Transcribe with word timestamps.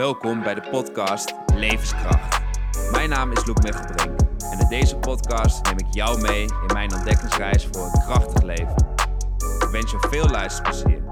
Welkom 0.00 0.42
bij 0.42 0.54
de 0.54 0.68
podcast 0.70 1.34
Levenskracht. 1.54 2.40
Mijn 2.90 3.08
naam 3.08 3.32
is 3.32 3.46
Loek 3.46 3.62
Mechtelbrink 3.62 4.20
en 4.52 4.58
in 4.58 4.68
deze 4.68 4.96
podcast 4.96 5.64
neem 5.64 5.78
ik 5.78 5.94
jou 5.94 6.20
mee 6.20 6.42
in 6.42 6.72
mijn 6.72 6.94
ontdekkingsreis 6.94 7.66
voor 7.66 7.84
een 7.84 8.00
krachtig 8.00 8.42
leven. 8.42 8.76
Ik 9.36 9.68
wens 9.72 9.90
je 9.90 10.06
veel 10.10 10.28
luisterplezier. 10.28 11.02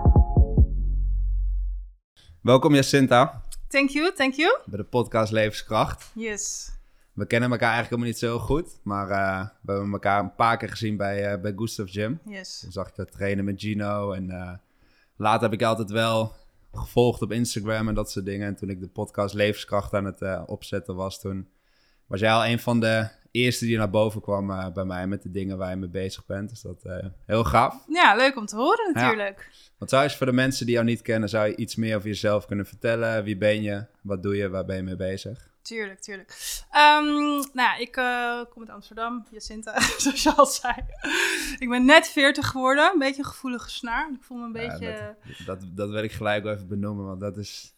Welkom 2.41 2.75
Jacinta 2.75 3.43
Thank 3.67 3.89
you, 3.89 4.13
thank 4.13 4.35
you. 4.35 4.59
bij 4.67 4.79
de 4.79 4.85
podcast 4.85 5.33
Levenskracht. 5.33 6.11
Yes. 6.15 6.71
We 7.13 7.27
kennen 7.27 7.51
elkaar 7.51 7.73
eigenlijk 7.73 8.03
helemaal 8.03 8.11
niet 8.11 8.19
zo 8.19 8.39
goed, 8.39 8.81
maar 8.83 9.11
eh, 9.11 9.49
we 9.63 9.73
hebben 9.73 9.93
elkaar 9.93 10.21
een 10.21 10.35
paar 10.35 10.57
keer 10.57 10.69
gezien 10.69 10.97
bij, 10.97 11.33
eh 11.33 11.41
bij 11.41 11.53
Gustav 11.57 11.91
Gym. 11.91 12.21
Yes. 12.25 12.61
Toen 12.61 12.73
zag 12.73 12.89
ik 12.89 12.97
dat 12.97 13.13
trainen 13.13 13.45
met 13.45 13.61
Gino 13.61 14.13
en 14.13 14.31
eh, 14.31 14.53
later 15.17 15.43
heb 15.43 15.53
ik 15.53 15.67
altijd 15.67 15.91
wel 15.91 16.37
gevolgd 16.73 17.23
op 17.23 17.33
Instagram 17.33 17.89
en 17.89 17.95
dat 17.95 18.11
soort 18.11 18.25
dingen. 18.25 18.47
En 18.47 18.57
toen 18.57 18.71
ik 18.71 18.81
de 18.81 18.89
podcast 18.89 19.35
Levenskracht 19.35 19.95
aan 19.95 20.05
het 20.05 20.23
eh, 20.23 20.43
opzetten 20.47 20.95
was, 20.95 21.21
toen 21.21 21.49
was 22.07 22.21
jij 22.21 22.33
al 22.33 22.47
een 22.47 22.59
van 22.59 22.81
de 22.81 23.09
eerste 23.31 23.65
die 23.65 23.77
naar 23.77 23.91
boven 23.91 24.21
kwam 24.21 24.51
eh, 24.51 24.73
bij 24.73 24.85
mij 24.85 25.07
met 25.07 25.23
de 25.23 25.31
dingen 25.31 25.59
waar 25.59 25.71
je 25.71 25.77
mee 25.77 25.89
bezig 25.89 26.27
bent. 26.27 26.49
Dus 26.49 26.61
dat 26.61 26.85
eh 26.85 27.07
heel 27.27 27.45
gaaf. 27.45 27.85
Ja, 27.89 28.17
leuk 28.17 28.37
om 28.37 28.47
te 28.47 28.57
horen 28.57 28.93
natuurlijk. 28.93 29.51
Want 29.79 29.91
zou 29.91 30.03
je 30.03 30.09
eens 30.09 30.19
voor 30.19 30.27
de 30.27 30.33
mensen 30.33 30.67
die 30.67 30.75
jou 30.75 30.87
niet 30.87 31.03
kennen, 31.03 31.29
zou 31.29 31.49
je 31.49 31.57
iets 31.57 31.77
meer 31.77 31.97
over 31.97 32.09
jezelf 32.09 32.47
kunnen 32.47 32.67
vertellen? 32.67 33.25
Wie 33.25 33.37
ben 33.37 33.63
je? 33.63 33.85
Wat 34.03 34.23
doe 34.23 34.37
je? 34.37 34.49
Waar 34.49 34.65
ben 34.65 34.77
je 34.77 34.83
mee 34.83 34.97
bezig? 34.97 35.48
Tuurlijk, 35.69 36.01
tuurlijk. 36.01 36.37
Ehm, 36.71 37.05
nou 37.37 37.49
ja, 37.53 37.77
ik 37.77 37.97
eh, 37.97 38.41
kom 38.53 38.63
uit 38.63 38.71
Amsterdam, 38.71 39.27
Jacinta, 39.31 39.81
zoals 39.99 40.23
je 40.23 40.35
al 40.35 40.47
zei. 40.47 40.75
ik 41.59 41.69
ben 41.69 41.85
net 41.85 42.09
40 42.09 42.47
geworden, 42.49 42.91
een 42.93 42.99
beetje 42.99 43.23
een 43.23 43.29
gevoelige 43.29 43.71
snaar. 43.71 44.11
Ik 44.13 44.23
voel 44.23 44.39
me 44.39 44.45
een 44.59 44.63
Ja, 44.65 44.69
beetje... 44.79 45.17
dat, 45.47 45.61
dat, 45.61 45.77
dat 45.77 45.91
wil 45.91 46.03
ik 46.03 46.13
gelijk 46.13 46.43
wel 46.45 46.55
even 46.55 46.69
benoemen, 46.69 47.05
want 47.07 47.21
dat 47.21 47.37
is... 47.37 47.73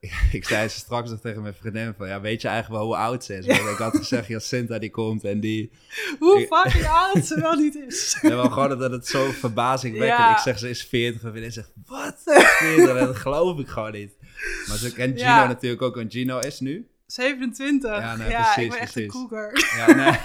Ik 0.32 0.44
zei 0.44 0.68
ze 0.68 0.78
straks 0.78 1.10
nog 1.10 1.20
tegen 1.20 1.42
mijn 1.42 1.54
vriendin 1.54 1.94
van, 1.96 2.08
ja, 2.08 2.20
weet 2.20 2.42
je 2.42 2.48
eigenlijk 2.48 2.78
wel 2.80 2.86
hoe 2.90 2.96
oud 3.04 3.24
ze 3.24 3.34
is? 3.36 3.46
Want 3.46 3.58
ik 3.70 3.76
had 3.76 3.96
gezegd, 3.96 4.26
Jacinta 4.36 4.78
die 4.78 4.90
komt 4.90 5.24
en 5.24 5.40
die... 5.40 5.72
Hoe 6.18 6.40
ik- 6.40 6.46
fucking 6.54 6.86
oud 6.86 7.24
ze 7.26 7.40
wel 7.40 7.54
niet 7.54 7.74
is. 7.74 8.18
Ja, 8.20 8.28
wel 8.28 8.50
gewoon 8.50 8.78
dat 8.78 8.90
het 8.90 9.06
zo 9.06 9.30
verbazingwekkend 9.30 10.18
Ja. 10.18 10.32
Ik 10.36 10.38
zeg, 10.42 10.58
ze 10.58 10.68
is 10.68 10.84
40 10.84 11.22
en 11.22 11.30
vriendin 11.30 11.52
zegt, 11.52 11.72
wat? 11.86 12.20
40? 12.24 12.88
En 12.88 13.06
dat 13.06 13.16
geloof 13.16 13.58
ik 13.58 13.68
gewoon 13.68 13.92
niet. 13.92 14.12
Maar 14.68 14.76
ze 14.76 14.92
kent 14.92 15.18
Gino 15.18 15.30
Ja. 15.30 15.46
natuurlijk 15.46 15.82
ook, 15.82 15.94
want 15.94 16.12
Gino 16.12 16.38
is 16.38 16.60
nu... 16.60 16.88
27. 17.06 17.90
Ja, 17.90 17.96
Ja, 18.00 18.16
nee, 18.16 18.28
ik 18.28 18.36
precies, 18.36 18.68
ben 18.68 18.78
echt 18.78 18.92
precies. 18.92 19.14
een 19.14 19.28
cougar. 19.28 19.72
Ja, 19.76 19.94
nee. 19.94 20.12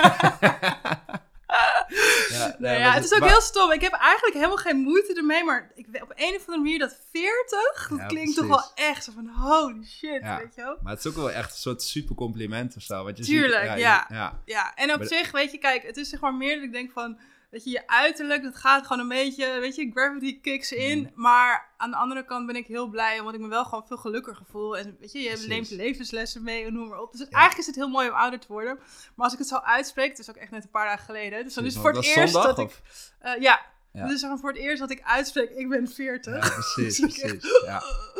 ja, 2.30 2.55
Nee, 2.59 2.80
ja, 2.80 2.91
het 2.94 3.03
is 3.03 3.13
ook 3.13 3.19
maar- 3.19 3.30
heel 3.30 3.41
stom. 3.41 3.71
Ik 3.71 3.81
heb 3.81 3.91
eigenlijk 3.94 4.36
helemaal 4.36 4.58
geen 4.58 4.77
moeite 4.77 5.13
ermee, 5.13 5.44
maar 5.44 5.71
ik, 5.75 5.86
op 5.88 6.11
een 6.16 6.36
of 6.36 6.39
andere 6.39 6.58
manier 6.58 6.80
dat 6.80 6.99
40, 7.11 7.88
dat 7.89 7.97
Ja, 7.99 8.05
klinkt 8.05 8.36
toch 8.36 8.47
wel 8.47 8.71
echt 8.75 9.03
zo 9.03 9.11
van 9.16 9.27
holy 9.27 9.86
shit, 9.86 10.21
Ja. 10.21 10.38
weet 10.38 10.55
je 10.55 10.61
wel. 10.61 10.77
Maar 10.81 10.91
het 10.94 11.05
is 11.05 11.11
ook 11.11 11.17
wel 11.17 11.31
echt 11.31 11.52
een 11.52 11.58
soort 11.58 11.83
super 11.83 12.16
compliment 12.16 12.75
of 12.75 12.81
zo. 12.81 13.03
Want 13.03 13.17
je 13.17 13.23
Tuurlijk, 13.23 13.69
ziet, 13.69 13.80
ja. 13.80 14.05
ja. 14.09 14.39
Ja, 14.45 14.75
en 14.75 14.91
op 14.91 14.97
Maar 14.97 15.08
zich, 15.08 15.31
weet 15.31 15.52
je, 15.52 15.58
kijk, 15.58 15.83
het 15.83 15.97
is 15.97 16.09
zeg 16.09 16.19
maar 16.19 16.33
meer 16.33 16.55
dat 16.55 16.64
ik 16.64 16.71
denk 16.71 16.91
van, 16.91 17.19
dat 17.52 17.64
je 17.64 17.69
je 17.69 17.88
uiterlijk, 17.88 18.44
dat 18.44 18.55
gaat 18.55 18.88
gewoon 18.88 19.00
een 19.02 19.08
beetje, 19.08 19.59
weet 19.59 19.75
je, 19.75 19.92
gravity 19.94 20.42
kicks 20.42 20.72
in. 20.72 21.00
Mhm. 21.02 21.09
Maar 21.22 21.69
aan 21.78 21.89
de 21.92 21.97
andere 21.97 22.25
kant 22.25 22.45
ben 22.45 22.55
ik 22.55 22.67
heel 22.67 22.88
blij, 22.88 23.19
omdat 23.19 23.33
ik 23.33 23.39
me 23.39 23.47
wel 23.47 23.66
gewoon 23.66 23.88
veel 23.88 23.97
gelukkiger 23.97 24.45
voel. 24.50 24.78
En 24.78 24.97
weet 25.00 25.11
je, 25.11 25.19
je 25.19 25.28
Precies. 25.30 25.47
neemt 25.47 25.70
levenslessen 25.70 26.44
mee 26.44 26.66
en 26.66 26.73
noem 26.73 26.88
maar 26.88 27.00
op. 27.02 27.11
Dus 27.11 27.20
Ja. 27.22 27.25
eigenlijk 27.30 27.59
is 27.59 27.66
het 27.66 27.75
heel 27.75 27.88
mooi 27.89 28.09
om 28.09 28.16
ouder 28.16 28.39
te 28.39 28.47
worden. 28.50 28.75
Maar 29.16 29.25
als 29.25 29.33
ik 29.33 29.39
het 29.39 29.47
zo 29.47 29.55
uitspreek, 29.55 30.09
het 30.09 30.20
is 30.20 30.30
ook 30.30 30.36
echt 30.36 30.52
net 30.52 30.64
een 30.64 30.70
paar 30.70 30.86
dagen 30.88 31.05
geleden. 31.05 31.44
Dus 31.44 31.53
dan 31.53 31.66
is 31.66 31.73
het 31.73 31.81
voor 31.81 31.92
het 31.94 32.05
eerst 32.05 32.33
zondag, 32.33 32.55
dat 32.55 32.59
ik, 32.70 32.81
eh, 33.20 33.42
ja, 33.42 33.61
Ja. 33.94 34.08
dus 34.08 34.25
voor 34.39 34.50
het 34.50 34.58
eerst 34.58 34.80
dat 34.80 34.89
ik 34.92 35.02
uitspreek, 35.03 35.50
ik 35.50 35.70
ben 35.70 35.88
40. 35.88 36.33
Ja, 36.47 36.53
precies, 36.53 37.00
precies. 37.17 37.61
Ja. 37.66 37.81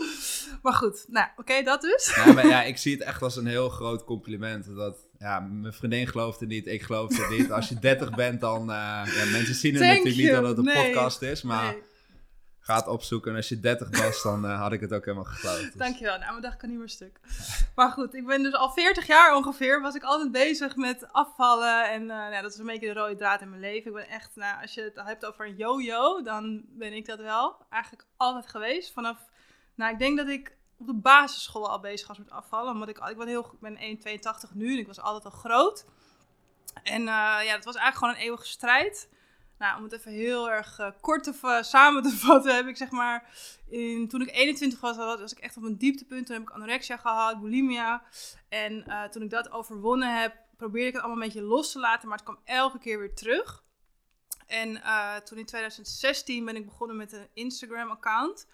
Maar 0.61 0.73
goed, 0.73 1.05
nou, 1.07 1.27
oké, 1.38 1.63
dat 1.63 1.81
dus. 1.81 2.13
Ja, 2.15 2.33
maar 2.33 2.47
ja, 2.47 2.63
ik 2.63 2.77
zie 2.77 2.93
het 2.93 3.02
echt 3.03 3.21
als 3.21 3.35
een 3.35 3.47
heel 3.47 3.69
groot 3.69 4.03
compliment. 4.03 4.75
Dat, 4.75 4.97
ja, 5.17 5.39
mijn 5.39 5.73
vriendin 5.73 6.07
gelooft 6.07 6.39
het 6.39 6.49
niet, 6.49 6.67
ik 6.67 6.81
geloof 6.81 7.17
het 7.17 7.29
niet. 7.29 7.51
Als 7.51 7.69
je 7.69 7.79
30 7.89 8.16
bent, 8.16 8.41
dan... 8.41 8.61
eh, 8.61 8.75
ja, 9.16 9.25
mensen 9.31 9.55
zien 9.55 9.73
het 9.73 9.81
Thank 9.84 9.95
natuurlijk 9.97 10.23
niet 10.23 10.31
dat 10.31 10.44
het 10.47 10.57
een 10.57 10.63
Nee. 10.63 10.85
podcast 10.91 11.22
is, 11.22 11.41
maar 11.41 11.63
Nee, 11.63 11.84
ga 12.59 12.75
het 12.75 12.88
opzoeken. 12.88 13.31
En 13.31 13.38
als 13.38 13.50
je 13.50 13.59
30 13.59 14.01
was, 14.03 14.23
dan 14.23 14.45
eh, 14.45 14.61
had 14.61 14.72
ik 14.72 14.79
het 14.81 14.94
ook 14.94 15.06
helemaal 15.06 15.25
geloofd. 15.25 15.61
Dus- 15.63 15.73
dankjewel. 15.73 16.17
Nou, 16.17 16.29
mijn 16.29 16.41
dag 16.41 16.57
kan 16.57 16.69
niet 16.69 16.78
meer 16.78 16.89
stuk. 16.89 17.19
Maar 17.75 17.91
goed, 17.91 18.13
ik 18.13 18.25
ben 18.25 18.44
dus 18.44 18.53
al 18.53 18.69
40 18.72 19.07
jaar 19.07 19.35
ongeveer, 19.35 19.81
was 19.81 19.95
ik 19.95 20.03
altijd 20.03 20.31
bezig 20.31 20.75
met 20.75 21.07
afvallen. 21.11 21.91
En 21.91 22.01
eh, 22.01 22.07
nou, 22.07 22.41
dat 22.41 22.53
is 22.53 22.57
een 22.59 22.66
beetje 22.66 22.94
de 22.94 23.00
rode 23.00 23.16
draad 23.16 23.41
in 23.41 23.50
mijn 23.50 23.61
leven. 23.61 23.88
Ik 23.89 23.94
ben 23.97 24.07
echt, 24.09 24.31
nou, 24.35 24.61
als 24.61 24.73
je 24.73 24.81
het 24.81 25.07
hebt 25.07 25.25
over 25.25 25.45
een 25.47 25.55
yo-yo, 25.55 26.22
dan 26.22 26.63
ben 26.69 26.94
ik 26.94 27.05
dat 27.05 27.19
wel. 27.19 27.55
Eigenlijk 27.69 28.05
altijd 28.17 28.47
geweest. 28.47 28.94
Vanaf, 28.94 29.17
nou, 29.79 29.94
ik 29.94 30.00
denk 30.00 30.17
dat 30.17 30.28
ik 30.28 30.57
op 30.78 30.88
de 30.88 30.94
basisschool 30.94 31.69
al 31.69 31.79
bezig 31.79 32.07
was 32.07 32.17
met 32.17 32.29
afvallen. 32.29 32.73
Omdat 32.73 32.90
ik, 32.90 32.97
ik 32.97 33.17
ben 33.17 33.28
heel, 33.28 33.57
ik 33.59 33.59
ben 33.59 33.78
1,82 34.50 34.53
nu 34.53 34.73
en 34.73 34.79
ik 34.79 34.88
was 34.88 35.00
altijd 35.00 35.25
al 35.25 35.40
groot. 35.40 35.85
En 36.84 37.01
eh, 37.01 37.45
ja, 37.45 37.56
dat 37.56 37.66
was 37.66 37.75
eigenlijk 37.75 37.95
gewoon 37.95 38.13
een 38.13 38.22
eeuwige 38.22 38.45
strijd. 38.45 39.09
Nou, 39.57 39.78
om 39.78 39.84
het 39.84 39.91
even 39.91 40.12
heel 40.12 40.50
erg 40.50 40.79
eh, 40.79 40.91
kort 41.01 41.34
samen 41.62 42.03
te 42.03 42.09
vatten, 42.09 42.56
heb 42.56 42.67
ik 42.67 42.78
zeg 42.78 42.91
maar... 42.91 43.29
In, 43.69 44.07
toen 44.07 44.22
ik 44.22 44.31
21 44.31 44.79
was, 44.79 44.97
was 44.97 45.31
ik 45.31 45.40
echt 45.40 45.57
op 45.57 45.63
een 45.63 45.78
dieptepunt. 45.78 46.25
Toen 46.25 46.35
heb 46.35 46.46
ik 46.46 46.53
anorexia 46.53 46.97
gehad, 46.97 47.41
bulimia. 47.41 48.03
En 48.50 48.85
eh, 48.85 49.03
toen 49.03 49.22
ik 49.22 49.29
dat 49.29 49.51
overwonnen 49.51 50.19
heb, 50.19 50.35
probeerde 50.57 50.88
ik 50.88 50.94
het 50.94 51.03
allemaal 51.03 51.23
een 51.23 51.29
beetje 51.29 51.47
los 51.47 51.72
te 51.72 51.79
laten. 51.79 52.07
Maar 52.07 52.17
het 52.17 52.28
kwam 52.28 52.40
elke 52.44 52.79
keer 52.79 53.00
weer 53.00 53.16
terug. 53.16 53.63
En 54.47 54.81
toen 55.23 55.38
in 55.38 55.46
2016 55.46 56.46
ben 56.46 56.56
ik 56.56 56.66
begonnen 56.66 56.97
met 56.97 57.13
een 57.13 57.28
Instagram-account 57.34 58.47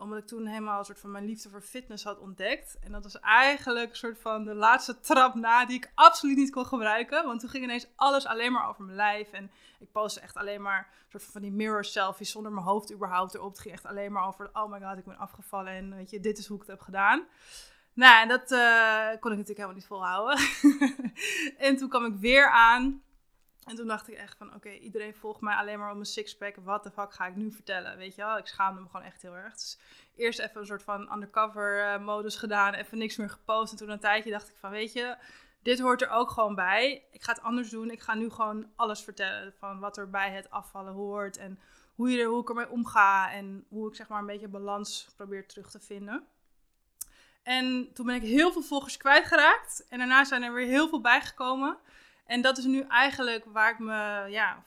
omdat 0.00 0.18
ik 0.18 0.26
toen 0.26 0.46
helemaal 0.46 0.78
een 0.78 0.84
soort 0.84 0.98
van 0.98 1.10
mijn 1.10 1.24
liefde 1.24 1.48
voor 1.48 1.62
fitness 1.62 2.04
had 2.04 2.18
ontdekt. 2.18 2.78
En 2.80 2.92
dat 2.92 3.02
was 3.02 3.20
eigenlijk 3.20 3.90
een 3.90 3.96
soort 3.96 4.18
van 4.18 4.44
de 4.44 4.54
laatste 4.54 5.00
trap 5.00 5.34
na 5.34 5.66
die 5.66 5.76
ik 5.76 5.92
absoluut 5.94 6.36
niet 6.36 6.50
kon 6.50 6.66
gebruiken. 6.66 7.24
Want 7.24 7.40
toen 7.40 7.48
ging 7.48 7.64
ineens 7.64 7.86
alles 7.96 8.26
alleen 8.26 8.52
maar 8.52 8.68
over 8.68 8.84
mijn 8.84 8.96
lijf. 8.96 9.30
En 9.30 9.50
ik 9.78 9.92
postte 9.92 10.20
echt 10.20 10.36
alleen 10.36 10.62
maar 10.62 10.78
een 10.78 11.20
soort 11.20 11.32
van 11.32 11.40
die 11.40 11.52
mirror 11.52 11.84
selfies 11.84 12.30
zonder 12.30 12.52
mijn 12.52 12.66
hoofd 12.66 12.92
überhaupt 12.92 13.34
erop. 13.34 13.50
Het 13.50 13.60
ging 13.60 13.74
echt 13.74 13.86
alleen 13.86 14.12
maar 14.12 14.26
over, 14.26 14.50
oh 14.52 14.70
my 14.70 14.80
god, 14.80 14.98
ik 14.98 15.04
ben 15.04 15.18
afgevallen 15.18 15.72
en 15.72 15.96
weet 15.96 16.10
je, 16.10 16.20
dit 16.20 16.38
is 16.38 16.46
hoe 16.46 16.56
ik 16.56 16.62
het 16.62 16.70
heb 16.70 16.80
gedaan. 16.80 17.26
Nou, 17.92 18.22
en 18.22 18.28
dat 18.28 18.50
eh, 18.50 19.08
kon 19.20 19.32
ik 19.32 19.38
natuurlijk 19.38 19.48
helemaal 19.48 19.74
niet 19.74 19.86
volhouden. 19.86 20.38
en 21.66 21.76
toen 21.76 21.88
kwam 21.88 22.04
ik 22.04 22.14
weer 22.20 22.50
aan. 22.50 23.02
En 23.66 23.76
toen 23.76 23.86
dacht 23.86 24.08
ik 24.08 24.14
echt 24.14 24.36
van, 24.36 24.54
oké, 24.54 24.70
iedereen 24.70 25.14
volgt 25.14 25.40
mij 25.40 25.54
alleen 25.54 25.78
maar 25.78 25.88
op 25.88 25.94
mijn 25.94 26.06
sixpack. 26.06 26.56
Wat 26.56 26.82
de 26.82 26.90
fuck 26.90 27.12
ga 27.12 27.26
ik 27.26 27.36
nu 27.36 27.52
vertellen, 27.52 27.96
weet 27.96 28.14
je 28.14 28.22
wel? 28.22 28.38
Ik 28.38 28.46
schaamde 28.46 28.80
me 28.80 28.86
gewoon 28.86 29.06
echt 29.06 29.22
heel 29.22 29.36
erg. 29.36 29.52
Dus 29.52 29.78
eerst 30.16 30.38
even 30.38 30.60
een 30.60 30.66
soort 30.66 30.82
van 30.82 31.12
undercover 31.12 31.84
eh, 31.84 32.00
modus 32.00 32.36
gedaan. 32.36 32.74
Even 32.74 32.98
niks 32.98 33.16
meer 33.16 33.30
gepost. 33.30 33.72
En 33.72 33.78
toen 33.78 33.88
een 33.88 34.00
tijdje 34.00 34.30
dacht 34.30 34.48
ik 34.48 34.56
van, 34.56 34.70
weet 34.70 34.92
je, 34.92 35.16
dit 35.62 35.80
hoort 35.80 36.02
er 36.02 36.08
ook 36.08 36.30
gewoon 36.30 36.54
bij. 36.54 37.04
Ik 37.10 37.22
ga 37.22 37.32
het 37.32 37.42
anders 37.42 37.70
doen. 37.70 37.90
Ik 37.90 38.00
ga 38.00 38.14
nu 38.14 38.30
gewoon 38.30 38.66
alles 38.76 39.02
vertellen 39.02 39.54
van 39.58 39.80
wat 39.80 39.96
er 39.96 40.10
bij 40.10 40.30
het 40.30 40.50
afvallen 40.50 40.92
hoort. 40.92 41.36
En 41.36 41.58
hoe, 41.94 42.10
je 42.10 42.20
er, 42.20 42.28
hoe 42.28 42.42
ik 42.42 42.48
ermee 42.48 42.70
omga. 42.70 43.32
En 43.32 43.64
hoe 43.68 43.88
ik 43.88 43.94
zeg 43.94 44.08
maar 44.08 44.20
een 44.20 44.26
beetje 44.26 44.48
balans 44.48 45.08
probeer 45.16 45.46
terug 45.46 45.70
te 45.70 45.80
vinden. 45.80 46.26
En 47.42 47.90
toen 47.92 48.06
ben 48.06 48.14
ik 48.14 48.22
heel 48.22 48.52
veel 48.52 48.62
volgers 48.62 48.96
kwijtgeraakt. 48.96 49.86
En 49.88 49.98
daarna 49.98 50.24
zijn 50.24 50.42
er 50.42 50.52
weer 50.52 50.66
heel 50.66 50.88
veel 50.88 51.00
bijgekomen. 51.00 51.78
En 52.30 52.40
dat 52.40 52.58
is 52.58 52.64
nu 52.64 52.80
eigenlijk 52.88 53.44
waar 53.44 53.72
ik 53.72 53.78
me 53.78 54.26
ja, 54.28 54.64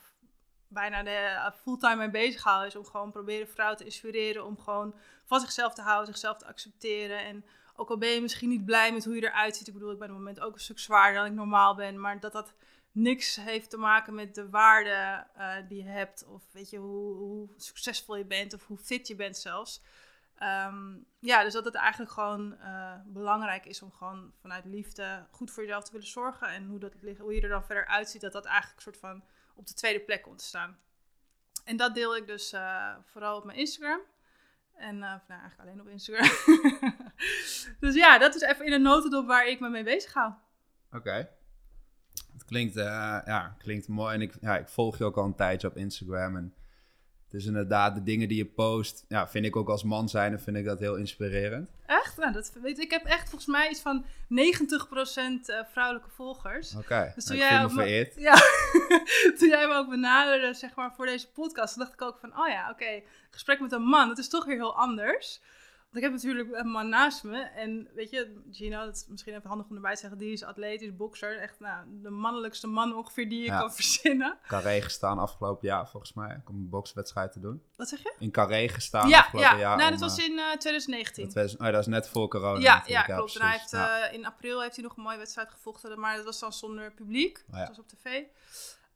bijna 0.68 1.04
de 1.04 1.10
eh, 1.10 1.52
fulltime 1.62 1.96
mee 1.96 2.10
bezig 2.10 2.44
hou. 2.44 2.66
Is 2.66 2.76
om 2.76 2.86
gewoon 2.86 3.12
proberen 3.12 3.48
vrouwen 3.48 3.78
te 3.78 3.84
inspireren. 3.84 4.46
Om 4.46 4.60
gewoon 4.60 4.96
van 5.26 5.40
zichzelf 5.40 5.74
te 5.74 5.82
houden, 5.82 6.08
zichzelf 6.08 6.38
te 6.38 6.46
accepteren. 6.46 7.20
En 7.20 7.46
ook 7.76 7.90
al 7.90 7.98
ben 7.98 8.10
je 8.10 8.22
misschien 8.22 8.50
niet 8.50 8.66
blij 8.66 8.94
met 8.94 9.06
hoe 9.06 9.16
je 9.16 9.24
eruit 9.24 9.56
ziet. 9.56 9.68
Ik 9.68 9.74
bedoel, 9.74 9.92
ik 9.92 10.00
ben 10.00 10.08
op 10.08 10.16
het 10.16 10.24
moment 10.24 10.40
ook 10.40 10.54
een 10.54 10.60
stuk 10.60 10.80
zwaarder 10.80 11.22
dan 11.22 11.32
ik 11.32 11.38
normaal 11.38 11.76
ben. 11.76 12.00
Maar 12.00 12.20
dat 12.20 12.32
dat 12.32 12.54
niks 12.92 13.36
heeft 13.36 13.70
te 13.70 13.78
maken 13.78 14.14
met 14.14 14.36
de 14.36 14.50
waarde 14.50 15.26
eh, 15.36 15.56
die 15.68 15.84
je 15.84 15.90
hebt. 15.90 16.26
Of 16.28 16.44
weet 16.52 16.70
je, 16.70 16.78
hoe, 16.78 17.16
hoe 17.16 17.50
succesvol 17.58 18.16
je 18.16 18.26
bent. 18.26 18.54
Of 18.54 18.66
hoe 18.66 18.78
fit 18.78 19.08
je 19.08 19.16
bent 19.16 19.38
zelfs. 19.38 19.82
Ehm, 20.44 20.96
ja, 21.20 21.44
dus 21.44 21.54
dat 21.54 21.66
het 21.66 21.76
eigenlijk 21.76 22.12
gewoon 22.12 22.60
eh, 22.60 22.94
belangrijk 23.06 23.66
is 23.66 23.82
om 23.82 23.92
gewoon 23.92 24.34
vanuit 24.42 24.66
liefde 24.66 25.26
goed 25.32 25.52
voor 25.52 25.64
jezelf 25.64 25.84
te 25.84 25.92
willen 25.92 26.08
zorgen. 26.08 26.48
En 26.48 26.66
hoe, 26.66 26.80
dat, 26.80 26.94
hoe 27.18 27.36
je 27.36 27.42
er 27.42 27.50
dan 27.50 27.66
verder 27.66 27.88
uitziet, 27.88 28.22
dat 28.22 28.32
dat 28.32 28.46
eigenlijk 28.46 28.82
soort 28.82 28.98
van 28.98 29.24
op 29.56 29.68
de 29.68 29.74
tweede 29.74 30.00
plek 30.00 30.22
komt 30.22 30.38
te 30.38 30.46
staan. 30.46 30.78
En 31.66 31.78
dat 31.78 31.96
deel 31.96 32.16
ik 32.16 32.28
dus 32.28 32.54
eh, 32.54 32.96
vooral 33.04 33.38
op 33.38 33.44
mijn 33.44 33.58
Instagram. 33.58 34.00
En 34.74 34.96
eh, 34.96 35.10
nou, 35.28 35.42
eigenlijk 35.42 35.60
alleen 35.60 35.82
op 35.82 35.88
Instagram. 35.88 36.30
dus 37.80 37.96
ja, 37.96 38.18
dat 38.18 38.36
is 38.36 38.42
even 38.42 38.66
in 38.66 38.74
een 38.74 38.82
notendop 38.82 39.28
waar 39.28 39.48
ik 39.48 39.60
me 39.60 39.70
mee 39.70 39.84
bezig 39.84 40.14
hou. 40.14 40.34
Oké. 40.92 41.30
Het 42.34 42.46
klinkt, 42.46 42.74
ja, 42.74 43.56
klinkt 43.58 43.88
mooi. 43.88 44.16
En 44.16 44.22
ik, 44.22 44.34
ja, 44.42 44.58
ik 44.58 44.68
volg 44.68 44.98
je 44.98 45.04
ook 45.04 45.18
al 45.18 45.26
een 45.26 45.36
tijdje 45.36 45.68
op 45.68 45.78
Instagram. 45.78 46.38
En 46.38 46.54
is 47.34 47.46
inderdaad 47.46 47.96
de 47.96 48.04
dingen 48.04 48.28
die 48.28 48.38
je 48.38 48.46
post. 48.46 49.06
Ja, 49.08 49.28
vind 49.28 49.46
ik 49.46 49.56
ook 49.56 49.70
als 49.70 49.84
man 49.84 50.10
zijn, 50.10 50.40
vind 50.40 50.58
ik 50.58 50.66
dat 50.66 50.80
heel 50.80 50.96
inspirerend. 50.96 51.70
Echt? 51.86 52.18
Nou, 52.18 52.34
dat 52.34 52.52
weet 52.62 52.78
ik. 52.78 52.84
Ik 52.84 52.92
heb 52.92 53.06
echt 53.06 53.30
volgens 53.30 53.46
mij 53.46 53.70
iets 53.70 53.82
van 53.82 54.06
90% 54.06 54.06
eh, 55.46 55.60
vrouwelijke 55.72 56.10
volgers. 56.10 56.76
Oké, 56.76 57.12
Dus 57.16 57.26
nou, 57.26 57.40
toen 57.40 57.48
jij 57.48 57.70
vereerd. 57.70 58.16
Ja, 58.30 58.36
toen 59.38 59.50
jij 59.50 59.68
me 59.68 59.74
ook 59.74 59.90
benaderde, 59.90 60.54
zeg 60.54 60.76
maar, 60.76 60.94
voor 60.96 61.06
deze 61.06 61.32
podcast, 61.32 61.78
dacht 61.78 61.94
ik 61.94 62.02
ook 62.02 62.18
van, 62.18 62.40
oh 62.40 62.48
ja, 62.48 62.70
oké, 62.70 63.02
gesprek 63.30 63.60
met 63.60 63.72
een 63.72 63.82
man, 63.82 64.08
dat 64.08 64.18
is 64.18 64.30
toch 64.30 64.46
weer 64.46 64.56
heel 64.56 64.76
anders. 64.76 65.42
Ik 65.94 66.02
heb 66.02 66.12
natuurlijk 66.12 66.50
een 66.52 66.68
man 66.68 66.90
naast 66.90 67.24
me. 67.24 67.38
En 67.42 67.88
weet 67.96 68.10
je, 68.10 68.42
Gino, 68.52 68.86
dat 68.86 68.96
is 68.96 69.06
misschien 69.08 69.34
even 69.36 69.50
handig 69.50 69.68
om 69.70 69.76
erbij 69.76 69.94
te 69.94 70.00
zeggen. 70.00 70.18
Die 70.20 70.32
is 70.32 70.44
atleet, 70.44 70.80
die 70.80 70.88
is 70.90 70.96
bokser. 70.96 71.40
Echt 71.40 71.60
nou, 71.60 71.86
de 72.02 72.10
mannelijkste 72.10 72.68
man 72.68 72.96
ongeveer 72.96 73.30
die 73.30 73.40
je 73.40 73.46
Ja. 73.46 73.60
kan 73.60 73.74
verzinnen. 73.82 74.38
Carré 74.48 74.82
gestaan 74.82 75.20
afgelopen 75.20 75.68
jaar, 75.68 75.88
volgens 75.90 76.14
mij. 76.14 76.42
Om 76.50 76.56
een 76.56 76.70
bokswedstrijd 76.70 77.32
te 77.32 77.40
doen. 77.40 77.64
Wat 77.76 77.88
zeg 77.90 78.04
je? 78.04 78.14
In 78.20 78.32
Carré 78.32 78.68
gestaan 78.70 79.08
ja, 79.10 79.20
afgelopen 79.20 79.50
ja. 79.52 79.58
jaar. 79.58 79.78
nou, 79.78 79.94
om, 79.94 80.00
dat 80.00 80.10
was 80.10 80.20
eh, 80.20 80.26
in 80.26 80.40
eh, 80.40 80.52
2019. 80.58 81.26
dat, 81.26 81.34
was, 81.34 81.58
oh, 81.58 81.66
dat 81.72 81.80
is 81.80 81.86
net 81.88 82.10
voor 82.10 82.28
corona. 82.28 82.60
Ja, 82.60 82.84
ja, 82.86 83.02
klopt. 83.02 83.36
En 83.36 83.42
hij 83.42 83.52
heeft, 83.58 83.72
Ja. 83.72 84.00
eh, 84.08 84.14
in 84.14 84.26
april 84.26 84.62
heeft 84.62 84.76
hij 84.76 84.84
nog 84.84 84.98
een 84.98 85.04
mooie 85.04 85.18
wedstrijd 85.18 85.52
gevochten, 85.52 86.00
maar 86.00 86.16
dat 86.16 86.26
was 86.26 86.40
dan 86.40 86.54
zonder 86.54 86.92
publiek. 86.92 87.44
ja. 87.52 87.58
Dat 87.58 87.68
was 87.68 87.80
op 87.80 87.88
tv. 87.88 88.24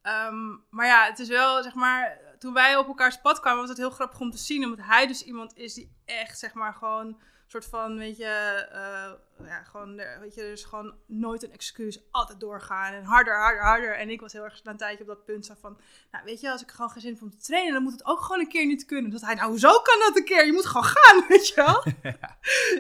Ehm, 0.01 0.47
maar 0.69 0.85
ja, 0.85 1.05
het 1.05 1.19
is 1.19 1.27
wel, 1.27 1.63
zeg 1.63 1.73
maar, 1.73 2.17
toen 2.39 2.53
wij 2.53 2.77
op 2.77 2.87
elkaars 2.87 3.21
pad 3.21 3.39
kwamen, 3.39 3.59
was 3.59 3.69
het 3.69 3.77
heel 3.77 3.89
grappig 3.89 4.19
om 4.19 4.31
te 4.31 4.37
zien. 4.37 4.63
Omdat 4.63 4.85
hij 4.85 5.07
dus 5.07 5.23
iemand 5.23 5.57
is 5.57 5.73
die 5.73 5.91
echt, 6.05 6.39
zeg 6.39 6.53
maar, 6.53 6.73
gewoon 6.73 7.07
een 7.07 7.17
soort 7.47 7.65
van, 7.65 7.97
weet 7.97 8.17
je, 8.17 8.67
eh, 8.71 9.11
ja, 9.45 9.63
gewoon, 9.63 9.99
eh, 9.99 10.19
weet 10.19 10.35
je, 10.35 10.41
er 10.41 10.51
is 10.51 10.63
gewoon 10.63 10.93
nooit 11.05 11.43
een 11.43 11.51
excuus. 11.51 11.99
Altijd 12.11 12.39
doorgaan 12.39 12.93
en 12.93 13.03
harder, 13.03 13.39
harder, 13.39 13.63
harder. 13.63 13.95
En 13.95 14.09
ik 14.09 14.21
was 14.21 14.33
heel 14.33 14.43
erg 14.43 14.63
na 14.63 14.71
een 14.71 14.77
tijdje 14.77 15.01
op 15.01 15.07
dat 15.07 15.25
punt 15.25 15.51
van, 15.59 15.77
nou, 16.11 16.25
weet 16.25 16.41
je, 16.41 16.51
als 16.51 16.61
ik 16.61 16.71
gewoon 16.71 16.89
geen 16.89 17.01
zin 17.01 17.13
heb 17.13 17.21
om 17.21 17.29
te 17.29 17.37
trainen, 17.37 17.73
dan 17.73 17.83
moet 17.83 17.91
het 17.91 18.05
ook 18.05 18.19
gewoon 18.19 18.39
een 18.39 18.47
keer 18.47 18.65
niet 18.65 18.85
kunnen. 18.85 19.11
Dat 19.11 19.21
hij, 19.21 19.35
nou, 19.35 19.49
hoezo 19.49 19.79
kan 19.79 19.99
dat 19.99 20.17
een 20.17 20.25
keer? 20.25 20.45
Je 20.45 20.51
moet 20.51 20.65
gewoon 20.65 20.83
gaan, 20.83 21.23
weet 21.27 21.47
je 21.47 21.55
wel? 21.55 21.83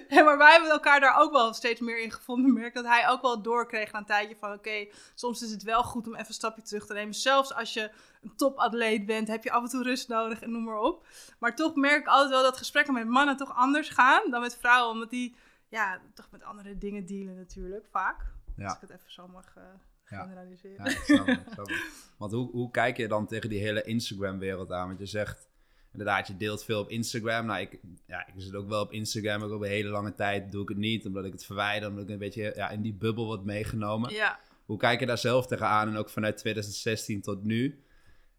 En 0.07 0.25
maar 0.25 0.37
wij 0.37 0.51
hebben 0.51 0.69
elkaar 0.69 0.99
daar 0.99 1.17
ook 1.17 1.31
wel 1.31 1.53
steeds 1.53 1.79
meer 1.79 1.99
in 1.99 2.11
gevonden. 2.11 2.53
Merk 2.53 2.73
dat 2.73 2.85
hij 2.85 3.09
ook 3.09 3.21
wel 3.21 3.41
doorkreeg 3.41 3.91
na 3.91 3.99
een 3.99 4.05
tijdje 4.05 4.35
van... 4.35 4.53
oké, 4.53 4.87
soms 5.15 5.41
is 5.41 5.51
het 5.51 5.63
wel 5.63 5.83
goed 5.83 6.07
om 6.07 6.13
even 6.13 6.27
een 6.27 6.33
stapje 6.33 6.61
terug 6.61 6.85
te 6.85 6.93
nemen. 6.93 7.13
Zelfs 7.13 7.53
als 7.53 7.73
je 7.73 7.91
een 8.21 8.35
topatleet 8.35 9.05
bent, 9.05 9.27
heb 9.27 9.43
je 9.43 9.51
af 9.51 9.63
en 9.63 9.69
toe 9.69 9.83
rust 9.83 10.07
nodig 10.07 10.41
en 10.41 10.51
noem 10.51 10.63
maar 10.63 10.79
op. 10.79 11.05
Maar 11.39 11.55
toch 11.55 11.75
merk 11.75 11.99
ik 11.99 12.07
altijd 12.07 12.29
wel 12.29 12.43
dat 12.43 12.57
gesprekken 12.57 12.93
met 12.93 13.07
mannen 13.07 13.37
toch 13.37 13.55
anders 13.55 13.89
gaan 13.89 14.21
dan 14.31 14.41
met 14.41 14.57
vrouwen. 14.59 14.93
Omdat 14.93 15.09
die, 15.09 15.35
ja, 15.69 16.01
toch 16.13 16.31
met 16.31 16.43
andere 16.43 16.77
dingen 16.77 17.05
dealen 17.05 17.35
natuurlijk, 17.35 17.85
vaak. 17.91 18.25
Ja. 18.55 18.65
Als 18.65 18.75
ik 18.75 18.81
het 18.81 18.89
even 18.89 19.11
zo 19.11 19.27
mag 19.27 19.55
eh, 19.55 19.63
generaliseren. 20.03 20.85
Ja, 20.85 20.91
ik 20.91 20.97
snap 20.97 21.27
ik 21.27 21.39
snap. 21.53 21.71
Want 22.17 22.31
hoe, 22.31 22.51
hoe 22.51 22.71
kijk 22.71 22.97
je 22.97 23.07
dan 23.07 23.27
tegen 23.27 23.49
die 23.49 23.59
hele 23.59 23.83
Instagram-wereld 23.83 24.71
aan? 24.71 24.87
Want 24.87 24.99
je 24.99 25.05
zegt, 25.05 25.49
inderdaad, 25.91 26.27
je 26.27 26.37
deelt 26.37 26.63
veel 26.63 26.79
op 26.79 26.89
Instagram. 26.89 27.45
Nou, 27.45 27.61
ik, 27.61 27.79
ja, 28.05 28.27
ik 28.27 28.33
zit 28.37 28.55
ook 28.55 28.67
wel 28.67 28.81
op 28.81 28.91
Instagram, 28.91 29.43
ook 29.43 29.51
op 29.51 29.61
een 29.61 29.67
hele 29.67 29.89
lange 29.89 30.15
tijd 30.15 30.51
doe 30.51 30.61
ik 30.61 30.69
het 30.69 30.77
niet. 30.77 31.05
Omdat 31.05 31.25
ik 31.25 31.31
het 31.31 31.45
verwijder, 31.45 31.89
omdat 31.89 32.03
ik 32.03 32.09
een 32.09 32.17
beetje 32.17 32.53
ja, 32.55 32.69
in 32.69 32.81
die 32.81 32.93
bubbel 32.93 33.25
word 33.25 33.43
meegenomen. 33.43 34.13
Ja, 34.13 34.39
Hoe 34.65 34.77
kijk 34.77 34.99
je 34.99 35.05
daar 35.05 35.17
zelf 35.17 35.47
tegenaan? 35.47 35.87
En 35.87 35.95
ook 35.95 36.09
vanuit 36.09 36.37
2016 36.37 37.21
tot 37.21 37.43
nu. 37.43 37.81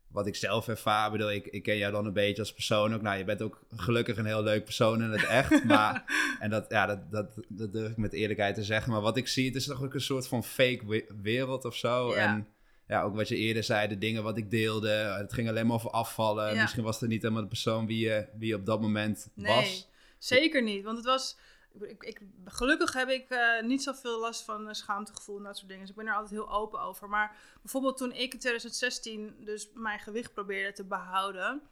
Wat 0.08 0.26
ik 0.26 0.36
zelf 0.36 0.68
ervaar, 0.68 1.10
bedoel, 1.10 1.32
ik, 1.32 1.46
ik 1.46 1.62
ken 1.62 1.76
jou 1.76 1.92
dan 1.92 2.06
een 2.06 2.12
beetje 2.12 2.42
als 2.42 2.52
persoon 2.52 2.94
ook. 2.94 3.02
Nou, 3.02 3.18
je 3.18 3.24
bent 3.24 3.42
ook 3.42 3.60
gelukkig 3.76 4.16
een 4.16 4.26
heel 4.26 4.42
leuk 4.42 4.64
persoon 4.64 5.02
in 5.02 5.10
het 5.10 5.24
echt. 5.24 5.64
Maar, 5.74 6.04
en 6.40 6.50
dat, 6.50 6.66
ja, 6.68 6.86
dat, 6.86 7.10
dat, 7.10 7.26
dat 7.48 7.72
durf 7.72 7.90
ik 7.90 7.96
met 7.96 8.12
eerlijkheid 8.12 8.54
te 8.54 8.64
zeggen. 8.64 8.92
Maar 8.92 9.00
wat 9.00 9.16
ik 9.16 9.28
zie, 9.28 9.46
het 9.46 9.54
is 9.54 9.64
toch 9.66 9.82
ook 9.82 9.94
een 9.94 10.00
soort 10.00 10.28
van 10.28 10.44
fake 10.44 10.86
we- 10.86 11.06
wereld 11.22 11.64
of 11.64 11.76
zo. 11.76 12.14
Ja. 12.14 12.16
En 12.34 12.48
ja, 12.88 13.02
ook 13.02 13.14
wat 13.14 13.28
je 13.28 13.36
eerder 13.36 13.64
zei, 13.64 13.88
de 13.88 13.98
dingen 13.98 14.22
wat 14.22 14.36
ik 14.36 14.50
deelde. 14.50 14.90
Het 14.90 15.32
ging 15.32 15.48
alleen 15.48 15.66
maar 15.66 15.76
over 15.76 15.90
afvallen. 15.90 16.54
Ja. 16.54 16.60
Misschien 16.62 16.82
was 16.84 17.00
het 17.00 17.08
niet 17.08 17.22
helemaal 17.22 17.42
de 17.42 17.48
persoon 17.48 17.86
wie 17.86 17.98
je, 17.98 18.26
wie 18.38 18.48
je 18.48 18.54
op 18.54 18.66
dat 18.66 18.80
moment 18.80 19.30
Nee, 19.34 19.54
was. 19.54 19.88
zeker 20.18 20.62
niet. 20.62 20.84
Want 20.84 20.96
het 20.96 21.06
was. 21.06 21.36
Ik, 21.80 22.02
ik, 22.02 22.20
gelukkig 22.44 22.92
heb 22.92 23.08
ik 23.08 23.30
eh, 23.30 23.62
niet 23.62 23.82
zoveel 23.82 24.18
last 24.20 24.44
van 24.44 24.68
eh, 24.68 24.74
schaamtegevoel 24.74 25.36
en 25.36 25.42
dat 25.42 25.56
soort 25.56 25.68
dingen. 25.68 25.82
Dus 25.82 25.90
ik 25.90 25.96
ben 25.96 26.06
er 26.06 26.14
altijd 26.14 26.32
heel 26.32 26.50
open 26.50 26.80
over. 26.80 27.08
Maar 27.08 27.36
bijvoorbeeld 27.62 27.96
toen 27.96 28.12
ik 28.12 28.32
in 28.32 28.38
2016 28.38 29.36
dus 29.44 29.68
mijn 29.74 29.98
gewicht 29.98 30.32
probeerde 30.32 30.72
te 30.72 30.84
behouden, 30.84 31.62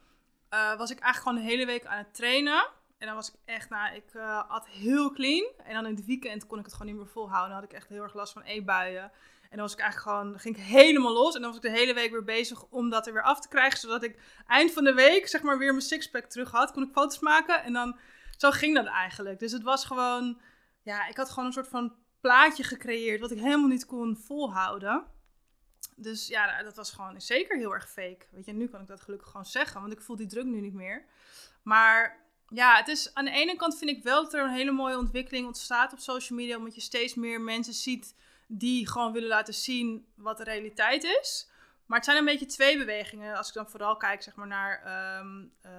eh, 0.48 0.78
was 0.78 0.90
ik 0.90 0.98
eigenlijk 0.98 1.16
gewoon 1.16 1.46
de 1.46 1.56
hele 1.56 1.66
week 1.66 1.87
aan 1.87 1.98
het 1.98 2.14
trainen. 2.14 2.69
En 2.98 3.06
dan 3.06 3.14
was 3.14 3.28
ik 3.28 3.34
echt, 3.44 3.69
nou, 3.69 3.94
ik 3.94 4.16
at 4.48 4.66
heel 4.66 5.12
clean. 5.12 5.52
En 5.64 5.75
dan 5.75 5.87
in 5.87 5.94
het 5.94 6.06
weekend 6.06 6.46
kon 6.46 6.58
ik 6.58 6.64
het 6.64 6.72
gewoon 6.72 6.88
niet 6.88 6.96
meer 6.96 7.12
volhouden. 7.12 7.50
Dan 7.50 7.60
had 7.60 7.70
ik 7.70 7.76
echt 7.76 7.88
heel 7.88 8.02
erg 8.02 8.14
last 8.14 8.32
van 8.32 8.42
eetbuien. 8.42 9.12
En 9.50 9.56
dan 9.56 9.60
was 9.60 9.72
ik 9.72 9.81
eigenlijk 9.81 10.19
gewoon, 10.19 10.40
ging 10.40 10.56
ik 10.56 10.62
helemaal 10.62 11.12
los. 11.12 11.34
En 11.34 11.40
dan 11.40 11.50
was 11.50 11.58
ik 11.58 11.70
de 11.70 11.78
hele 11.78 11.94
week 11.94 12.10
weer 12.10 12.25
bezig 12.25 12.64
om 12.64 12.90
dat 12.90 13.06
er 13.06 13.12
weer 13.12 13.22
af 13.22 13.40
te 13.40 13.49
krijgen. 13.49 13.78
Zodat 13.78 14.02
ik 14.02 14.19
eind 14.46 14.72
van 14.72 14.84
de 14.84 14.94
week, 14.94 15.28
zeg 15.28 15.42
maar, 15.42 15.58
weer 15.58 15.70
mijn 15.70 15.82
sixpack 15.82 16.25
terug 16.25 16.50
had. 16.50 16.72
Kon 16.72 16.82
ik 16.82 16.92
foto's 16.92 17.19
maken. 17.19 17.62
En 17.62 17.72
dan, 17.72 17.99
zo 18.37 18.50
ging 18.50 18.75
dat 18.75 18.87
eigenlijk. 18.87 19.38
Dus 19.38 19.53
het 19.53 19.62
was 19.62 19.85
gewoon, 19.85 20.41
ja, 20.83 21.09
ik 21.09 21.17
had 21.17 21.31
gewoon 21.31 21.44
een 21.44 21.53
soort 21.53 21.69
van 21.69 21.94
plaatje 22.21 22.62
gecreëerd. 22.62 23.21
Wat 23.21 23.31
ik 23.31 23.38
helemaal 23.38 23.69
niet 23.69 23.87
kon 23.87 24.17
volhouden. 24.17 25.05
Dus 25.97 26.27
ja, 26.27 26.47
nou, 26.47 26.65
dat 26.65 26.77
was 26.77 26.91
gewoon 26.91 27.21
zeker 27.21 27.59
heel 27.59 27.75
erg 27.75 27.91
fake. 27.91 28.27
Weet 28.31 28.44
je, 28.44 28.53
nu 28.53 28.69
kan 28.69 28.81
ik 28.81 28.87
dat 28.87 29.00
gelukkig 29.00 29.29
gewoon 29.29 29.47
zeggen. 29.47 29.81
Want 29.81 29.93
ik 29.93 30.00
voel 30.00 30.17
die 30.17 30.27
druk 30.27 30.44
nu 30.44 30.61
niet 30.61 30.75
meer. 30.75 31.05
Maar 31.62 32.25
ja, 32.49 32.77
het 32.77 32.88
is 32.88 33.15
aan 33.15 33.25
de 33.25 33.31
ene 33.31 33.56
kant 33.56 33.79
vind 33.79 33.91
ik 33.91 34.03
wel 34.03 34.23
dat 34.23 34.35
er 34.35 34.44
een 34.44 34.55
hele 34.55 34.71
mooie 34.71 34.99
ontwikkeling 34.99 35.47
ontstaat 35.47 35.93
op 35.93 35.99
social 35.99 36.38
media. 36.38 36.56
Omdat 36.56 36.75
je 36.75 36.81
steeds 36.81 37.15
meer 37.15 37.41
mensen 37.41 37.75
ziet 37.75 38.15
die 38.49 38.88
gewoon 38.88 39.12
willen 39.12 39.29
laten 39.29 39.55
zien 39.55 40.06
wat 40.15 40.37
de 40.37 40.44
realiteit 40.44 41.05
is. 41.05 41.50
Maar 41.87 41.97
het 41.97 42.06
zijn 42.06 42.19
een 42.19 42.25
beetje 42.25 42.47
twee 42.47 42.79
bewegingen. 42.79 43.37
Als 43.37 43.49
ik 43.49 43.55
dan 43.55 43.69
vooral 43.69 43.97
kijk 43.97 44.23
zeg 44.23 44.35
maar, 44.35 44.47
naar 44.47 44.83
ehm, 44.85 45.44
eh, 45.61 45.73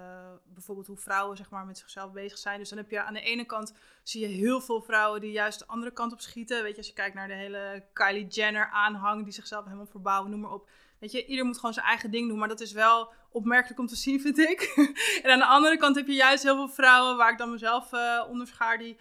bijvoorbeeld 0.46 0.88
hoe 0.88 0.98
vrouwen 0.98 1.38
zeg 1.38 1.50
maar, 1.50 1.66
met 1.66 1.78
zichzelf 1.78 2.12
bezig 2.12 2.38
zijn. 2.38 2.60
Dus 2.60 2.70
dan 2.70 2.78
heb 2.78 2.90
je 2.90 3.04
aan 3.04 3.14
de 3.14 3.22
ene 3.22 3.46
kant 3.46 3.74
zie 4.04 4.22
je 4.22 4.28
heel 4.28 4.62
veel 4.62 4.82
vrouwen 4.82 5.22
die 5.22 5.32
juist 5.32 5.60
de 5.60 5.68
andere 5.68 5.92
kant 5.92 6.12
op 6.12 6.22
schieten. 6.22 6.64
Weet 6.64 6.72
je, 6.72 6.78
als 6.78 6.88
je 6.88 6.94
kijkt 6.94 7.16
naar 7.16 7.28
de 7.28 7.34
hele 7.34 7.84
Kylie 7.94 8.28
Jenner 8.28 8.70
aanhang 8.70 9.24
die 9.24 9.34
zichzelf 9.34 9.64
helemaal 9.64 9.86
verbouwen, 9.86 10.32
noem 10.32 10.40
maar 10.40 10.54
op. 10.54 10.70
Weet 11.00 11.12
je, 11.12 11.26
ieder 11.26 11.46
moet 11.46 11.56
gewoon 11.56 11.74
zijn 11.74 11.86
eigen 11.86 12.12
ding 12.12 12.30
doen. 12.30 12.38
Maar 12.38 12.48
dat 12.48 12.62
is 12.62 12.72
wel 12.72 13.14
opmerkelijk 13.32 13.80
om 13.80 13.88
te 13.88 13.96
zien, 13.96 14.22
vind 14.22 14.38
ik. 14.38 14.62
en 15.24 15.32
aan 15.32 15.40
de 15.40 15.46
andere 15.46 15.78
kant 15.78 15.96
heb 15.96 16.08
je 16.08 16.14
juist 16.14 16.44
heel 16.44 16.56
veel 16.56 16.70
vrouwen, 16.70 17.18
waar 17.18 17.32
ik 17.32 17.38
dan 17.38 17.52
mezelf 17.52 17.94
eh 17.94 18.24
onder 18.30 18.48
schaar, 18.48 18.78
die 18.78 18.98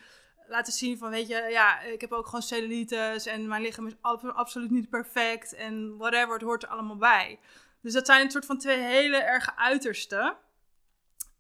laten 0.49 0.73
zien 0.73 0.99
van, 0.99 1.11
weet 1.11 1.29
je, 1.29 1.47
ja, 1.51 1.81
ik 1.81 2.01
heb 2.01 2.13
ook 2.13 2.27
gewoon 2.27 2.43
cellulitis 2.43 3.27
en 3.27 3.49
mijn 3.49 3.63
lichaam 3.63 3.87
is 3.87 3.97
ab- 4.01 4.25
absoluut 4.35 4.71
niet 4.71 4.89
perfect 4.89 5.55
en 5.55 5.97
whatever, 5.97 6.33
het 6.33 6.43
hoort 6.43 6.63
er 6.63 6.69
allemaal 6.69 6.97
bij. 6.97 7.39
Dus 7.81 7.93
dat 7.93 8.07
zijn 8.07 8.25
een 8.25 8.31
soort 8.31 8.47
van 8.47 8.59
twee 8.59 8.79
hele 8.79 9.17
erge 9.17 9.57
uitersten. 9.57 10.37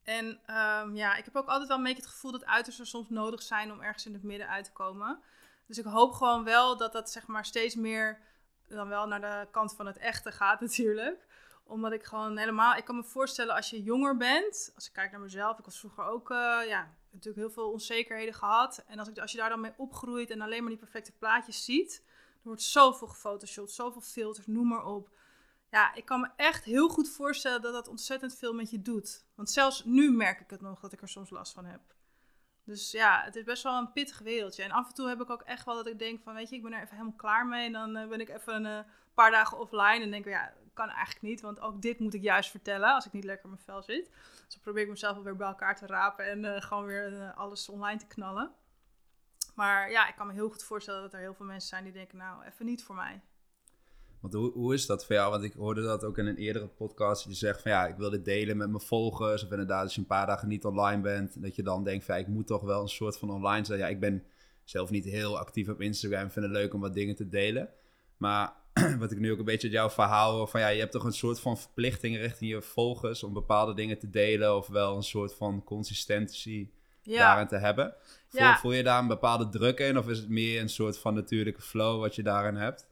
En 0.03 0.41
ehm, 0.47 0.95
ja, 0.95 1.17
ik 1.17 1.25
heb 1.25 1.37
ook 1.37 1.49
altijd 1.49 1.69
wel 1.69 1.77
een 1.77 1.83
beetje 1.83 2.03
het 2.03 2.11
gevoel 2.11 2.33
dat 2.33 2.47
uitersten 2.47 2.87
soms 2.87 3.09
nodig 3.09 3.43
zijn 3.43 3.73
om 3.73 3.81
ergens 3.81 4.07
in 4.07 4.13
het 4.13 4.23
midden 4.23 4.49
uit 4.49 4.65
te 4.65 4.73
komen. 4.73 5.21
Dus 5.67 5.79
ik 5.79 5.85
hoop 5.85 6.13
gewoon 6.13 6.45
wel 6.45 6.77
dat 6.77 6.93
dat 6.93 7.11
zeg 7.11 7.27
maar 7.27 7.45
steeds 7.45 7.75
meer 7.75 8.19
dan 8.69 8.89
wel 8.89 9.07
naar 9.07 9.21
de 9.21 9.49
kant 9.51 9.75
van 9.75 9.87
het 9.87 9.99
echte 9.99 10.33
gaat 10.33 10.61
natuurlijk. 10.67 11.27
Omdat 11.65 11.93
ik 11.93 12.05
gewoon 12.05 12.37
helemaal, 12.37 12.77
ik 12.77 12.85
kan 12.85 12.97
me 12.97 13.05
voorstellen 13.05 13.55
als 13.55 13.71
je 13.71 13.83
jonger 13.83 14.17
bent, 14.17 14.73
als 14.75 14.87
ik 14.87 14.93
kijk 14.93 15.11
naar 15.11 15.21
mezelf, 15.21 15.59
ik 15.59 15.65
was 15.65 15.79
vroeger 15.79 16.05
ook, 16.05 16.31
eh, 16.31 16.59
ja, 16.67 16.89
natuurlijk 17.17 17.47
heel 17.47 17.55
veel 17.55 17.73
onzekerheden 17.73 18.35
gehad. 18.35 18.85
En 18.87 18.99
als, 18.99 19.09
ik, 19.09 19.19
als 19.19 19.33
je 19.33 19.39
daar 19.39 19.49
dan 19.49 19.61
mee 19.61 19.75
opgroeit 19.77 20.31
en 20.31 20.41
alleen 20.41 20.61
maar 20.61 20.71
die 20.71 20.79
perfecte 20.79 21.13
plaatjes 21.13 21.65
ziet, 21.65 22.03
er 22.07 22.43
wordt 22.43 22.63
zoveel 22.63 23.07
gefotoshopt, 23.07 23.71
zoveel 23.71 24.01
filters, 24.01 24.47
noem 24.47 24.69
maar 24.69 24.85
op. 24.85 25.11
Ja, 25.71 25.95
ik 25.95 26.05
kan 26.05 26.21
me 26.21 26.29
echt 26.37 26.65
heel 26.65 26.89
goed 26.89 27.09
voorstellen 27.09 27.63
dat 27.63 27.73
dat 27.73 27.89
ontzettend 27.89 28.37
veel 28.37 28.53
met 28.53 28.71
je 28.71 28.83
doet. 28.83 29.25
Want 29.35 29.51
zelfs 29.51 29.85
nu 29.85 30.11
merk 30.11 30.41
ik 30.41 30.51
het 30.51 30.61
nog 30.61 30.81
dat 30.81 30.93
ik 30.93 31.03
er 31.03 31.09
soms 31.09 31.31
last 31.31 31.53
van 31.53 31.65
heb. 31.65 31.81
Dus 32.65 32.91
ja, 32.91 33.23
het 33.25 33.37
is 33.37 33.45
best 33.45 33.63
wel 33.63 33.79
een 33.79 33.93
pittig 33.93 34.19
wereldje. 34.19 34.63
En 34.63 34.71
af 34.71 34.89
en 34.89 34.95
toe 34.95 35.09
heb 35.09 35.21
ik 35.21 35.31
ook 35.31 35.43
echt 35.43 35.65
wel 35.65 35.75
dat 35.75 35.87
ik 35.87 35.99
denk 35.99 36.23
van, 36.23 36.35
weet 36.35 36.49
je, 36.49 36.57
ik 36.57 36.63
ben 36.63 36.73
er 36.73 36.83
even 36.83 36.97
helemaal 36.97 37.17
klaar 37.17 37.47
mee. 37.47 37.67
En 37.67 37.73
dan 37.73 37.97
eh, 37.97 38.09
ben 38.09 38.21
ik 38.21 38.29
even 38.29 38.55
een 38.55 38.85
eh, 38.85 38.91
paar 39.15 39.31
dagen 39.31 39.59
offline 39.59 40.01
en 40.03 40.11
denk 40.11 40.25
ik, 40.25 40.33
ja, 40.33 40.53
kan 40.77 40.89
eigenlijk 40.89 41.23
niet. 41.23 41.41
Want 41.41 41.61
ook 41.61 41.83
dit 41.83 41.99
moet 41.99 42.15
ik 42.15 42.23
juist 42.23 42.51
vertellen 42.51 42.95
als 42.95 43.07
ik 43.07 43.13
niet 43.13 43.25
lekker 43.25 43.45
in 43.45 43.51
mijn 43.51 43.63
vel 43.63 43.83
zit. 43.83 44.11
Dus 44.45 44.55
dan 44.55 44.63
probeer 44.63 44.83
ik 44.83 44.89
mezelf 44.89 45.15
wel 45.15 45.25
weer 45.25 45.37
bij 45.37 45.47
elkaar 45.47 45.77
te 45.77 45.87
rapen 45.87 46.25
en 46.25 46.55
eh, 46.55 46.63
gewoon 46.63 46.85
weer 46.85 47.21
eh, 47.21 47.37
alles 47.37 47.69
online 47.69 47.99
te 47.99 48.07
knallen. 48.07 48.51
Maar 49.55 49.91
ja, 49.91 50.09
ik 50.09 50.17
kan 50.17 50.27
me 50.27 50.33
heel 50.33 50.51
goed 50.51 50.65
voorstellen 50.65 51.03
dat 51.03 51.13
er 51.13 51.19
heel 51.19 51.35
veel 51.35 51.47
mensen 51.47 51.69
zijn 51.69 51.85
die 51.85 51.93
denken, 51.93 52.19
nou, 52.19 52.45
even 52.45 52.67
niet 52.67 52.85
voor 52.85 52.95
mij. 52.95 53.21
Want 54.21 54.35
hoe, 54.35 54.53
hoe 54.53 54.75
is 54.75 54.87
dat 54.87 55.07
voor 55.07 55.15
jou? 55.15 55.31
Want 55.31 55.45
ik 55.45 55.53
hoorde 55.53 55.83
dat 55.83 56.05
ook 56.05 56.19
in 56.19 56.27
een 56.27 56.37
eerdere 56.37 56.67
podcast. 56.67 57.25
Dat 57.25 57.33
je 57.33 57.47
zegt 57.47 57.63
van 57.63 57.71
ja, 57.71 57.87
ik 57.87 57.97
wil 57.97 58.11
dit 58.11 58.25
delen 58.25 58.57
met 58.57 58.69
mijn 58.69 58.83
volgers. 58.83 59.45
Of 59.45 59.51
inderdaad, 59.51 59.83
als 59.83 59.95
je 59.95 60.01
een 60.01 60.07
paar 60.07 60.27
dagen 60.27 60.49
niet 60.49 60.65
online 60.65 61.03
bent. 61.03 61.43
Dat 61.43 61.57
je 61.57 61.63
dan 61.63 61.85
denkt 61.85 62.05
van 62.05 62.15
ja, 62.15 62.21
ik 62.21 62.29
moet 62.29 62.47
toch 62.47 62.63
wel 62.63 62.83
een 62.83 62.89
soort 62.89 63.19
van 63.19 63.31
online 63.31 63.65
zijn. 63.65 63.79
Ja, 63.79 63.89
ik 63.89 64.01
ben 64.01 64.25
zelf 64.65 64.91
niet 64.91 65.05
heel 65.05 65.39
actief 65.39 65.69
op 65.69 65.81
Instagram. 65.81 66.31
Vind 66.31 66.45
het 66.45 66.55
leuk 66.55 66.75
om 66.75 66.81
wat 66.81 66.95
dingen 66.95 67.15
te 67.15 67.29
delen. 67.29 67.69
Maar 68.17 68.53
wat 68.99 69.11
ik 69.11 69.19
nu 69.19 69.33
ook 69.33 69.39
een 69.39 69.45
beetje 69.45 69.67
uit 69.67 69.77
jouw 69.77 69.91
verhaal 69.91 70.33
hoor. 70.37 70.49
Van 70.49 70.61
ja, 70.61 70.69
je 70.69 70.81
hebt 70.81 70.93
toch 70.93 71.05
een 71.05 71.13
soort 71.13 71.41
van 71.41 71.59
verplichting 71.59 72.17
richting 72.17 72.51
je 72.51 72.63
volgers. 72.63 73.23
Om 73.23 73.33
bepaalde 73.33 73.75
dingen 73.75 73.99
te 73.99 74.11
delen. 74.11 74.57
Of 74.57 74.67
wel 74.67 74.97
een 74.97 75.03
soort 75.03 75.35
van 75.35 75.65
consistentie 75.65 76.73
Ja, 77.03 77.19
daarin 77.19 77.47
te 77.47 77.57
hebben. 77.57 77.95
Voel, 78.29 78.41
Ja. 78.41 78.59
voel 78.59 78.73
je 78.73 78.83
daar 78.83 78.99
een 78.99 79.07
bepaalde 79.07 79.49
druk 79.49 79.79
in? 79.79 79.99
Of 79.99 80.09
is 80.09 80.19
het 80.19 80.29
meer 80.29 80.61
een 80.61 80.69
soort 80.69 80.99
van 80.99 81.15
natuurlijke 81.15 81.63
flow 81.63 82.01
wat 82.01 82.15
je 82.15 82.23
daarin 82.23 82.57
hebt? 82.57 82.87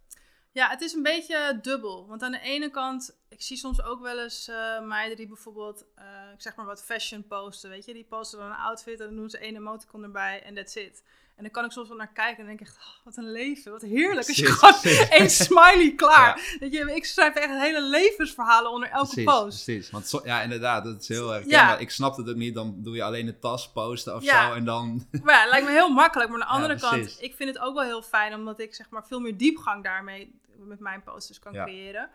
Ja, 0.52 0.68
het 0.68 0.80
is 0.80 0.92
een 0.92 1.02
beetje 1.02 1.58
dubbel. 1.62 2.06
Want 2.08 2.22
aan 2.22 2.32
de 2.32 2.40
ene 2.40 2.70
kant, 2.70 3.16
ik 3.34 3.42
zie 3.42 3.56
soms 3.56 3.82
ook 3.82 4.00
wel 4.02 4.18
eens 4.18 4.48
eh, 4.48 4.80
meiden 4.80 5.16
die 5.16 5.26
bijvoorbeeld, 5.26 5.84
eh, 5.94 6.04
ik 6.34 6.40
zeg 6.42 6.54
maar 6.56 6.66
wat 6.66 6.84
fashion 6.84 7.26
posten, 7.26 7.70
weet 7.70 7.84
je. 7.84 7.92
Die 7.92 8.06
posten 8.08 8.38
dan 8.38 8.48
een 8.48 8.56
outfit 8.56 9.00
en 9.00 9.06
dan 9.06 9.16
doen 9.16 9.30
ze 9.30 9.38
één 9.38 9.56
emoticon 9.56 10.02
erbij 10.02 10.42
en 10.42 10.54
that's 10.54 10.74
it. 10.74 11.02
En 11.36 11.42
dan 11.42 11.52
kan 11.52 11.64
ik 11.64 11.70
soms 11.72 11.88
wel 11.88 11.96
naar 11.96 12.12
kijken 12.12 12.38
en 12.40 12.46
denk 12.46 12.60
ik 12.60 12.66
echt, 12.66 12.76
oh, 12.76 13.04
wat 13.04 13.16
een 13.16 13.32
leven, 13.32 13.72
wat 13.72 13.82
heerlijk. 13.82 14.28
Als 14.28 14.36
je 14.36 14.46
gewoon 14.46 15.08
één 15.10 15.30
smiley 15.46 15.92
klaar. 15.96 16.56
Weet 16.60 16.72
je, 16.72 16.92
ik 16.94 17.04
schrijf 17.04 17.34
echt 17.34 17.60
hele 17.60 17.82
levensverhalen 17.82 18.70
onder 18.70 18.88
elke 18.88 19.06
Precies, 19.12 19.24
post. 19.24 19.64
precies. 19.64 19.90
Want 19.90 20.08
zo- 20.08 20.20
ja, 20.24 20.42
inderdaad, 20.42 20.84
dat 20.84 21.00
is 21.00 21.08
heel 21.08 21.28
herkenbaar. 21.30 21.68
Ja. 21.70 21.78
Ik 21.78 21.90
snap 21.90 22.16
het 22.16 22.28
ook 22.28 22.36
niet, 22.36 22.54
dan 22.54 22.74
doe 22.82 22.94
je 22.94 23.02
alleen 23.02 23.26
de 23.26 23.38
tas 23.38 23.72
posten 23.72 24.14
of 24.14 24.22
Ja. 24.22 24.48
zo 24.48 24.54
en 24.54 24.64
dan... 24.64 25.06
Maar 25.22 25.34
ja, 25.34 25.40
het 25.40 25.50
lijkt 25.50 25.66
me 25.66 25.72
heel 25.72 25.88
makkelijk. 25.92 26.30
Maar 26.30 26.40
aan 26.42 26.46
de 26.46 26.52
andere 26.68 26.80
kant, 26.80 27.16
ik 27.22 27.34
vind 27.34 27.48
het 27.54 27.58
ook 27.58 27.74
wel 27.74 27.84
heel 27.84 28.02
fijn, 28.02 28.34
omdat 28.34 28.58
ik 28.60 28.74
zeg 28.74 28.90
maar 28.90 29.06
veel 29.06 29.20
meer 29.20 29.36
diepgang 29.36 29.84
daarmee 29.84 30.34
met 30.58 30.80
mijn 30.80 31.02
posters 31.02 31.38
kan 31.38 31.52
creëren. 31.52 32.10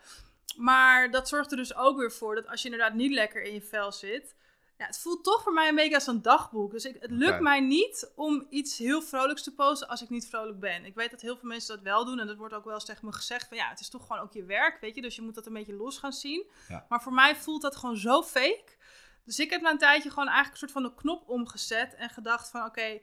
Maar 0.56 1.10
dat 1.10 1.28
zorgt 1.28 1.50
er 1.50 1.56
dus 1.56 1.74
ook 1.74 1.98
weer 1.98 2.12
voor 2.12 2.34
dat 2.34 2.48
als 2.48 2.62
je 2.62 2.70
inderdaad 2.70 2.94
niet 2.94 3.12
lekker 3.12 3.42
in 3.42 3.54
je 3.54 3.62
vel 3.62 3.92
zit, 3.92 4.34
ja, 4.80 4.86
het 4.86 4.98
voelt 4.98 5.24
toch 5.24 5.42
voor 5.42 5.52
mij 5.52 5.68
een 5.68 5.74
beetje 5.74 5.94
als 5.94 6.06
een 6.06 6.22
dagboek. 6.22 6.70
Dus 6.70 6.84
ik, 6.84 6.96
het 7.00 7.10
lukt 7.10 7.40
mij 7.40 7.60
niet 7.60 8.12
om 8.14 8.46
iets 8.50 8.78
heel 8.78 9.02
vrolijks 9.02 9.42
te 9.42 9.54
posten 9.54 9.88
als 9.88 10.02
ik 10.02 10.08
niet 10.08 10.28
vrolijk 10.28 10.60
ben. 10.60 10.84
Ik 10.84 10.94
weet 10.94 11.10
dat 11.10 11.20
heel 11.20 11.36
veel 11.36 11.48
mensen 11.48 11.74
dat 11.74 11.84
wel 11.84 12.04
doen 12.04 12.18
en 12.20 12.26
dat 12.26 12.36
wordt 12.36 12.54
ook 12.54 12.64
wel 12.64 12.74
eens 12.74 12.84
tegen 12.84 13.06
me 13.06 13.12
gezegd 13.12 13.48
van 13.48 13.56
ja, 13.56 13.68
het 13.68 13.80
is 13.80 13.88
toch 13.88 14.06
gewoon 14.06 14.22
ook 14.22 14.32
je 14.32 14.44
werk, 14.44 14.80
weet 14.80 14.94
je. 14.94 15.02
Dus 15.02 15.16
je 15.16 15.22
moet 15.22 15.34
dat 15.34 15.46
een 15.46 15.52
beetje 15.52 15.74
los 15.74 15.98
gaan 15.98 16.12
zien. 16.12 16.46
Ja. 16.68 16.86
Maar 16.88 17.02
voor 17.02 17.12
mij 17.12 17.36
voelt 17.36 17.62
dat 17.62 17.76
gewoon 17.76 17.96
zo 17.96 18.22
fake. 18.22 18.78
Dus 19.24 19.38
ik 19.38 19.50
heb 19.50 19.60
na 19.60 19.70
een 19.70 19.78
tijdje 19.78 20.10
gewoon 20.10 20.28
eigenlijk 20.28 20.52
een 20.52 20.68
soort 20.68 20.82
van 20.82 20.82
de 20.82 21.00
knop 21.00 21.28
omgezet 21.28 21.94
en 21.94 22.10
gedacht 22.10 22.50
van 22.50 22.64
oké, 22.64 23.00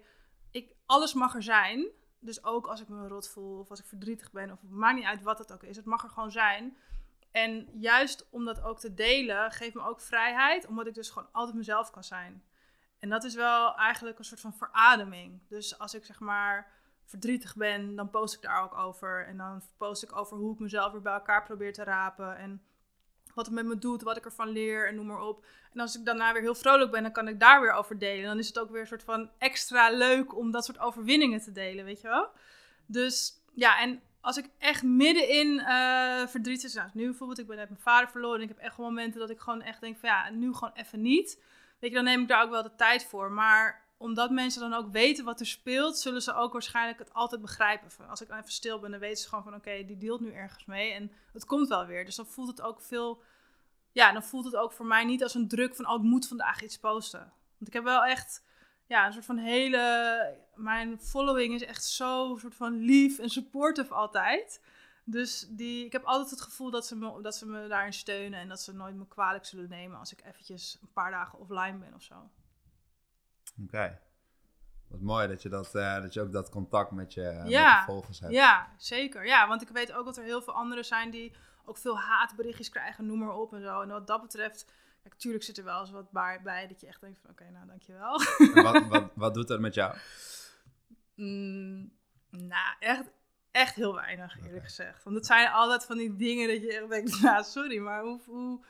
ik, 0.51 0.75
alles 0.85 1.13
mag 1.13 1.35
er 1.35 1.43
zijn. 1.43 1.87
Dus 2.19 2.43
ook 2.43 2.67
als 2.67 2.81
ik 2.81 2.87
me 2.87 3.07
rot 3.07 3.29
voel 3.29 3.59
of 3.59 3.69
als 3.69 3.79
ik 3.79 3.85
verdrietig 3.85 4.31
ben 4.31 4.51
of 4.51 4.61
het 4.61 4.69
maakt 4.69 4.95
niet 4.95 5.05
uit 5.05 5.21
wat 5.21 5.37
het 5.37 5.53
ook 5.53 5.63
is. 5.63 5.75
Het 5.75 5.85
mag 5.85 6.03
er 6.03 6.09
gewoon 6.09 6.31
zijn. 6.31 6.77
En 7.37 7.67
juist 7.79 8.27
om 8.29 8.45
dat 8.45 8.63
ook 8.63 8.79
te 8.79 8.93
delen, 8.93 9.51
geeft 9.51 9.73
me 9.73 9.81
ook 9.81 10.01
vrijheid, 10.01 10.67
omdat 10.67 10.87
ik 10.87 10.93
dus 10.93 11.09
gewoon 11.09 11.29
altijd 11.31 11.55
mezelf 11.55 11.91
kan 11.91 12.03
zijn. 12.03 12.43
En 12.99 13.09
dat 13.09 13.23
is 13.23 13.35
wel 13.35 13.75
eigenlijk 13.75 14.19
een 14.19 14.25
soort 14.25 14.39
van 14.39 14.53
verademing. 14.53 15.41
Dus 15.47 15.79
als 15.79 15.93
ik 15.93 16.05
zeg 16.05 16.19
maar 16.19 16.71
verdrietig 17.05 17.55
ben, 17.55 17.95
dan 17.95 18.09
post 18.09 18.35
ik 18.35 18.41
daar 18.41 18.63
ook 18.63 18.77
over. 18.77 19.25
En 19.25 19.37
dan 19.37 19.61
post 19.77 20.03
ik 20.03 20.15
over 20.15 20.37
hoe 20.37 20.53
ik 20.53 20.59
mezelf 20.59 20.91
weer 20.91 21.01
bij 21.01 21.13
elkaar 21.13 21.43
probeer 21.43 21.73
te 21.73 21.83
rapen. 21.83 22.37
En 22.37 22.61
wat 23.33 23.45
het 23.45 23.55
met 23.55 23.65
me 23.65 23.77
doet, 23.77 24.01
wat 24.01 24.17
ik 24.17 24.25
ervan 24.25 24.49
leer 24.49 24.87
en 24.87 24.95
noem 24.95 25.05
maar 25.05 25.21
op. 25.21 25.45
En 25.73 25.79
als 25.79 25.97
ik 25.97 26.05
daarna 26.05 26.33
weer 26.33 26.41
heel 26.41 26.55
vrolijk 26.55 26.91
ben, 26.91 27.03
dan 27.03 27.11
kan 27.11 27.27
ik 27.27 27.39
daar 27.39 27.61
weer 27.61 27.71
over 27.71 27.97
delen. 27.97 28.25
Dan 28.25 28.39
is 28.39 28.47
het 28.47 28.59
ook 28.59 28.71
weer 28.71 28.81
een 28.81 28.87
soort 28.87 29.03
van 29.03 29.29
extra 29.37 29.89
leuk 29.89 30.35
om 30.35 30.51
dat 30.51 30.65
soort 30.65 30.79
overwinningen 30.79 31.41
te 31.41 31.51
delen, 31.51 31.85
weet 31.85 32.01
je 32.01 32.07
wel? 32.07 32.29
Dus 32.85 33.41
ja, 33.53 33.79
en 33.79 34.01
als 34.21 34.37
ik 34.37 34.49
echt 34.57 34.83
middenin 34.83 35.59
eh 35.59 36.27
verdriet 36.27 36.61
zit, 36.61 36.73
nou, 36.73 36.89
nu 36.93 37.05
bijvoorbeeld, 37.05 37.39
ik 37.39 37.47
ben 37.47 37.57
net 37.57 37.69
mijn 37.69 37.81
vader 37.81 38.09
verloren. 38.09 38.37
En 38.37 38.43
ik 38.43 38.55
heb 38.55 38.57
echt 38.57 38.77
momenten 38.77 39.19
dat 39.19 39.29
ik 39.29 39.39
gewoon 39.39 39.61
echt 39.61 39.81
denk 39.81 39.97
van 39.97 40.09
ja, 40.09 40.29
nu 40.29 40.53
gewoon 40.53 40.73
even 40.73 41.01
niet. 41.01 41.41
Weet 41.79 41.89
je, 41.89 41.95
dan 41.95 42.05
neem 42.05 42.21
ik 42.21 42.27
daar 42.27 42.43
ook 42.43 42.49
wel 42.49 42.63
de 42.63 42.75
tijd 42.75 43.05
voor. 43.05 43.31
Maar 43.31 43.85
omdat 43.97 44.29
mensen 44.29 44.61
dan 44.61 44.73
ook 44.73 44.91
weten 44.91 45.25
wat 45.25 45.39
er 45.39 45.45
speelt, 45.45 45.97
zullen 45.97 46.21
ze 46.21 46.33
ook 46.33 46.53
waarschijnlijk 46.53 46.99
het 46.99 47.13
altijd 47.13 47.41
begrijpen. 47.41 48.09
Als 48.09 48.21
ik 48.21 48.27
dan 48.27 48.37
even 48.37 48.51
stil 48.51 48.79
ben, 48.79 48.91
dan 48.91 48.99
weten 48.99 49.17
ze 49.17 49.29
gewoon 49.29 49.43
van 49.43 49.55
oké, 49.55 49.85
die 49.85 49.97
deelt 49.97 50.19
nu 50.19 50.31
ergens 50.31 50.65
mee 50.65 50.91
en 50.91 51.11
het 51.33 51.45
komt 51.45 51.67
wel 51.67 51.85
weer. 51.85 52.05
Dus 52.05 52.15
dan 52.15 52.27
voelt 52.27 52.47
het 52.47 52.61
ook 52.61 52.81
veel, 52.81 53.21
ja, 53.91 54.11
dan 54.11 54.23
voelt 54.23 54.45
het 54.45 54.55
ook 54.55 54.71
voor 54.71 54.85
mij 54.85 55.05
niet 55.05 55.23
als 55.23 55.33
een 55.33 55.47
druk 55.47 55.75
van 55.75 55.89
oh, 55.89 55.95
ik 55.95 56.09
moet 56.09 56.27
vandaag 56.27 56.61
iets 56.61 56.77
posten. 56.77 57.19
Want 57.57 57.67
ik 57.67 57.73
heb 57.73 57.83
wel 57.83 58.03
echt, 58.03 58.43
ja, 58.87 59.05
een 59.05 59.13
soort 59.13 59.25
van 59.25 59.37
hele, 59.37 60.37
mijn 60.55 60.99
following 60.99 61.53
is 61.53 61.63
echt 61.63 61.83
zo 61.83 62.37
soort 62.39 62.55
van 62.55 62.77
lief 62.77 63.19
en 63.19 63.29
supportive 63.29 63.93
altijd. 63.93 64.61
Dus 65.03 65.47
die, 65.49 65.85
ik 65.85 65.91
heb 65.91 66.03
altijd 66.03 66.29
het 66.29 66.41
gevoel 66.41 66.71
dat 66.71 66.87
ze, 66.87 66.95
me, 66.95 67.21
dat 67.21 67.35
ze 67.35 67.45
me 67.45 67.67
daarin 67.67 67.93
steunen 67.93 68.39
en 68.39 68.47
dat 68.47 68.61
ze 68.61 68.73
nooit 68.73 68.95
me 68.95 69.07
kwalijk 69.07 69.45
zullen 69.45 69.69
nemen 69.69 69.99
als 69.99 70.11
ik 70.11 70.23
eventjes 70.25 70.77
een 70.81 70.91
paar 70.93 71.11
dagen 71.11 71.39
offline 71.39 71.77
ben 71.77 71.93
of 71.93 72.01
zo. 72.01 72.29
Oké. 73.63 73.99
Wat 74.87 75.01
mooi 75.01 75.27
dat 75.27 75.41
je, 75.41 75.49
dat, 75.49 75.75
eh, 75.75 76.01
dat 76.01 76.13
je 76.13 76.21
ook 76.21 76.31
dat 76.31 76.49
contact 76.49 76.91
met 76.91 77.13
je, 77.13 77.39
met 77.43 77.49
Ja, 77.49 77.79
je 77.79 77.85
volgers 77.85 78.19
hebt. 78.19 78.33
Ja, 78.33 78.73
zeker. 78.77 79.25
Ja, 79.25 79.47
want 79.47 79.61
ik 79.61 79.69
weet 79.69 79.93
ook 79.93 80.05
dat 80.05 80.17
er 80.17 80.23
heel 80.23 80.41
veel 80.41 80.53
anderen 80.53 80.85
zijn 80.85 81.09
die 81.11 81.35
ook 81.65 81.77
veel 81.77 81.99
haatberichtjes 81.99 82.69
krijgen, 82.69 83.05
noem 83.05 83.19
maar 83.19 83.35
op 83.35 83.53
en 83.53 83.61
zo. 83.61 83.81
En 83.81 83.89
wat 83.89 84.07
dat 84.07 84.21
betreft, 84.21 84.71
kijk, 85.07 85.19
tuurlijk 85.19 85.43
zit 85.43 85.57
er 85.57 85.63
wel 85.63 85.79
eens 85.79 85.91
wat 85.91 86.11
bij, 86.11 86.39
bij 86.43 86.67
dat 86.67 86.81
je 86.81 86.87
echt 86.87 87.01
denkt 87.01 87.19
van, 87.19 87.29
oké, 87.29 87.49
nou, 87.51 87.67
dankjewel. 87.67 88.21
En 88.37 88.63
wat, 88.63 88.87
wat, 88.87 89.11
wat 89.15 89.33
doet 89.33 89.47
dat 89.47 89.59
met 89.59 89.73
jou? 89.73 89.95
Mm, 91.17 91.91
nou, 92.29 92.75
echt, 92.79 93.03
echt 93.51 93.75
heel 93.75 93.95
weinig, 93.95 94.37
eerlijk 94.45 94.63
gezegd. 94.63 95.03
Want 95.03 95.15
het 95.15 95.25
zijn 95.25 95.49
altijd 95.49 95.85
van 95.85 95.97
die 95.97 96.15
dingen 96.15 96.47
dat 96.47 96.61
je 96.61 96.73
echt 96.73 96.89
denkt, 96.89 97.21
nou, 97.21 97.43
sorry, 97.43 97.77
maar 97.77 98.01
hoe, 98.01 98.21
hoe, 98.25 98.65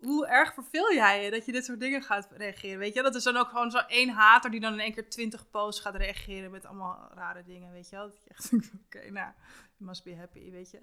hoe 0.00 0.26
erg 0.26 0.54
verveel 0.54 0.94
jij 0.94 1.24
je 1.24 1.30
dat 1.30 1.46
je 1.46 1.52
dit 1.52 1.64
soort 1.64 1.80
dingen 1.80 2.02
gaat 2.02 2.28
reageren? 2.36 2.78
Weet 2.78 2.94
je, 2.94 3.02
dat 3.02 3.14
is 3.14 3.22
dan 3.22 3.36
ook 3.36 3.48
gewoon 3.48 3.70
zo 3.70 3.78
één 3.78 4.08
hater 4.08 4.50
die 4.50 4.60
dan 4.60 4.72
in 4.72 4.80
één 4.80 4.94
keer 4.94 5.08
twintig 5.08 5.50
posts 5.50 5.80
gaat 5.80 5.94
reageren 5.96 6.50
met 6.50 6.66
allemaal 6.66 7.10
rare 7.14 7.42
dingen, 7.44 7.72
weet 7.72 7.88
je 7.88 7.96
wel? 7.96 8.06
Dat 8.08 8.22
je 8.24 8.30
echt 8.30 8.50
denkt, 8.50 8.70
oké, 8.84 9.10
nou, 9.10 9.32
you 9.76 9.88
must 9.88 10.04
be 10.04 10.16
happy, 10.16 10.50
weet 10.50 10.70
je. 10.70 10.78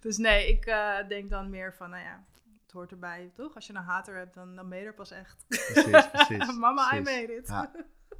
dus 0.00 0.16
nee, 0.16 0.48
ik 0.48 0.66
eh, 0.66 1.08
denk 1.08 1.30
dan 1.30 1.50
meer 1.50 1.74
van, 1.74 1.90
nou 1.90 2.02
ja, 2.02 2.24
hoort 2.74 2.90
erbij, 2.90 3.30
toch? 3.34 3.54
Als 3.54 3.66
je 3.66 3.74
een 3.74 3.82
hater 3.82 4.16
hebt, 4.16 4.34
dan, 4.34 4.56
dan 4.56 4.68
ben 4.68 4.78
je 4.78 4.84
er 4.84 4.94
pas 4.94 5.10
echt. 5.10 5.44
Precies, 5.48 6.10
precies. 6.10 6.56
Mama, 6.58 6.96
I 6.96 7.00
made 7.00 7.36
it. 7.36 7.48
Ja. 7.48 7.70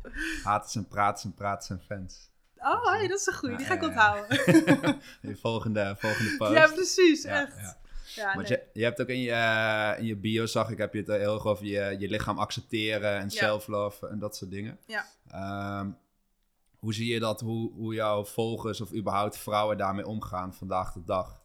Haters 0.44 0.75
en 0.75 0.88
praters 0.88 1.25
en 1.25 1.34
praters 1.34 1.70
en 1.70 1.80
fans. 1.80 2.30
Oh, 2.56 2.84
hey, 2.92 3.08
dat 3.08 3.18
is 3.18 3.26
een 3.26 3.34
goeie, 3.34 3.56
die 3.56 3.66
ga 3.66 3.75
ik 3.75 3.82
onthouden. 3.82 4.38
Je 5.23 5.37
volgende, 5.37 5.96
volgende 5.99 6.37
post. 6.37 6.52
Ja, 6.52 6.66
precies, 6.66 7.23
Ja, 7.23 7.42
echt. 7.46 7.56
ja. 7.61 7.82
Ja, 8.14 8.34
Want 8.34 8.49
nee. 8.49 8.58
je, 8.58 8.70
je 8.73 8.84
hebt 8.84 9.00
ook 9.00 9.08
in 9.08 9.20
je, 9.20 9.30
eh, 9.30 9.99
in 9.99 10.04
je 10.04 10.16
bio, 10.16 10.46
zag 10.46 10.70
ik, 10.70 10.78
heb 10.78 10.92
je 10.92 10.99
het 10.99 11.08
heel 11.08 11.34
erg 11.34 11.46
over 11.46 11.64
je, 11.64 11.96
je 11.99 12.08
lichaam 12.08 12.38
accepteren 12.38 13.18
en 13.18 13.30
self-love 13.30 14.08
en 14.08 14.18
dat 14.18 14.37
soort 14.37 14.50
dingen. 14.50 14.78
Ja. 14.87 15.06
Ehm, 15.30 15.90
hoe 16.78 16.94
zie 16.94 17.12
je 17.12 17.20
dat, 17.20 17.40
hoe, 17.40 17.73
hoe 17.73 17.94
jouw 17.94 18.25
volgers 18.25 18.80
of 18.80 18.92
überhaupt 18.94 19.37
vrouwen 19.38 19.76
daarmee 19.76 20.06
omgaan 20.06 20.54
vandaag 20.54 20.92
de 20.92 21.04
dag? 21.04 21.42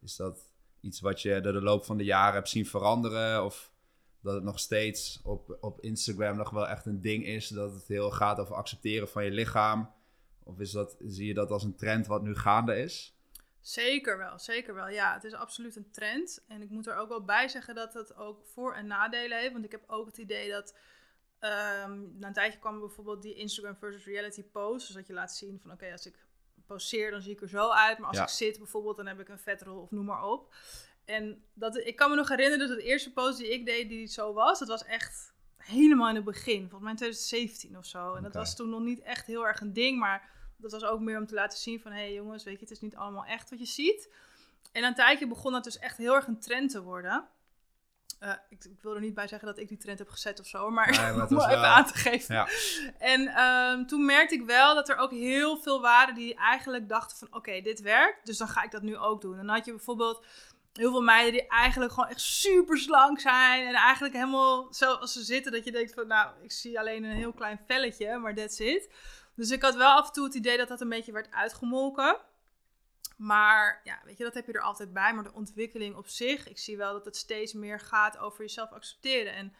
Is 0.00 0.16
dat 0.16 0.51
iets 0.82 1.00
wat 1.00 1.22
je 1.22 1.40
door 1.40 1.52
de 1.52 1.62
loop 1.62 1.84
van 1.84 1.96
de 1.96 2.04
jaren 2.04 2.34
hebt 2.34 2.48
zien 2.48 2.66
veranderen? 2.66 3.44
Of 3.44 3.72
dat 4.20 4.34
het 4.34 4.42
nog 4.44 4.58
steeds 4.58 5.20
op, 5.22 5.56
op 5.60 5.80
Instagram 5.80 6.36
nog 6.36 6.50
wel 6.50 6.68
echt 6.68 6.86
een 6.86 7.00
ding 7.00 7.26
is? 7.26 7.48
Dat 7.48 7.74
het 7.74 7.86
heel 7.86 8.10
gaat 8.10 8.38
over 8.38 8.54
accepteren 8.54 9.08
van 9.08 9.24
je 9.24 9.30
lichaam? 9.30 9.94
Of 10.44 10.60
is 10.60 10.70
dat, 10.70 10.96
zie 11.06 11.26
je 11.26 11.34
dat 11.34 11.50
als 11.50 11.62
een 11.64 11.76
trend 11.76 12.06
wat 12.06 12.22
nu 12.22 12.36
gaande 12.36 12.78
is? 12.78 13.16
Zeker 13.60 14.18
wel, 14.18 14.38
zeker 14.38 14.74
wel. 14.74 14.88
Ja, 14.88 15.14
het 15.14 15.24
is 15.24 15.34
absoluut 15.34 15.76
een 15.76 15.90
trend. 15.90 16.44
En 16.48 16.62
ik 16.62 16.70
moet 16.70 16.86
er 16.86 16.96
ook 16.96 17.08
wel 17.08 17.24
bij 17.24 17.48
zeggen 17.48 17.74
dat 17.74 17.94
het 17.94 18.16
ook 18.16 18.46
voor- 18.46 18.74
en 18.74 18.86
nadelen 18.86 19.38
heeft. 19.38 19.52
Want 19.52 19.64
ik 19.64 19.70
heb 19.70 19.84
ook 19.86 20.06
het 20.06 20.18
idee 20.18 20.50
dat... 20.50 20.76
ehm, 21.38 22.18
na 22.18 22.26
een 22.26 22.32
tijdje 22.32 22.58
kwam 22.58 22.80
bijvoorbeeld 22.80 23.22
die 23.22 23.34
Instagram 23.34 23.76
versus 23.76 24.04
reality 24.04 24.42
post. 24.42 24.86
Dus 24.86 24.96
dat 24.96 25.06
je 25.06 25.12
laat 25.12 25.34
zien 25.36 25.60
van 25.60 25.72
oké, 25.72 25.92
als 25.92 26.06
ik 26.06 26.26
poseer 26.66 27.10
dan 27.10 27.22
zie 27.22 27.32
ik 27.32 27.40
er 27.40 27.48
zo 27.48 27.70
uit. 27.70 27.98
Maar 27.98 28.08
als 28.08 28.16
Ja. 28.16 28.22
ik 28.22 28.28
zit 28.28 28.58
bijvoorbeeld 28.58 28.96
dan 28.96 29.06
heb 29.06 29.20
ik 29.20 29.28
een 29.28 29.38
vetrol 29.38 29.80
of 29.80 29.90
noem 29.90 30.04
maar 30.04 30.24
op. 30.24 30.54
En 31.04 31.44
dat, 31.54 31.76
ik 31.76 31.96
kan 31.96 32.10
me 32.10 32.16
nog 32.16 32.28
herinneren 32.28 32.68
dat 32.68 32.76
de 32.76 32.82
eerste 32.84 33.12
post 33.12 33.38
die 33.38 33.52
ik 33.52 33.66
deed 33.66 33.88
die 33.88 34.06
zo 34.06 34.32
was. 34.32 34.58
Dat 34.58 34.68
was 34.68 34.84
echt 34.84 35.32
helemaal 35.56 36.08
in 36.08 36.14
het 36.14 36.24
begin. 36.24 36.60
Volgens 36.60 36.80
mij 36.82 36.90
in 36.90 36.96
2017 36.96 37.76
of 37.78 37.86
zo. 37.86 38.14
En 38.14 38.22
dat 38.22 38.34
was 38.34 38.56
toen 38.56 38.68
nog 38.68 38.80
niet 38.80 39.00
echt 39.00 39.26
heel 39.26 39.46
erg 39.46 39.60
een 39.60 39.72
ding. 39.72 39.98
Maar 39.98 40.30
dat 40.56 40.72
was 40.72 40.84
ook 40.84 41.00
meer 41.00 41.18
om 41.18 41.26
te 41.26 41.34
laten 41.34 41.58
zien 41.58 41.80
van... 41.80 41.92
hé 41.92 41.98
hey 41.98 42.12
jongens, 42.14 42.44
weet 42.44 42.54
je, 42.54 42.60
het 42.60 42.70
is 42.70 42.80
niet 42.80 42.96
allemaal 42.96 43.24
echt 43.24 43.50
wat 43.50 43.58
je 43.58 43.64
ziet. 43.66 44.12
En 44.72 44.82
na 44.82 44.88
een 44.88 44.94
tijdje 44.94 45.26
begon 45.28 45.52
dat 45.52 45.64
dus 45.64 45.78
echt 45.78 45.96
heel 45.96 46.14
erg 46.14 46.26
een 46.26 46.40
trend 46.40 46.70
te 46.70 46.82
worden. 46.82 47.28
Eh, 48.22 48.32
ik, 48.48 48.64
ik 48.64 48.82
wil 48.82 48.94
er 48.94 49.00
niet 49.00 49.14
bij 49.14 49.28
zeggen 49.28 49.48
dat 49.48 49.58
ik 49.58 49.68
die 49.68 49.76
trend 49.76 49.98
heb 49.98 50.08
gezet 50.08 50.40
of 50.40 50.46
zo, 50.46 50.70
maar, 50.70 50.90
Nee, 50.90 51.00
maar 51.12 51.20
het 51.20 51.30
om 51.30 51.36
was 51.36 51.46
even 51.46 51.60
wel- 51.60 51.70
aan 51.70 51.86
te 51.86 51.94
geven. 51.94 52.34
Ja. 52.34 52.48
En 52.98 53.28
ehm, 53.28 53.86
toen 53.86 54.04
merkte 54.04 54.34
ik 54.34 54.46
wel 54.46 54.74
dat 54.74 54.88
er 54.88 54.96
ook 54.96 55.10
heel 55.10 55.56
veel 55.56 55.80
waren 55.80 56.14
die 56.14 56.34
eigenlijk 56.34 56.88
dachten 56.88 57.16
van... 57.16 57.28
oké, 57.30 57.60
dit 57.60 57.80
werkt, 57.80 58.26
dus 58.26 58.38
dan 58.38 58.48
ga 58.48 58.62
ik 58.62 58.70
dat 58.70 58.82
nu 58.82 58.96
ook 58.96 59.20
doen. 59.20 59.38
En 59.38 59.46
dan 59.46 59.54
had 59.54 59.64
je 59.64 59.70
bijvoorbeeld 59.70 60.24
heel 60.72 60.90
veel 60.90 61.02
meiden 61.02 61.32
die 61.32 61.48
eigenlijk 61.48 61.92
gewoon 61.92 62.08
echt 62.08 62.20
super 62.20 62.78
slank 62.78 63.20
zijn... 63.20 63.66
en 63.66 63.74
eigenlijk 63.74 64.14
helemaal 64.14 64.66
zoals 64.70 65.12
ze 65.12 65.22
zitten 65.22 65.52
dat 65.52 65.64
je 65.64 65.72
denkt 65.72 65.94
van... 65.94 66.06
nou, 66.06 66.30
ik 66.42 66.52
zie 66.52 66.78
alleen 66.78 67.04
een 67.04 67.16
heel 67.16 67.32
klein 67.32 67.60
velletje, 67.66 68.16
maar 68.18 68.34
that's 68.34 68.58
it. 68.58 68.90
Dus 69.34 69.50
ik 69.50 69.62
had 69.62 69.74
wel 69.74 69.90
af 69.90 70.06
en 70.06 70.12
toe 70.12 70.24
het 70.24 70.34
idee 70.34 70.56
dat 70.56 70.68
dat 70.68 70.80
een 70.80 70.88
beetje 70.88 71.12
werd 71.12 71.30
uitgemolken... 71.30 72.16
Maar 73.22 73.80
ja, 73.84 74.00
weet 74.04 74.18
je, 74.18 74.24
dat 74.24 74.34
heb 74.34 74.46
je 74.46 74.52
er 74.52 74.60
altijd 74.60 74.92
bij. 74.92 75.14
Maar 75.14 75.24
de 75.24 75.32
ontwikkeling 75.32 75.96
op 75.96 76.08
zich, 76.08 76.48
ik 76.48 76.58
zie 76.58 76.76
wel 76.76 76.92
dat 76.92 77.04
het 77.04 77.16
steeds 77.16 77.52
meer 77.52 77.80
gaat 77.80 78.18
over 78.18 78.40
jezelf 78.40 78.70
accepteren. 78.70 79.34
En 79.34 79.52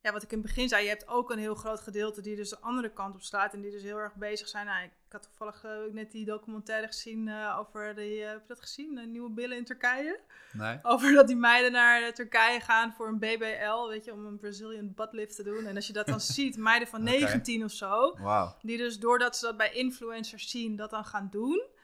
ja, 0.00 0.12
wat 0.12 0.22
ik 0.22 0.32
in 0.32 0.38
het 0.38 0.46
begin 0.46 0.68
zei, 0.68 0.82
je 0.82 0.88
hebt 0.88 1.08
ook 1.08 1.30
een 1.30 1.38
heel 1.38 1.54
groot 1.54 1.80
gedeelte 1.80 2.20
die 2.20 2.36
dus 2.36 2.48
de 2.48 2.60
andere 2.60 2.92
kant 2.92 3.14
op 3.14 3.22
staat. 3.22 3.54
En 3.54 3.60
die 3.60 3.70
dus 3.70 3.82
heel 3.82 3.98
erg 3.98 4.14
bezig 4.14 4.48
zijn. 4.48 4.66
Nou, 4.66 4.84
ik 4.84 4.90
had 5.08 5.22
toevallig 5.22 5.64
eh, 5.64 5.70
net 5.92 6.10
die 6.10 6.24
documentaire 6.24 6.86
gezien 6.86 7.28
eh, 7.28 7.56
over 7.58 7.94
die, 7.94 8.22
eh, 8.22 8.30
heb 8.30 8.40
je 8.40 8.48
dat 8.48 8.60
gezien? 8.60 8.94
De 8.94 9.00
nieuwe 9.00 9.30
billen 9.30 9.56
in 9.56 9.64
Turkije. 9.64 10.20
Nee? 10.52 10.78
Over 10.92 11.12
dat 11.12 11.26
die 11.26 11.36
meiden 11.36 11.72
naar 11.72 12.12
Turkije 12.12 12.60
gaan 12.60 12.92
voor 12.92 13.08
een 13.08 13.18
BBL, 13.18 13.88
weet 13.88 14.04
je, 14.04 14.12
om 14.12 14.26
een 14.26 14.38
Brazilian 14.38 14.94
butt 14.94 15.12
lift 15.12 15.36
te 15.36 15.42
doen. 15.42 15.66
En 15.66 15.76
als 15.76 15.86
je 15.86 15.92
dat 15.92 16.06
dan 16.06 16.20
ziet, 16.36 16.56
meiden 16.56 16.88
van 16.88 17.00
Oké. 17.00 17.10
19 17.10 17.64
of 17.64 17.72
zo. 17.72 18.16
Wauw. 18.18 18.56
Die 18.62 18.78
dus 18.78 18.98
doordat 18.98 19.36
ze 19.36 19.46
dat 19.46 19.56
bij 19.56 19.72
influencers 19.72 20.50
zien, 20.50 20.76
dat 20.76 20.90
dan 20.90 21.04
gaan 21.04 21.28
doen. 21.30 21.74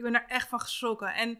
Ik 0.00 0.06
ben 0.06 0.14
er 0.14 0.26
echt 0.28 0.48
van 0.48 0.60
geschrokken. 0.60 1.14
En 1.14 1.30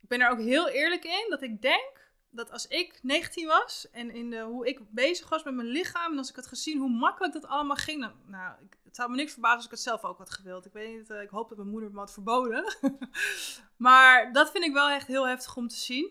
ik 0.00 0.08
ben 0.08 0.20
er 0.20 0.30
ook 0.30 0.38
heel 0.38 0.68
eerlijk 0.68 1.04
in 1.04 1.26
dat 1.28 1.42
ik 1.42 1.62
denk 1.62 2.00
dat 2.30 2.50
als 2.50 2.66
ik 2.66 2.98
19 3.02 3.46
was 3.46 3.90
en 3.90 4.10
in 4.10 4.30
de, 4.30 4.40
hoe 4.40 4.68
ik 4.68 4.80
bezig 4.90 5.28
was 5.28 5.42
met 5.42 5.54
mijn 5.54 5.68
lichaam 5.68 6.12
en 6.12 6.18
als 6.18 6.30
ik 6.30 6.36
had 6.36 6.46
gezien 6.46 6.78
hoe 6.78 6.90
makkelijk 6.90 7.32
dat 7.32 7.46
allemaal 7.46 7.76
ging, 7.76 8.10
nou, 8.26 8.54
ik, 8.62 8.76
het 8.84 8.96
zou 8.96 9.10
me 9.10 9.16
niks 9.16 9.32
verbazen 9.32 9.56
als 9.56 9.64
ik 9.64 9.70
het 9.70 9.80
zelf 9.80 10.04
ook 10.04 10.18
had 10.18 10.30
gewild. 10.30 10.66
Ik 10.66 10.72
weet 10.72 10.96
niet, 10.96 11.10
eh, 11.10 11.22
ik 11.22 11.28
hoop 11.28 11.48
dat 11.48 11.58
mijn 11.58 11.70
moeder 11.70 11.90
me 11.90 11.98
had 11.98 12.12
verboden. 12.12 12.76
maar 13.86 14.32
dat 14.32 14.50
vind 14.50 14.64
ik 14.64 14.72
wel 14.72 14.88
echt 14.88 15.06
heel 15.06 15.28
heftig 15.28 15.56
om 15.56 15.68
te 15.68 15.76
zien. 15.76 16.10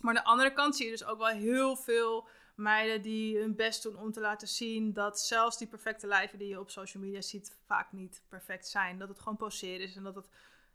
Maar 0.00 0.16
aan 0.16 0.22
de 0.22 0.30
andere 0.30 0.52
kant 0.52 0.76
zie 0.76 0.84
je 0.84 0.92
dus 0.92 1.04
ook 1.04 1.18
wel 1.18 1.26
heel 1.26 1.76
veel 1.76 2.28
meiden 2.54 3.02
die 3.02 3.38
hun 3.38 3.56
best 3.56 3.82
doen 3.82 3.96
om 3.96 4.12
te 4.12 4.20
laten 4.20 4.48
zien 4.48 4.92
dat 4.92 5.20
zelfs 5.20 5.58
die 5.58 5.68
perfecte 5.68 6.06
lijven 6.06 6.38
die 6.38 6.48
je 6.48 6.60
op 6.60 6.70
social 6.70 7.02
media 7.02 7.20
ziet 7.20 7.58
vaak 7.66 7.92
niet 7.92 8.22
perfect 8.28 8.68
zijn. 8.68 8.98
Dat 8.98 9.08
het 9.08 9.18
gewoon 9.18 9.36
poseren 9.36 9.80
is 9.80 9.96
en 9.96 10.02
dat 10.02 10.14
het, 10.14 10.28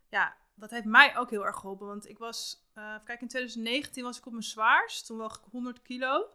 ja, 0.10 0.36
dat 0.56 0.70
heeft 0.70 0.86
mij 0.86 1.18
ook 1.18 1.30
heel 1.30 1.46
erg 1.46 1.56
geholpen. 1.56 1.88
Want 1.88 2.10
ik 2.10 2.18
was, 2.18 2.68
uh, 2.76 2.96
kijk, 3.04 3.22
in 3.22 3.28
2019 3.28 4.04
was 4.04 4.18
ik 4.18 4.26
op 4.26 4.32
mijn 4.32 4.44
zwaarst. 4.44 5.06
Toen 5.06 5.18
woog 5.18 5.38
ik 5.38 5.52
100 5.52 5.82
kilo. 5.82 6.30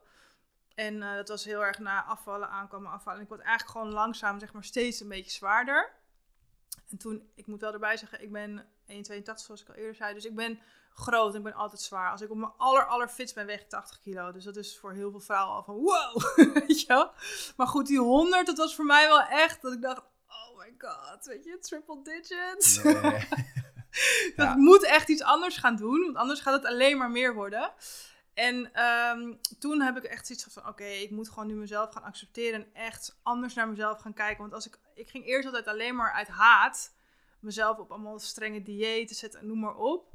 En 0.75 0.95
uh, 0.95 1.15
dat 1.15 1.29
was 1.29 1.45
heel 1.45 1.65
erg 1.65 1.79
na 1.79 2.05
afvallen, 2.05 2.49
aankomen, 2.49 2.91
afvallen. 2.91 3.19
En 3.19 3.25
ik 3.25 3.31
word 3.31 3.41
eigenlijk 3.41 3.79
gewoon 3.79 3.93
langzaam, 3.93 4.39
zeg 4.39 4.53
maar, 4.53 4.65
steeds 4.65 5.01
een 5.01 5.09
beetje 5.09 5.31
zwaarder. 5.31 5.93
En 6.89 6.99
toen, 6.99 7.31
ik 7.35 7.47
moet 7.47 7.61
wel 7.61 7.73
erbij 7.73 7.97
zeggen, 7.97 8.23
ik 8.23 8.33
ben 8.33 8.67
1,82 8.87 9.23
zoals 9.35 9.63
ik 9.63 9.69
al 9.69 9.75
eerder 9.75 9.95
zei. 9.95 10.15
Dus 10.15 10.25
ik 10.25 10.35
ben 10.35 10.61
groot 10.95 11.31
en 11.31 11.39
ik 11.39 11.45
ben 11.45 11.55
altijd 11.55 11.81
zwaar. 11.81 12.11
Als 12.11 12.21
ik 12.21 12.31
op 12.31 12.37
mijn 12.37 12.53
aller, 12.57 12.87
aller 12.87 13.09
fits 13.09 13.33
ben, 13.33 13.47
weeg 13.47 13.61
ik 13.61 13.69
80 13.69 14.01
kilo. 14.01 14.33
Dus 14.33 14.45
dat 14.45 14.57
is 14.57 14.79
voor 14.79 14.93
heel 14.93 15.11
veel 15.11 15.21
vrouwen 15.21 15.57
al 15.57 15.63
van 15.63 15.75
wow, 15.75 16.23
weet 16.67 16.81
je 16.81 16.87
wel? 16.87 17.11
Maar 17.57 17.67
goed, 17.67 17.87
die 17.87 17.99
100, 17.99 18.47
dat 18.47 18.57
was 18.57 18.75
voor 18.75 18.85
mij 18.85 19.09
wel 19.09 19.23
echt 19.23 19.63
dat 19.63 19.73
ik 19.73 19.83
dacht, 19.83 20.03
oh 20.27 20.59
my 20.59 20.75
god, 20.79 21.27
weet 21.27 21.45
je, 21.45 21.59
triple 21.59 22.03
digits. 22.03 22.83
dat 24.37 24.47
ja. 24.47 24.57
moet 24.57 24.85
echt 24.85 25.09
iets 25.09 25.23
anders 25.23 25.57
gaan 25.57 25.77
doen, 25.77 26.01
want 26.05 26.17
anders 26.17 26.41
gaat 26.41 26.63
het 26.63 26.73
alleen 26.73 26.99
maar 26.99 27.11
meer 27.11 27.35
worden. 27.35 27.73
En 28.35 28.83
um, 28.85 29.39
toen 29.59 29.81
heb 29.81 29.97
ik 29.97 30.03
echt 30.03 30.27
zoiets 30.27 30.47
van, 30.51 30.69
oké, 30.69 30.85
ik 30.85 31.11
moet 31.11 31.29
gewoon 31.29 31.47
nu 31.47 31.55
mezelf 31.55 31.93
gaan 31.93 32.03
accepteren 32.03 32.61
en 32.61 32.75
echt 32.75 33.19
anders 33.23 33.55
naar 33.55 33.69
mezelf 33.69 34.01
gaan 34.01 34.15
kijken. 34.15 34.41
Want 34.41 34.55
als 34.55 34.67
ik, 34.67 34.79
ik 34.95 35.09
ging 35.09 35.27
eerst 35.27 35.47
altijd 35.47 35.67
alleen 35.67 35.97
maar 35.97 36.13
uit 36.13 36.29
haat 36.29 36.95
mezelf 37.41 37.79
op 37.79 37.91
allemaal 37.91 38.19
strenge 38.19 38.63
diëten 38.63 39.17
zetten 39.17 39.41
en 39.41 39.47
noem 39.47 39.61
maar 39.61 39.77
op. 39.77 40.11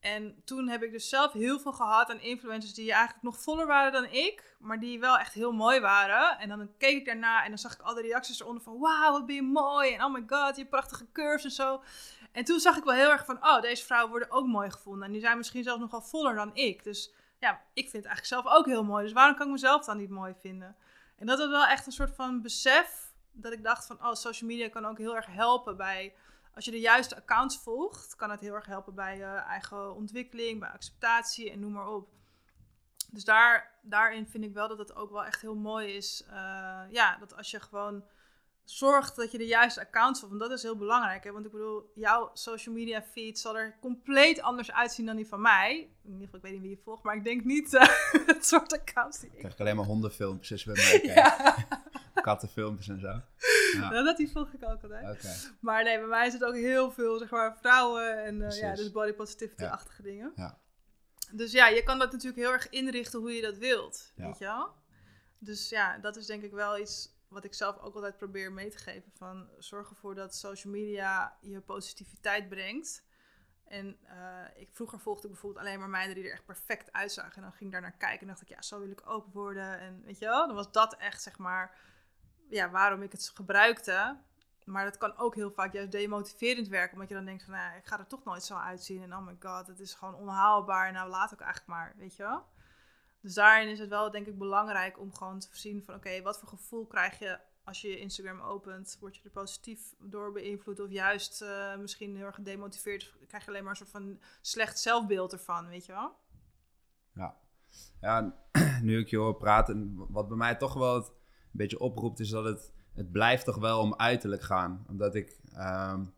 En 0.00 0.42
toen 0.44 0.68
heb 0.68 0.82
ik 0.82 0.92
dus 0.92 1.08
zelf 1.08 1.32
heel 1.32 1.58
veel 1.58 1.72
gehad 1.72 2.10
aan 2.10 2.20
influencers 2.20 2.74
die 2.74 2.92
eigenlijk 2.92 3.22
nog 3.22 3.40
voller 3.40 3.66
waren 3.66 3.92
dan 3.92 4.04
ik, 4.04 4.56
maar 4.58 4.80
die 4.80 5.00
wel 5.00 5.18
echt 5.18 5.34
heel 5.34 5.52
mooi 5.52 5.80
waren. 5.80 6.38
En 6.38 6.48
dan 6.48 6.70
keek 6.78 6.96
ik 6.96 7.04
daarna 7.04 7.42
en 7.42 7.48
dan 7.48 7.58
zag 7.58 7.72
ik 7.72 7.80
al 7.80 7.94
de 7.94 8.00
reacties 8.00 8.40
eronder 8.40 8.62
van, 8.62 8.78
wauw, 8.78 9.12
wat 9.12 9.26
ben 9.26 9.34
je 9.34 9.42
mooi. 9.42 9.92
En 9.92 10.04
oh 10.04 10.12
my 10.12 10.24
god, 10.26 10.56
je 10.56 10.66
prachtige 10.66 11.06
curves 11.12 11.44
en 11.44 11.50
zo. 11.50 11.82
En 12.32 12.44
toen 12.44 12.60
zag 12.60 12.76
ik 12.76 12.84
wel 12.84 12.94
heel 12.94 13.10
erg 13.10 13.24
van, 13.24 13.46
oh, 13.46 13.60
deze 13.60 13.84
vrouwen 13.84 14.10
worden 14.10 14.30
ook 14.30 14.46
mooi 14.46 14.70
gevonden. 14.70 15.06
En 15.06 15.12
die 15.12 15.20
zijn 15.20 15.36
misschien 15.36 15.62
zelfs 15.62 15.80
nogal 15.80 16.02
voller 16.02 16.34
dan 16.34 16.50
ik. 16.54 16.84
Dus 16.84 17.14
ja, 17.38 17.62
ik 17.72 17.90
vind 17.90 18.04
het 18.04 18.04
eigenlijk 18.04 18.26
zelf 18.26 18.46
ook 18.46 18.66
heel 18.66 18.84
mooi. 18.84 19.04
Dus 19.04 19.12
waarom 19.12 19.36
kan 19.36 19.46
ik 19.46 19.52
mezelf 19.52 19.84
dan 19.84 19.96
niet 19.96 20.10
mooi 20.10 20.34
vinden? 20.40 20.76
En 21.16 21.26
dat 21.26 21.38
was 21.38 21.48
wel 21.48 21.66
echt 21.66 21.86
een 21.86 21.92
soort 21.92 22.14
van 22.14 22.42
besef 22.42 23.12
dat 23.32 23.52
ik 23.52 23.62
dacht 23.62 23.86
van, 23.86 24.06
oh, 24.06 24.14
social 24.14 24.50
media 24.50 24.68
kan 24.68 24.86
ook 24.86 24.98
heel 24.98 25.16
erg 25.16 25.26
helpen 25.26 25.76
bij 25.76 26.14
als 26.58 26.66
je 26.66 26.72
de 26.72 26.80
juiste 26.80 27.16
accounts 27.16 27.58
volgt, 27.58 28.16
kan 28.16 28.30
het 28.30 28.40
heel 28.40 28.54
erg 28.54 28.66
helpen 28.66 28.94
bij 28.94 29.16
je 29.16 29.24
eigen 29.24 29.94
ontwikkeling, 29.94 30.60
bij 30.60 30.68
acceptatie 30.68 31.50
en 31.50 31.60
noem 31.60 31.72
maar 31.72 31.88
op. 31.88 32.08
Dus 33.10 33.24
daar, 33.24 33.78
daarin 33.82 34.26
vind 34.26 34.44
ik 34.44 34.52
wel 34.52 34.68
dat 34.68 34.78
het 34.78 34.94
ook 34.94 35.10
wel 35.10 35.24
echt 35.24 35.40
heel 35.40 35.54
mooi 35.54 35.96
is. 35.96 36.24
Uh, 36.26 36.34
ja, 36.90 37.16
dat 37.18 37.36
als 37.36 37.50
je 37.50 37.60
gewoon 37.60 38.04
zorgt 38.70 39.16
dat 39.16 39.32
je 39.32 39.38
de 39.38 39.46
juiste 39.46 39.80
accounts 39.80 40.20
volgt. 40.20 40.36
Want 40.36 40.50
dat 40.50 40.58
is 40.58 40.64
heel 40.64 40.76
belangrijk. 40.76 41.24
Hè? 41.24 41.32
Want 41.32 41.46
ik 41.46 41.52
bedoel, 41.52 41.90
jouw 41.94 42.30
social 42.34 42.74
media 42.74 43.02
feed 43.02 43.38
zal 43.38 43.58
er 43.58 43.76
compleet 43.80 44.40
anders 44.40 44.72
uitzien 44.72 45.06
dan 45.06 45.16
die 45.16 45.26
van 45.26 45.40
mij. 45.40 45.90
In 46.04 46.12
ieder 46.12 46.24
geval, 46.24 46.38
ik 46.38 46.44
weet 46.44 46.52
niet 46.52 46.60
wie 46.60 46.70
je 46.70 46.82
volgt, 46.84 47.02
maar 47.02 47.16
ik 47.16 47.24
denk 47.24 47.44
niet 47.44 47.72
uh, 47.72 47.88
het 48.34 48.46
soort 48.46 48.72
accounts 48.72 49.20
die 49.20 49.30
ik... 49.32 49.38
krijg 49.38 49.58
alleen 49.58 49.76
maar 49.76 49.84
hondenfilmpjes 49.84 50.64
bij 50.64 50.74
mij 50.74 51.00
kijkt. 51.14 51.66
Kattenfilmpjes 52.14 52.88
en 52.88 53.00
zo. 53.00 53.12
Ja. 53.72 53.90
Nou, 53.90 54.04
dat 54.04 54.16
die 54.16 54.30
volg 54.30 54.52
ik 54.52 54.62
ook 54.62 54.82
altijd. 54.82 55.16
Okay. 55.18 55.36
Maar 55.60 55.84
nee, 55.84 55.98
bij 55.98 56.08
mij 56.08 56.26
is 56.26 56.32
het 56.32 56.44
ook 56.44 56.54
heel 56.54 56.90
veel, 56.90 57.18
zeg 57.18 57.30
maar, 57.30 57.56
vrouwen 57.60 58.24
en 58.24 58.40
uh, 58.40 58.50
ja, 58.50 58.74
dus 58.74 58.90
body 58.90 59.12
positivity-achtige 59.12 60.02
ja. 60.02 60.08
dingen. 60.08 60.32
Ja. 60.36 60.58
Dus 61.32 61.52
ja, 61.52 61.68
je 61.68 61.82
kan 61.82 61.98
dat 61.98 62.12
natuurlijk 62.12 62.42
heel 62.42 62.52
erg 62.52 62.68
inrichten 62.68 63.20
hoe 63.20 63.32
je 63.32 63.42
dat 63.42 63.56
wilt, 63.56 64.12
weet 64.14 64.38
je 64.38 64.44
wel? 64.44 64.68
Dus 65.38 65.68
ja, 65.68 65.98
dat 65.98 66.16
is 66.16 66.26
denk 66.26 66.42
ik 66.42 66.52
wel 66.52 66.78
iets 66.78 67.17
wat 67.28 67.44
ik 67.44 67.54
zelf 67.54 67.78
ook 67.78 67.94
altijd 67.94 68.16
probeer 68.16 68.52
mee 68.52 68.70
te 68.70 68.78
geven. 68.78 69.12
Van 69.14 69.48
zorg 69.58 69.90
ervoor 69.90 70.14
dat 70.14 70.34
social 70.34 70.72
media 70.72 71.36
je 71.40 71.60
positiviteit 71.60 72.48
brengt. 72.48 73.06
En 73.64 73.98
uh, 74.04 74.60
ik, 74.60 74.68
vroeger 74.72 75.00
volgde 75.00 75.26
ik 75.26 75.32
bijvoorbeeld 75.32 75.64
alleen 75.64 75.78
maar 75.78 75.88
meiden 75.88 76.14
die 76.14 76.24
er 76.24 76.32
echt 76.32 76.44
perfect 76.44 76.92
uitzagen. 76.92 77.36
En 77.36 77.42
dan 77.42 77.52
ging 77.52 77.64
ik 77.64 77.72
daar 77.72 77.80
naar 77.80 77.96
kijken 77.96 78.20
en 78.20 78.26
dacht 78.26 78.42
ik, 78.42 78.48
ja, 78.48 78.62
zo 78.62 78.78
wil 78.80 78.90
ik 78.90 79.02
ook 79.04 79.26
worden. 79.32 79.78
En 79.78 80.02
weet 80.04 80.18
je 80.18 80.24
wel, 80.24 80.46
dan 80.46 80.56
was 80.56 80.72
dat 80.72 80.96
echt, 80.96 81.22
zeg 81.22 81.38
maar, 81.38 81.78
ja, 82.48 82.70
waarom 82.70 83.02
ik 83.02 83.12
het 83.12 83.32
gebruikte. 83.34 84.16
Maar 84.64 84.84
dat 84.84 84.96
kan 84.96 85.16
ook 85.16 85.34
heel 85.34 85.50
vaak 85.50 85.72
juist 85.72 85.90
demotiverend 85.90 86.68
werken. 86.68 86.92
Omdat 86.92 87.08
je 87.08 87.14
dan 87.14 87.24
denkt 87.24 87.44
van, 87.44 87.52
nou, 87.52 87.76
ik 87.76 87.86
ga 87.86 87.98
er 87.98 88.06
toch 88.06 88.24
nooit 88.24 88.44
zo 88.44 88.56
uitzien. 88.56 89.02
En 89.02 89.14
oh 89.14 89.26
my 89.26 89.36
god, 89.40 89.66
het 89.66 89.80
is 89.80 89.94
gewoon 89.94 90.14
onhaalbaar. 90.14 90.92
Nou, 90.92 91.08
laat 91.08 91.32
ook 91.32 91.40
eigenlijk 91.40 91.70
maar, 91.70 91.94
weet 91.96 92.16
je 92.16 92.22
wel. 92.22 92.46
Dus 93.20 93.34
daarin 93.34 93.68
is 93.68 93.78
het 93.78 93.88
wel, 93.88 94.10
denk 94.10 94.26
ik, 94.26 94.38
belangrijk 94.38 94.98
om 94.98 95.14
gewoon 95.14 95.38
te 95.38 95.48
voorzien 95.48 95.82
van... 95.84 95.94
oké, 95.94 96.22
wat 96.22 96.38
voor 96.38 96.48
gevoel 96.48 96.86
krijg 96.86 97.18
je 97.18 97.38
als 97.64 97.80
je 97.80 97.88
je 97.88 97.98
Instagram 97.98 98.40
opent? 98.40 98.96
Word 99.00 99.16
je 99.16 99.22
er 99.24 99.30
positief 99.30 99.94
door 99.98 100.32
beïnvloed? 100.32 100.80
Of 100.80 100.90
juist 100.90 101.42
uh, 101.42 101.76
misschien 101.76 102.16
heel 102.16 102.26
erg 102.26 102.34
gedemotiveerd? 102.34 103.14
Krijg 103.26 103.44
je 103.44 103.50
alleen 103.50 103.62
maar 103.62 103.70
een 103.70 103.76
soort 103.76 103.90
van 103.90 104.20
slecht 104.40 104.78
zelfbeeld 104.78 105.32
ervan, 105.32 105.68
weet 105.68 105.86
je 105.86 105.92
wel? 105.92 106.16
Ja, 107.14 107.36
ja 108.00 108.34
nu 108.82 108.98
ik 108.98 109.08
je 109.08 109.16
hoor 109.16 109.36
praten, 109.36 109.94
wat 110.08 110.28
bij 110.28 110.36
mij 110.36 110.54
toch 110.54 110.74
wel 110.74 110.96
een 110.96 111.04
beetje 111.50 111.80
oproept... 111.80 112.20
is 112.20 112.28
dat 112.28 112.44
het, 112.44 112.72
het 112.94 113.12
blijft 113.12 113.44
toch 113.44 113.58
wel 113.58 113.80
om 113.80 113.94
uiterlijk 113.96 114.42
gaan. 114.42 114.84
Omdat 114.88 115.14
ik... 115.14 115.40
Um, 115.56 116.16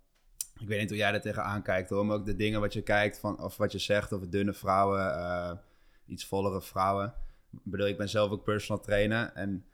ik 0.59 0.69
weet 0.69 0.81
niet 0.81 0.89
hoe 0.89 0.99
jij 0.99 1.13
er 1.13 1.21
tegenaan 1.21 1.63
kijkt 1.63 1.91
hoor, 1.91 2.07
maar 2.07 2.17
ook 2.17 2.25
de 2.25 2.37
dingen 2.37 2.61
wat 2.61 2.73
je 2.73 2.83
kijkt 2.83 3.19
van, 3.19 3.43
of 3.43 3.57
wat 3.57 3.73
je 3.73 3.79
zegt 3.79 4.13
over 4.13 4.31
dunne 4.31 4.53
vrouwen... 4.53 5.01
Uh, 5.01 5.53
iets 6.11 6.25
vollere 6.27 6.63
vrouwen. 6.63 7.15
Ik 7.53 7.59
bedoel, 7.63 7.87
ik 7.87 7.99
ben 7.99 8.09
zelf 8.09 8.31
ook 8.31 8.45
personal 8.45 8.83
trainer. 8.83 9.33
En 9.35 9.65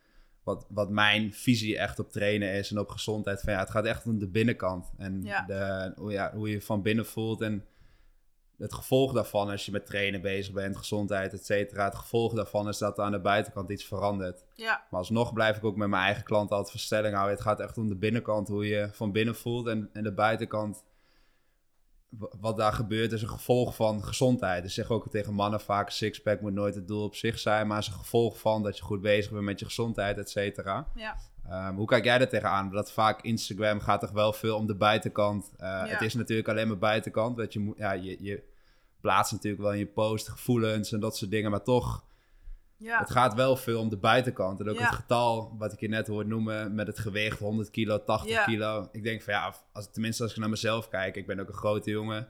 wat, 0.42 0.66
wat 0.68 0.90
mijn 0.90 1.34
visie 1.34 1.78
echt 1.78 1.98
op 1.98 2.10
trainen 2.10 2.52
is 2.52 2.70
en 2.70 2.78
op 2.78 2.88
gezondheid, 2.88 3.40
van 3.40 3.52
ja, 3.52 3.58
het 3.58 3.70
gaat 3.70 3.84
echt 3.84 4.06
om 4.06 4.18
de 4.18 4.28
binnenkant. 4.28 4.92
En 4.96 5.20
De, 5.20 5.92
hoe, 5.96 6.12
ja, 6.12 6.32
hoe 6.34 6.50
je 6.50 6.62
van 6.62 6.82
binnen 6.82 7.06
voelt 7.06 7.40
en 7.40 7.64
het 8.58 8.74
gevolg 8.74 9.12
daarvan 9.12 9.50
als 9.50 9.66
je 9.66 9.72
met 9.72 9.86
trainen 9.86 10.20
bezig 10.20 10.52
bent, 10.54 10.76
gezondheid, 10.76 11.32
et 11.32 11.46
cetera. 11.46 11.84
Het 11.84 11.94
gevolg 11.94 12.34
daarvan 12.34 12.68
is 12.68 12.78
dat 12.78 12.98
er 12.98 13.04
aan 13.04 13.12
de 13.12 13.20
buitenkant 13.20 13.70
iets 13.70 13.84
verandert. 13.84 14.44
Ja. 14.54 14.86
Maar 14.90 15.00
alsnog 15.00 15.32
blijf 15.32 15.56
ik 15.56 15.64
ook 15.64 15.76
met 15.76 15.88
mijn 15.88 16.02
eigen 16.02 16.24
klanten 16.24 16.56
altijd 16.56 16.70
verstelling 16.70 17.14
houden. 17.14 17.34
Het 17.34 17.44
gaat 17.44 17.60
echt 17.60 17.78
om 17.78 17.88
de 17.88 17.96
binnenkant, 17.96 18.48
hoe 18.48 18.66
je 18.66 18.88
van 18.92 19.12
binnen 19.12 19.36
voelt 19.36 19.66
en, 19.66 19.90
en 19.92 20.02
de 20.02 20.12
buitenkant 20.12 20.84
wat 22.40 22.56
daar 22.56 22.72
gebeurt 22.72 23.12
is 23.12 23.22
een 23.22 23.28
gevolg 23.28 23.74
van 23.74 24.04
gezondheid. 24.04 24.62
Dus 24.62 24.74
zeg 24.74 24.90
ook 24.90 25.10
tegen 25.10 25.34
mannen 25.34 25.60
vaak, 25.60 25.90
sixpack 25.90 26.40
moet 26.40 26.52
nooit 26.52 26.74
het 26.74 26.88
doel 26.88 27.04
op 27.04 27.14
zich 27.14 27.38
zijn, 27.38 27.66
maar 27.66 27.78
is 27.78 27.86
een 27.86 27.92
gevolg 27.92 28.38
van 28.38 28.62
dat 28.62 28.76
je 28.76 28.82
goed 28.82 29.00
bezig 29.00 29.32
bent 29.32 29.44
met 29.44 29.58
je 29.58 29.64
gezondheid, 29.64 30.18
et 30.18 30.30
cetera. 30.30 30.86
Ja. 30.94 31.16
Um, 31.68 31.76
hoe 31.76 31.86
kijk 31.86 32.04
jij 32.04 32.20
er 32.20 32.28
tegenaan? 32.28 32.70
Dat 32.70 32.92
vaak 32.92 33.22
Instagram 33.22 33.80
gaat 33.80 34.00
toch 34.00 34.10
wel 34.10 34.32
veel 34.32 34.56
om 34.56 34.66
de 34.66 34.74
buitenkant. 34.74 35.50
Uh, 35.52 35.58
ja. 35.66 35.86
Het 35.86 36.00
is 36.00 36.14
natuurlijk 36.14 36.48
alleen 36.48 36.68
maar 36.68 36.78
buitenkant. 36.78 37.36
Dat 37.36 37.52
je, 37.52 37.72
ja, 37.76 37.92
je, 37.92 38.16
je 38.20 38.42
plaatst 39.00 39.32
natuurlijk 39.32 39.62
wel 39.62 39.72
in 39.72 39.78
je 39.78 39.86
post 39.86 40.28
gevoelens 40.28 40.92
en 40.92 41.00
dat 41.00 41.16
soort 41.16 41.30
dingen, 41.30 41.50
maar 41.50 41.62
toch 41.62 42.04
ja. 42.78 42.98
Het 42.98 43.10
gaat 43.10 43.34
wel 43.34 43.56
veel 43.56 43.80
om 43.80 43.88
de 43.88 43.96
buitenkant. 43.96 44.60
En 44.60 44.68
ook 44.68 44.78
het 44.78 44.94
getal 44.94 45.54
wat 45.58 45.72
ik 45.72 45.80
je 45.80 45.88
net 45.88 46.06
hoorde 46.06 46.28
noemen 46.28 46.74
met 46.74 46.86
het 46.86 46.98
gewicht 46.98 47.38
100 47.38 47.70
kilo, 47.70 48.04
80 48.04 48.44
kilo. 48.44 48.88
Ik 48.92 49.02
denk 49.02 49.22
van 49.22 49.32
ja, 49.32 49.54
als, 49.72 49.90
tenminste 49.90 50.22
als 50.22 50.32
ik 50.32 50.38
naar 50.38 50.48
mezelf 50.48 50.88
kijk. 50.88 51.16
Ik 51.16 51.26
ben 51.26 51.40
ook 51.40 51.48
een 51.48 51.54
grote 51.54 51.90
jongen. 51.90 52.28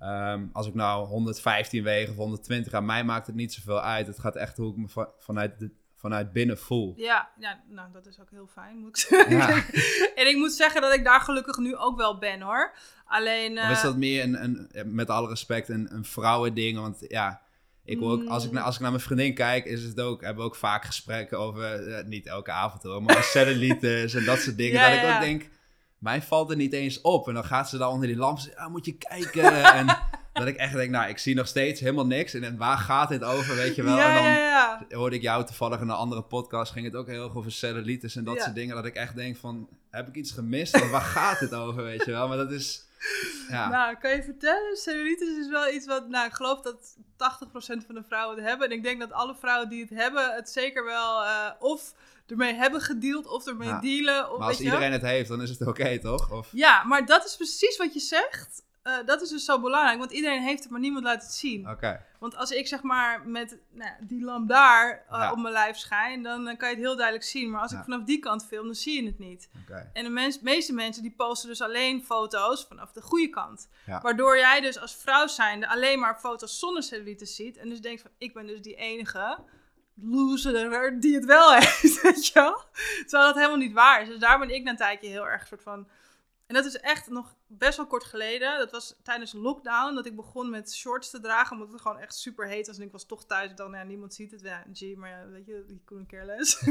Um, 0.00 0.50
als 0.52 0.66
ik 0.66 0.74
nou 0.74 1.06
115 1.06 1.82
weeg 1.82 2.10
of 2.10 2.16
120, 2.16 2.74
aan 2.74 2.84
mij 2.84 3.04
maakt 3.04 3.26
het 3.26 3.36
niet 3.36 3.52
zoveel 3.52 3.80
uit. 3.80 4.06
Het 4.06 4.18
gaat 4.18 4.36
echt 4.36 4.56
hoe 4.56 4.70
ik 4.70 4.76
me 4.76 5.08
vanuit, 5.18 5.58
de, 5.58 5.70
vanuit 5.94 6.32
binnen 6.32 6.58
voel. 6.58 6.94
Ja, 6.96 7.30
ja, 7.38 7.62
nou 7.68 7.92
dat 7.92 8.06
is 8.06 8.20
ook 8.20 8.30
heel 8.30 8.46
fijn, 8.46 8.78
moet 8.78 8.88
ik 8.88 8.96
zeggen. 9.28 9.82
En 10.14 10.28
ik 10.28 10.36
moet 10.36 10.52
zeggen 10.52 10.80
dat 10.80 10.94
ik 10.94 11.04
daar 11.04 11.20
gelukkig 11.20 11.56
nu 11.56 11.76
ook 11.76 11.96
wel 11.96 12.18
ben 12.18 12.40
hoor. 12.40 12.74
Alleen... 13.04 13.58
Of 13.58 13.70
is 13.70 13.82
dat 13.82 13.96
meer 13.96 14.22
een, 14.22 14.42
een, 14.42 14.94
met 14.94 15.10
alle 15.10 15.28
respect 15.28 15.68
een, 15.68 15.94
een 15.94 16.04
vrouwending? 16.04 16.78
Want 16.78 17.04
ja, 17.08 17.42
ik 17.84 18.02
ook, 18.02 18.28
als 18.28 18.44
ik, 18.44 18.50
mm. 18.50 18.56
als 18.56 18.74
ik 18.74 18.80
naar 18.80 18.90
mijn 18.90 19.02
vriendin 19.02 19.34
kijk, 19.34 19.64
is 19.64 19.82
het 19.82 20.00
ook, 20.00 20.20
hebben 20.20 20.42
we 20.42 20.48
ook 20.48 20.56
vaak 20.56 20.84
gesprekken 20.84 21.38
over, 21.38 21.88
uh, 21.88 22.04
niet 22.04 22.26
elke 22.26 22.50
avond 22.50 22.82
hoor, 22.82 23.02
maar 23.02 23.22
cellulitis 23.22 24.14
en 24.14 24.24
dat 24.24 24.40
soort 24.40 24.56
dingen. 24.56 24.80
dat 24.80 25.02
ik 25.02 25.14
ook 25.14 25.20
denk, 25.20 25.50
mij 26.04 26.22
valt 26.22 26.50
er 26.50 26.56
niet 26.56 26.72
eens 26.72 27.00
op. 27.00 27.28
En 27.28 27.34
dan 27.34 27.44
gaat 27.44 27.68
ze 27.68 27.78
dan 27.78 27.90
onder 27.90 28.08
die 28.08 28.16
lamp 28.16 28.38
zeggen, 28.38 28.62
ah, 28.62 28.70
moet 28.70 28.84
je 28.84 28.96
kijken. 28.96 29.64
en 29.74 29.98
dat 30.32 30.46
ik 30.46 30.56
echt 30.56 30.72
denk, 30.72 30.90
nou, 30.90 31.08
ik 31.08 31.18
zie 31.18 31.34
nog 31.34 31.46
steeds 31.46 31.80
helemaal 31.80 32.06
niks. 32.06 32.34
En 32.34 32.56
waar 32.56 32.78
gaat 32.78 33.08
dit 33.08 33.24
over, 33.24 33.56
weet 33.56 33.74
je 33.74 33.82
wel? 33.82 33.96
Ja, 33.96 34.78
en 34.78 34.86
dan 34.88 34.98
hoorde 34.98 35.16
ik 35.16 35.22
jou 35.22 35.44
toevallig 35.44 35.80
in 35.80 35.88
een 35.88 35.94
andere 35.94 36.22
podcast, 36.22 36.72
ging 36.72 36.86
het 36.86 36.96
ook 36.96 37.06
heel 37.06 37.24
erg 37.24 37.36
over 37.36 37.52
cellulitis 37.52 38.16
en 38.16 38.24
dat 38.24 38.40
soort 38.40 38.54
dingen. 38.54 38.74
Dat 38.74 38.84
ik 38.84 38.94
echt 38.94 39.16
denk 39.16 39.36
van, 39.36 39.68
heb 39.90 40.08
ik 40.08 40.14
iets 40.14 40.32
gemist? 40.32 40.74
Of 40.74 40.90
waar 40.90 41.00
gaat 41.00 41.38
het 41.40 41.54
over, 41.54 41.84
weet 41.84 42.04
je 42.04 42.10
wel? 42.10 42.28
Maar 42.28 42.36
dat 42.36 42.50
is, 42.50 42.84
ja. 43.48 43.68
Nou, 43.68 43.96
kan 43.96 44.10
je 44.10 44.22
vertellen, 44.22 44.76
cellulitis 44.76 45.28
is 45.28 45.48
wel 45.48 45.68
iets 45.72 45.86
wat, 45.86 46.08
nou, 46.08 46.26
ik 46.26 46.32
geloof 46.32 46.60
dat 46.60 46.96
80% 46.98 47.86
van 47.86 47.94
de 47.94 48.02
vrouwen 48.06 48.36
het 48.36 48.46
hebben. 48.46 48.68
En 48.70 48.76
ik 48.76 48.82
denk 48.82 49.00
dat 49.00 49.12
alle 49.12 49.34
vrouwen 49.34 49.68
die 49.68 49.80
het 49.80 49.90
hebben, 49.90 50.34
het 50.34 50.50
zeker 50.50 50.84
wel 50.84 51.24
eh, 51.24 51.50
of 51.58 51.94
ermee 52.26 52.54
hebben 52.54 52.80
gedeeld 52.80 53.26
of 53.26 53.46
ermee 53.46 53.68
Ja. 53.68 53.80
dealen. 53.80 54.30
Of, 54.32 54.38
maar 54.38 54.48
als 54.48 54.56
weet 54.56 54.66
je 54.66 54.72
wel. 54.72 54.72
iedereen 54.72 54.92
het 54.92 55.02
heeft, 55.10 55.28
dan 55.28 55.42
is 55.42 55.50
het 55.50 55.66
oké, 55.66 55.98
toch? 55.98 56.30
Of, 56.32 56.48
Ja, 56.52 56.82
maar 56.84 57.06
dat 57.06 57.24
is 57.24 57.36
precies 57.36 57.76
wat 57.76 57.92
je 57.94 58.00
zegt. 58.00 58.62
Eh, 58.84 58.92
dat 59.06 59.22
is 59.22 59.28
dus 59.28 59.44
zo 59.44 59.60
belangrijk, 59.60 59.98
want 59.98 60.10
iedereen 60.12 60.42
heeft 60.42 60.62
het, 60.62 60.70
maar 60.72 60.80
niemand 60.80 61.04
laat 61.04 61.22
het 61.22 61.32
zien. 61.32 61.68
oké. 61.70 62.04
Want 62.18 62.36
als 62.36 62.50
ik 62.50 62.66
zeg 62.66 62.82
maar 62.82 63.26
met 63.26 63.58
nou, 63.70 63.90
die 64.00 64.24
lamp 64.24 64.48
daar 64.48 65.04
eh, 65.10 65.18
Ja. 65.18 65.30
op 65.32 65.38
mijn 65.38 65.52
lijf 65.52 65.76
schijn, 65.76 66.22
dan 66.22 66.48
eh, 66.48 66.56
kan 66.56 66.68
je 66.68 66.74
het 66.74 66.84
heel 66.84 66.96
duidelijk 66.96 67.26
zien. 67.26 67.50
Maar 67.50 67.60
als 67.60 67.70
Ja. 67.72 67.78
ik 67.78 67.84
vanaf 67.84 68.02
die 68.02 68.18
kant 68.18 68.46
film, 68.46 68.64
dan 68.64 68.74
zie 68.74 69.00
je 69.02 69.06
het 69.08 69.18
niet. 69.18 69.50
oké. 69.62 69.90
En 69.92 70.04
de 70.04 70.10
mens, 70.10 70.40
meeste 70.40 70.72
mensen 70.72 71.02
die 71.02 71.14
posten 71.16 71.48
dus 71.48 71.60
alleen 71.60 72.04
foto's 72.04 72.64
vanaf 72.68 72.92
de 72.92 73.00
goede 73.02 73.28
kant. 73.28 73.68
Ja. 73.86 74.00
Waardoor 74.00 74.36
jij 74.38 74.60
dus 74.60 74.78
als 74.80 74.96
vrouw 74.96 75.26
zijnde 75.26 75.68
alleen 75.68 75.98
maar 75.98 76.18
foto's 76.18 76.58
zonder 76.58 76.82
cellulitis 76.82 77.34
ziet. 77.34 77.56
En 77.56 77.68
dus 77.68 77.80
denkt 77.80 78.02
van, 78.02 78.10
ik 78.18 78.34
ben 78.34 78.46
dus 78.46 78.60
die 78.62 78.74
enige 78.76 79.38
loser 79.94 81.00
die 81.00 81.14
het 81.14 81.24
wel 81.24 81.52
heeft, 81.54 82.02
weet 82.02 82.26
je 82.26 82.32
wel? 82.34 82.62
Terwijl 83.00 83.24
dat 83.26 83.34
helemaal 83.34 83.56
niet 83.56 83.72
waar 83.72 84.02
is. 84.02 84.08
Dus 84.08 84.18
daar 84.18 84.38
ben 84.38 84.50
ik 84.54 84.62
na 84.62 84.70
een 84.70 84.76
tijdje 84.76 85.08
heel 85.08 85.28
erg 85.28 85.46
soort 85.46 85.62
van... 85.62 85.88
En 86.46 86.54
dat 86.54 86.64
is 86.64 86.76
echt 86.76 87.10
nog 87.10 87.34
best 87.46 87.76
wel 87.76 87.86
kort 87.86 88.04
geleden. 88.04 88.58
Dat 88.58 88.70
was 88.70 88.96
tijdens 89.02 89.32
lockdown 89.32 89.94
dat 89.94 90.06
ik 90.06 90.16
begon 90.16 90.50
met 90.50 90.74
shorts 90.74 91.10
te 91.10 91.20
dragen. 91.20 91.56
Omdat 91.56 91.72
het 91.72 91.80
gewoon 91.80 91.98
echt 91.98 92.14
super 92.14 92.46
heet 92.46 92.66
was. 92.66 92.76
En 92.76 92.82
ik 92.82 92.92
was 92.92 93.06
toch 93.06 93.24
thuis. 93.24 93.54
Dan, 93.54 93.72
ja, 93.72 93.82
niemand 93.82 94.14
ziet 94.14 94.30
het. 94.30 94.40
Ja, 94.40 94.64
gee, 94.72 94.96
maar 94.96 95.10
ja, 95.10 95.26
weet 95.28 95.46
je, 95.46 95.64
die 95.66 95.82
couldn't 95.84 96.08
care 96.08 96.24
less. 96.24 96.62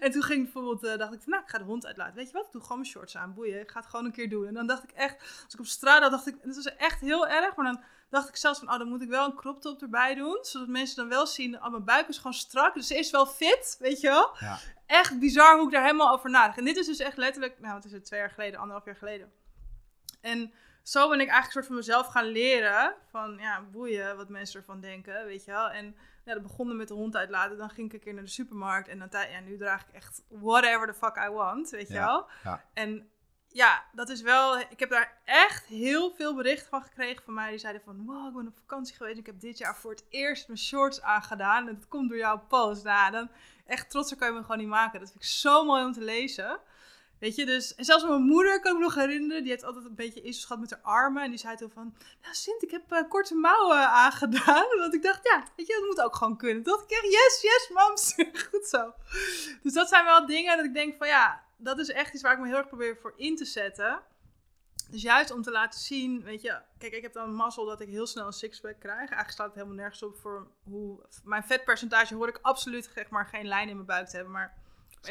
en 0.00 0.10
toen 0.10 0.22
ging 0.22 0.42
bijvoorbeeld, 0.42 0.84
eh, 0.84 0.98
dacht 0.98 1.12
ik 1.12 1.20
van, 1.20 1.32
nou, 1.32 1.42
ik 1.42 1.50
ga 1.50 1.58
de 1.58 1.64
hond 1.64 1.86
uitlaten. 1.86 2.14
Weet 2.14 2.26
je 2.26 2.32
wat, 2.32 2.46
ik 2.46 2.52
doe 2.52 2.62
gewoon 2.62 2.78
mijn 2.78 2.90
shorts 2.90 3.16
aan, 3.16 3.34
boeien. 3.34 3.60
Ik 3.60 3.70
ga 3.70 3.80
het 3.80 3.88
gewoon 3.88 4.04
een 4.04 4.12
keer 4.12 4.28
doen. 4.28 4.46
En 4.46 4.54
dan 4.54 4.66
dacht 4.66 4.82
ik 4.82 4.90
echt, 4.90 5.20
als 5.44 5.54
ik 5.54 5.60
op 5.60 5.66
straat 5.66 6.02
had, 6.02 6.10
dacht 6.10 6.26
ik, 6.26 6.36
het 6.40 6.56
was 6.56 6.76
echt 6.76 7.00
heel 7.00 7.28
erg. 7.28 7.56
Maar 7.56 7.66
dan 7.66 7.82
dacht 8.14 8.28
ik 8.28 8.36
zelfs 8.36 8.58
van, 8.58 8.72
oh, 8.72 8.78
dan 8.78 8.88
moet 8.88 9.02
ik 9.02 9.08
wel 9.08 9.24
een 9.24 9.34
crop 9.34 9.60
top 9.60 9.82
erbij 9.82 10.14
doen. 10.14 10.38
Zodat 10.40 10.68
mensen 10.68 10.96
dan 10.96 11.08
wel 11.08 11.26
zien, 11.26 11.62
oh, 11.64 11.70
mijn 11.70 11.84
buik 11.84 12.08
is 12.08 12.16
gewoon 12.16 12.32
strak. 12.34 12.74
Dus 12.74 12.86
ze 12.86 12.98
is 12.98 13.10
wel 13.10 13.26
fit, 13.26 13.76
weet 13.78 14.00
je 14.00 14.08
wel. 14.08 14.36
Ja. 14.40 14.58
Echt 14.86 15.18
bizar 15.18 15.56
hoe 15.56 15.66
ik 15.66 15.72
daar 15.72 15.82
helemaal 15.84 16.12
over 16.12 16.30
nadacht. 16.30 16.58
En 16.58 16.64
dit 16.64 16.76
is 16.76 16.86
dus 16.86 16.98
echt 16.98 17.16
letterlijk, 17.16 17.60
nou, 17.60 17.74
wat 17.74 17.84
is 17.84 17.92
het, 17.92 18.04
twee 18.04 18.20
jaar 18.20 18.30
geleden, 18.30 18.58
anderhalf 18.58 18.84
jaar 18.84 18.96
geleden. 18.96 19.32
En 20.20 20.52
zo 20.82 21.08
ben 21.08 21.20
ik 21.20 21.28
eigenlijk 21.28 21.52
soort 21.52 21.66
van 21.66 21.74
mezelf 21.76 22.06
gaan 22.06 22.26
leren. 22.26 22.94
Van 23.10 23.36
ja, 23.38 23.62
boeien 23.72 24.16
wat 24.16 24.28
mensen 24.28 24.60
ervan 24.60 24.80
denken, 24.80 25.24
weet 25.24 25.44
je 25.44 25.50
wel. 25.50 25.70
En 25.70 25.96
ja, 26.24 26.32
dat 26.32 26.42
begon 26.42 26.76
met 26.76 26.88
de 26.88 26.94
hond 26.94 27.16
uitlaten. 27.16 27.56
Dan 27.56 27.70
ging 27.70 27.86
ik 27.86 27.92
een 27.92 28.00
keer 28.00 28.14
naar 28.14 28.22
de 28.22 28.28
supermarkt. 28.30 28.88
En 28.88 28.98
dan, 28.98 29.08
ja, 29.10 29.40
nu 29.40 29.56
draag 29.56 29.88
ik 29.88 29.94
echt 29.94 30.22
whatever 30.28 30.86
the 30.86 30.94
fuck 30.94 31.16
I 31.16 31.28
want, 31.28 31.70
weet 31.70 31.88
je 31.88 31.94
Ja, 31.94 32.06
wel. 32.06 32.28
ja. 32.44 32.64
En 32.72 33.08
ja, 33.54 33.84
dat 33.92 34.08
is 34.08 34.20
wel... 34.20 34.58
Ik 34.58 34.78
heb 34.78 34.90
daar 34.90 35.20
echt 35.24 35.66
heel 35.66 36.10
veel 36.10 36.34
berichten 36.34 36.68
van 36.68 36.82
gekregen 36.82 37.24
van 37.24 37.34
mij. 37.34 37.50
Die 37.50 37.58
zeiden 37.58 37.82
van, 37.82 38.04
wow, 38.06 38.28
ik 38.28 38.34
ben 38.34 38.46
op 38.46 38.58
vakantie 38.58 38.96
geweest. 38.96 39.18
Ik 39.18 39.26
heb 39.26 39.40
dit 39.40 39.58
jaar 39.58 39.76
voor 39.76 39.90
het 39.90 40.04
eerst 40.08 40.46
mijn 40.46 40.58
shorts 40.58 41.02
aangedaan. 41.02 41.68
En 41.68 41.74
dat 41.74 41.88
komt 41.88 42.08
door 42.08 42.18
jouw 42.18 42.44
post. 42.48 42.84
Nou, 42.84 43.12
dan 43.12 43.30
echt 43.66 43.90
trotser 43.90 44.16
kan 44.16 44.28
je 44.28 44.34
me 44.34 44.40
gewoon 44.40 44.58
niet 44.58 44.68
maken. 44.68 45.00
Dat 45.00 45.10
vind 45.10 45.22
ik 45.22 45.28
zo 45.28 45.64
mooi 45.64 45.84
om 45.84 45.92
te 45.92 46.00
lezen. 46.00 46.60
Weet 47.18 47.34
je, 47.34 47.46
dus... 47.46 47.74
En 47.74 47.84
zelfs 47.84 48.04
mijn 48.04 48.22
moeder 48.22 48.60
kan 48.60 48.72
ik 48.72 48.78
me 48.78 48.84
nog 48.84 48.94
herinneren. 48.94 49.42
Die 49.42 49.52
heeft 49.52 49.64
altijd 49.64 49.84
een 49.84 49.94
beetje 49.94 50.32
gehad 50.32 50.58
met 50.58 50.70
haar 50.70 50.80
armen. 50.82 51.22
En 51.22 51.30
die 51.30 51.38
zei 51.38 51.56
toen 51.56 51.70
van... 51.70 51.94
Nou, 52.22 52.34
Sint, 52.34 52.62
ik 52.62 52.70
heb 52.70 52.92
eh, 52.92 53.08
korte 53.08 53.34
mouwen 53.34 53.88
aangedaan. 54.04 54.78
Want 54.78 54.94
ik 54.94 55.02
dacht, 55.02 55.20
ja, 55.22 55.44
weet 55.56 55.66
je, 55.66 55.74
dat 55.74 55.86
moet 55.86 56.00
ook 56.00 56.16
gewoon 56.16 56.36
kunnen. 56.36 56.62
Toen 56.62 56.80
ik 56.86 56.90
echt, 56.90 57.12
yes, 57.12 57.38
yes, 57.42 57.70
mams. 57.72 58.14
Goed 58.50 58.66
zo. 58.66 58.94
Dus 59.62 59.72
dat 59.72 59.88
zijn 59.88 60.04
wel 60.04 60.26
dingen 60.26 60.56
dat 60.56 60.66
ik 60.66 60.74
denk 60.74 60.96
van, 60.96 61.06
ja... 61.06 61.43
Dat 61.56 61.78
is 61.78 61.90
echt 61.90 62.14
iets 62.14 62.22
waar 62.22 62.32
ik 62.32 62.38
me 62.38 62.46
heel 62.46 62.56
erg 62.56 62.68
probeer 62.68 62.96
voor 62.96 63.14
in 63.16 63.36
te 63.36 63.44
zetten. 63.44 64.00
Dus 64.90 65.02
juist 65.02 65.30
om 65.30 65.42
te 65.42 65.50
laten 65.50 65.80
zien, 65.80 66.22
weet 66.22 66.42
je... 66.42 66.58
Kijk, 66.78 66.92
ik 66.92 67.02
heb 67.02 67.12
dan 67.12 67.28
een 67.28 67.34
mazzel 67.34 67.64
dat 67.64 67.80
ik 67.80 67.88
heel 67.88 68.06
snel 68.06 68.26
een 68.26 68.32
sixpack 68.32 68.80
krijg. 68.80 68.98
Eigenlijk 68.98 69.30
staat 69.30 69.46
het 69.46 69.54
helemaal 69.54 69.76
nergens 69.76 70.02
op 70.02 70.16
voor 70.16 70.46
hoe... 70.62 71.00
Mijn 71.24 71.44
vetpercentage 71.44 72.14
hoor 72.14 72.28
ik 72.28 72.38
absoluut 72.42 72.90
zeg 72.94 73.08
maar, 73.08 73.26
geen 73.26 73.46
lijn 73.46 73.68
in 73.68 73.74
mijn 73.74 73.86
buik 73.86 74.08
te 74.08 74.16
hebben. 74.16 74.32
Maar 74.32 74.54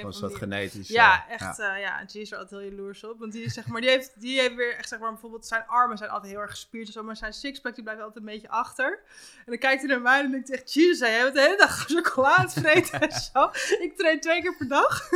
andere 0.02 0.22
manier- 0.22 0.38
genetisch. 0.38 0.88
ja, 0.88 1.26
eh, 1.28 1.34
echt. 1.34 1.58
Ja, 1.58 1.76
ja 1.76 2.06
G 2.08 2.14
is 2.14 2.32
er 2.32 2.38
altijd 2.38 2.62
heel 2.62 2.70
jaloers 2.70 3.04
op. 3.04 3.20
Want 3.20 3.32
die, 3.32 3.44
is, 3.44 3.54
zeg 3.54 3.68
maar, 3.68 3.82
die, 3.82 3.90
heeft, 3.90 4.22
die 4.22 4.40
heeft 4.40 4.56
weer 4.56 4.76
echt, 4.76 4.90
zeg 4.90 5.00
maar, 5.00 5.12
bijvoorbeeld 5.12 5.46
zijn 5.46 5.68
armen 5.68 5.98
zijn 5.98 6.10
altijd 6.10 6.32
heel 6.32 6.42
erg 6.42 6.52
gespierd 6.52 6.88
en 6.88 6.94
zo. 6.94 7.04
Maar 7.04 7.18
zijn 7.18 7.34
sixpack 7.34 7.76
die 7.76 7.84
blijft 7.84 8.02
altijd 8.02 8.20
een 8.20 8.32
beetje 8.32 8.50
achter. 8.50 9.00
En 9.38 9.44
dan 9.46 9.58
kijkt 9.58 9.82
hij 9.82 9.90
naar 9.90 10.02
mij 10.02 10.20
en 10.24 10.32
denkt 10.32 10.48
hij 10.48 10.58
echt, 10.58 10.74
Jesus, 10.74 11.00
jij 11.00 11.18
hebt 11.18 11.34
de 11.34 11.42
hele 11.42 11.58
dag 11.58 11.86
chocola 11.86 12.36
aan 12.36 12.44
het 12.44 12.54
vreten 12.54 13.00
en 13.02 13.12
zo. 13.12 13.50
Ik 13.80 13.94
train 13.98 14.20
twee 14.20 14.42
keer 14.42 14.56
per 14.56 14.68
dag. 14.68 15.10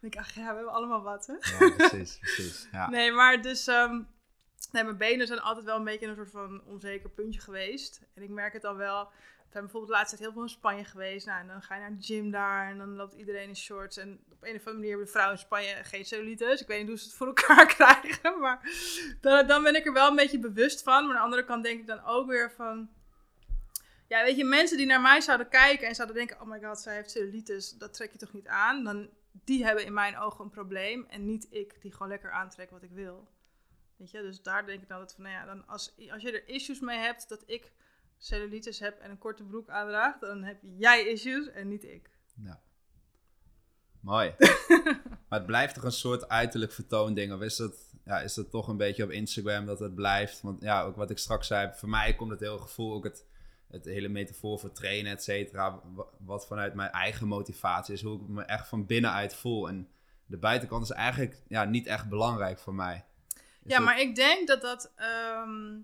Denk 0.00 0.14
ik, 0.14 0.20
ach 0.20 0.34
ja, 0.34 0.48
we 0.48 0.54
hebben 0.54 0.72
allemaal 0.72 1.02
wat, 1.02 1.26
hè. 1.26 1.32
Ja, 1.32 1.74
precies, 1.76 2.18
precies. 2.18 2.68
Ja. 2.72 2.88
Nee, 2.98 3.12
maar 3.12 3.42
dus... 3.42 3.66
ehm, 3.66 4.02
nee, 4.72 4.84
mijn 4.84 4.96
benen 4.96 5.26
zijn 5.26 5.40
altijd 5.40 5.66
wel 5.66 5.76
een 5.76 5.84
beetje 5.84 6.06
een 6.06 6.14
soort 6.14 6.30
van 6.30 6.62
onzeker 6.64 7.10
puntje 7.10 7.40
geweest. 7.40 8.00
En 8.14 8.22
ik 8.22 8.28
merk 8.28 8.52
het 8.52 8.62
dan 8.62 8.76
wel... 8.76 9.10
We 9.48 9.54
zijn 9.54 9.64
bijvoorbeeld 9.64 9.92
de 9.92 9.98
laatste 9.98 10.16
tijd 10.16 10.28
heel 10.28 10.38
veel 10.38 10.48
in 10.48 10.58
Spanje 10.58 10.84
geweest. 10.84 11.26
Nou, 11.26 11.40
en 11.40 11.46
dan 11.46 11.62
ga 11.62 11.74
je 11.74 11.80
naar 11.80 11.96
de 11.96 12.02
gym 12.02 12.30
daar 12.30 12.70
en 12.70 12.78
dan 12.78 12.96
loopt 12.96 13.14
iedereen 13.14 13.48
in 13.48 13.56
shorts. 13.56 13.96
En 13.96 14.20
op 14.30 14.42
een 14.42 14.54
of 14.54 14.58
andere 14.58 14.72
manier 14.72 14.88
hebben 14.88 15.06
de 15.06 15.12
vrouwen 15.12 15.36
in 15.36 15.44
Spanje 15.44 15.84
geen 15.84 16.04
cellulitis. 16.04 16.60
Ik 16.60 16.66
weet 16.66 16.78
niet 16.78 16.88
hoe 16.88 16.98
ze 16.98 17.04
het 17.04 17.14
voor 17.14 17.26
elkaar 17.26 17.66
krijgen, 17.74 18.38
maar 18.38 18.60
dan, 19.20 19.46
dan 19.46 19.62
ben 19.62 19.74
ik 19.74 19.86
er 19.86 19.92
wel 19.92 20.08
een 20.08 20.16
beetje 20.16 20.38
bewust 20.38 20.82
van. 20.82 21.02
Maar 21.02 21.10
aan 21.10 21.16
de 21.16 21.24
andere 21.24 21.44
kant 21.44 21.64
denk 21.64 21.80
ik 21.80 21.86
dan 21.86 22.04
ook 22.04 22.28
weer 22.28 22.52
van... 22.52 22.88
Ja, 24.08 24.22
weet 24.22 24.36
je, 24.36 24.44
mensen 24.44 24.76
die 24.76 24.86
naar 24.86 25.00
mij 25.00 25.20
zouden 25.20 25.48
kijken 25.48 25.88
en 25.88 25.94
zouden 25.94 26.16
denken... 26.16 26.40
Oh 26.40 26.48
my 26.48 26.60
god, 26.62 26.78
zij 26.78 26.94
heeft 26.94 27.10
cellulitis, 27.10 27.70
dat 27.70 27.94
trek 27.94 28.12
je 28.12 28.18
toch 28.18 28.32
niet 28.32 28.46
aan? 28.46 28.84
Dan, 28.84 29.08
die 29.44 29.64
hebben 29.64 29.84
in 29.84 29.92
mijn 29.92 30.18
ogen 30.18 30.44
een 30.44 30.50
probleem. 30.50 31.06
En 31.08 31.24
niet 31.24 31.46
ik, 31.50 31.82
die 31.82 31.92
gewoon 31.92 32.08
lekker 32.08 32.30
aantrek 32.30 32.70
wat 32.70 32.82
ik 32.82 32.90
wil. 32.90 33.28
Weet 33.96 34.10
je, 34.10 34.22
dus 34.22 34.42
daar 34.42 34.66
denk 34.66 34.82
ik 34.82 34.88
dan 34.88 34.98
dat 34.98 35.14
van... 35.14 35.22
Nou 35.22 35.34
ja, 35.34 35.44
dan 35.44 35.66
als, 35.66 35.94
als 36.10 36.22
je 36.22 36.32
er 36.32 36.48
issues 36.48 36.80
mee 36.80 36.98
hebt 36.98 37.28
dat 37.28 37.42
ik 37.46 37.72
cellulitis 38.16 38.78
heb 38.78 38.98
en 38.98 39.10
een 39.10 39.18
korte 39.18 39.44
broek 39.44 39.68
aandraag... 39.68 40.18
dan 40.18 40.42
heb 40.42 40.58
jij 40.62 41.06
issues 41.06 41.50
en 41.50 41.68
niet 41.68 41.84
ik. 41.84 42.10
Ja. 42.34 42.60
Mooi. 44.00 44.34
maar 45.28 45.38
het 45.38 45.46
blijft 45.46 45.74
toch 45.74 45.84
een 45.84 45.92
soort 45.92 46.28
uiterlijk 46.28 46.72
vertoonding? 46.72 47.32
Of 47.32 47.40
is 47.40 47.56
dat, 47.56 47.94
ja, 48.04 48.20
is 48.20 48.34
dat 48.34 48.50
toch 48.50 48.68
een 48.68 48.76
beetje 48.76 49.04
op 49.04 49.10
Instagram 49.10 49.66
dat 49.66 49.78
het 49.78 49.94
blijft? 49.94 50.40
Want 50.40 50.62
ja, 50.62 50.82
ook 50.82 50.96
wat 50.96 51.10
ik 51.10 51.18
straks 51.18 51.46
zei, 51.46 51.72
voor 51.74 51.88
mij 51.88 52.14
komt 52.14 52.30
het 52.30 52.40
heel 52.40 52.58
gevoel, 52.58 52.94
ook 52.94 53.04
het, 53.04 53.26
het 53.70 53.84
hele 53.84 54.08
metafoor 54.08 54.58
voor 54.58 54.72
trainen, 54.72 55.12
et 55.12 55.22
cetera. 55.22 55.80
wa- 55.94 56.04
Wat 56.18 56.46
vanuit 56.46 56.74
mijn 56.74 56.90
eigen 56.90 57.26
motivatie 57.26 57.94
is, 57.94 58.02
hoe 58.02 58.20
ik 58.20 58.28
me 58.28 58.42
echt 58.42 58.68
van 58.68 58.86
binnenuit 58.86 59.34
voel. 59.34 59.68
En 59.68 59.88
de 60.26 60.36
buitenkant 60.36 60.82
is 60.84 60.90
eigenlijk 60.90 61.42
ja, 61.48 61.64
niet 61.64 61.86
echt 61.86 62.08
belangrijk 62.08 62.58
voor 62.58 62.74
mij. 62.74 63.04
Is 63.34 63.40
ja, 63.62 63.76
dat- 63.76 63.84
maar 63.84 64.00
ik 64.00 64.14
denk 64.14 64.48
dat 64.48 64.60
dat... 64.62 64.92
ehm, 64.96 65.76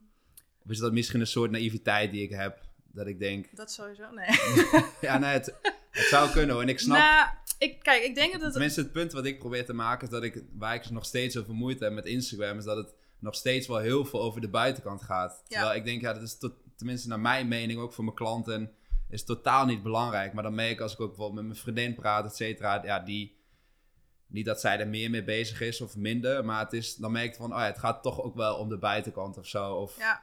Of 0.65 0.71
is 0.71 0.79
dat 0.79 0.93
misschien 0.93 1.21
een 1.21 1.27
soort 1.27 1.51
naïviteit 1.51 2.11
die 2.11 2.23
ik 2.23 2.31
heb? 2.31 2.63
Dat 2.93 3.07
ik 3.07 3.19
denk, 3.19 3.57
dat 3.57 3.73
sowieso, 3.73 4.11
nee. 4.11 4.27
ja, 5.01 5.19
nee, 5.19 5.31
het, 5.33 5.55
het 5.91 6.05
zou 6.05 6.31
kunnen 6.31 6.51
hoor. 6.55 6.63
En 6.63 6.69
ik 6.69 6.79
snap, 6.79 6.99
Nou, 6.99 7.29
ik, 7.59 7.83
kijk, 7.83 8.03
ik 8.03 8.15
denk 8.15 8.33
dat 8.33 8.41
het... 8.43 8.53
Tenminste, 8.53 8.81
het 8.81 8.93
punt 8.93 9.13
wat 9.13 9.25
ik 9.25 9.39
probeer 9.39 9.65
te 9.65 9.73
maken 9.73 10.05
is 10.07 10.13
dat 10.13 10.23
ik, 10.23 10.45
waar 10.53 10.75
ik 10.75 10.91
nog 10.91 11.05
steeds 11.05 11.37
over 11.37 11.55
moeite 11.55 11.85
heb 11.85 11.93
met 11.93 12.07
Instagram, 12.07 12.59
is 12.59 12.65
dat 12.65 12.77
het 12.77 12.95
nog 13.19 13.35
steeds 13.35 13.67
wel 13.67 13.79
heel 13.79 14.05
veel 14.05 14.23
over 14.23 14.41
de 14.41 14.49
buitenkant 14.49 15.03
gaat. 15.03 15.43
Ja. 15.49 15.57
Terwijl 15.57 15.79
ik 15.79 15.85
denk, 15.85 16.01
ja, 16.01 16.13
dat 16.13 16.23
is 16.23 16.39
tot, 16.39 16.53
tenminste 16.77 17.09
naar 17.09 17.21
mijn 17.21 17.49
mening, 17.49 17.81
ook 17.81 17.93
voor 17.93 18.05
mijn 18.05 18.17
klanten, 18.17 18.75
is 19.09 19.25
totaal 19.25 19.67
niet 19.67 19.83
belangrijk. 19.83 20.33
Maar 20.33 20.43
dan 20.43 20.55
merk 20.55 20.71
ik 20.71 20.81
als 20.81 20.93
ik 20.93 21.01
ook 21.01 21.09
bijvoorbeeld 21.09 21.39
met 21.39 21.47
mijn 21.47 21.59
vriendin 21.59 21.95
praat, 21.95 22.25
et 22.25 22.37
cetera, 22.37 22.85
ja, 22.85 23.01
die, 23.01 23.39
niet 24.27 24.45
dat 24.45 24.61
zij 24.61 24.79
er 24.79 24.89
meer 24.89 25.11
mee 25.11 25.25
bezig 25.25 25.61
is 25.61 25.81
of 25.81 25.97
minder, 25.97 26.45
maar 26.45 26.61
het 26.61 26.73
is, 26.73 26.95
dan 26.97 27.13
merk 27.13 27.27
ik 27.27 27.35
van, 27.35 27.53
oh 27.53 27.65
het 27.65 27.79
gaat 27.79 28.03
toch 28.03 28.23
ook 28.23 28.35
wel 28.35 28.57
om 28.57 28.69
de 28.69 28.79
buitenkant 28.79 29.39
of 29.39 29.47
zo. 29.47 29.75
Of, 29.75 29.97
Ja. 29.97 30.23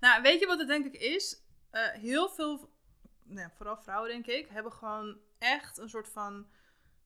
Nou, 0.00 0.22
weet 0.22 0.40
je 0.40 0.46
wat 0.46 0.58
het 0.58 0.68
denk 0.68 0.86
ik 0.86 0.96
is? 1.00 1.42
Eh, 1.70 1.88
heel 1.88 2.28
veel, 2.28 2.70
vooral 3.56 3.76
vrouwen 3.76 4.10
denk 4.10 4.26
ik, 4.26 4.48
hebben 4.48 4.72
gewoon 4.72 5.18
echt 5.38 5.78
een 5.78 5.88
soort 5.88 6.08
van 6.08 6.46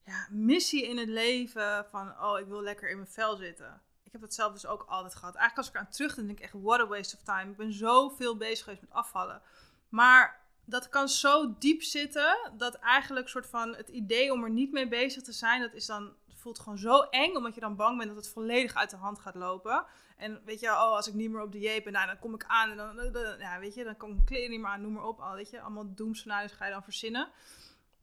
ja, 0.04 0.28
missie 0.30 0.88
in 0.88 0.98
het 0.98 1.08
leven. 1.08 1.86
Van, 1.90 2.22
oh, 2.22 2.38
ik 2.38 2.46
wil 2.46 2.62
lekker 2.62 2.90
in 2.90 2.96
mijn 2.96 3.08
vel 3.08 3.36
zitten. 3.36 3.82
Ik 4.14 4.20
heb 4.20 4.28
dat 4.28 4.38
zelf 4.38 4.52
dus 4.52 4.66
ook 4.66 4.84
altijd 4.88 5.14
gehad. 5.14 5.34
Eigenlijk 5.34 5.56
als 5.56 5.68
ik 5.68 5.74
eraan 5.74 5.90
terug 5.90 6.14
denk, 6.14 6.26
denk 6.26 6.38
ik 6.38 6.44
echt, 6.44 6.62
what 6.62 6.80
a 6.80 6.86
waste 6.86 7.16
of 7.16 7.22
time. 7.22 7.50
Ik 7.50 7.56
ben 7.56 7.72
zoveel 7.72 8.36
bezig 8.36 8.64
geweest 8.64 8.82
met 8.82 8.92
afvallen. 8.92 9.42
Maar 9.88 10.40
dat 10.64 10.88
kan 10.88 11.08
zo 11.08 11.54
diep 11.58 11.82
zitten, 11.82 12.52
dat 12.56 12.74
eigenlijk 12.74 13.28
soort 13.28 13.46
van 13.46 13.74
het 13.74 13.88
idee 13.88 14.32
om 14.32 14.44
er 14.44 14.50
niet 14.50 14.72
mee 14.72 14.88
bezig 14.88 15.22
te 15.22 15.32
zijn, 15.32 15.60
dat 15.60 15.74
is 15.74 15.86
dan, 15.86 16.12
voelt 16.34 16.58
gewoon 16.58 16.78
zo 16.78 17.00
eng, 17.00 17.36
omdat 17.36 17.54
je 17.54 17.60
dan 17.60 17.76
bang 17.76 17.96
bent 17.96 18.08
dat 18.08 18.24
het 18.24 18.32
volledig 18.32 18.74
uit 18.74 18.90
de 18.90 18.96
hand 18.96 19.18
gaat 19.18 19.34
lopen. 19.34 19.84
En 20.16 20.42
weet 20.44 20.60
je, 20.60 20.66
oh, 20.66 20.92
als 20.92 21.08
ik 21.08 21.14
niet 21.14 21.30
meer 21.30 21.42
op 21.42 21.52
dieet 21.52 21.84
ben, 21.84 21.92
nou, 21.92 22.06
dan 22.06 22.18
kom 22.18 22.34
ik 22.34 22.44
aan 22.46 22.70
en 22.70 22.76
dan, 22.76 23.38
ja, 23.38 23.58
weet 23.58 23.74
je, 23.74 23.84
dan 23.84 23.96
kom 23.96 24.08
ik 24.08 24.14
mijn 24.14 24.26
kleren 24.26 24.50
niet 24.50 24.60
meer 24.60 24.70
aan, 24.70 24.80
noem 24.80 24.92
maar 24.92 25.06
op. 25.06 25.20
Al, 25.20 25.34
weet 25.34 25.50
je, 25.50 25.60
allemaal 25.60 25.94
doemscenario's 25.94 26.52
ga 26.52 26.66
je 26.66 26.72
dan 26.72 26.82
verzinnen. 26.82 27.28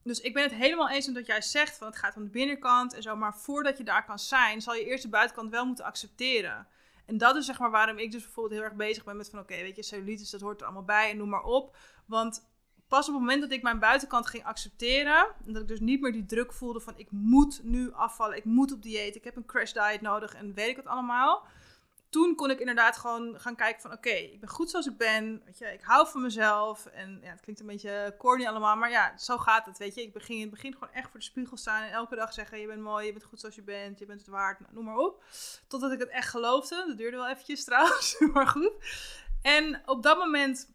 Dus 0.04 0.20
ik 0.20 0.34
ben 0.34 0.44
het 0.44 0.54
helemaal 0.54 0.90
eens 0.90 1.06
met 1.06 1.16
wat 1.16 1.26
jij 1.26 1.42
zegt, 1.42 1.78
van 1.78 1.88
het 1.88 1.98
gaat 1.98 2.16
om 2.16 2.24
de 2.24 2.30
binnenkant 2.30 2.94
en 2.94 3.02
zo. 3.02 3.16
Maar 3.16 3.38
voordat 3.38 3.78
je 3.78 3.84
daar 3.84 4.06
kan 4.06 4.20
zijn, 4.20 4.62
zal 4.62 4.74
je 4.74 4.86
eerst 4.86 5.04
de 5.04 5.10
buitenkant 5.10 5.50
wel 5.50 5.66
moeten 5.66 5.86
accepteren. 5.86 6.68
En 7.06 7.18
dat 7.18 7.36
is 7.36 7.46
zeg 7.46 7.60
maar 7.60 7.72
waarom 7.72 7.98
ik 7.98 8.12
dus 8.12 8.24
bijvoorbeeld 8.24 8.56
heel 8.56 8.70
erg 8.70 8.78
bezig 8.78 9.04
ben 9.04 9.18
met 9.18 9.30
van 9.30 9.40
oké, 9.40 9.56
weet 9.56 9.76
je, 9.76 9.84
cellulitis, 9.84 10.30
dat 10.30 10.42
hoort 10.42 10.60
er 10.60 10.66
allemaal 10.66 10.84
bij 10.84 11.10
en 11.10 11.18
noem 11.18 11.30
maar 11.30 11.44
op. 11.44 11.78
Want 12.06 12.50
pas 12.88 13.08
op 13.08 13.14
het 13.14 13.24
moment 13.24 13.42
dat 13.42 13.52
ik 13.52 13.62
mijn 13.62 13.80
buitenkant 13.80 14.28
ging 14.28 14.44
accepteren, 14.44 15.28
en 15.46 15.54
dat 15.54 15.62
ik 15.62 15.68
dus 15.68 15.80
niet 15.80 16.02
meer 16.02 16.12
die 16.12 16.26
druk 16.26 16.54
voelde 16.54 16.80
van 16.80 16.98
ik 16.98 17.12
moet 17.12 17.60
nu 17.64 17.92
afvallen, 17.94 18.38
ik 18.38 18.46
moet 18.46 18.72
op 18.72 18.82
dieet, 18.82 19.16
ik 19.16 19.24
heb 19.24 19.36
een 19.36 19.46
crash 19.46 19.72
diet 19.72 20.02
nodig 20.02 20.34
en 20.34 20.54
weet 20.54 20.70
ik 20.70 20.76
het 20.76 20.88
allemaal 20.88 21.46
toen 22.12 22.36
kon 22.36 22.50
ik 22.50 22.60
inderdaad 22.60 22.97
gewoon 22.97 23.39
gaan 23.39 23.56
kijken 23.56 23.82
van... 23.82 23.91
oké, 23.91 24.10
ik 24.10 24.39
ben 24.39 24.50
goed 24.50 24.69
zoals 24.69 24.88
ik 24.88 24.97
ben. 24.97 25.41
Weet 25.45 25.58
je, 25.58 25.65
ik 25.65 25.82
hou 25.82 26.08
van 26.08 26.21
mezelf. 26.21 26.86
En 26.86 27.19
ja, 27.24 27.30
het 27.30 27.41
klinkt 27.41 27.62
een 27.62 27.67
beetje 27.67 28.15
corny 28.17 28.45
allemaal. 28.45 28.76
Maar 28.76 28.89
ja, 28.89 29.17
zo 29.17 29.38
gaat 29.38 29.65
het, 29.65 29.78
voor 29.78 29.86
Ik 29.86 30.13
begin 30.13 30.36
in 30.36 30.41
het 30.41 30.50
begin 30.50 30.74
gewoon 30.74 30.93
echt 30.93 31.10
voor 31.10 31.19
de 31.19 31.26
spiegel 31.26 31.58
staan... 31.58 31.84
en 31.84 31.91
elke 31.91 32.15
dag 32.15 32.34
zeggen... 32.34 32.60
je 32.60 32.67
bent 32.67 32.82
mooi, 32.82 33.06
je 33.06 33.12
bent 33.12 33.24
goed 33.24 33.39
zoals 33.39 33.56
je 33.56 33.63
bent, 33.63 34.00
je 34.00 34.06
bent 34.06 34.19
het 34.19 34.30
waard. 34.30 34.60
Nou, 34.60 34.74
noem 34.74 34.86
maar 34.86 34.97
op. 34.97 35.24
Totdat 35.67 35.91
ik 35.91 36.00
het 36.00 36.10
echt 36.10 36.30
geloofde. 36.30 36.84
Dat 36.88 36.97
duurde 36.97 37.17
wel 37.17 37.28
eventjes 37.28 37.63
trouwens, 37.69 38.19
maar 38.34 38.47
goed. 38.47 38.71
En 39.41 39.82
op 39.86 40.04
dat 40.04 40.17
moment 40.17 40.74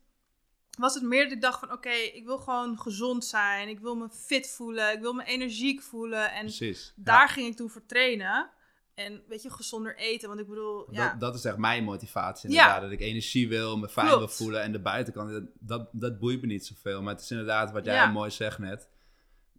was 0.78 0.94
het 0.94 1.02
meer 1.02 1.22
dat 1.22 1.32
ik 1.32 1.40
dacht 1.40 1.58
van... 1.58 1.72
oké, 1.72 1.90
ik 1.90 2.24
wil 2.24 2.38
gewoon 2.38 2.78
gezond 2.78 3.24
zijn. 3.24 3.68
Ik 3.68 3.80
wil 3.80 3.96
me 3.96 4.08
fit 4.08 4.50
voelen. 4.50 4.92
Ik 4.92 5.00
wil 5.00 5.12
me 5.12 5.24
energiek 5.24 5.82
voelen. 5.82 6.32
En 6.32 6.40
Precies, 6.40 6.92
daar 6.96 7.28
ging 7.28 7.46
ik 7.46 7.56
toen 7.56 7.70
voor 7.70 7.86
trainen... 7.86 8.50
En 8.96 9.22
weet 9.28 9.42
je, 9.42 9.50
gezonder 9.50 9.96
eten. 9.96 10.28
Want 10.28 10.40
ik 10.40 10.48
bedoel, 10.48 10.86
ja. 10.90 11.08
Dat, 11.10 11.20
dat 11.20 11.34
is 11.34 11.44
echt 11.44 11.56
mijn 11.56 11.84
motivatie 11.84 12.48
inderdaad. 12.48 12.74
Ja. 12.74 12.80
Dat 12.80 12.90
ik 12.90 13.00
energie 13.00 13.48
wil, 13.48 13.76
me 13.78 13.88
fijn 13.88 14.06
Klopt. 14.06 14.20
wil 14.24 14.46
voelen. 14.46 14.62
En 14.62 14.72
de 14.72 14.80
buitenkant, 14.80 15.30
dat, 15.30 15.42
dat, 15.58 15.88
dat 15.92 16.18
boeit 16.18 16.40
me 16.40 16.46
niet 16.46 16.66
zoveel. 16.66 17.02
Maar 17.02 17.14
het 17.14 17.22
is 17.22 17.30
inderdaad 17.30 17.70
wat 17.72 17.84
jij 17.84 17.94
Ja. 17.94 18.06
mooi 18.06 18.30
zegt 18.30 18.58
net. 18.58 18.88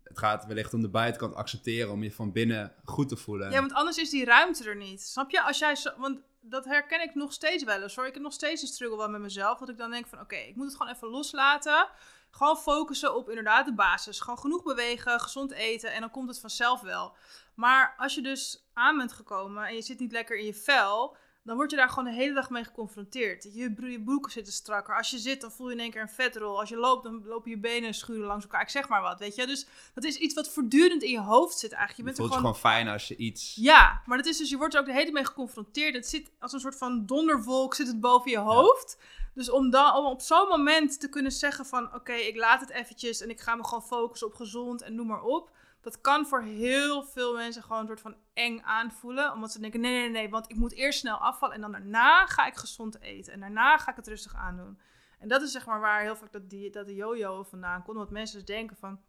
Het 0.03 0.17
gaat 0.17 0.45
wellicht 0.45 0.73
om 0.73 0.81
de 0.81 0.89
buitenkant 0.89 1.35
accepteren. 1.35 1.91
Om 1.91 2.03
je 2.03 2.11
van 2.11 2.31
binnen 2.31 2.73
goed 2.83 3.09
te 3.09 3.15
voelen. 3.15 3.51
Ja, 3.51 3.59
want 3.59 3.73
anders 3.73 3.97
is 3.97 4.09
die 4.09 4.25
ruimte 4.25 4.69
er 4.69 4.75
niet. 4.75 5.01
Snap 5.01 5.29
je? 5.31 5.41
Als 5.41 5.59
jij 5.59 5.75
zo, 5.75 5.89
want 5.97 6.19
dat 6.41 6.65
herken 6.65 7.01
ik 7.01 7.15
nog 7.15 7.33
steeds 7.33 7.63
wel 7.63 7.81
eens 7.81 7.95
hoor. 7.95 8.07
Ik 8.07 8.13
heb 8.13 8.23
nog 8.23 8.33
steeds 8.33 8.61
een 8.61 8.67
struggle 8.67 8.97
wel 8.97 9.09
met 9.09 9.21
mezelf. 9.21 9.59
Dat 9.59 9.69
ik 9.69 9.77
dan 9.77 9.91
denk 9.91 10.07
van 10.07 10.19
oké, 10.19 10.35
ik 10.35 10.55
moet 10.55 10.65
het 10.65 10.75
gewoon 10.75 10.93
even 10.93 11.07
loslaten. 11.07 11.87
Gewoon 12.31 12.57
focussen 12.57 13.15
op 13.15 13.29
inderdaad 13.29 13.65
de 13.65 13.73
basis. 13.73 14.19
Gewoon 14.19 14.39
genoeg 14.39 14.63
bewegen, 14.63 15.19
gezond 15.19 15.51
eten 15.51 15.93
en 15.93 15.99
dan 15.99 16.11
komt 16.11 16.29
het 16.29 16.39
vanzelf 16.39 16.81
wel. 16.81 17.15
Maar 17.57 17.95
als 17.97 18.15
je 18.15 18.21
dus 18.21 18.69
aan 18.73 18.97
bent 18.97 19.13
gekomen 19.13 19.65
en 19.65 19.75
je 19.75 19.81
zit 19.81 19.99
niet 19.99 20.11
lekker 20.11 20.37
in 20.37 20.45
je 20.45 20.53
vel, 20.53 21.15
dan 21.43 21.55
word 21.55 21.71
je 21.71 21.77
daar 21.77 21.89
gewoon 21.89 22.05
de 22.05 22.15
hele 22.15 22.33
dag 22.33 22.49
mee 22.49 22.63
geconfronteerd. 22.63 23.49
Je, 23.53 23.73
bro- 23.73 23.87
je 23.87 24.03
broeken 24.03 24.31
zitten 24.31 24.53
strakker. 24.53 24.95
Als 24.97 25.09
je 25.09 25.17
zit, 25.17 25.41
dan 25.41 25.51
voel 25.51 25.67
je 25.67 25.73
in 25.73 25.79
één 25.79 25.91
keer 25.91 26.01
een 26.01 26.09
vetrol. 26.09 26.59
Als 26.59 26.69
je 26.69 26.77
loopt, 26.77 27.03
dan 27.03 27.23
lopen 27.25 27.51
je 27.51 27.57
benen 27.59 27.93
schuren 27.93 28.25
langs 28.25 28.43
elkaar. 28.43 28.61
Ik 28.61 28.69
zeg 28.69 28.87
maar 28.87 29.01
wat, 29.01 29.19
weet 29.19 29.35
je. 29.35 29.47
Dus 29.47 29.67
dat 29.93 30.03
is 30.03 30.17
iets 30.17 30.33
wat 30.33 30.49
voortdurend 30.49 31.03
in 31.03 31.11
je 31.11 31.19
hoofd 31.19 31.57
zit 31.57 31.71
eigenlijk. 31.71 31.97
Je 31.97 32.05
het 32.07 32.17
bent 32.17 32.17
voelt 32.17 32.41
gewoon 32.41 32.53
je 32.53 32.59
gewoon 32.59 32.73
fijn 32.73 32.93
als 32.93 33.07
je 33.07 33.15
iets... 33.15 33.55
ja, 33.55 34.01
maar 34.05 34.17
dat 34.17 34.25
is 34.25 34.37
dus, 34.37 34.49
je 34.49 34.57
wordt 34.57 34.73
er 34.73 34.79
ook 34.79 34.85
de 34.85 34.91
hele 34.91 35.03
tijd 35.03 35.15
mee 35.15 35.25
geconfronteerd. 35.25 35.95
Het 35.95 36.07
zit 36.07 36.31
als 36.39 36.53
een 36.53 36.59
soort 36.59 36.77
van 36.77 37.05
donderwolk 37.05 37.73
zit 37.75 37.87
het 37.87 37.99
boven 37.99 38.31
je 38.31 38.37
hoofd. 38.37 38.97
Dus 39.33 39.49
om, 39.49 39.69
dan, 39.69 39.95
om 39.95 40.05
op 40.05 40.21
zo'n 40.21 40.47
moment 40.47 40.99
te 40.99 41.09
kunnen 41.09 41.31
zeggen 41.31 41.65
van... 41.65 41.93
oké, 41.93 42.13
ik 42.13 42.35
laat 42.35 42.59
het 42.59 42.69
eventjes 42.69 43.21
en 43.21 43.29
ik 43.29 43.39
ga 43.39 43.55
me 43.55 43.63
gewoon 43.63 43.83
focussen 43.83 44.27
op 44.27 44.33
gezond 44.33 44.81
en 44.81 44.95
noem 44.95 45.07
maar 45.07 45.23
op. 45.23 45.55
Dat 45.81 46.01
kan 46.01 46.25
voor 46.25 46.41
heel 46.41 47.03
veel 47.03 47.35
mensen 47.35 47.63
gewoon 47.63 47.81
een 47.81 47.87
soort 47.87 48.01
van 48.01 48.15
eng 48.33 48.61
aanvoelen. 48.61 49.33
Omdat 49.33 49.51
ze 49.51 49.59
denken, 49.59 49.79
nee, 49.79 49.99
nee, 49.99 50.09
nee, 50.09 50.29
want 50.29 50.49
ik 50.49 50.55
moet 50.55 50.73
eerst 50.73 50.99
snel 50.99 51.17
afvallen... 51.17 51.55
en 51.55 51.61
dan 51.61 51.71
daarna 51.71 52.25
ga 52.25 52.45
ik 52.45 52.55
gezond 52.55 53.01
eten. 53.01 53.33
En 53.33 53.39
daarna 53.39 53.77
ga 53.77 53.91
ik 53.91 53.95
het 53.95 54.07
rustig 54.07 54.35
aandoen. 54.35 54.79
En 55.19 55.27
dat 55.27 55.41
is 55.41 55.51
zeg 55.51 55.65
maar 55.65 55.79
waar 55.79 56.01
heel 56.01 56.15
vaak 56.15 56.31
dat, 56.31 56.49
die, 56.49 56.71
dat 56.71 56.85
de 56.85 56.95
yo-yo 56.95 57.43
vandaan 57.43 57.83
komt. 57.83 57.97
Want 57.97 58.09
mensen 58.09 58.37
dus 58.37 58.45
denken 58.45 58.77
van... 58.77 58.99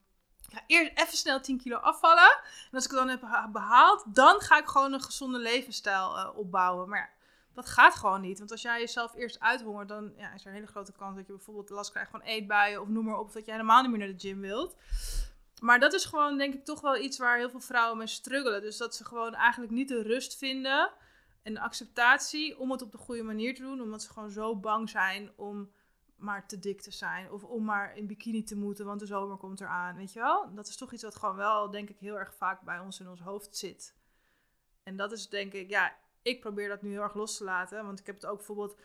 Ik 0.48 0.54
ga 0.54 0.64
eerst 0.66 0.92
even 0.94 1.16
snel 1.16 1.40
10 1.40 1.58
kilo 1.58 1.76
afvallen. 1.76 2.40
En 2.70 2.70
als 2.72 2.84
ik 2.84 2.90
het 2.90 2.98
dan 2.98 3.08
heb 3.08 3.22
ha- 3.22 3.48
behaald, 3.48 4.04
dan 4.14 4.40
ga 4.40 4.58
ik 4.58 4.66
gewoon 4.66 4.92
een 4.92 5.02
gezonde 5.02 5.38
levensstijl 5.38 6.18
eh, 6.18 6.36
opbouwen. 6.36 6.88
Maar 6.88 6.98
ja, 6.98 7.08
dat 7.54 7.68
gaat 7.68 7.94
gewoon 7.94 8.20
niet. 8.20 8.38
Want 8.38 8.50
als 8.50 8.62
jij 8.62 8.80
jezelf 8.80 9.14
eerst 9.14 9.40
uithongert, 9.40 9.88
dan 9.88 10.12
ja, 10.16 10.32
is 10.34 10.42
er 10.42 10.48
een 10.48 10.54
hele 10.54 10.66
grote 10.66 10.92
kans 10.92 11.16
dat 11.16 11.26
je 11.26 11.32
bijvoorbeeld 11.32 11.70
last 11.70 11.90
krijgt 11.90 12.10
van 12.10 12.20
eetbuien 12.20 12.80
of 12.80 12.88
noem 12.88 13.04
maar 13.04 13.18
op. 13.18 13.26
Of 13.26 13.32
dat 13.32 13.44
je 13.44 13.50
helemaal 13.50 13.82
niet 13.82 13.90
meer 13.90 13.98
naar 13.98 14.16
de 14.16 14.28
gym 14.28 14.40
wilt. 14.40 14.76
Maar 15.60 15.80
dat 15.80 15.92
is 15.92 16.04
gewoon, 16.04 16.38
denk 16.38 16.54
ik, 16.54 16.64
toch 16.64 16.80
wel 16.80 16.96
iets 16.96 17.18
waar 17.18 17.38
heel 17.38 17.50
veel 17.50 17.60
vrouwen 17.60 17.98
mee 17.98 18.06
struggelen. 18.06 18.60
Dus 18.60 18.76
dat 18.76 18.94
ze 18.94 19.04
gewoon 19.04 19.34
eigenlijk 19.34 19.72
niet 19.72 19.88
de 19.88 20.02
rust 20.02 20.36
vinden 20.36 20.90
en 21.42 21.54
de 21.54 21.60
acceptatie 21.60 22.58
om 22.58 22.70
het 22.70 22.82
op 22.82 22.92
de 22.92 22.98
goede 22.98 23.22
manier 23.22 23.54
te 23.54 23.62
doen. 23.62 23.80
Omdat 23.80 24.02
ze 24.02 24.12
gewoon 24.12 24.30
zo 24.30 24.56
bang 24.56 24.90
zijn 24.90 25.32
om 25.36 25.70
maar 26.16 26.46
te 26.46 26.58
dik 26.58 26.80
te 26.80 26.90
zijn. 26.90 27.32
Of 27.32 27.44
om 27.44 27.64
maar 27.64 27.96
in 27.96 28.06
bikini 28.06 28.42
te 28.42 28.56
moeten, 28.56 28.86
want 28.86 29.00
de 29.00 29.06
zomer 29.06 29.36
komt 29.36 29.60
eraan. 29.60 29.96
Weet 29.96 30.12
je 30.12 30.20
wel? 30.20 30.54
Dat 30.54 30.68
is 30.68 30.76
toch 30.76 30.92
iets 30.92 31.02
wat 31.02 31.16
gewoon 31.16 31.36
wel, 31.36 31.70
denk 31.70 31.88
ik, 31.90 31.98
heel 31.98 32.18
erg 32.18 32.34
vaak 32.34 32.60
bij 32.60 32.78
ons 32.78 33.00
in 33.00 33.08
ons 33.08 33.20
hoofd 33.20 33.56
zit. 33.56 33.96
En 34.82 34.96
dat 34.96 35.12
is 35.12 35.28
denk 35.28 35.52
ik, 35.52 35.70
ja, 35.70 35.96
ik 36.22 36.40
probeer 36.40 36.68
dat 36.68 36.82
nu 36.82 36.90
heel 36.90 37.02
erg 37.02 37.14
los 37.14 37.36
te 37.36 37.44
laten. 37.44 37.84
Want 37.84 38.00
ik 38.00 38.06
heb 38.06 38.14
het 38.14 38.26
ook 38.26 38.36
bijvoorbeeld, 38.36 38.76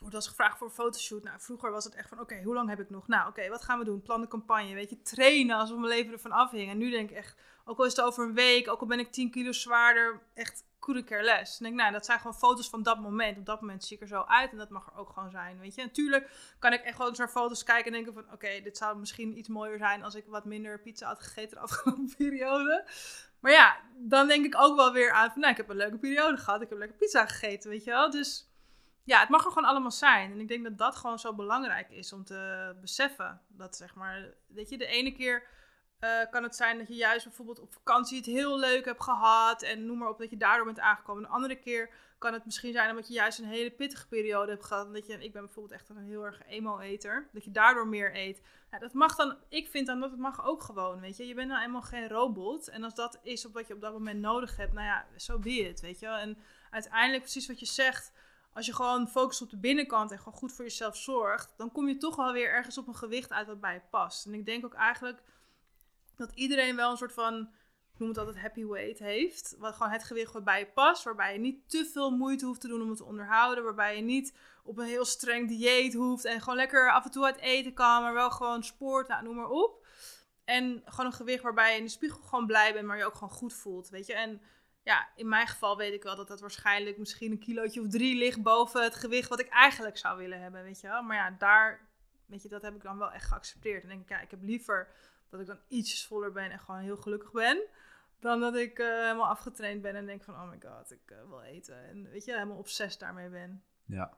wordt 0.00 0.14
als 0.14 0.28
gevraagd 0.28 0.58
voor 0.58 0.66
een 0.66 0.72
fotoshoot. 0.72 1.22
Nou, 1.22 1.40
vroeger 1.40 1.70
was 1.70 1.84
het 1.84 1.94
echt 1.94 2.08
van, 2.08 2.20
oké, 2.20 2.42
hoe 2.42 2.54
lang 2.54 2.68
heb 2.68 2.80
ik 2.80 2.90
nog? 2.90 3.08
Nou, 3.08 3.28
oké, 3.28 3.48
wat 3.48 3.64
gaan 3.64 3.78
we 3.78 3.84
doen? 3.84 4.02
Plan 4.02 4.20
de 4.20 4.28
campagne, 4.28 4.74
weet 4.74 4.90
je, 4.90 5.02
trainen 5.02 5.56
alsof 5.56 5.78
mijn 5.78 5.92
leven 5.92 6.12
ervan 6.12 6.32
afhing. 6.32 6.70
En 6.70 6.78
nu 6.78 6.90
denk 6.90 7.10
ik 7.10 7.16
echt, 7.16 7.36
ook 7.64 7.78
al 7.78 7.84
is 7.84 7.96
het 7.96 8.04
over 8.04 8.24
een 8.24 8.34
week, 8.34 8.68
ook 8.68 8.80
al 8.80 8.86
ben 8.86 8.98
ik 8.98 9.12
10 9.12 9.30
kilo 9.30 9.52
zwaarder, 9.52 10.22
echt 10.34 10.64
couldn't 10.84 11.06
care 11.06 11.22
less. 11.22 11.58
Dan 11.58 11.68
denk 11.68 11.74
ik, 11.74 11.80
nou, 11.80 11.92
dat 11.92 12.04
zijn 12.04 12.18
gewoon 12.18 12.34
foto's 12.34 12.68
van 12.68 12.82
dat 12.82 13.00
moment. 13.00 13.38
Op 13.38 13.46
dat 13.46 13.60
moment 13.60 13.84
zie 13.84 13.96
ik 13.96 14.02
er 14.02 14.08
zo 14.08 14.24
uit 14.26 14.50
en 14.50 14.58
dat 14.58 14.70
mag 14.70 14.86
er 14.86 14.98
ook 14.98 15.10
gewoon 15.10 15.30
zijn, 15.30 15.58
weet 15.58 15.74
je. 15.74 15.82
Natuurlijk 15.82 16.30
kan 16.58 16.72
ik 16.72 16.82
echt 16.82 16.96
gewoon 16.96 17.14
naar 17.16 17.28
foto's 17.28 17.62
kijken 17.62 17.86
en 17.86 17.92
denken 17.92 18.12
van... 18.12 18.32
oké, 18.32 18.60
dit 18.62 18.76
zou 18.76 18.98
misschien 18.98 19.38
iets 19.38 19.48
mooier 19.48 19.78
zijn 19.78 20.02
als 20.02 20.14
ik 20.14 20.24
wat 20.26 20.44
minder 20.44 20.80
pizza 20.80 21.06
had 21.06 21.20
gegeten 21.20 21.56
de 21.56 21.62
afgelopen 21.62 22.14
periode. 22.18 22.84
Maar 23.40 23.52
ja, 23.52 23.76
dan 23.96 24.28
denk 24.28 24.44
ik 24.44 24.56
ook 24.58 24.76
wel 24.76 24.92
weer 24.92 25.12
aan 25.12 25.30
van... 25.30 25.40
nou, 25.40 25.52
ik 25.52 25.56
heb 25.56 25.68
een 25.68 25.76
leuke 25.76 25.98
periode 25.98 26.36
gehad, 26.36 26.62
ik 26.62 26.68
heb 26.68 26.78
lekker 26.78 26.96
pizza 26.96 27.26
gegeten, 27.26 27.70
weet 27.70 27.84
je 27.84 27.90
wel. 27.90 28.10
Dus 28.10 28.53
ja, 29.04 29.20
het 29.20 29.28
mag 29.28 29.44
er 29.44 29.52
gewoon 29.52 29.68
allemaal 29.68 29.90
zijn. 29.90 30.32
En 30.32 30.40
ik 30.40 30.48
denk 30.48 30.64
dat 30.64 30.78
dat 30.78 30.96
gewoon 30.96 31.18
zo 31.18 31.34
belangrijk 31.34 31.90
is 31.90 32.12
om 32.12 32.24
te 32.24 32.76
beseffen. 32.80 33.40
Dat 33.48 33.76
zeg 33.76 33.94
maar, 33.94 34.34
weet 34.46 34.68
je, 34.68 34.78
de 34.78 34.86
ene 34.86 35.12
keer... 35.12 35.46
eh, 35.98 36.30
kan 36.30 36.42
het 36.42 36.56
zijn 36.56 36.78
dat 36.78 36.88
je 36.88 36.94
juist 36.94 37.24
bijvoorbeeld 37.24 37.60
op 37.60 37.72
vakantie 37.72 38.16
het 38.16 38.26
heel 38.26 38.58
leuk 38.58 38.84
hebt 38.84 39.02
gehad 39.02 39.62
en 39.62 39.86
noem 39.86 39.98
maar 39.98 40.08
op 40.08 40.18
dat 40.18 40.30
je 40.30 40.36
daardoor 40.36 40.64
bent 40.64 40.80
aangekomen. 40.80 41.24
Een 41.24 41.30
andere 41.30 41.56
keer 41.56 41.90
kan 42.18 42.32
het 42.32 42.44
misschien 42.44 42.72
zijn 42.72 42.90
omdat 42.90 43.08
je 43.08 43.14
juist 43.14 43.38
een 43.38 43.44
hele 43.44 43.70
pittige 43.70 44.08
periode 44.08 44.50
hebt 44.50 44.64
gehad. 44.64 44.86
En 44.86 44.92
dat 44.92 45.06
je, 45.06 45.24
ik 45.24 45.32
ben 45.32 45.44
bijvoorbeeld 45.44 45.74
echt 45.74 45.88
een 45.88 45.96
heel 45.96 46.24
erg 46.24 46.42
emo-eter. 46.46 47.28
Dat 47.32 47.44
je 47.44 47.50
daardoor 47.50 47.88
meer 47.88 48.16
eet. 48.16 48.42
Ja, 48.70 48.78
dat 48.78 48.92
mag 48.92 49.16
dan, 49.16 49.36
ik 49.48 49.68
vind 49.68 49.86
dan 49.86 50.00
dat 50.00 50.10
het 50.10 50.20
mag 50.20 50.44
ook 50.44 50.62
gewoon, 50.62 51.00
weet 51.00 51.16
je. 51.16 51.26
Je 51.26 51.34
bent 51.34 51.48
nou 51.48 51.62
eenmaal 51.62 51.82
geen 51.82 52.08
robot. 52.08 52.68
En 52.68 52.82
als 52.84 52.94
dat 52.94 53.18
is 53.22 53.44
wat 53.44 53.66
je 53.66 53.74
op 53.74 53.80
dat 53.80 53.92
moment 53.92 54.20
nodig 54.20 54.56
hebt, 54.56 54.72
nou 54.72 54.86
ja, 54.86 55.06
zo 55.16 55.32
so 55.32 55.38
be 55.38 55.50
it, 55.50 55.80
weet 55.80 55.98
je. 55.98 56.06
En 56.06 56.38
uiteindelijk 56.70 57.22
precies 57.22 57.46
wat 57.46 57.60
je 57.60 57.66
zegt, 57.66 58.12
als 58.54 58.66
je 58.66 58.74
gewoon 58.74 59.08
focust 59.08 59.42
op 59.42 59.50
de 59.50 59.58
binnenkant 59.58 60.10
en 60.10 60.18
gewoon 60.18 60.34
goed 60.34 60.52
voor 60.52 60.64
jezelf 60.64 60.96
zorgt, 60.96 61.54
dan 61.56 61.72
kom 61.72 61.88
je 61.88 61.96
toch 61.96 62.16
wel 62.16 62.32
weer 62.32 62.48
ergens 62.48 62.78
op 62.78 62.88
een 62.88 62.96
gewicht 62.96 63.32
uit 63.32 63.46
wat 63.46 63.60
bij 63.60 63.74
je 63.74 63.82
past. 63.90 64.26
En 64.26 64.34
ik 64.34 64.46
denk 64.46 64.64
ook 64.64 64.74
eigenlijk 64.74 65.22
dat 66.16 66.32
iedereen 66.34 66.76
wel 66.76 66.90
een 66.90 66.96
soort 66.96 67.12
van, 67.12 67.40
ik 67.92 67.98
noem 67.98 68.08
het 68.08 68.18
altijd 68.18 68.38
happy 68.38 68.64
weight 68.64 68.98
heeft. 68.98 69.56
Wat 69.58 69.74
gewoon 69.74 69.92
het 69.92 70.04
gewicht 70.04 70.32
wat 70.32 70.44
bij 70.44 70.58
je 70.58 70.66
past. 70.66 71.04
Waarbij 71.04 71.32
je 71.32 71.38
niet 71.38 71.70
te 71.70 71.90
veel 71.92 72.10
moeite 72.10 72.46
hoeft 72.46 72.60
te 72.60 72.68
doen 72.68 72.82
om 72.82 72.88
het 72.88 72.96
te 72.96 73.04
onderhouden. 73.04 73.64
Waarbij 73.64 73.96
je 73.96 74.02
niet 74.02 74.36
op 74.64 74.78
een 74.78 74.86
heel 74.86 75.04
streng 75.04 75.48
dieet 75.48 75.94
hoeft. 75.94 76.24
En 76.24 76.40
gewoon 76.40 76.56
lekker 76.56 76.92
af 76.92 77.04
en 77.04 77.10
toe 77.10 77.24
uit 77.24 77.38
eten 77.38 77.74
kan. 77.74 78.02
Maar 78.02 78.14
wel 78.14 78.30
gewoon 78.30 78.62
sport, 78.62 79.08
nou, 79.08 79.24
noem 79.24 79.36
maar 79.36 79.48
op. 79.48 79.86
En 80.44 80.82
gewoon 80.84 81.06
een 81.06 81.16
gewicht 81.16 81.42
waarbij 81.42 81.72
je 81.72 81.78
in 81.78 81.84
de 81.84 81.90
spiegel 81.90 82.22
gewoon 82.22 82.46
blij 82.46 82.72
bent. 82.72 82.86
Maar 82.86 82.98
je 82.98 83.04
ook 83.04 83.14
gewoon 83.14 83.30
goed 83.34 83.54
voelt, 83.54 83.88
weet 83.88 84.06
je. 84.06 84.14
En 84.14 84.42
ja, 84.84 85.08
in 85.16 85.28
mijn 85.28 85.46
geval 85.46 85.76
weet 85.76 85.92
ik 85.92 86.02
wel 86.02 86.16
dat 86.16 86.28
dat 86.28 86.40
waarschijnlijk 86.40 86.98
misschien 86.98 87.30
een 87.30 87.38
kilootje 87.38 87.80
of 87.80 87.88
drie 87.88 88.16
ligt 88.16 88.42
boven 88.42 88.82
het 88.82 88.94
gewicht 88.94 89.28
wat 89.28 89.40
ik 89.40 89.48
eigenlijk 89.48 89.98
zou 89.98 90.18
willen 90.18 90.40
hebben, 90.40 90.62
weet 90.62 90.80
je 90.80 90.88
wel. 90.88 91.02
Maar 91.02 91.16
ja, 91.16 91.36
daar, 91.38 91.88
weet 92.26 92.42
je, 92.42 92.48
dat 92.48 92.62
heb 92.62 92.74
ik 92.74 92.82
dan 92.82 92.98
wel 92.98 93.12
echt 93.12 93.28
geaccepteerd. 93.28 93.82
En 93.82 93.88
denk 93.88 94.02
ik, 94.02 94.08
ja, 94.08 94.20
ik 94.20 94.30
heb 94.30 94.42
liever 94.42 94.88
dat 95.28 95.40
ik 95.40 95.46
dan 95.46 95.58
ietsjes 95.68 96.06
voller 96.06 96.32
ben 96.32 96.50
en 96.50 96.58
gewoon 96.58 96.80
heel 96.80 96.96
gelukkig 96.96 97.32
ben. 97.32 97.62
Dan 98.20 98.40
dat 98.40 98.54
ik 98.54 98.78
uh, 98.78 98.86
helemaal 98.86 99.28
afgetraind 99.28 99.82
ben 99.82 99.94
en 99.94 100.06
denk 100.06 100.24
van, 100.24 100.34
oh 100.34 100.50
my 100.50 100.58
god, 100.60 100.90
ik 100.90 101.10
uh, 101.10 101.18
wil 101.28 101.40
eten. 101.40 101.88
En 101.88 102.10
weet 102.10 102.24
je, 102.24 102.32
helemaal 102.32 102.56
obsessief 102.56 103.00
daarmee 103.00 103.28
ben. 103.28 103.62
Ja. 103.84 104.16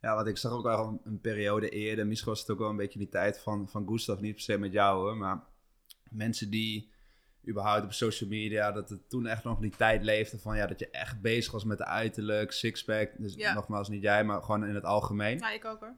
Ja, 0.00 0.14
wat 0.14 0.26
ik 0.26 0.36
zag 0.36 0.52
ook 0.52 0.62
wel 0.62 0.88
een, 0.88 1.00
een, 1.04 1.20
periode 1.20 1.68
eerder. 1.68 2.06
Misschien 2.06 2.30
was 2.30 2.40
het 2.40 2.50
ook 2.50 2.58
wel 2.58 2.68
een 2.68 2.76
beetje 2.76 2.98
die 2.98 3.08
tijd 3.08 3.38
van, 3.38 3.68
van 3.68 3.88
Gustav, 3.88 4.20
niet 4.20 4.34
per 4.34 4.42
se 4.42 4.58
met 4.58 4.72
jou 4.72 4.98
hoor. 4.98 5.16
Maar 5.16 5.44
mensen 6.10 6.50
die 6.50 6.92
überhaupt 7.48 7.84
op 7.84 7.92
social 7.92 8.30
media, 8.30 8.72
dat 8.72 8.88
het 8.88 9.08
toen 9.08 9.26
echt 9.26 9.44
nog 9.44 9.58
die 9.58 9.72
tijd 9.76 10.02
leefde 10.02 10.38
van 10.38 10.56
ja, 10.56 10.66
dat 10.66 10.78
je 10.78 10.90
echt 10.90 11.20
bezig 11.20 11.52
was 11.52 11.64
met 11.64 11.78
de 11.78 11.84
uiterlijk, 11.84 12.52
sixpack. 12.52 13.10
Dus 13.18 13.34
ja. 13.34 13.54
nogmaals 13.54 13.88
niet 13.88 14.02
jij, 14.02 14.24
maar 14.24 14.42
gewoon 14.42 14.66
in 14.66 14.74
het 14.74 14.84
algemeen. 14.84 15.38
Ja, 15.38 15.50
ik 15.50 15.64
ook 15.64 15.80
hoor. 15.80 15.94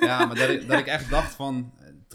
Ja, 0.08 0.26
maar 0.26 0.36
dat 0.36 0.48
ik, 0.48 0.68
dat 0.68 0.78
ik 0.78 0.86
echt 0.86 1.10
dacht 1.10 1.34
van, 1.34 1.74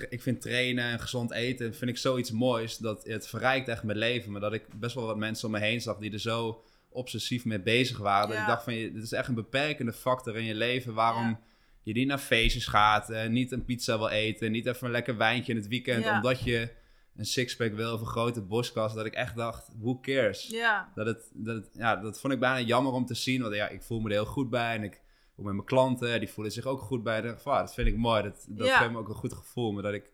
ik 0.10 0.22
vind 0.22 0.42
trainen 0.42 0.86
en 0.86 1.00
gezond 1.00 1.32
eten, 1.32 1.76
vind 1.76 1.90
ik 1.90 1.98
zoiets 1.98 2.32
moois. 2.32 2.78
Dat 2.78 3.04
het 3.04 3.28
verrijkt 3.28 3.68
echt 3.68 3.84
mijn 3.84 3.98
leven. 3.98 4.32
Maar 4.32 4.42
dat 4.42 4.54
ik 4.54 4.66
best 4.80 4.96
wel 4.96 5.06
wat 5.06 5.18
mensen 5.18 5.46
om 5.46 5.54
me 5.54 5.60
heen 5.60 5.82
zag 5.82 5.98
die 5.98 6.12
er 6.12 6.20
zo 6.20 6.64
obsessief 6.90 7.46
mee 7.46 7.62
bezig 7.62 7.98
waren. 7.98 8.30
Dat 8.30 8.38
ik 8.38 8.48
dacht 8.48 8.64
van, 8.64 8.74
dit 8.74 9.04
is 9.04 9.12
echt 9.12 9.28
een 9.28 9.36
beperkende 9.36 9.94
factor 9.94 10.38
in 10.38 10.44
je 10.44 10.56
leven. 10.56 10.94
Waarom 10.94 11.40
je 11.82 11.94
niet 11.94 12.08
naar 12.08 12.18
feestjes 12.18 12.68
gaat, 12.68 13.10
eh, 13.10 13.28
niet 13.28 13.52
een 13.52 13.66
pizza 13.66 13.98
wil 13.98 14.10
eten, 14.10 14.52
niet 14.52 14.66
even 14.66 14.86
een 14.86 14.92
lekker 14.92 15.18
wijntje 15.18 15.52
in 15.52 15.58
het 15.58 15.68
weekend. 15.68 16.06
Omdat 16.06 16.44
je 16.44 16.70
een 17.16 17.26
sixpack 17.26 17.74
wil 17.74 17.94
of 17.94 18.00
een 18.00 18.06
grote 18.08 18.42
boskas, 18.42 18.94
dat 18.94 19.06
ik 19.06 19.14
echt 19.14 19.36
dacht, 19.36 19.70
who 19.80 20.00
cares? 20.00 20.48
Ja. 20.48 20.92
Dat, 20.96 21.06
het, 21.06 21.32
dat, 21.34 21.56
het, 21.56 21.70
ja, 21.74 21.96
dat 21.96 22.20
vond 22.20 22.34
ik 22.34 22.40
bijna 22.40 22.60
jammer 22.68 22.94
om 22.94 23.06
te 23.06 23.14
zien, 23.14 23.42
want 23.42 23.56
ja, 23.56 23.68
ik 23.68 23.84
voel 23.84 24.00
me 24.00 24.06
er 24.10 24.12
heel 24.16 24.26
goed 24.26 24.50
bij 24.50 24.76
en 24.76 24.84
ik 24.84 25.02
ook 25.38 25.46
met 25.46 25.54
mijn 25.54 25.66
klanten, 25.66 26.20
die 26.20 26.30
voelen 26.30 26.54
zich 26.54 26.66
ook 26.66 26.82
goed 26.82 27.04
bij. 27.04 27.22
De, 27.22 27.36
ah, 27.44 27.60
dat 27.60 27.74
vind 27.74 27.88
ik 27.88 27.98
mooi, 27.98 28.24
dat, 28.24 28.46
dat 28.50 28.68
Ja. 28.68 28.78
geeft 28.78 28.92
me 28.92 28.98
ook 28.98 29.10
een 29.10 29.16
goed 29.16 29.34
gevoel. 29.34 29.72
Maar 29.72 29.84
dat 29.84 29.94
ik 29.94 30.12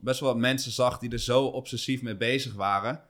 best 0.00 0.20
wel 0.20 0.28
wat 0.28 0.38
mensen 0.38 0.72
zag 0.72 0.98
die 0.98 1.10
er 1.10 1.18
zo 1.18 1.44
obsessief 1.44 2.02
mee 2.02 2.16
bezig 2.16 2.54
waren, 2.54 3.02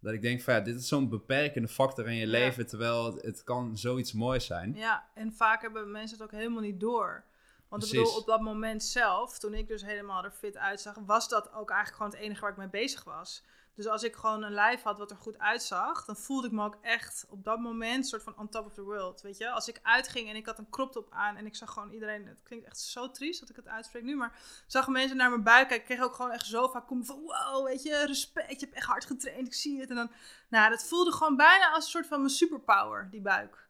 dat 0.00 0.12
ik 0.12 0.22
denk 0.22 0.40
van 0.40 0.54
ja, 0.54 0.60
dit 0.60 0.76
is 0.80 0.88
zo'n 0.88 1.08
beperkende 1.08 1.68
factor 1.68 2.06
in 2.08 2.14
je 2.14 2.20
Ja. 2.26 2.30
leven, 2.30 2.66
terwijl 2.66 3.04
het, 3.14 3.22
het 3.22 3.44
kan 3.44 3.76
zoiets 3.78 4.12
moois 4.12 4.46
zijn. 4.46 4.74
Ja, 4.74 5.04
en 5.14 5.32
vaak 5.32 5.62
hebben 5.62 5.90
mensen 5.90 6.18
het 6.18 6.26
ook 6.26 6.32
helemaal 6.38 6.62
niet 6.62 6.80
door. 6.80 7.24
Want 7.68 7.84
ik 7.84 7.90
bedoel, 7.90 8.16
op 8.16 8.26
dat 8.26 8.40
moment 8.40 8.84
zelf, 8.84 9.38
toen 9.38 9.54
ik 9.54 9.68
dus 9.68 9.82
helemaal 9.82 10.24
er 10.24 10.30
fit 10.30 10.56
uitzag, 10.56 10.96
was 11.06 11.28
dat 11.28 11.52
ook 11.52 11.70
eigenlijk 11.70 11.96
gewoon 11.96 12.12
het 12.12 12.20
enige 12.20 12.40
waar 12.40 12.50
ik 12.50 12.56
mee 12.56 12.68
bezig 12.68 13.04
was. 13.04 13.42
Dus 13.76 13.86
als 13.86 14.02
ik 14.02 14.16
gewoon 14.16 14.42
een 14.42 14.52
lijf 14.52 14.82
had 14.82 14.98
wat 14.98 15.10
er 15.10 15.16
goed 15.16 15.38
uitzag, 15.38 16.04
dan 16.04 16.16
voelde 16.16 16.46
ik 16.46 16.52
me 16.52 16.64
ook 16.64 16.78
echt 16.80 17.26
op 17.28 17.44
dat 17.44 17.58
moment 17.58 18.06
soort 18.06 18.22
van 18.22 18.38
on 18.38 18.48
top 18.48 18.66
of 18.66 18.72
the 18.72 18.82
world, 18.82 19.20
weet 19.20 19.36
je. 19.36 19.50
Als 19.50 19.68
ik 19.68 19.80
uitging 19.82 20.28
en 20.28 20.36
ik 20.36 20.46
had 20.46 20.58
een 20.58 20.70
crop 20.70 20.92
top 20.92 21.12
aan 21.12 21.36
en 21.36 21.46
ik 21.46 21.56
zag 21.56 21.72
gewoon 21.72 21.90
iedereen, 21.90 22.26
het 22.26 22.42
klinkt 22.42 22.66
echt 22.66 22.80
zo 22.80 23.10
triest 23.10 23.40
dat 23.40 23.48
ik 23.48 23.56
het 23.56 23.68
uitspreek 23.68 24.02
nu, 24.02 24.16
maar 24.16 24.38
zagen 24.66 24.92
mensen 24.92 25.16
naar 25.16 25.30
mijn 25.30 25.42
buik 25.42 25.68
kijken, 25.68 25.76
ik 25.76 25.96
kreeg 25.96 26.08
ook 26.08 26.14
gewoon 26.14 26.30
echt 26.30 26.46
zo 26.46 26.68
vaak 26.68 26.86
komen 26.86 27.06
van, 27.06 27.20
wow, 27.20 27.66
weet 27.66 27.82
je, 27.82 28.06
respect, 28.06 28.60
je 28.60 28.66
hebt 28.66 28.76
echt 28.76 28.86
hard 28.86 29.04
getraind, 29.04 29.46
ik 29.46 29.54
zie 29.54 29.80
het. 29.80 29.90
En 29.90 29.96
dan, 29.96 30.10
nou, 30.48 30.70
dat 30.70 30.84
voelde 30.84 31.12
gewoon 31.12 31.36
bijna 31.36 31.70
als 31.70 31.84
een 31.84 31.90
soort 31.90 32.06
van 32.06 32.18
mijn 32.18 32.32
superpower, 32.32 33.08
die 33.10 33.22
buik. 33.22 33.68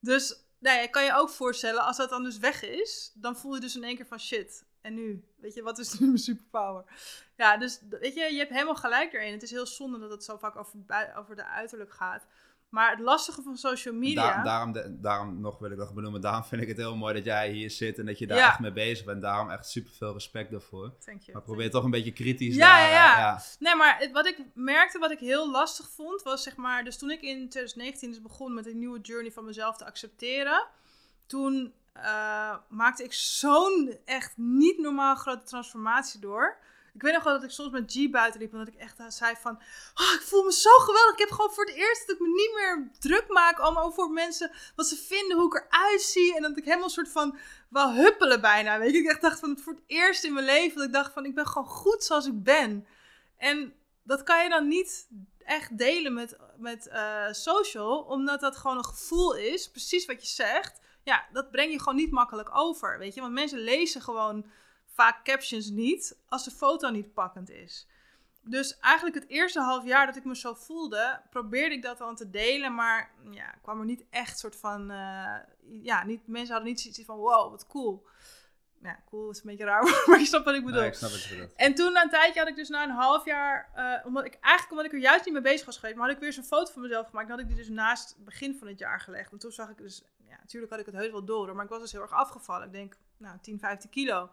Dus 0.00 0.47
nou 0.58 0.88
kan 0.88 1.04
je 1.04 1.14
ook 1.14 1.30
voorstellen, 1.30 1.84
als 1.84 1.96
dat 1.96 2.10
dan 2.10 2.24
dus 2.24 2.38
weg 2.38 2.62
is, 2.62 3.12
dan 3.14 3.36
voel 3.36 3.54
je 3.54 3.60
dus 3.60 3.76
in 3.76 3.84
één 3.84 3.96
keer 3.96 4.06
van 4.06 4.20
shit. 4.20 4.66
En 4.80 4.94
nu? 4.94 5.24
Weet 5.36 5.54
je, 5.54 5.62
wat 5.62 5.78
is 5.78 5.92
nu 5.98 6.06
mijn 6.06 6.18
superpower? 6.18 6.84
Ja, 7.36 7.56
dus 7.56 7.80
weet 7.90 8.14
je, 8.14 8.32
je 8.32 8.38
hebt 8.38 8.50
helemaal 8.50 8.74
gelijk 8.74 9.12
erin. 9.12 9.32
Het 9.32 9.42
is 9.42 9.50
heel 9.50 9.66
zonde 9.66 9.98
dat 9.98 10.10
het 10.10 10.24
zo 10.24 10.36
vaak 10.36 10.56
over, 10.56 11.12
over 11.16 11.36
de 11.36 11.44
uiterlijk 11.44 11.92
gaat. 11.92 12.26
Maar 12.68 12.90
het 12.90 13.00
lastige 13.00 13.42
van 13.42 13.56
social 13.56 13.94
media. 13.94 14.36
Da- 14.36 14.42
daarom, 14.42 14.72
de- 14.72 15.00
daarom 15.00 15.40
nog 15.40 15.58
wil 15.58 15.70
ik 15.70 15.76
nog 15.78 15.94
benoemen, 15.94 16.20
daarom 16.20 16.44
vind 16.44 16.62
ik 16.62 16.68
het 16.68 16.76
heel 16.76 16.96
mooi 16.96 17.14
dat 17.14 17.24
jij 17.24 17.50
hier 17.50 17.70
zit 17.70 17.98
en 17.98 18.06
dat 18.06 18.18
je 18.18 18.26
daar 18.26 18.38
Ja. 18.38 18.48
echt 18.48 18.58
mee 18.58 18.72
bezig 18.72 19.04
bent. 19.04 19.22
Daarom 19.22 19.50
echt 19.50 19.68
super 19.68 19.92
veel 19.92 20.12
respect 20.12 20.50
daarvoor. 20.50 20.92
Thank 21.04 21.20
you. 21.20 21.32
Maar 21.32 21.42
probeer 21.42 21.70
toch 21.70 21.84
een 21.84 21.90
beetje 21.90 22.12
kritisch 22.12 22.54
Ja, 22.54 22.66
daar, 22.78 22.88
ja, 22.88 22.94
ja. 22.94 23.12
eh, 23.12 23.18
ja. 23.18 23.42
Nee, 23.58 23.74
maar 23.74 24.08
wat 24.12 24.26
ik 24.26 24.38
merkte, 24.54 24.98
wat 24.98 25.10
ik 25.10 25.18
heel 25.20 25.50
lastig 25.50 25.88
vond, 25.90 26.22
was 26.22 26.42
zeg 26.42 26.56
maar... 26.56 26.84
Dus 26.84 26.98
toen 26.98 27.10
ik 27.10 27.20
in 27.22 27.48
2019 27.48 28.10
dus 28.10 28.22
begon 28.22 28.54
met 28.54 28.66
een 28.66 28.78
nieuwe 28.78 29.00
journey 29.00 29.30
van 29.32 29.44
mezelf 29.44 29.76
te 29.76 29.84
accepteren... 29.86 30.66
Toen 31.26 31.72
eh, 31.92 32.56
maakte 32.68 33.04
ik 33.04 33.12
zo'n 33.12 33.96
echt 34.04 34.32
niet 34.36 34.78
normaal 34.78 35.14
grote 35.14 35.44
transformatie 35.44 36.20
door. 36.20 36.56
Ik 36.98 37.04
weet 37.04 37.12
nog 37.12 37.24
wel 37.24 37.32
dat 37.32 37.42
ik 37.42 37.50
soms 37.50 37.70
met 37.70 37.92
G 37.92 38.10
buiten 38.10 38.40
liep 38.40 38.52
en 38.52 38.58
dat 38.58 38.68
ik 38.68 38.74
echt 38.74 38.96
zei 39.08 39.34
van... 39.40 39.54
Oh, 39.94 40.12
ik 40.14 40.20
voel 40.20 40.44
me 40.44 40.52
zo 40.52 40.70
geweldig. 40.70 41.12
Ik 41.12 41.18
heb 41.18 41.30
gewoon 41.30 41.50
voor 41.50 41.64
het 41.64 41.74
eerst 41.74 42.06
dat 42.06 42.16
ik 42.16 42.22
me 42.22 42.28
niet 42.28 42.52
meer 42.54 42.90
druk 42.98 43.28
maak 43.28 43.58
allemaal 43.58 43.84
over 43.84 44.10
mensen... 44.10 44.50
Wat 44.76 44.86
ze 44.86 44.96
vinden, 44.96 45.36
hoe 45.36 45.46
ik 45.46 45.66
eruit 45.66 46.00
zie. 46.00 46.36
En 46.36 46.42
dat 46.42 46.56
ik 46.56 46.64
helemaal 46.64 46.84
een 46.84 46.90
soort 46.90 47.08
van 47.08 47.38
wel 47.68 47.92
huppelen 47.92 48.40
bijna. 48.40 48.78
Weet 48.78 48.92
je, 48.92 48.98
ik 48.98 49.08
echt 49.08 49.20
dacht 49.20 49.38
van 49.38 49.58
voor 49.58 49.72
het 49.72 49.82
eerst 49.86 50.24
in 50.24 50.32
mijn 50.32 50.44
leven 50.44 50.76
dat 50.76 50.86
ik 50.86 50.92
dacht 50.92 51.12
van 51.12 51.24
ik 51.24 51.34
ben 51.34 51.46
gewoon 51.46 51.68
goed 51.68 52.04
zoals 52.04 52.26
ik 52.26 52.42
ben. 52.42 52.86
En 53.36 53.74
dat 54.02 54.22
kan 54.22 54.42
je 54.42 54.48
dan 54.48 54.68
niet 54.68 55.08
echt 55.38 55.78
delen 55.78 56.14
met, 56.14 56.36
met 56.56 56.88
eh, 56.88 57.26
social, 57.30 57.98
omdat 57.98 58.40
dat 58.40 58.56
gewoon 58.56 58.76
een 58.76 58.84
gevoel 58.84 59.36
is, 59.36 59.70
precies 59.70 60.06
wat 60.06 60.20
je 60.20 60.28
zegt. 60.28 60.80
Ja, 61.04 61.28
dat 61.32 61.50
breng 61.50 61.72
je 61.72 61.78
gewoon 61.78 61.96
niet 61.96 62.10
makkelijk 62.10 62.56
over, 62.56 62.98
weet 62.98 63.14
je. 63.14 63.20
Want 63.20 63.32
mensen 63.32 63.58
lezen 63.58 64.02
gewoon 64.02 64.46
vaak 64.98 65.24
captions 65.24 65.70
niet 65.70 66.16
als 66.28 66.44
de 66.44 66.50
foto 66.50 66.90
niet 66.90 67.14
pakkend 67.14 67.50
is. 67.50 67.86
Dus 68.42 68.78
eigenlijk 68.78 69.14
het 69.14 69.28
eerste 69.28 69.60
half 69.60 69.84
jaar 69.84 70.06
dat 70.06 70.16
ik 70.16 70.24
me 70.24 70.36
zo 70.36 70.54
voelde, 70.54 71.20
probeerde 71.30 71.74
ik 71.74 71.82
dat 71.82 71.98
dan 71.98 72.16
te 72.16 72.30
delen, 72.30 72.74
maar 72.74 73.10
ja, 73.30 73.54
kwam 73.62 73.78
er 73.78 73.84
niet 73.84 74.04
echt 74.10 74.38
soort 74.38 74.56
van, 74.56 74.90
eh, 74.90 75.36
ja, 75.82 76.04
niet, 76.04 76.26
mensen 76.26 76.54
hadden 76.54 76.70
niet 76.70 76.80
zoiets 76.80 77.04
van, 77.04 77.16
wow, 77.16 77.50
wat 77.50 77.66
cool. 77.66 78.06
Ja, 78.82 79.02
cool 79.06 79.30
is 79.30 79.38
een 79.38 79.46
beetje 79.46 79.64
raar, 79.64 79.82
maar 80.06 80.18
je 80.18 80.26
snapt 80.26 80.44
wat 80.44 80.54
ik 80.54 80.64
bedoel. 80.64 80.80
Nee, 80.80 80.88
ik 80.88 80.94
snap 80.94 81.10
wat 81.10 81.22
je 81.22 81.34
bedoelt. 81.34 81.52
En 81.56 81.74
toen 81.74 81.92
na 81.92 82.02
een 82.02 82.10
tijdje 82.10 82.40
had 82.40 82.48
ik 82.48 82.56
dus 82.56 82.68
na 82.68 82.82
een 82.82 82.90
half 82.90 83.24
jaar, 83.24 83.70
eh, 83.74 84.06
omdat 84.06 84.24
ik 84.24 84.34
eigenlijk 84.40 84.70
omdat 84.70 84.86
ik 84.86 84.92
er 84.92 84.98
juist 84.98 85.24
niet 85.24 85.34
mee 85.34 85.42
bezig 85.42 85.66
was 85.66 85.76
geweest, 85.76 85.96
maar 85.96 86.06
had 86.06 86.16
ik 86.16 86.22
weer 86.22 86.32
zo'n 86.32 86.44
foto 86.44 86.72
van 86.72 86.82
mezelf 86.82 87.08
gemaakt. 87.08 87.28
Dan 87.28 87.38
had 87.38 87.46
ik 87.46 87.54
die 87.54 87.64
dus 87.64 87.74
naast 87.74 88.08
het 88.08 88.24
begin 88.24 88.56
van 88.58 88.68
het 88.68 88.78
jaar 88.78 89.00
gelegd. 89.00 89.32
En 89.32 89.38
toen 89.38 89.52
zag 89.52 89.68
ik 89.68 89.76
dus, 89.76 90.02
ja, 90.28 90.36
natuurlijk 90.36 90.72
had 90.72 90.80
ik 90.80 90.86
het 90.86 90.94
heus 90.94 91.10
wel 91.10 91.24
door, 91.24 91.54
maar 91.54 91.64
ik 91.64 91.70
was 91.70 91.80
dus 91.80 91.92
heel 91.92 92.02
erg 92.02 92.12
afgevallen. 92.12 92.66
Ik 92.66 92.72
denk, 92.72 92.96
nou, 93.16 93.38
10, 93.40 93.58
15 93.58 93.90
kilo. 93.90 94.30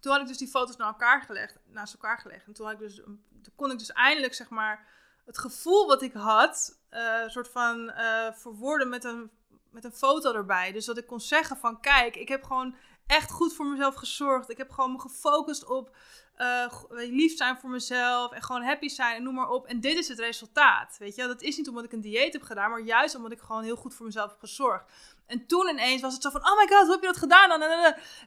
Toen 0.00 0.12
had 0.12 0.20
ik 0.20 0.26
dus 0.26 0.38
die 0.38 0.48
foto's 0.48 0.76
naar 0.76 0.86
elkaar 0.86 1.22
gelegd, 1.22 1.58
naast 1.66 1.94
elkaar 1.94 2.18
gelegd. 2.18 2.46
En 2.46 2.52
toen, 2.52 2.70
ik 2.70 2.78
dus, 2.78 2.94
toen 3.42 3.52
kon 3.56 3.70
ik 3.70 3.78
dus 3.78 3.92
eindelijk, 3.92 4.34
zeg 4.34 4.48
maar, 4.48 4.86
het 5.24 5.38
gevoel 5.38 5.86
wat 5.86 6.02
ik 6.02 6.12
had, 6.12 6.78
eh 6.88 7.28
soort 7.28 7.48
van 7.48 7.90
eh 7.90 8.32
verwoorden 8.32 8.88
met 8.88 9.04
een, 9.04 9.30
met 9.70 9.84
een 9.84 9.92
foto 9.92 10.34
erbij. 10.34 10.72
Dus 10.72 10.84
dat 10.84 10.98
ik 10.98 11.06
kon 11.06 11.20
zeggen 11.20 11.56
van, 11.56 11.80
kijk, 11.80 12.16
ik 12.16 12.28
heb 12.28 12.44
gewoon 12.44 12.76
echt 13.06 13.30
goed 13.30 13.54
voor 13.54 13.66
mezelf 13.66 13.94
gezorgd. 13.94 14.50
Ik 14.50 14.56
heb 14.58 14.70
gewoon 14.70 14.92
me 14.92 15.00
gefocust 15.00 15.64
op 15.64 15.96
eh, 16.38 16.68
go- 16.70 16.86
lief 16.90 17.36
zijn 17.36 17.56
voor 17.58 17.70
mezelf 17.70 18.32
en 18.32 18.42
gewoon 18.42 18.62
happy 18.62 18.88
zijn 18.88 19.16
en 19.16 19.22
noem 19.22 19.34
maar 19.34 19.48
op. 19.48 19.66
En 19.66 19.80
dit 19.80 19.96
is 19.96 20.08
het 20.08 20.18
resultaat, 20.18 20.96
weet 20.98 21.14
je. 21.14 21.26
Dat 21.26 21.42
is 21.42 21.56
niet 21.56 21.68
omdat 21.68 21.84
ik 21.84 21.92
een 21.92 22.00
dieet 22.00 22.32
heb 22.32 22.42
gedaan, 22.42 22.70
maar 22.70 22.80
juist 22.80 23.14
omdat 23.14 23.32
ik 23.32 23.40
gewoon 23.40 23.62
heel 23.62 23.76
goed 23.76 23.94
voor 23.94 24.06
mezelf 24.06 24.30
heb 24.30 24.38
gezorgd. 24.40 24.90
En 25.26 25.46
toen 25.46 25.68
ineens 25.68 26.00
was 26.00 26.12
het 26.12 26.22
zo 26.22 26.30
van, 26.30 26.40
oh 26.50 26.56
my 26.58 26.66
god, 26.66 26.82
hoe 26.82 26.90
heb 26.92 27.00
je 27.00 27.06
dat 27.06 27.16
gedaan? 27.16 27.62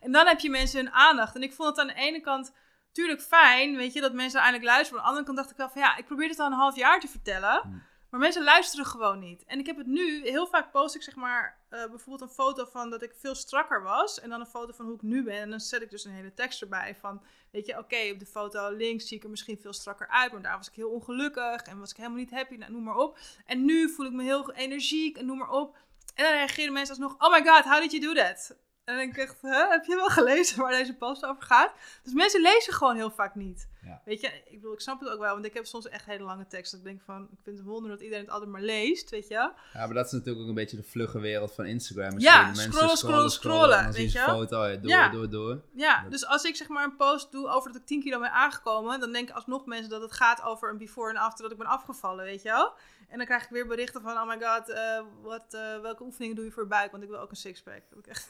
En 0.02 0.12
dan 0.12 0.28
heb 0.28 0.39
je 0.39 0.50
mensen 0.50 0.80
hun 0.80 0.93
aandacht. 0.93 1.36
En 1.36 1.43
ik 1.43 1.54
vond 1.54 1.69
het 1.69 1.80
aan 1.80 1.88
de 1.88 1.93
ene 1.93 2.21
kant 2.21 2.54
natuurlijk 2.88 3.21
fijn, 3.21 3.76
weet 3.76 3.93
je, 3.93 4.02
dat 4.02 4.13
mensen 4.13 4.39
eindelijk 4.39 4.69
luisteren. 4.69 5.00
Aan 5.04 5.04
de 5.04 5.10
andere 5.10 5.26
kant 5.26 5.38
dacht 5.38 5.52
ik 5.52 5.58
wel 5.58 5.69
van, 5.69 5.82
ja, 5.82 5.97
ik 5.97 6.06
probeer 6.06 6.28
dit 6.28 6.39
al 6.39 6.45
een 6.45 6.52
half 6.54 6.76
jaar 6.76 7.00
te 7.00 7.08
vertellen. 7.08 7.89
Maar 8.12 8.19
mensen 8.19 8.43
luisteren 8.43 8.86
gewoon 8.86 9.19
niet. 9.19 9.43
En 9.45 9.60
ik 9.60 9.65
heb 9.65 9.78
het 9.78 9.88
nu, 9.88 10.21
heel 10.30 10.47
vaak 10.47 10.71
post 10.71 10.95
ik 10.95 11.02
zeg 11.02 11.15
maar 11.15 11.58
eh, 11.69 11.80
bijvoorbeeld 11.89 12.21
een 12.21 12.36
foto 12.36 12.65
van 12.65 12.89
dat 12.89 13.02
ik 13.02 13.13
veel 13.17 13.36
strakker 13.36 13.84
was. 13.84 14.19
En 14.19 14.30
dan 14.30 14.39
een 14.39 14.45
foto 14.45 14.74
van 14.74 14.86
hoe 14.86 14.95
ik 14.95 15.02
nu 15.02 15.24
ben. 15.24 15.39
En 15.39 15.50
dan 15.50 15.60
zet 15.60 15.82
ik 15.82 15.89
dus 15.89 16.06
een 16.06 16.12
hele 16.12 16.34
tekst 16.34 16.62
erbij 16.62 16.95
van, 16.95 17.21
weet 17.52 17.65
je, 17.65 17.78
oké, 17.78 18.12
op 18.12 18.19
de 18.19 18.26
foto 18.26 18.69
links 18.69 19.08
zie 19.08 19.17
ik 19.17 19.24
er 19.24 19.30
misschien 19.30 19.58
veel 19.58 19.74
strakker 19.74 20.08
uit. 20.08 20.32
Maar 20.32 20.41
daar 20.41 20.58
was 20.58 20.67
ik 20.67 20.74
heel 20.74 20.89
ongelukkig 20.89 21.62
en 21.62 21.80
was 21.80 21.91
ik 21.91 21.97
helemaal 21.97 22.17
niet 22.17 22.32
happy, 22.32 22.56
nou, 22.56 22.71
noem 22.71 22.84
maar 22.84 22.95
op. 22.95 23.17
En 23.45 23.65
nu 23.65 23.89
voel 23.89 24.06
ik 24.06 24.13
me 24.13 24.24
heel 24.24 24.52
energiek 24.52 25.17
en 25.17 25.26
noem 25.26 25.38
maar 25.38 25.52
op. 25.52 25.78
En 26.15 26.24
dan 26.24 26.34
reageren 26.34 26.74
mensen 26.74 26.95
alsnog, 26.95 27.15
oh 27.19 27.32
my 27.32 27.47
god, 27.50 27.63
how 27.63 27.82
did 27.82 27.91
you 27.91 28.04
do 28.04 28.21
that? 28.21 28.56
En 28.84 28.95
dan 28.95 28.95
denk 28.95 29.12
ik 29.12 29.17
echt, 29.17 29.41
heb 29.69 29.86
je 29.86 29.95
wel 29.95 30.10
gelezen 30.19 30.62
waar 30.62 30.71
deze 30.71 30.95
post 30.95 31.26
over 31.26 31.43
gaat? 31.43 31.74
Dus 32.04 32.13
mensen 32.13 32.41
lezen 32.41 32.74
gewoon 32.74 32.95
heel 32.95 33.12
vaak 33.12 33.36
niet. 33.36 33.69
Ja. 33.86 34.02
Weet 34.06 34.22
je, 34.22 34.28
ik 34.46 34.52
bedoel, 34.56 34.74
ik 34.74 34.80
snap 34.80 35.00
het 35.00 35.10
ook 35.10 35.20
wel, 35.20 35.34
want 35.34 35.46
ik 35.46 35.54
heb 35.54 35.65
soms 35.65 35.88
echt 35.88 36.06
hele 36.06 36.24
lange 36.24 36.48
teksten. 36.48 36.78
Dat 36.78 36.88
ik 36.88 36.94
denk 36.94 37.06
van, 37.06 37.24
ik 37.32 37.39
vind 37.44 37.58
het 37.58 37.65
wonder 37.65 37.89
dat 37.91 38.02
iedereen 38.02 38.24
het 38.24 38.34
altijd 38.34 38.52
maar 38.52 38.62
leest, 38.62 39.10
weet 39.10 39.28
je. 39.28 39.34
Ja, 39.34 39.56
maar 39.74 39.94
dat 39.94 40.06
is 40.06 40.12
natuurlijk 40.12 40.41
ook 40.41 40.48
een 40.48 40.54
beetje 40.56 40.78
de 40.78 40.84
vlugge 40.84 41.20
wereld 41.20 41.54
van 41.54 41.65
Instagram. 41.65 42.20
Ja, 42.20 42.48
Misschien 42.48 42.72
scrollen, 42.74 42.98
scrollen, 42.98 43.32
scrollen, 43.32 43.78
En 43.78 43.84
dan 43.84 43.94
zien 43.94 44.04
weet 44.04 44.12
je? 44.12 44.20
foto, 44.20 44.65
ja, 44.67 44.76
door, 44.78 44.89
Ja. 44.89 45.10
door, 45.10 45.30
door. 45.30 45.62
Ja, 45.74 46.02
Dat- 46.02 46.12
dus 46.12 46.26
als 46.26 46.44
ik 46.44 46.56
zeg 46.56 46.67
maar 46.67 46.84
een 46.84 46.96
post 46.96 47.32
doe 47.32 47.48
over 47.48 47.72
dat 47.72 47.82
ik 47.82 47.88
10 47.88 48.02
kilo 48.02 48.20
ben 48.20 48.32
aangekomen, 48.32 49.00
dan 49.00 49.12
denken 49.12 49.36
alsnog 49.36 49.65
mensen 49.65 49.89
dat 49.89 50.02
het 50.02 50.12
gaat 50.12 50.41
over 50.44 50.70
een 50.70 50.78
before 50.78 51.10
en 51.10 51.17
after 51.17 51.44
dat 51.44 51.52
ik 51.52 51.58
ben 51.58 51.67
afgevallen, 51.67 52.26
weet 52.26 52.41
je 52.41 52.50
wel. 52.50 52.74
En 53.10 53.17
dan 53.17 53.26
krijg 53.26 53.44
ik 53.44 53.50
weer 53.50 53.67
berichten 53.67 54.02
van, 54.02 54.17
oh 54.17 54.28
my 54.28 54.39
god, 54.41 54.70
eh, 54.70 55.02
wat, 55.22 55.46
eh, 55.54 55.80
welke 55.82 56.04
oefeningen 56.04 56.36
doe 56.36 56.46
je 56.46 56.52
voor 56.52 56.67
buik? 56.67 56.91
Want 56.91 57.04
ik 57.04 57.10
wil 57.10 57.20
ook 57.20 57.30
een 57.30 57.36
sixpack. 57.36 57.82
Dat 57.89 58.00
ik 58.00 58.08
echt 58.08 58.30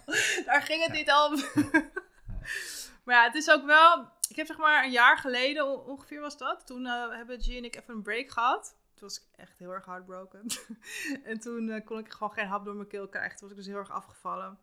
daar 0.46 0.62
ging 0.62 0.82
het 0.84 0.92
niet 0.92 1.10
om. 1.28 1.62
maar 3.04 3.14
ja, 3.14 3.24
het 3.24 3.34
is 3.34 3.50
ook 3.50 3.64
wel, 3.66 4.08
ik 4.30 4.36
heb 4.36 4.46
zeg 4.46 4.58
maar 4.58 4.84
een 4.84 4.90
jaar 4.90 5.18
geleden, 5.18 5.66
on- 5.66 5.84
ongeveer 5.84 6.20
was 6.20 6.38
dat, 6.38 6.66
toen 6.66 6.86
eh, 6.86 7.10
hebben 7.10 7.40
G 7.40 7.48
en 7.48 7.64
ik 7.64 7.76
even 7.76 7.94
een 7.94 8.02
break 8.02 8.30
gehad. 8.30 8.76
Toen 8.94 9.08
was 9.08 9.18
ik 9.20 9.26
echt 9.36 9.58
heel 9.58 9.70
erg 9.70 9.84
heartbroken. 9.86 10.46
en 11.30 11.40
toen 11.40 11.70
eh, 11.70 11.84
kon 11.84 11.98
ik 11.98 12.12
gewoon 12.12 12.32
geen 12.32 12.46
hap 12.46 12.64
door 12.64 12.74
mijn 12.74 12.88
keel 12.88 13.08
krijgen. 13.08 13.38
Toen 13.38 13.48
was 13.48 13.50
ik 13.50 13.64
dus 13.64 13.72
heel 13.72 13.76
erg 13.82 13.90
afgevallen. 13.90 14.58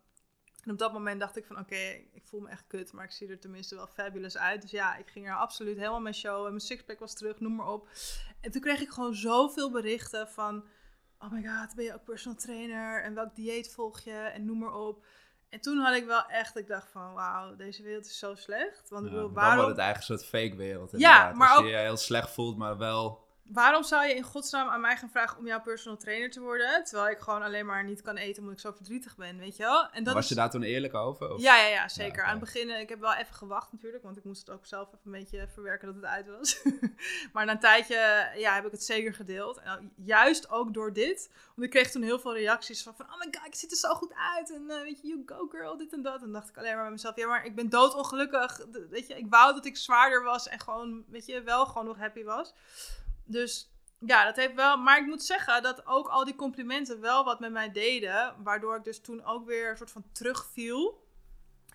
En 0.64 0.70
op 0.70 0.78
dat 0.78 0.92
moment 0.92 1.20
dacht 1.20 1.36
ik 1.36 1.44
van 1.44 1.58
oké, 1.58 2.04
ik 2.12 2.26
voel 2.26 2.40
me 2.40 2.48
echt 2.48 2.66
kut, 2.66 2.92
maar 2.92 3.04
ik 3.04 3.10
zie 3.10 3.28
er 3.28 3.40
tenminste 3.40 3.74
wel 3.74 3.86
fabulous 3.86 4.38
uit. 4.38 4.62
Dus 4.62 4.70
ja, 4.70 4.96
ik 4.96 5.08
ging 5.08 5.26
er 5.28 5.36
absoluut 5.36 5.76
helemaal 5.76 6.00
mijn 6.00 6.14
show 6.14 6.44
en 6.44 6.48
mijn 6.50 6.60
sixpack 6.60 6.98
was 6.98 7.14
terug, 7.14 7.40
noem 7.40 7.54
maar 7.54 7.68
op. 7.72 7.88
En 8.40 8.50
toen 8.50 8.60
kreeg 8.60 8.80
ik 8.80 8.90
gewoon 8.90 9.14
zoveel 9.14 9.70
berichten 9.70 10.28
van, 10.28 10.64
oh 11.18 11.30
my 11.32 11.48
god, 11.48 11.74
ben 11.74 11.84
je 11.84 11.94
ook 11.94 12.04
personal 12.04 12.38
trainer 12.38 13.02
en 13.02 13.14
welk 13.14 13.34
dieet 13.34 13.72
volg 13.72 14.00
je 14.00 14.12
en 14.12 14.44
noem 14.44 14.58
maar 14.58 14.74
op. 14.74 15.04
En 15.50 15.60
toen 15.60 15.78
had 15.78 15.94
ik 15.94 16.06
wel 16.06 16.26
echt, 16.26 16.56
ik 16.56 16.66
dacht 16.66 16.90
van 16.90 17.12
wauw, 17.14 17.56
deze 17.56 17.82
wereld 17.82 18.06
is 18.06 18.18
zo 18.18 18.34
slecht. 18.34 18.88
Want 18.90 19.04
ik 19.04 19.10
bedoel, 19.10 19.32
Dan 19.32 19.34
wordt 19.34 19.34
waarom... 19.54 19.68
het 19.68 19.78
eigenlijk 19.78 20.10
een 20.10 20.18
soort 20.28 20.42
fake 20.42 20.56
wereld. 20.56 20.90
Ja, 20.96 21.32
maar 21.32 21.48
Als 21.48 21.58
ook- 21.58 21.64
je 21.64 21.70
je 21.70 21.76
heel 21.76 21.96
slecht 21.96 22.30
voelt, 22.30 22.56
maar 22.56 22.78
wel 22.78 23.26
waarom 23.52 23.82
zou 23.82 24.06
je 24.06 24.14
in 24.14 24.22
godsnaam 24.22 24.68
aan 24.68 24.80
mij 24.80 24.96
gaan 24.96 25.10
vragen 25.10 25.38
om 25.38 25.46
jouw 25.46 25.60
personal 25.60 25.96
trainer 25.98 26.30
te 26.30 26.40
worden? 26.40 26.84
Terwijl 26.84 27.10
ik 27.10 27.18
gewoon 27.18 27.42
alleen 27.42 27.66
maar 27.66 27.84
niet 27.84 28.02
kan 28.02 28.16
eten 28.16 28.38
omdat 28.42 28.54
ik 28.54 28.60
zo 28.60 28.72
verdrietig 28.72 29.16
ben, 29.16 29.38
weet 29.38 29.56
je 29.56 29.62
wel? 29.62 29.90
En 29.90 30.04
dat 30.04 30.14
Was 30.14 30.22
is- 30.22 30.28
je 30.28 30.34
daar 30.34 30.50
toen 30.50 30.62
eerlijk 30.62 30.94
over? 30.94 31.32
Of? 31.32 31.40
Ja, 31.40 31.56
ja, 31.56 31.66
ja, 31.66 31.88
zeker. 31.88 32.22
Aan 32.22 32.30
het 32.30 32.40
begin, 32.40 32.70
eh, 32.70 32.80
ik 32.80 32.88
heb 32.88 33.00
wel 33.00 33.14
even 33.14 33.34
gewacht 33.34 33.72
natuurlijk, 33.72 34.02
want 34.02 34.16
ik 34.16 34.24
moest 34.24 34.46
het 34.46 34.50
ook 34.56 34.66
zelf 34.66 34.86
even 34.88 35.00
een 35.04 35.10
beetje 35.12 35.48
verwerken 35.52 35.86
dat 35.86 35.96
het 35.96 36.04
uit 36.04 36.26
was. 36.38 36.62
maar 37.32 37.44
na 37.44 37.52
een 37.52 37.58
tijdje 37.58 38.30
ja, 38.36 38.54
heb 38.54 38.64
ik 38.66 38.70
het 38.72 38.84
zeker 38.84 39.14
gedeeld. 39.14 39.58
En 39.58 39.92
juist 39.96 40.50
ook 40.50 40.74
door 40.74 40.92
dit, 40.92 41.30
want 41.54 41.62
ik 41.66 41.70
kreeg 41.70 41.90
toen 41.90 42.02
heel 42.02 42.18
veel 42.18 42.34
reacties 42.34 42.82
van, 42.82 42.94
van 42.96 43.06
oh 43.06 43.18
my 43.18 43.28
god, 43.30 43.46
ik 43.46 43.54
ziet 43.54 43.70
er 43.70 43.76
zo 43.76 43.94
goed 43.94 44.12
uit. 44.14 44.52
En 44.52 44.70
eh, 44.70 44.80
weet 44.82 45.00
je, 45.00 45.08
you 45.08 45.22
go 45.26 45.46
girl, 45.50 45.76
dit 45.76 45.92
en 45.92 46.02
dat. 46.02 46.22
En 46.22 46.32
dacht 46.32 46.48
ik 46.48 46.56
alleen 46.58 46.74
maar 46.74 46.82
bij 46.82 46.92
mezelf, 46.92 47.16
ja, 47.16 47.26
maar 47.26 47.44
ik 47.44 47.54
ben 47.54 47.68
doodongelukkig. 47.68 48.60
Weet 48.90 49.06
je, 49.06 49.14
ik 49.14 49.26
wou 49.30 49.54
dat 49.54 49.64
ik 49.66 49.76
zwaarder 49.76 50.22
was 50.22 50.48
en 50.48 50.60
gewoon, 50.60 51.04
weet 51.08 51.26
je, 51.26 51.42
wel 51.42 51.66
gewoon 51.66 51.84
nog 51.86 51.96
happy 51.98 52.24
was. 52.24 52.54
Dus 53.28 53.70
ja, 53.98 54.24
dat 54.24 54.36
heeft 54.36 54.54
wel. 54.54 54.76
Maar 54.76 54.98
ik 54.98 55.06
moet 55.06 55.22
zeggen 55.22 55.62
dat 55.62 55.86
ook 55.86 56.08
al 56.08 56.24
die 56.24 56.34
complimenten 56.34 57.00
wel 57.00 57.24
wat 57.24 57.40
met 57.40 57.52
mij 57.52 57.72
deden. 57.72 58.34
Waardoor 58.42 58.76
ik 58.76 58.84
dus 58.84 59.00
toen 59.00 59.24
ook 59.24 59.46
weer 59.46 59.70
een 59.70 59.76
soort 59.76 59.90
van 59.90 60.12
terugviel. 60.12 61.06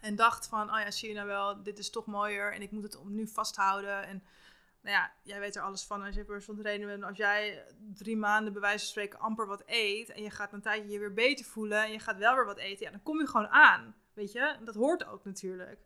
En 0.02 0.16
dacht 0.16 0.48
van, 0.48 0.74
oh 0.74 0.80
ja, 0.80 0.92
zie 0.92 1.10
je 1.10 1.16
nou 1.16 1.28
wel, 1.28 1.64
dit 1.64 1.80
is 1.80 1.90
toch 1.90 2.06
mooier. 2.06 2.54
En 2.54 2.62
ik 2.62 2.72
moet 2.72 2.84
het 2.84 3.04
nu 3.04 3.28
vasthouden. 3.28 4.04
En 4.04 4.24
nou 4.82 4.96
ja, 4.96 5.14
jij 5.24 5.40
weet 5.40 5.56
er 5.56 5.62
alles 5.62 5.84
van 5.84 6.02
als 6.04 6.16
je 6.16 6.24
personal 6.24 6.62
trainer 6.62 6.88
bent. 6.88 7.04
Als 7.04 7.18
jij 7.18 7.66
drie 7.94 8.18
maanden 8.18 8.54
bij 8.54 8.62
wijze 8.62 8.78
van 8.78 8.88
spreken 8.88 9.20
amper 9.20 9.48
wat 9.48 9.64
eet. 9.66 10.10
En 10.10 10.24
je 10.24 10.30
gaat 10.30 10.54
een 10.54 10.62
tijdje 10.62 10.90
je 10.90 11.00
weer 11.00 11.14
beter 11.14 11.46
voelen. 11.46 11.84
En 11.84 11.92
je 11.92 12.00
gaat 12.00 12.18
wel 12.18 12.36
weer 12.36 12.46
wat 12.46 12.58
eten. 12.58 12.86
Ja, 12.86 12.92
dan 12.92 13.04
kom 13.04 13.20
je 13.20 13.28
gewoon 13.28 13.48
aan. 13.48 13.96
Weet 14.14 14.32
je, 14.32 14.56
dat 14.64 14.76
hoort 14.76 15.06
ook 15.06 15.26
natuurlijk. 15.26 15.80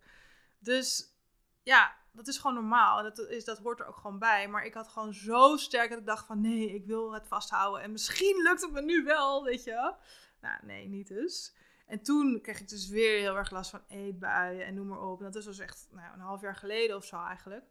Dus 0.59 1.15
ja, 1.63 1.95
dat 2.17 2.27
is 2.27 2.37
gewoon 2.37 2.55
normaal. 2.55 3.03
Dat, 3.03 3.19
is, 3.19 3.45
dat 3.45 3.59
hoort 3.59 3.79
er 3.79 3.87
ook 3.87 3.97
gewoon 3.97 4.19
bij. 4.19 4.47
Maar 4.47 4.65
ik 4.65 4.73
had 4.73 4.87
gewoon 4.87 5.13
zo 5.13 5.57
sterk 5.57 5.89
dat 5.89 5.99
ik 5.99 6.05
dacht 6.05 6.25
van 6.25 6.41
nee, 6.41 6.73
ik 6.73 6.85
wil 6.85 7.13
het 7.13 7.27
vasthouden. 7.27 7.81
En 7.81 7.91
misschien 7.91 8.41
lukt 8.43 8.61
het 8.61 8.71
me 8.71 8.81
nu 8.81 9.03
wel, 9.03 9.43
weet 9.43 9.63
je. 9.63 9.93
Nou, 10.41 10.65
nee, 10.65 10.87
niet 10.87 11.07
dus. 11.07 11.55
En 11.85 12.01
toen 12.01 12.41
kreeg 12.41 12.59
ik 12.59 12.69
dus 12.69 12.87
weer 12.87 13.19
heel 13.19 13.37
erg 13.37 13.51
last 13.51 13.69
van 13.69 13.83
eetbuien 13.87 14.65
en 14.65 14.73
noem 14.73 14.87
maar 14.87 15.01
op. 15.01 15.19
En 15.19 15.25
dat 15.25 15.35
is 15.35 15.45
dus 15.45 15.59
echt 15.59 15.87
nou, 15.91 16.13
een 16.13 16.19
half 16.19 16.41
jaar 16.41 16.55
geleden 16.55 16.95
of 16.95 17.05
zo 17.05 17.23
eigenlijk. 17.23 17.65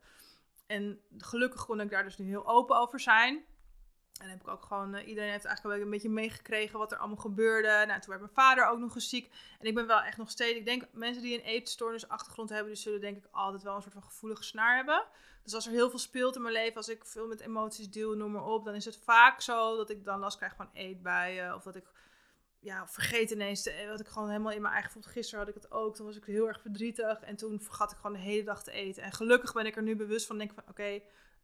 En 0.66 1.01
gelukkig 1.18 1.66
kon 1.66 1.80
ik 1.80 1.90
daar 1.90 2.05
dus 2.05 2.18
nu 2.18 2.26
heel 2.26 2.47
open 2.47 2.76
over 2.76 3.01
zijn. 3.01 3.44
En 4.20 4.28
heb 4.28 4.40
ik 4.40 4.48
ook 4.48 4.62
gewoon, 4.62 4.94
eh, 4.94 5.08
iedereen 5.08 5.30
heeft 5.30 5.44
eigenlijk 5.44 5.82
een 5.82 5.90
beetje 5.90 6.08
meegekregen 6.08 6.78
wat 6.78 6.92
er 6.92 6.98
allemaal 6.98 7.16
gebeurde. 7.16 7.68
Nou, 7.68 8.00
toen 8.00 8.08
werd 8.08 8.20
mijn 8.20 8.34
vader 8.34 8.66
ook 8.66 8.78
nog 8.78 8.94
eens 8.94 9.08
ziek. 9.08 9.34
En 9.58 9.66
ik 9.66 9.74
ben 9.74 9.86
wel 9.86 10.00
echt 10.00 10.16
nog 10.16 10.30
steeds, 10.30 10.58
ik 10.58 10.64
denk 10.64 10.84
mensen 10.92 11.22
die 11.22 11.38
een 11.38 11.44
eetstoornis 11.44 12.08
achtergrond 12.08 12.48
hebben, 12.48 12.72
die 12.72 12.82
zullen 12.82 13.00
denk 13.00 13.16
ik 13.16 13.28
altijd 13.30 13.62
wel 13.62 13.74
een 13.74 13.82
soort 13.82 13.94
van 13.94 14.02
gevoelige 14.02 14.42
snaar 14.42 14.76
hebben. 14.76 15.04
Dus 15.42 15.54
als 15.54 15.66
er 15.66 15.72
heel 15.72 15.90
veel 15.90 15.98
speelt 15.98 16.36
in 16.36 16.42
mijn 16.42 16.54
leven, 16.54 16.76
als 16.76 16.88
ik 16.88 17.04
veel 17.04 17.26
met 17.26 17.40
emoties 17.40 17.90
deel, 17.90 18.14
noem 18.14 18.32
maar 18.32 18.46
op, 18.46 18.64
dan 18.64 18.74
is 18.74 18.84
het 18.84 18.98
vaak 19.04 19.40
zo 19.40 19.76
dat 19.76 19.90
ik 19.90 20.04
dan 20.04 20.18
last 20.18 20.36
krijg 20.36 20.54
van 20.56 20.70
eetbuien. 20.72 21.54
Of 21.54 21.62
dat 21.62 21.76
ik 21.76 21.86
ja, 22.60 22.88
vergeet 22.88 23.30
ineens, 23.30 23.62
te, 23.62 23.86
wat 23.90 24.00
ik 24.00 24.06
gewoon 24.06 24.28
helemaal 24.28 24.52
in 24.52 24.60
mijn 24.60 24.74
eigen, 24.74 24.92
bijvoorbeeld 24.92 25.24
gisteren 25.24 25.44
had 25.44 25.56
ik 25.56 25.62
het 25.62 25.72
ook, 25.72 25.94
toen 25.94 26.06
was 26.06 26.16
ik 26.16 26.24
heel 26.24 26.48
erg 26.48 26.60
verdrietig 26.60 27.20
en 27.20 27.36
toen 27.36 27.60
vergat 27.60 27.90
ik 27.90 27.96
gewoon 27.96 28.12
de 28.16 28.22
hele 28.22 28.44
dag 28.44 28.62
te 28.62 28.70
eten. 28.70 29.02
En 29.02 29.12
gelukkig 29.12 29.52
ben 29.52 29.66
ik 29.66 29.76
er 29.76 29.82
nu 29.82 29.96
bewust 29.96 30.26
van, 30.26 30.38
denk 30.38 30.50
ik 30.50 30.56
van 30.56 30.68
oké, 30.68 31.00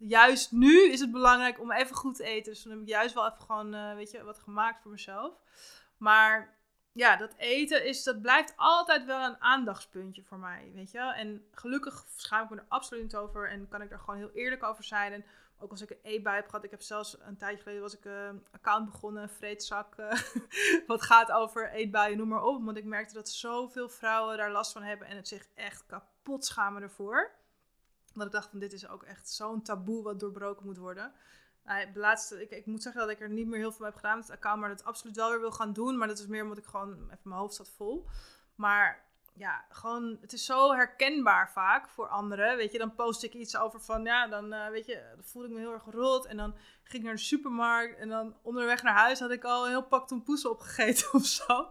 juist 0.09 0.53
nu 0.53 0.90
is 0.90 1.00
het 1.00 1.11
belangrijk 1.11 1.61
om 1.61 1.72
even 1.72 1.96
goed 1.96 2.14
te 2.14 2.24
eten. 2.24 2.53
Dus 2.53 2.62
dan 2.62 2.72
heb 2.72 2.80
ik 2.80 2.88
juist 2.88 3.14
wel 3.14 3.26
even 3.26 3.40
gewoon, 3.40 3.74
eh, 3.74 3.94
weet 3.94 4.11
je, 4.11 4.24
wat 4.24 4.38
gemaakt 4.38 4.82
voor 4.82 4.90
mezelf. 4.90 5.32
Maar 5.96 6.57
ja, 6.92 7.16
dat 7.16 7.34
eten 7.36 7.86
is, 7.86 8.03
dat 8.03 8.22
blijft 8.22 8.53
altijd 8.57 9.05
wel 9.05 9.24
een 9.24 9.40
aandachtspuntje 9.40 10.22
voor 10.22 10.38
mij, 10.38 10.70
weet 10.74 10.90
je. 10.90 10.98
En 10.98 11.46
gelukkig 11.50 12.05
schaam 12.16 12.44
ik 12.44 12.50
me 12.50 12.57
er 12.57 12.66
absoluut 12.68 13.03
niet 13.03 13.16
over 13.16 13.50
en 13.50 13.68
kan 13.68 13.82
ik 13.82 13.90
er 13.90 13.98
gewoon 13.98 14.16
heel 14.16 14.30
eerlijk 14.30 14.62
over 14.62 14.84
zijn. 14.84 15.12
En 15.12 15.24
ook 15.59 15.70
als 15.70 15.82
ik 15.82 15.90
een 15.90 15.98
eetbui 16.03 16.36
heb 16.36 16.46
gehad, 16.46 16.64
ik 16.64 16.70
heb 16.70 16.82
zelfs 16.82 17.16
een 17.20 17.36
tijdje 17.36 17.62
geleden 17.62 17.82
was 17.82 17.96
ik 17.96 18.05
eh, 18.05 18.24
een 18.24 18.46
account 18.53 18.90
begonnen, 18.90 19.28
vreedzak, 19.28 19.96
eh, 19.96 20.20
wat 20.86 21.03
gaat 21.03 21.32
over 21.32 21.70
eetbuien, 21.70 22.18
noem 22.18 22.28
maar 22.28 22.44
op. 22.44 22.64
Want 22.64 22.76
ik 22.76 22.84
merkte 22.84 23.14
dat 23.14 23.28
zoveel 23.28 23.88
vrouwen 23.88 24.36
daar 24.36 24.53
last 24.53 24.72
van 24.72 24.82
hebben 24.82 25.07
en 25.07 25.16
het 25.16 25.28
zich 25.28 25.46
echt 25.55 25.86
kapot 25.86 26.44
schamen 26.44 26.82
ervoor. 26.82 27.40
Dat 28.14 28.26
ik 28.26 28.32
dacht 28.32 28.50
van 28.50 28.58
dit 28.58 28.72
is 28.72 28.88
ook 28.88 29.02
echt 29.02 29.28
zo'n 29.28 29.62
taboe 29.62 30.02
wat 30.02 30.20
doorbroken 30.20 30.66
moet 30.66 30.76
worden. 30.76 31.12
Nou, 31.64 31.86
laatste, 31.94 32.42
ik, 32.42 32.50
ik 32.50 32.66
moet 32.66 32.82
zeggen 32.82 33.00
dat 33.00 33.10
ik 33.10 33.20
er 33.20 33.30
niet 33.30 33.46
meer 33.46 33.58
heel 33.58 33.72
veel 33.72 33.86
heb 33.86 33.94
gedaan 33.94 34.16
met 34.16 34.26
het 34.26 34.36
account, 34.36 34.60
maar 34.60 34.68
dat 34.68 34.84
absoluut 34.84 35.16
wel 35.16 35.30
weer 35.30 35.40
wil 35.40 35.52
gaan 35.52 35.72
doen. 35.72 35.98
Maar 35.98 36.08
dat 36.08 36.18
is 36.18 36.26
meer 36.26 36.42
omdat 36.42 36.58
ik 36.58 36.64
gewoon 36.64 36.92
even 36.92 37.18
mijn 37.22 37.40
hoofd 37.40 37.54
zat 37.54 37.70
vol. 37.70 38.08
Maar 38.54 39.04
ja, 39.34 39.64
gewoon, 39.68 40.18
het 40.20 40.32
is 40.32 40.44
zo 40.44 40.72
herkenbaar 40.72 41.50
vaak 41.50 41.88
voor 41.88 42.08
anderen. 42.08 42.56
Weet 42.56 42.72
je, 42.72 42.78
dan 42.78 42.94
post 42.94 43.22
ik 43.22 43.34
iets 43.34 43.56
over 43.56 43.80
van, 43.80 44.04
ja, 44.04 44.28
dan 44.28 44.52
eh, 44.52 44.68
weet 44.68 44.86
je, 44.86 45.02
dan 45.14 45.24
voelde 45.24 45.48
ik 45.48 45.54
me 45.54 45.60
heel 45.60 45.72
erg 45.72 45.84
rot. 45.90 46.26
En 46.26 46.36
dan 46.36 46.54
ging 46.82 47.02
ik 47.02 47.02
naar 47.02 47.14
de 47.14 47.20
supermarkt 47.20 47.98
en 47.98 48.08
dan 48.08 48.36
onderweg 48.42 48.82
naar 48.82 48.94
huis 48.94 49.20
had 49.20 49.30
ik 49.30 49.44
al 49.44 49.64
een 49.64 49.70
heel 49.70 49.86
pak 49.86 50.08
tompoesen 50.08 50.50
opgegeten 50.50 51.12
of 51.18 51.26
zo. 51.26 51.68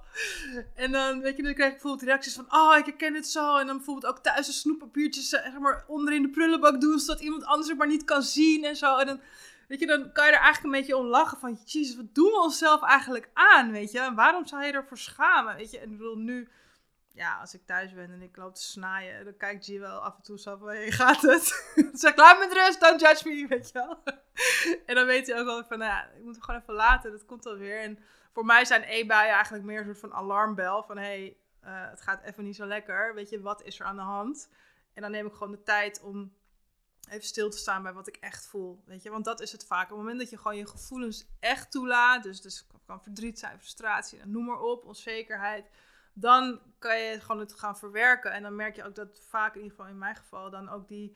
En 0.75 0.91
dan, 0.91 1.21
weet 1.21 1.37
je, 1.37 1.43
dan 1.43 1.53
kreeg 1.53 1.67
ik 1.67 1.73
bijvoorbeeld 1.73 2.03
reacties 2.03 2.33
van, 2.33 2.45
oh, 2.49 2.77
ik 2.77 2.85
herken 2.85 3.13
het 3.13 3.27
zo. 3.27 3.57
En 3.57 3.65
dan 3.65 3.75
bijvoorbeeld 3.75 4.13
ook 4.13 4.23
thuis 4.23 4.45
de 4.45 4.51
snoeppapiertjes, 4.51 5.33
eh, 5.33 5.43
zeg 5.43 5.59
maar, 5.59 5.83
onder 5.87 6.13
in 6.13 6.21
de 6.21 6.29
prullenbak 6.29 6.81
doen, 6.81 6.99
zodat 6.99 7.21
iemand 7.21 7.45
anders 7.45 7.69
het 7.69 7.77
maar 7.77 7.87
niet 7.87 8.03
kan 8.03 8.21
zien 8.21 8.63
en 8.63 8.75
zo. 8.75 8.97
En 8.97 9.05
dan, 9.05 9.19
weet 9.67 9.79
je, 9.79 9.87
dan 9.87 10.11
kan 10.11 10.25
je 10.25 10.31
er 10.31 10.39
eigenlijk 10.39 10.73
een 10.73 10.79
beetje 10.79 10.97
om 10.97 11.05
lachen 11.05 11.37
van, 11.37 11.59
jezus, 11.65 11.95
wat 11.95 12.15
doen 12.15 12.31
we 12.31 12.41
onszelf 12.41 12.81
eigenlijk 12.83 13.29
aan, 13.33 13.71
weet 13.71 13.91
je? 13.91 13.99
En 13.99 14.15
waarom 14.15 14.45
zou 14.45 14.63
je 14.63 14.71
ervoor 14.71 14.97
schamen, 14.97 15.55
weet 15.55 15.71
je? 15.71 15.79
En 15.79 15.91
ik 15.91 15.97
bedoel, 15.97 16.17
nu 16.17 16.49
ja, 17.13 17.39
als 17.39 17.53
ik 17.53 17.65
thuis 17.65 17.93
ben 17.93 18.11
en 18.11 18.21
ik 18.21 18.37
loop 18.37 18.55
te 18.55 18.63
snaaien, 18.63 19.25
dan 19.25 19.37
kijkt 19.37 19.65
G 19.65 19.79
wel 19.79 19.99
af 19.99 20.15
en 20.15 20.23
toe 20.23 20.39
zo 20.39 20.57
van, 20.57 20.67
hey, 20.67 20.91
gaat 21.01 21.21
het? 21.21 21.43
zeg 21.93 22.15
laat 22.15 22.39
me 22.39 22.53
rust, 22.53 22.81
don't 22.81 23.01
judge 23.01 23.29
me, 23.29 23.47
weet 23.47 23.67
je 23.67 23.73
wel. 23.73 24.03
en 24.85 24.95
dan 24.95 25.05
weet 25.05 25.27
hij 25.27 25.39
ook 25.39 25.45
wel 25.45 25.63
van, 25.63 25.77
nou 25.77 25.91
ja, 25.91 26.05
ik 26.05 26.23
moet 26.23 26.35
hem 26.35 26.43
gewoon 26.43 26.61
even 26.61 26.73
laten, 26.73 27.11
dat 27.11 27.25
komt 27.25 27.45
alweer. 27.45 27.79
En 27.79 27.99
voor 28.31 28.45
mij 28.45 28.65
zijn 28.65 28.83
e-buien 28.83 29.33
eigenlijk 29.33 29.63
meer 29.63 29.79
een 29.79 29.85
soort 29.85 29.99
van 29.99 30.13
alarmbel 30.13 30.83
van, 30.83 30.97
hey, 30.97 31.37
eh, 31.59 31.89
het 31.89 32.01
gaat 32.01 32.23
even 32.23 32.43
niet 32.43 32.55
zo 32.55 32.65
lekker, 32.65 33.13
weet 33.13 33.29
je, 33.29 33.41
wat 33.41 33.63
is 33.63 33.79
er 33.79 33.85
aan 33.85 33.95
de 33.95 34.01
hand? 34.01 34.49
En 34.93 35.01
dan 35.01 35.11
neem 35.11 35.25
ik 35.25 35.33
gewoon 35.33 35.51
de 35.51 35.63
tijd 35.63 36.01
om 36.01 36.33
even 37.09 37.25
stil 37.25 37.49
te 37.49 37.57
staan 37.57 37.83
bij 37.83 37.93
wat 37.93 38.07
ik 38.07 38.15
echt 38.15 38.47
voel, 38.47 38.83
weet 38.85 39.03
je. 39.03 39.09
Want 39.09 39.25
dat 39.25 39.41
is 39.41 39.51
het 39.51 39.65
vaak. 39.65 39.83
Op 39.83 39.89
het 39.89 39.97
moment 39.97 40.19
dat 40.19 40.29
je 40.29 40.37
gewoon 40.37 40.57
je 40.57 40.67
gevoelens 40.67 41.27
echt 41.39 41.71
toelaat, 41.71 42.23
dus, 42.23 42.41
dus 42.41 42.67
kan 42.85 43.03
verdriet 43.03 43.39
zijn, 43.39 43.59
frustratie, 43.59 44.25
noem 44.25 44.45
maar 44.45 44.59
op, 44.59 44.85
onzekerheid 44.85 45.69
dan 46.13 46.59
kan 46.79 46.99
je 46.99 47.19
gewoon 47.19 47.39
het 47.39 47.53
gaan 47.53 47.77
verwerken. 47.77 48.31
En 48.31 48.43
dan 48.43 48.55
merk 48.55 48.75
je 48.75 48.83
ook 48.85 48.95
dat 48.95 49.21
vaak, 49.29 49.55
in 49.55 49.61
ieder 49.61 49.75
geval 49.75 49.91
in 49.91 49.97
mijn 49.97 50.15
geval, 50.15 50.49
dan 50.49 50.69
ook 50.69 50.87
die 50.87 51.15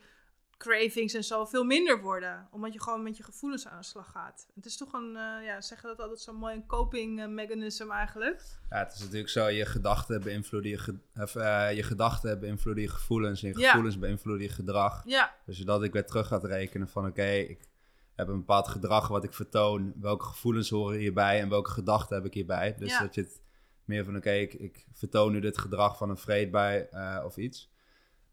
cravings 0.58 1.14
en 1.14 1.24
zo 1.24 1.44
veel 1.44 1.64
minder 1.64 2.00
worden. 2.00 2.48
Omdat 2.50 2.72
je 2.72 2.80
gewoon 2.82 3.02
met 3.02 3.16
je 3.16 3.22
gevoelens 3.22 3.66
aan 3.68 3.78
de 3.78 3.84
slag 3.84 4.10
gaat. 4.10 4.46
Het 4.54 4.66
is 4.66 4.76
toch 4.76 4.92
een, 4.92 5.08
uh, 5.10 5.44
ja, 5.46 5.60
zeggen 5.60 5.88
dat 5.88 6.00
altijd 6.00 6.20
zo 6.20 6.32
mooi, 6.32 6.54
een 6.54 6.66
coping 6.66 7.20
uh, 7.20 7.26
mechanism 7.26 7.90
eigenlijk. 7.90 8.42
Ja, 8.70 8.78
het 8.78 8.92
is 8.94 9.00
natuurlijk 9.00 9.28
zo, 9.28 9.46
je 9.46 9.66
gedachten 9.66 10.22
beïnvloeden 10.22 10.70
je, 10.70 10.78
ge 10.78 10.98
of, 11.16 11.34
uh, 11.34 11.72
je 11.74 11.82
gedachten 11.82 12.40
beïnvloeden 12.40 12.82
je 12.82 12.88
gevoelens. 12.88 13.42
En 13.42 13.48
je 13.48 13.58
Ja. 13.58 13.66
gevoelens 13.68 13.98
beïnvloeden 13.98 14.46
je 14.46 14.52
gedrag. 14.52 15.02
Ja, 15.04 15.34
Dus 15.46 15.58
dat 15.58 15.82
ik 15.82 15.92
weer 15.92 16.06
terug 16.06 16.26
gaat 16.26 16.44
rekenen 16.44 16.88
van 16.88 17.06
oké, 17.06 17.26
ik 17.30 17.68
heb 18.14 18.28
een 18.28 18.38
bepaald 18.38 18.68
gedrag 18.68 19.08
wat 19.08 19.24
ik 19.24 19.32
vertoon. 19.32 19.92
Welke 20.00 20.24
gevoelens 20.24 20.70
horen 20.70 20.98
hierbij 20.98 21.40
en 21.40 21.48
welke 21.48 21.70
gedachten 21.70 22.16
heb 22.16 22.24
ik 22.24 22.34
hierbij. 22.34 22.74
Dus 22.78 22.90
Ja. 22.90 23.00
dat 23.00 23.14
je 23.14 23.20
het 23.20 23.40
meer 23.86 24.04
van 24.04 24.16
oké, 24.16 24.30
ik, 24.32 24.52
ik 24.54 24.84
vertoon 24.92 25.32
nu 25.32 25.40
dit 25.40 25.58
gedrag 25.58 25.96
van 25.96 26.10
een 26.10 26.16
vreedbui 26.16 26.86
eh 26.90 27.22
of 27.24 27.36
iets. 27.36 27.74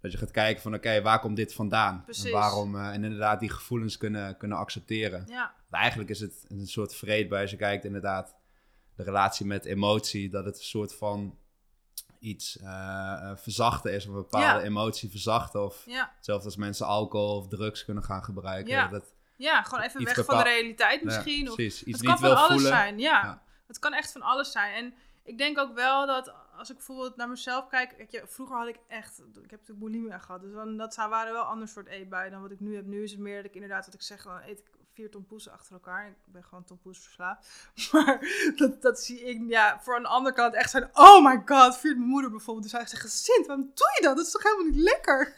Dat 0.02 0.12
je 0.12 0.18
gaat 0.18 0.32
kijken 0.32 0.62
van 0.62 0.74
oké, 0.74 1.02
waar 1.02 1.20
komt 1.20 1.36
dit 1.36 1.54
vandaan? 1.54 2.04
Precies. 2.04 2.26
En 2.26 2.32
waarom, 2.32 2.76
eh, 2.76 2.88
en 2.88 3.04
inderdaad 3.04 3.40
die 3.40 3.50
gevoelens 3.50 3.98
kunnen, 3.98 4.38
kunnen 4.38 4.58
accepteren. 4.58 5.24
ja, 5.28 5.54
eigenlijk 5.72 6.10
is 6.10 6.20
het 6.20 6.46
een 6.48 6.68
soort 6.68 6.96
vreedbui 6.96 7.42
als 7.42 7.52
je 7.52 7.58
kijkt 7.58 7.86
inderdaad 7.86 8.36
de 8.96 9.04
relatie 9.04 9.46
met 9.46 9.66
emotie. 9.66 10.30
Dat 10.30 10.46
het 10.46 10.58
een 10.58 10.64
soort 10.64 10.96
van 10.96 11.38
iets 12.20 12.58
eh, 12.60 13.32
verzachten 13.36 13.94
is. 13.94 14.04
Of 14.06 14.10
een 14.10 14.22
bepaalde 14.22 14.60
Ja. 14.60 14.66
emotie 14.66 15.10
verzachten. 15.10 15.64
Of 15.64 15.84
ja, 15.86 16.12
Hetzelfde 16.16 16.46
als 16.46 16.56
mensen 16.56 16.86
alcohol 16.86 17.38
of 17.38 17.48
drugs 17.48 17.86
kunnen 17.86 18.04
gaan 18.04 18.24
gebruiken. 18.24 18.72
Ja. 18.74 18.88
Dat, 18.88 19.14
ja, 19.38 19.64
gewoon 19.64 19.84
even 19.84 20.04
weg 20.04 20.26
van 20.26 20.38
de 20.38 20.44
realiteit 20.44 21.04
misschien. 21.04 21.44
ja, 21.44 21.50
of 21.50 21.56
precies. 21.56 21.84
Iets 21.84 21.98
het 21.98 22.08
kan 22.08 22.16
niet 22.16 22.22
van 22.30 22.36
alles 22.38 22.52
voelen. 22.52 22.68
zijn, 22.72 23.00
ja. 23.00 23.24
Ja. 23.24 23.42
Het 23.68 23.80
kan 23.80 23.94
echt 23.94 24.12
van 24.12 24.22
alles 24.22 24.52
zijn. 24.52 24.74
En 24.76 24.94
ik 25.24 25.38
denk 25.38 25.58
ook 25.58 25.74
wel 25.74 26.06
dat 26.06 26.34
als 26.58 26.70
ik 26.70 26.76
bijvoorbeeld 26.76 27.16
naar 27.16 27.30
mezelf 27.30 27.68
kijk, 27.68 28.06
je, 28.10 28.24
vroeger 28.26 28.58
had 28.58 28.68
ik 28.68 28.80
echt, 28.88 29.20
ik 29.20 29.52
heb 29.52 29.60
natuurlijk 29.60 29.80
bulimia 29.80 30.18
gehad, 30.18 30.42
dus 30.42 30.54
dan, 30.54 30.78
dat 30.78 30.96
waren 30.96 31.34
wel 31.34 31.44
ander 31.44 31.68
soort 31.68 31.88
eetbuien 31.88 32.32
dan 32.32 32.42
wat 32.42 32.52
ik 32.52 32.60
nu 32.60 32.76
heb. 32.76 32.86
Nu 32.86 33.04
is 33.04 33.12
het 33.12 33.20
meer 33.20 33.36
dat 33.36 33.46
ik 33.46 33.54
inderdaad, 33.54 33.86
wat 33.86 33.94
ik 33.94 34.02
zeg, 34.02 34.24
dan 34.24 34.42
eet 34.42 34.60
ik 34.60 34.72
vier 34.94 35.10
tompoesen 35.12 35.52
achter 35.52 35.74
elkaar. 35.74 36.08
Ik 36.08 36.14
ben 36.26 36.44
gewoon 36.44 36.64
tompoes 36.64 37.00
verslaafd. 37.00 37.48
Maar 37.92 38.20
dat, 38.56 38.82
dat 38.82 39.00
zie 39.00 39.22
ik, 39.24 39.42
ja, 39.48 39.80
voor 39.82 39.96
een 39.96 40.06
ander 40.06 40.34
kan 40.34 40.46
het 40.46 40.54
echt 40.54 40.70
zijn, 40.70 40.90
oh 40.94 41.26
my 41.26 41.42
god, 41.46 41.78
viert 41.78 41.98
mijn 41.98 42.10
moeder 42.10 42.30
bijvoorbeeld. 42.32 42.64
Dus 42.72 42.80
hij 42.80 42.88
zegt, 42.88 43.12
Sint, 43.12 43.48
waarom 43.48 43.72
doe 43.74 43.92
je 43.96 44.02
dat? 44.02 44.16
Dat 44.18 44.26
is 44.26 44.32
toch 44.32 44.44
helemaal 44.44 44.66
niet 44.66 44.82
lekker? 44.82 45.34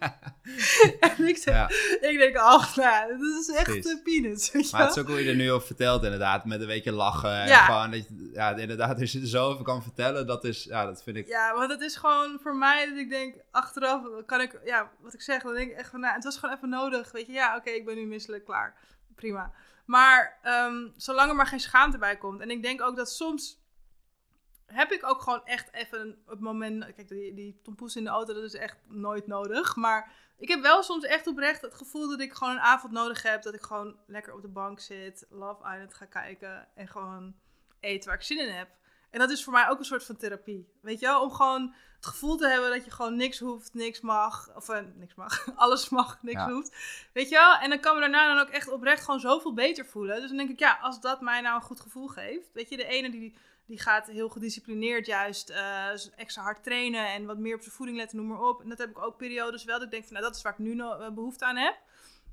en 1.18 1.26
ik 1.28 1.36
zeg, 1.36 1.54
Ja. 1.54 1.68
ik 2.08 2.18
denk, 2.18 2.36
ach, 2.36 2.76
nou, 2.76 3.18
dat 3.18 3.40
is 3.40 3.48
echt 3.48 3.64
Precies. 3.64 3.92
uh, 3.92 4.02
peanuts, 4.02 4.52
Maar 4.72 4.80
het 4.82 4.90
is 4.96 5.02
ook 5.02 5.08
hoe 5.08 5.22
je 5.24 5.28
er 5.30 5.36
nu 5.36 5.52
over 5.52 5.66
vertelt 5.66 6.02
inderdaad. 6.04 6.44
Met 6.44 6.60
een 6.60 6.66
beetje 6.66 6.92
lachen. 6.92 7.30
En 7.40 7.48
Ja. 7.48 7.64
gewoon 7.64 7.90
dat 7.90 8.06
je, 8.08 8.30
ja, 8.32 8.56
inderdaad, 8.56 9.00
als 9.00 9.12
je 9.12 9.20
er 9.20 9.26
zo 9.26 9.46
over 9.50 9.64
kan 9.64 9.82
vertellen. 9.82 10.26
Dat 10.26 10.44
is, 10.44 10.64
ja, 10.64 10.84
dat 10.86 11.02
vind 11.02 11.16
ik... 11.16 11.26
Ja, 11.26 11.54
want 11.54 11.70
het 11.70 11.80
is 11.80 11.96
gewoon 11.96 12.38
voor 12.42 12.56
mij 12.56 12.88
dat 12.88 12.98
ik 12.98 13.08
denk, 13.10 13.34
achteraf 13.50 14.02
kan 14.26 14.40
ik, 14.40 14.60
ja, 14.64 14.90
wat 15.00 15.14
ik 15.14 15.22
zeg, 15.22 15.42
dan 15.42 15.54
denk 15.54 15.70
ik 15.70 15.76
echt 15.76 15.90
van, 15.90 16.00
nou, 16.00 16.14
het 16.14 16.24
was 16.24 16.38
gewoon 16.38 16.54
even 16.56 16.68
nodig, 16.68 17.12
weet 17.12 17.26
je. 17.26 17.32
Ja, 17.32 17.56
oké, 17.56 17.70
ik 17.70 17.84
ben 17.84 17.94
nu 17.96 18.06
misselijk, 18.06 18.44
klaar. 18.44 18.74
Prima. 19.14 19.52
Maar 19.84 20.38
ehm, 20.42 20.88
zolang 20.96 21.30
er 21.30 21.36
maar 21.36 21.46
geen 21.46 21.60
schaamte 21.60 21.98
bij 21.98 22.16
komt. 22.16 22.40
En 22.40 22.50
ik 22.50 22.62
denk 22.62 22.82
ook 22.82 22.96
dat 22.96 23.10
soms 23.10 23.62
heb 24.66 24.92
ik 24.92 25.06
ook 25.06 25.22
gewoon 25.22 25.44
echt 25.44 25.72
even 25.72 26.22
het 26.26 26.40
moment... 26.40 26.94
Kijk, 26.94 27.08
die, 27.08 27.34
die 27.34 27.60
tompoes 27.62 27.96
in 27.96 28.04
de 28.04 28.10
auto, 28.10 28.34
dat 28.34 28.42
is 28.42 28.54
echt 28.54 28.76
nooit 28.86 29.26
nodig. 29.26 29.76
Maar 29.76 30.12
ik 30.38 30.48
heb 30.48 30.62
wel 30.62 30.82
soms 30.82 31.04
echt 31.04 31.26
oprecht 31.26 31.60
het 31.60 31.74
gevoel 31.74 32.08
dat 32.08 32.20
ik 32.20 32.32
gewoon 32.32 32.54
een 32.54 32.60
avond 32.60 32.92
nodig 32.92 33.22
heb. 33.22 33.42
Dat 33.42 33.54
ik 33.54 33.62
gewoon 33.62 33.96
lekker 34.06 34.34
op 34.34 34.42
de 34.42 34.48
bank 34.48 34.80
zit, 34.80 35.26
Love 35.30 35.72
Island 35.72 35.94
ga 35.94 36.04
kijken 36.04 36.68
en 36.74 36.88
gewoon 36.88 37.34
eten 37.80 38.08
waar 38.08 38.18
ik 38.18 38.24
zin 38.24 38.40
in 38.40 38.54
heb. 38.54 38.68
En 39.14 39.20
dat 39.20 39.30
is 39.30 39.44
voor 39.44 39.52
mij 39.52 39.68
ook 39.68 39.78
een 39.78 39.84
soort 39.84 40.04
van 40.04 40.16
therapie. 40.16 40.68
Weet 40.80 41.00
je 41.00 41.06
wel? 41.06 41.22
Om 41.22 41.30
gewoon 41.32 41.74
het 41.96 42.06
gevoel 42.06 42.36
te 42.36 42.48
hebben 42.48 42.70
dat 42.70 42.84
je 42.84 42.90
gewoon 42.90 43.16
niks 43.16 43.38
hoeft, 43.38 43.74
niks 43.74 44.00
mag. 44.00 44.50
Of 44.56 44.68
uh, 44.68 44.78
niks 44.94 45.14
mag. 45.14 45.46
Alles 45.56 45.88
mag, 45.88 46.18
niks 46.22 46.40
Ja. 46.40 46.50
hoeft. 46.50 46.76
Weet 47.12 47.28
je 47.28 47.34
wel? 47.34 47.54
En 47.56 47.68
dan 47.70 47.80
kan 47.80 47.94
me 47.94 48.00
daarna 48.00 48.34
dan 48.34 48.46
ook 48.46 48.52
echt 48.52 48.68
oprecht 48.68 49.04
gewoon 49.04 49.20
zoveel 49.20 49.54
beter 49.54 49.86
voelen. 49.86 50.20
Dus 50.20 50.28
dan 50.28 50.36
denk 50.36 50.50
ik, 50.50 50.58
ja, 50.58 50.78
als 50.82 51.00
dat 51.00 51.20
mij 51.20 51.40
nou 51.40 51.54
een 51.54 51.62
goed 51.62 51.80
gevoel 51.80 52.06
geeft. 52.06 52.52
Weet 52.52 52.68
je, 52.68 52.76
de 52.76 52.86
ene 52.86 53.10
die, 53.10 53.34
die 53.66 53.80
gaat 53.80 54.06
heel 54.06 54.28
gedisciplineerd 54.28 55.06
juist 55.06 55.50
eh, 55.50 55.88
extra 56.16 56.42
hard 56.42 56.62
trainen. 56.62 57.12
En 57.12 57.26
wat 57.26 57.38
meer 57.38 57.54
op 57.54 57.62
zijn 57.62 57.74
voeding 57.74 57.98
letten, 57.98 58.16
noem 58.18 58.26
maar 58.26 58.42
op. 58.48 58.62
En 58.62 58.68
dat 58.68 58.78
heb 58.78 58.90
ik 58.90 58.98
ook 59.04 59.16
periodes 59.16 59.64
wel. 59.64 59.74
Dat 59.76 59.84
ik 59.84 59.90
denk 59.90 60.04
van, 60.04 60.12
nou, 60.12 60.24
dat 60.24 60.36
is 60.36 60.42
waar 60.42 60.52
ik 60.52 60.58
nu 60.58 60.80
eh, 60.80 61.10
behoefte 61.10 61.44
aan 61.44 61.56
heb. 61.56 61.76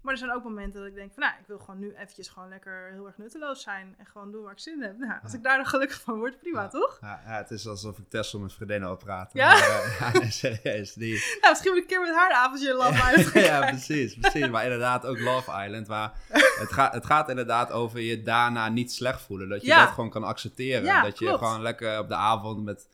Maar 0.02 0.14
er 0.14 0.20
zijn 0.20 0.32
ook 0.34 0.44
momenten 0.44 0.80
dat 0.80 0.90
ik 0.90 0.96
denk 0.96 1.14
van, 1.14 1.24
nou, 1.24 1.36
ik 1.40 1.48
wil 1.48 1.60
gewoon 1.60 1.80
nu 1.80 1.94
eventjes 1.96 2.28
gewoon 2.28 2.50
lekker 2.50 2.90
heel 2.92 3.06
erg 3.06 3.18
nutteloos 3.18 3.62
zijn. 3.62 3.96
En 3.98 4.06
gewoon 4.06 4.32
doen 4.32 4.44
waar 4.44 4.52
ik 4.52 4.60
zin 4.60 4.74
in 4.74 4.82
heb. 4.82 4.98
Nou, 4.98 5.14
als 5.24 5.32
Ja. 5.32 5.38
ik 5.38 5.44
daar 5.44 5.56
dan 5.58 5.66
gelukkig 5.66 6.02
van 6.02 6.18
word, 6.18 6.40
prima, 6.40 6.62
Ja. 6.62 6.68
toch? 6.68 6.98
Ja, 7.02 7.22
ja, 7.26 7.38
het 7.38 7.52
is 7.52 7.68
alsof 7.68 7.98
ik 7.98 8.10
Tessel 8.10 8.40
met 8.40 8.54
vriendinnen 8.54 8.88
wil 8.88 8.98
praten. 8.98 9.40
Ja? 9.40 9.48
Maar, 9.48 9.60
eh, 10.00 10.14
nee, 10.22 10.32
serieus. 10.32 10.94
Die, 10.94 11.14
Nou, 11.42 11.50
misschien 11.50 11.72
moet 11.72 11.84
ik 11.84 11.90
een 11.92 11.98
keer 11.98 12.02
met 12.08 12.16
haar 12.16 12.32
avondje 12.32 12.70
in 12.70 12.76
Love 12.76 13.16
Island 13.18 13.46
ja, 13.46 13.60
precies, 13.70 14.18
precies. 14.18 14.50
Maar 14.50 14.64
inderdaad 14.64 15.06
ook 15.06 15.20
Love 15.20 15.64
Island. 15.66 15.88
Waar 15.88 16.14
het, 16.30 16.72
gaat 16.74 16.94
het 16.94 17.06
gaat 17.06 17.30
inderdaad 17.30 17.72
over 17.72 18.00
je 18.00 18.22
daarna 18.24 18.70
niet 18.70 18.92
slecht 18.92 19.22
voelen. 19.22 19.50
Dat 19.50 19.62
je 19.62 19.68
dat 19.76 19.90
gewoon 19.90 20.10
kan 20.10 20.24
accepteren. 20.24 21.04
Dat 21.04 21.20
je 21.20 21.26
klopt. 21.26 21.44
gewoon 21.44 21.62
lekker 21.62 22.00
op 22.00 22.08
de 22.08 22.16
avond 22.16 22.64
met 22.64 22.88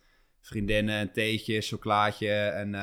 vriendinnen, 0.48 1.02
een 1.02 1.12
theetje, 1.12 1.62
chocolaatje 1.62 2.34
en 2.34 2.76
eh, 2.76 2.82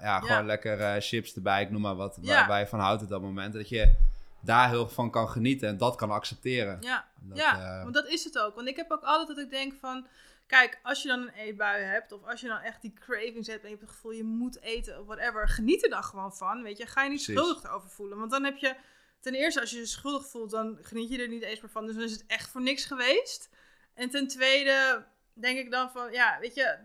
ja, 0.00 0.20
gewoon 0.20 0.46
lekker 0.46 0.80
eh, 0.80 0.94
chips 0.98 1.34
erbij. 1.34 1.62
Ik 1.62 1.70
noem 1.70 1.80
maar 1.80 1.96
wat, 1.96 2.18
waar, 2.22 2.48
waar 2.48 2.60
je 2.60 2.66
van 2.66 2.80
houdt 2.80 3.02
op 3.02 3.08
dat 3.08 3.20
moment. 3.20 3.52
Dat 3.52 3.68
je 3.68 3.94
daar 4.40 4.68
heel 4.68 4.88
van 4.88 5.10
kan 5.10 5.28
genieten 5.28 5.68
en 5.68 5.76
dat 5.76 5.96
kan 5.96 6.10
accepteren. 6.10 6.76
Ja, 6.80 7.08
Dat, 7.20 7.38
ja 7.38 7.76
eh, 7.76 7.82
want 7.82 7.94
dat 7.94 8.08
is 8.08 8.24
het 8.24 8.38
ook. 8.38 8.54
Want 8.54 8.68
ik 8.68 8.76
heb 8.76 8.90
ook 8.90 9.02
altijd 9.02 9.28
dat 9.28 9.38
ik 9.38 9.50
denk 9.50 9.74
van... 9.80 10.06
Kijk, 10.46 10.80
als 10.82 11.02
je 11.02 11.08
dan 11.08 11.20
een 11.20 11.32
eetbui 11.34 11.82
hebt... 11.82 12.12
of 12.12 12.26
als 12.26 12.40
je 12.40 12.46
dan 12.46 12.58
echt 12.58 12.82
die 12.82 12.92
cravings 12.92 13.46
hebt... 13.46 13.62
en 13.62 13.68
je 13.68 13.74
hebt 13.74 13.80
het 13.80 13.90
gevoel 13.90 14.12
je 14.12 14.24
moet 14.24 14.60
eten 14.60 15.00
of 15.00 15.06
whatever... 15.06 15.48
geniet 15.48 15.84
er 15.84 15.90
dan 15.90 16.04
gewoon 16.04 16.36
van, 16.36 16.62
weet 16.62 16.78
je. 16.78 16.86
Ga 16.86 17.02
je 17.02 17.10
niet 17.10 17.24
Precies. 17.24 17.42
schuldig 17.42 17.72
over 17.72 17.90
voelen. 17.90 18.18
Want 18.18 18.30
dan 18.30 18.44
heb 18.44 18.56
je... 18.56 18.74
Ten 19.20 19.34
eerste, 19.34 19.60
als 19.60 19.70
je 19.70 19.78
je 19.78 19.86
schuldig 19.86 20.26
voelt... 20.26 20.50
dan 20.50 20.78
geniet 20.82 21.10
je 21.10 21.22
er 21.22 21.28
niet 21.28 21.42
eens 21.42 21.60
meer 21.60 21.70
van. 21.70 21.86
Dus 21.86 21.94
dan 21.94 22.04
is 22.04 22.12
het 22.12 22.24
echt 22.26 22.50
voor 22.50 22.62
niks 22.62 22.84
geweest. 22.84 23.48
En 23.94 24.10
ten 24.10 24.28
tweede 24.28 25.06
denk 25.32 25.58
ik 25.58 25.70
dan 25.70 25.90
van... 25.90 26.12
Ja, 26.12 26.38
weet 26.40 26.54
je... 26.54 26.78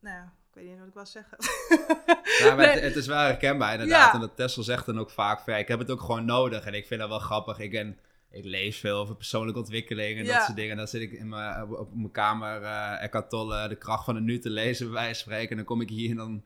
Nou 0.00 0.16
ja, 0.16 0.32
ik 0.48 0.54
weet 0.54 0.64
niet 0.64 0.78
wat 0.78 0.86
ik 0.88 0.94
wil 0.94 1.06
zeggen. 1.06 1.36
Het, 2.82 2.96
is 2.96 3.06
wel 3.06 3.18
herkenbaar 3.18 3.72
inderdaad. 3.72 4.06
Ja. 4.06 4.12
En 4.14 4.20
dat 4.20 4.36
Tessel 4.36 4.62
zegt 4.62 4.86
dan 4.86 4.98
ook 4.98 5.10
vaak 5.10 5.40
van, 5.40 5.52
ja, 5.52 5.58
ik 5.58 5.68
heb 5.68 5.78
het 5.78 5.90
ook 5.90 6.00
gewoon 6.00 6.24
nodig. 6.24 6.64
En 6.64 6.74
ik 6.74 6.86
vind 6.86 7.00
dat 7.00 7.08
wel 7.08 7.18
grappig. 7.18 7.58
Ik, 7.58 7.70
ben, 7.70 7.98
ik 8.30 8.44
lees 8.44 8.78
veel 8.78 8.96
over 8.98 9.16
persoonlijke 9.16 9.58
ontwikkeling 9.60 10.18
en 10.18 10.24
Ja. 10.24 10.34
dat 10.34 10.44
soort 10.44 10.56
dingen. 10.56 10.70
En 10.70 10.76
dan 10.76 10.86
zit 10.88 11.02
ik 11.02 11.12
in 11.12 11.28
mijn, 11.28 11.62
op, 11.62 11.94
mijn 11.94 12.10
kamer 12.10 12.62
eh 12.62 13.02
Eckhart 13.02 13.30
Tolle, 13.30 13.68
De 13.68 13.76
kracht 13.76 14.04
van 14.04 14.14
het 14.14 14.24
nu 14.24 14.38
te 14.38 14.50
lezen, 14.50 14.86
bij 14.86 14.94
wijze 14.94 15.22
van 15.24 15.32
spreken. 15.32 15.50
En 15.50 15.56
dan 15.56 15.64
kom 15.64 15.80
ik 15.80 15.88
hier 15.88 16.10
en 16.10 16.16
dan 16.16 16.42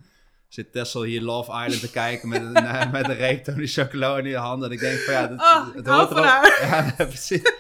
zit 0.49 0.73
Tessel 0.73 1.03
hier 1.03 1.23
Love 1.23 1.51
Island 1.51 1.81
te 1.81 1.91
kijken 1.91 2.29
met 2.29 2.43
een, 2.43 2.57
eh, 2.67 2.93
met 2.93 3.09
een 3.09 3.15
reep 3.17 3.45
Tony 3.45 3.67
Chocolate 3.67 4.23
in 4.23 4.29
je 4.29 4.37
hand. 4.37 4.63
En 4.65 4.71
ik 4.71 4.81
denk 4.81 4.99
van, 4.99 5.15
ja, 5.15 5.27
dat, 5.27 5.41
Oh, 5.41 5.65
hoort 5.97 6.11
er 6.11 6.17
ook... 6.19 6.25
haar. 6.25 6.95
Ja, 6.99 7.05
precies. 7.05 7.53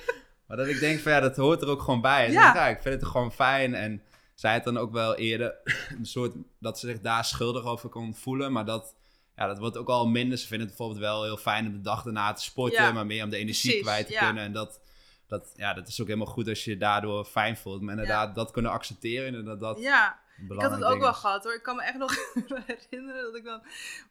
Maar 0.46 0.56
dat 0.56 0.66
ik 0.66 0.80
denk 0.80 1.00
van, 1.00 1.12
ja, 1.12 1.20
dat 1.20 1.36
hoort 1.36 1.62
er 1.62 1.68
ook 1.68 1.82
gewoon 1.82 2.00
bij. 2.00 2.26
En 2.26 2.32
Ja. 2.32 2.54
ja. 2.54 2.66
ik 2.68 2.82
vind 2.82 2.94
het 3.00 3.10
gewoon 3.10 3.32
fijn 3.32 3.74
en 3.74 4.02
zij 4.34 4.54
het 4.54 4.64
dan 4.64 4.78
ook 4.78 4.92
wel 4.92 5.14
eerder 5.14 5.54
een 5.98 6.06
soort 6.06 6.34
dat 6.58 6.78
ze 6.78 6.86
zich 6.86 7.00
daar 7.00 7.24
schuldig 7.24 7.64
over 7.64 7.88
kon 7.88 8.14
voelen, 8.14 8.52
maar 8.52 8.64
dat 8.64 8.94
ja, 9.36 9.46
dat 9.46 9.58
wordt 9.58 9.76
ook 9.76 9.88
al 9.88 10.06
minder. 10.06 10.38
Ze 10.38 10.46
vinden 10.46 10.66
het 10.66 10.76
bijvoorbeeld 10.76 11.06
wel 11.06 11.24
heel 11.24 11.36
fijn 11.36 11.66
om 11.66 11.72
de 11.72 11.80
dag 11.80 12.02
daarna 12.02 12.32
te 12.32 12.42
sporten, 12.42 12.82
Ja. 12.82 12.92
maar 12.92 13.06
meer 13.06 13.24
om 13.24 13.30
de 13.30 13.36
energie 13.36 13.70
Precies, 13.70 13.86
kwijt 13.86 14.06
te 14.06 14.12
ja. 14.12 14.24
kunnen. 14.24 14.44
En 14.44 14.52
dat, 14.52 14.80
dat, 15.26 15.52
ja, 15.56 15.74
dat 15.74 15.88
is 15.88 16.00
ook 16.00 16.06
helemaal 16.06 16.32
goed 16.32 16.48
als 16.48 16.64
je 16.64 16.70
je 16.70 16.76
daardoor 16.76 17.24
fijn 17.24 17.56
voelt. 17.56 17.80
Maar 17.80 17.92
inderdaad, 17.94 18.34
dat 18.34 18.50
kunnen 18.50 18.70
accepteren 18.70 19.34
en 19.34 19.58
dat 19.58 19.78
ja, 19.78 20.20
Ik 20.48 20.60
had 20.60 20.70
het 20.70 20.84
ook 20.84 20.98
wel 20.98 21.10
is. 21.10 21.16
gehad 21.16 21.44
hoor. 21.44 21.54
Ik 21.54 21.62
kan 21.62 21.76
me 21.76 21.82
echt 21.82 21.96
nog 21.96 22.16
herinneren 22.66 23.22
dat 23.22 23.34
ik 23.34 23.44
dan, 23.44 23.62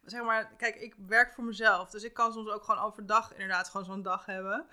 zeg 0.05 0.23
maar, 0.23 0.53
kijk, 0.57 0.75
ik 0.75 0.95
werk 1.07 1.33
voor 1.33 1.43
mezelf. 1.43 1.89
Dus 1.89 2.03
ik 2.03 2.13
kan 2.13 2.33
soms 2.33 2.49
ook 2.49 2.63
gewoon 2.63 2.83
overdag 2.83 3.31
inderdaad 3.31 3.69
gewoon 3.69 3.85
zo'n 3.85 4.01
dag 4.01 4.25
hebben. 4.25 4.65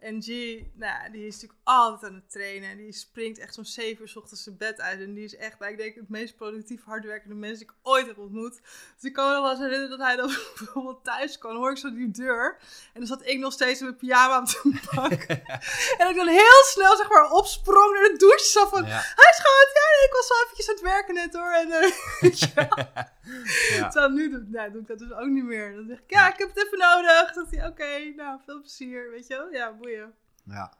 En 0.00 0.22
G, 0.22 0.26
nou, 0.26 0.64
ja, 0.74 1.08
die 1.08 1.26
is 1.26 1.34
natuurlijk 1.34 1.60
altijd 1.64 2.10
aan 2.10 2.14
het 2.14 2.30
trainen. 2.30 2.70
En 2.70 2.76
die 2.76 2.92
springt 2.92 3.38
echt 3.38 3.54
zo'n 3.54 3.64
7 3.64 4.02
uur 4.02 4.08
's 4.08 4.16
ochtends 4.16 4.42
zijn 4.42 4.56
bed 4.56 4.80
uit. 4.80 5.00
En 5.00 5.14
die 5.14 5.24
is 5.24 5.36
echt, 5.36 5.58
nou, 5.58 5.72
ik 5.72 5.78
denk, 5.78 5.94
het 5.94 6.08
meest 6.08 6.36
productief 6.36 6.84
hardwerkende 6.84 7.34
mens 7.34 7.58
die 7.58 7.68
ik 7.68 7.74
ooit 7.82 8.06
heb 8.06 8.18
ontmoet. 8.18 8.60
Dus 8.94 9.02
ik 9.02 9.12
kan 9.12 9.26
me 9.28 9.32
nog 9.32 9.42
wel 9.42 9.50
eens 9.50 9.60
herinneren 9.60 9.98
dat 9.98 10.06
hij 10.06 10.16
dan 10.16 10.26
bijvoorbeeld 10.58 11.04
thuis 11.04 11.38
kwam. 11.38 11.56
Hoor 11.56 11.70
ik 11.70 11.76
zo 11.76 11.94
die 11.94 12.10
deur. 12.10 12.58
En 12.92 13.00
dan 13.00 13.06
zat 13.06 13.26
ik 13.26 13.38
nog 13.38 13.52
steeds 13.52 13.80
in 13.80 13.86
mijn 13.86 13.98
pyjama 13.98 14.38
op 14.38 14.46
de 14.46 14.80
bank. 14.94 15.22
en 15.98 16.08
ik 16.08 16.16
dan 16.16 16.28
heel 16.28 16.62
snel, 16.64 16.96
zeg 16.96 17.08
maar, 17.08 17.30
opsprong 17.30 17.92
naar 17.94 18.08
de 18.08 18.16
douche. 18.16 18.50
Zo 18.50 18.66
van, 18.66 18.84
Ja, 18.84 18.88
hij 18.90 19.32
schat, 19.32 19.70
ja, 19.74 19.86
nee, 19.96 20.06
ik 20.06 20.12
was 20.12 20.28
wel 20.28 20.42
eventjes 20.42 20.68
aan 20.68 20.74
het 20.74 20.84
werken 20.92 21.14
net 21.14 21.32
hoor. 21.34 21.52
En, 21.52 21.70
eh, 21.70 22.54
wel. 22.54 22.78
ja. 23.78 23.88
Terwijl 23.88 24.08
nu 24.12 24.30
doe, 24.30 24.44
nou, 24.48 24.72
doe 24.72 24.80
ik 24.80 24.86
dat 24.86 24.98
dus 24.98 25.12
ook 25.12 25.28
niet 25.28 25.44
meer. 25.44 25.74
Dan 25.74 25.86
zeg 25.88 25.98
ik, 25.98 26.10
ja, 26.10 26.32
ik 26.32 26.38
heb 26.38 26.48
het 26.48 26.66
even 26.66 26.78
nodig. 26.78 27.32
Dan 27.34 27.46
hij, 27.50 27.66
oké, 27.66 28.12
nou, 28.16 28.40
veel 28.44 28.60
plezier, 28.60 29.10
weet 29.10 29.26
je 29.26 29.36
wel. 29.36 29.50
Ja, 29.52 29.72
boeien. 29.72 30.12
Ja. 30.44 30.72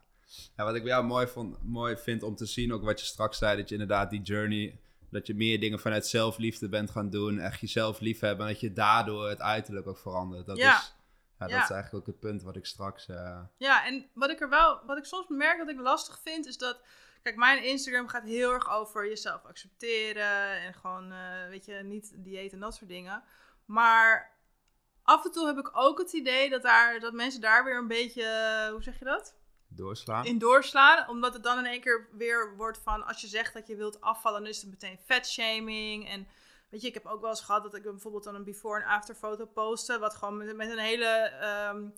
ja, 0.56 0.64
wat 0.64 0.74
ik 0.74 0.82
bij 0.82 0.90
jou 0.92 1.04
mooi, 1.04 1.26
vond, 1.26 1.56
mooi 1.62 1.96
vind 1.96 2.22
om 2.22 2.36
te 2.36 2.46
zien, 2.46 2.72
ook 2.72 2.84
wat 2.84 3.00
je 3.00 3.06
straks 3.06 3.38
zei, 3.38 3.56
dat 3.56 3.68
je 3.68 3.74
inderdaad 3.74 4.10
die 4.10 4.22
journey, 4.22 4.80
dat 5.10 5.26
je 5.26 5.34
meer 5.34 5.60
dingen 5.60 5.80
vanuit 5.80 6.06
zelfliefde 6.06 6.68
bent 6.68 6.90
gaan 6.90 7.10
doen, 7.10 7.38
echt 7.38 7.60
jezelf 7.60 8.00
lief 8.00 8.20
hebben 8.20 8.46
en 8.46 8.52
dat 8.52 8.60
je 8.60 8.72
daardoor 8.72 9.28
het 9.28 9.40
uiterlijk 9.40 9.86
ook 9.86 9.98
verandert. 9.98 10.46
Dat, 10.46 10.56
Ja. 10.56 10.76
is, 10.78 10.94
ja, 11.38 11.46
dat 11.46 11.50
Ja. 11.56 11.62
is 11.62 11.70
eigenlijk 11.70 11.94
ook 11.94 12.06
het 12.14 12.20
punt 12.20 12.42
wat 12.42 12.56
ik 12.56 12.66
straks... 12.66 13.08
eh, 13.08 13.40
Ja, 13.56 13.86
en 13.86 14.06
wat 14.14 14.30
ik 14.30 14.40
er 14.40 14.48
wel, 14.48 14.80
wat 14.86 14.98
ik 14.98 15.04
soms 15.04 15.26
merk 15.28 15.58
dat 15.58 15.68
ik 15.68 15.80
lastig 15.80 16.20
vind, 16.24 16.46
is 16.46 16.58
dat, 16.58 16.80
kijk, 17.22 17.36
mijn 17.36 17.64
Instagram 17.64 18.08
gaat 18.08 18.24
heel 18.24 18.52
erg 18.52 18.70
over 18.70 19.08
jezelf 19.08 19.44
accepteren 19.44 20.60
en 20.60 20.74
gewoon, 20.74 21.12
eh, 21.12 21.48
weet 21.48 21.64
je, 21.64 21.74
niet 21.74 22.12
dieet 22.16 22.52
en 22.52 22.60
dat 22.60 22.74
soort 22.74 22.90
dingen. 22.90 23.22
Maar 23.64 24.36
af 25.02 25.24
en 25.24 25.32
toe 25.32 25.46
heb 25.46 25.58
ik 25.58 25.70
ook 25.72 25.98
het 25.98 26.12
idee 26.12 26.50
dat, 26.50 26.62
daar, 26.62 27.00
dat 27.00 27.12
mensen 27.12 27.40
daar 27.40 27.64
weer 27.64 27.76
een 27.76 27.88
beetje, 27.88 28.22
eh, 28.22 28.70
hoe 28.70 28.82
zeg 28.82 28.98
je 28.98 29.04
dat? 29.04 29.40
doorslaan. 29.76 30.24
in 30.24 30.38
doorslaan. 30.38 31.08
Omdat 31.08 31.32
het 31.32 31.42
dan 31.42 31.58
in 31.58 31.66
één 31.66 31.80
keer 31.80 32.08
weer 32.12 32.56
wordt 32.56 32.78
van... 32.78 33.06
als 33.06 33.20
je 33.20 33.26
zegt 33.26 33.54
dat 33.54 33.66
je 33.66 33.76
wilt 33.76 34.00
afvallen... 34.00 34.40
dan 34.40 34.50
is 34.50 34.60
het 34.60 34.70
meteen 34.70 34.98
fatshaming. 35.04 36.08
En 36.08 36.28
weet 36.68 36.80
je, 36.80 36.88
ik 36.88 36.94
heb 36.94 37.06
ook 37.06 37.20
wel 37.20 37.30
eens 37.30 37.40
gehad... 37.40 37.62
dat 37.62 37.74
ik 37.74 37.82
bijvoorbeeld 37.82 38.24
dan 38.24 38.34
een 38.34 38.44
before- 38.44 38.82
en 38.82 38.88
after 38.88 39.14
foto 39.14 39.46
postte... 39.46 39.98
wat 39.98 40.14
gewoon 40.14 40.36
met, 40.36 40.56
met 40.56 40.70
een 40.70 40.78
hele... 40.78 41.06
ehm, 41.06 41.88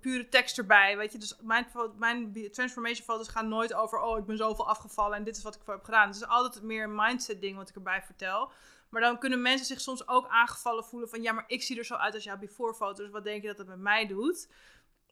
pure 0.00 0.28
tekst 0.28 0.58
erbij, 0.58 0.96
weet 0.96 1.12
je. 1.12 1.18
Dus 1.18 1.36
mijn, 1.42 1.66
mijn 1.98 2.50
transformation 2.52 3.04
foto's 3.04 3.28
gaan 3.28 3.48
nooit 3.48 3.74
over... 3.74 4.00
oh, 4.00 4.18
ik 4.18 4.24
ben 4.24 4.36
zoveel 4.36 4.68
afgevallen 4.68 5.16
en 5.16 5.24
dit 5.24 5.36
is 5.36 5.42
wat 5.42 5.54
ik 5.54 5.60
voor 5.64 5.74
heb 5.74 5.84
gedaan. 5.84 6.06
Het 6.06 6.16
is 6.16 6.26
altijd 6.26 6.64
meer 6.64 6.84
een 6.84 6.94
mindset 6.94 7.40
ding 7.40 7.56
wat 7.56 7.68
ik 7.68 7.74
erbij 7.74 8.02
vertel. 8.02 8.52
Maar 8.88 9.00
dan 9.00 9.18
kunnen 9.18 9.42
mensen 9.42 9.66
zich 9.66 9.80
soms 9.80 10.08
ook 10.08 10.28
aangevallen 10.28 10.84
voelen 10.84 11.08
van... 11.08 11.22
ja, 11.22 11.32
maar 11.32 11.44
ik 11.46 11.62
zie 11.62 11.78
er 11.78 11.84
zo 11.84 11.94
uit 11.94 12.14
als 12.14 12.24
jouw 12.24 12.38
before 12.38 12.74
foto's. 12.74 13.10
Wat 13.10 13.24
denk 13.24 13.42
je 13.42 13.48
dat 13.48 13.58
het 13.58 13.68
met 13.68 13.78
mij 13.78 14.06
doet? 14.06 14.48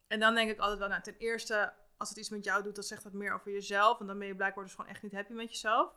En 0.09 0.21
dan 0.21 0.35
denk 0.35 0.51
ik 0.51 0.59
altijd 0.59 0.79
wel, 0.79 0.89
nou, 0.89 1.03
ten 1.03 1.17
eerste, 1.19 1.73
als 1.97 2.09
het 2.09 2.19
iets 2.19 2.29
met 2.29 2.45
jou 2.45 2.63
doet, 2.63 2.75
dan 2.75 2.85
zegt 2.85 3.03
dat 3.03 3.13
meer 3.13 3.35
over 3.35 3.53
jezelf. 3.53 4.01
En 4.01 4.07
dan 4.07 4.19
ben 4.19 4.27
je 4.27 4.37
blijkbaar 4.37 4.65
dus 4.65 4.75
gewoon 4.75 4.91
echt 4.91 5.03
niet 5.03 5.13
happy 5.13 5.33
met 5.33 5.51
jezelf. 5.51 5.93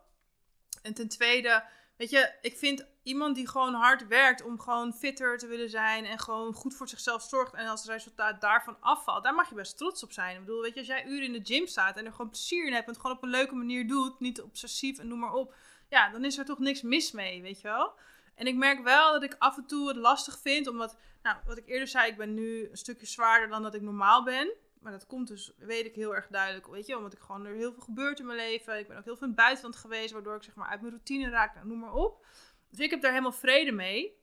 En 0.82 0.94
ten 0.94 1.08
tweede, 1.08 1.64
weet 2.02 2.10
je, 2.10 2.32
ik 2.42 2.58
vind 2.58 2.86
iemand 3.04 3.36
die 3.36 3.48
gewoon 3.48 3.74
hard 3.74 4.08
werkt 4.08 4.44
om 4.44 4.60
gewoon 4.60 4.94
fitter 4.94 5.38
te 5.38 5.48
willen 5.48 5.70
zijn 5.70 6.06
en 6.06 6.20
gewoon 6.20 6.54
goed 6.54 6.76
voor 6.76 6.90
zichzelf 6.90 7.22
zorgt. 7.22 7.54
En 7.54 7.68
als 7.68 7.86
resultaat 7.86 8.42
daarvan 8.42 8.78
afvalt, 8.80 9.24
daar 9.24 9.36
mag 9.36 9.50
je 9.50 9.56
best 9.56 9.78
trots 9.78 10.04
op 10.04 10.12
zijn. 10.12 10.36
Ik 10.36 10.46
bedoel, 10.46 10.62
weet 10.62 10.74
je, 10.74 10.80
als 10.80 10.88
jij 10.88 11.06
uren 11.06 11.26
in 11.26 11.34
de 11.34 11.54
gym 11.54 11.68
staat 11.68 11.98
en 11.98 12.06
er 12.06 12.12
gewoon 12.12 12.30
plezier 12.30 12.66
in 12.66 12.74
hebt 12.74 12.86
en 12.86 12.92
het 12.92 13.02
gewoon 13.02 13.18
op 13.18 13.24
een 13.24 13.30
leuke 13.30 13.56
manier 13.56 13.88
doet, 13.88 14.20
niet 14.20 14.42
obsessief 14.42 15.00
en 15.00 15.08
noem 15.08 15.20
maar 15.20 15.34
op. 15.34 15.56
Ja, 15.90 16.10
dan 16.10 16.26
is 16.26 16.38
er 16.38 16.46
toch 16.46 16.60
niks 16.60 16.82
mis 16.82 17.12
mee, 17.12 17.42
weet 17.42 17.62
je 17.62 17.68
wel. 17.68 17.94
En 18.36 18.48
ik 18.48 18.56
merk 18.56 18.84
wel 18.84 19.12
dat 19.12 19.24
ik 19.24 19.36
af 19.40 19.58
en 19.58 19.66
toe 19.66 19.88
het 19.88 19.98
lastig 19.98 20.40
vind, 20.40 20.68
omdat 20.68 20.98
nou, 21.24 21.38
wat 21.46 21.58
ik 21.58 21.68
eerder 21.68 21.88
zei, 21.88 22.12
ik 22.12 22.18
ben 22.18 22.34
nu 22.34 22.70
een 22.70 22.78
stukje 22.78 23.06
zwaarder 23.06 23.50
dan 23.50 23.64
dat 23.64 23.74
ik 23.74 23.82
normaal 23.82 24.24
ben. 24.24 24.54
Maar 24.82 24.92
dat 24.92 25.06
komt 25.06 25.28
dus, 25.28 25.54
weet 25.58 25.86
ik 25.86 25.96
heel 25.96 26.16
erg 26.16 26.28
duidelijk, 26.28 26.68
weet 26.68 26.86
je, 26.86 26.98
omdat 26.98 27.14
ik 27.14 27.20
gewoon 27.20 27.46
er 27.46 27.56
heel 27.56 27.74
veel 27.74 27.82
gebeurt 27.82 28.20
in 28.20 28.26
mijn 28.26 28.38
leven. 28.38 28.80
Ik 28.80 28.88
ben 28.88 28.98
ook 28.98 29.04
heel 29.04 29.16
veel 29.16 29.28
in 29.28 29.34
het 29.34 29.42
buitenland 29.42 29.76
geweest, 29.76 30.12
waardoor 30.12 30.36
ik 30.36 30.44
zeg 30.44 30.56
maar 30.56 30.70
uit 30.70 30.82
mijn 30.82 30.94
routine 30.94 31.30
raak, 31.30 31.64
noem 31.64 31.80
maar 31.80 31.94
op. 31.94 32.26
Dus 32.70 32.80
ik 32.80 32.90
heb 32.90 33.02
daar 33.02 33.12
helemaal 33.12 33.32
vrede 33.32 33.72
mee. 33.72 34.20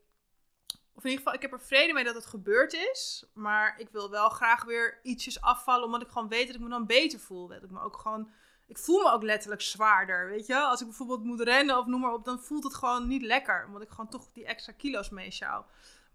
Of 0.94 1.04
in 1.04 1.10
ieder 1.10 1.24
geval, 1.24 1.34
ik 1.34 1.42
heb 1.42 1.52
er 1.52 1.66
vrede 1.66 1.92
mee 1.92 2.04
dat 2.04 2.14
het 2.14 2.26
gebeurd 2.26 2.72
is. 2.72 3.26
Maar 3.34 3.78
ik 3.78 3.88
wil 3.88 4.10
wel 4.10 4.28
graag 4.28 4.64
weer 4.64 5.00
ietsjes 5.02 5.40
afvallen, 5.40 5.84
omdat 5.84 6.02
ik 6.02 6.08
gewoon 6.08 6.28
weet 6.28 6.46
dat 6.46 6.56
ik 6.56 6.62
me 6.62 6.68
dan 6.68 6.86
beter 6.86 7.18
voel. 7.18 7.48
Dat 7.48 7.62
ik 7.62 7.70
me 7.70 7.80
ook 7.80 7.96
gewoon, 7.96 8.30
ik 8.66 8.78
voel 8.78 9.02
me 9.02 9.10
ook 9.10 9.22
letterlijk 9.22 9.62
zwaarder, 9.62 10.28
weet 10.28 10.46
je. 10.46 10.56
Als 10.56 10.80
ik 10.80 10.86
bijvoorbeeld 10.86 11.24
moet 11.24 11.40
rennen 11.40 11.78
of 11.78 11.86
noem 11.86 12.00
maar 12.00 12.12
op, 12.12 12.24
dan 12.24 12.40
voelt 12.40 12.64
het 12.64 12.74
gewoon 12.74 13.08
niet 13.08 13.22
lekker. 13.22 13.66
Omdat 13.66 13.82
ik 13.82 13.90
gewoon 13.90 14.10
toch 14.10 14.32
die 14.32 14.44
extra 14.46 14.72
kilo's 14.72 15.10
meesjouw. 15.10 15.66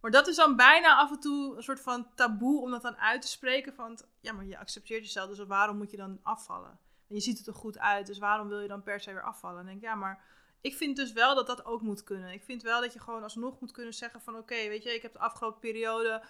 Maar 0.04 0.12
dat 0.12 0.28
is 0.28 0.36
dan 0.36 0.56
bijna 0.56 0.96
af 0.96 1.12
en 1.12 1.20
toe 1.20 1.56
een 1.56 1.64
soort 1.64 1.80
van 1.80 2.08
taboe 2.16 2.62
om 2.62 2.72
dat 2.72 2.82
dan 2.82 2.98
uit 2.98 3.22
te 3.22 3.28
spreken. 3.28 3.74
Van, 3.74 4.00
ja, 4.20 4.34
maar 4.34 4.46
je 4.46 4.58
accepteert 4.58 5.04
jezelf, 5.04 5.30
dus 5.30 5.48
waarom 5.48 5.78
moet 5.78 5.92
je 5.92 5.98
dan 5.98 6.20
afvallen? 6.24 6.80
En 7.10 7.16
je 7.16 7.20
ziet 7.20 7.38
het 7.38 7.48
er 7.48 7.54
goed 7.54 7.80
uit, 7.80 8.08
dus 8.08 8.18
waarom 8.18 8.48
wil 8.48 8.60
je 8.60 8.68
dan 8.68 8.84
per 8.84 9.00
se 9.00 9.14
weer 9.14 9.24
afvallen? 9.24 9.60
En 9.60 9.66
denk 9.66 9.82
ja, 9.82 9.96
maar 9.96 10.24
ik 10.62 10.76
vind 10.76 10.96
dus 10.96 11.12
wel 11.12 11.36
dat 11.36 11.48
dat 11.48 11.66
ook 11.66 11.82
moet 11.82 12.04
kunnen. 12.04 12.32
Ik 12.32 12.44
vind 12.44 12.62
wel 12.62 12.82
dat 12.82 12.94
je 12.94 13.00
gewoon 13.00 13.24
alsnog 13.24 13.60
moet 13.60 13.72
kunnen 13.72 13.94
zeggen 13.94 14.22
van, 14.22 14.38
oké, 14.38 14.56
weet 14.68 14.84
je, 14.84 14.96
ik 14.96 15.02
heb 15.02 15.14
de 15.14 15.20
afgelopen 15.20 15.60
periode 15.60 16.24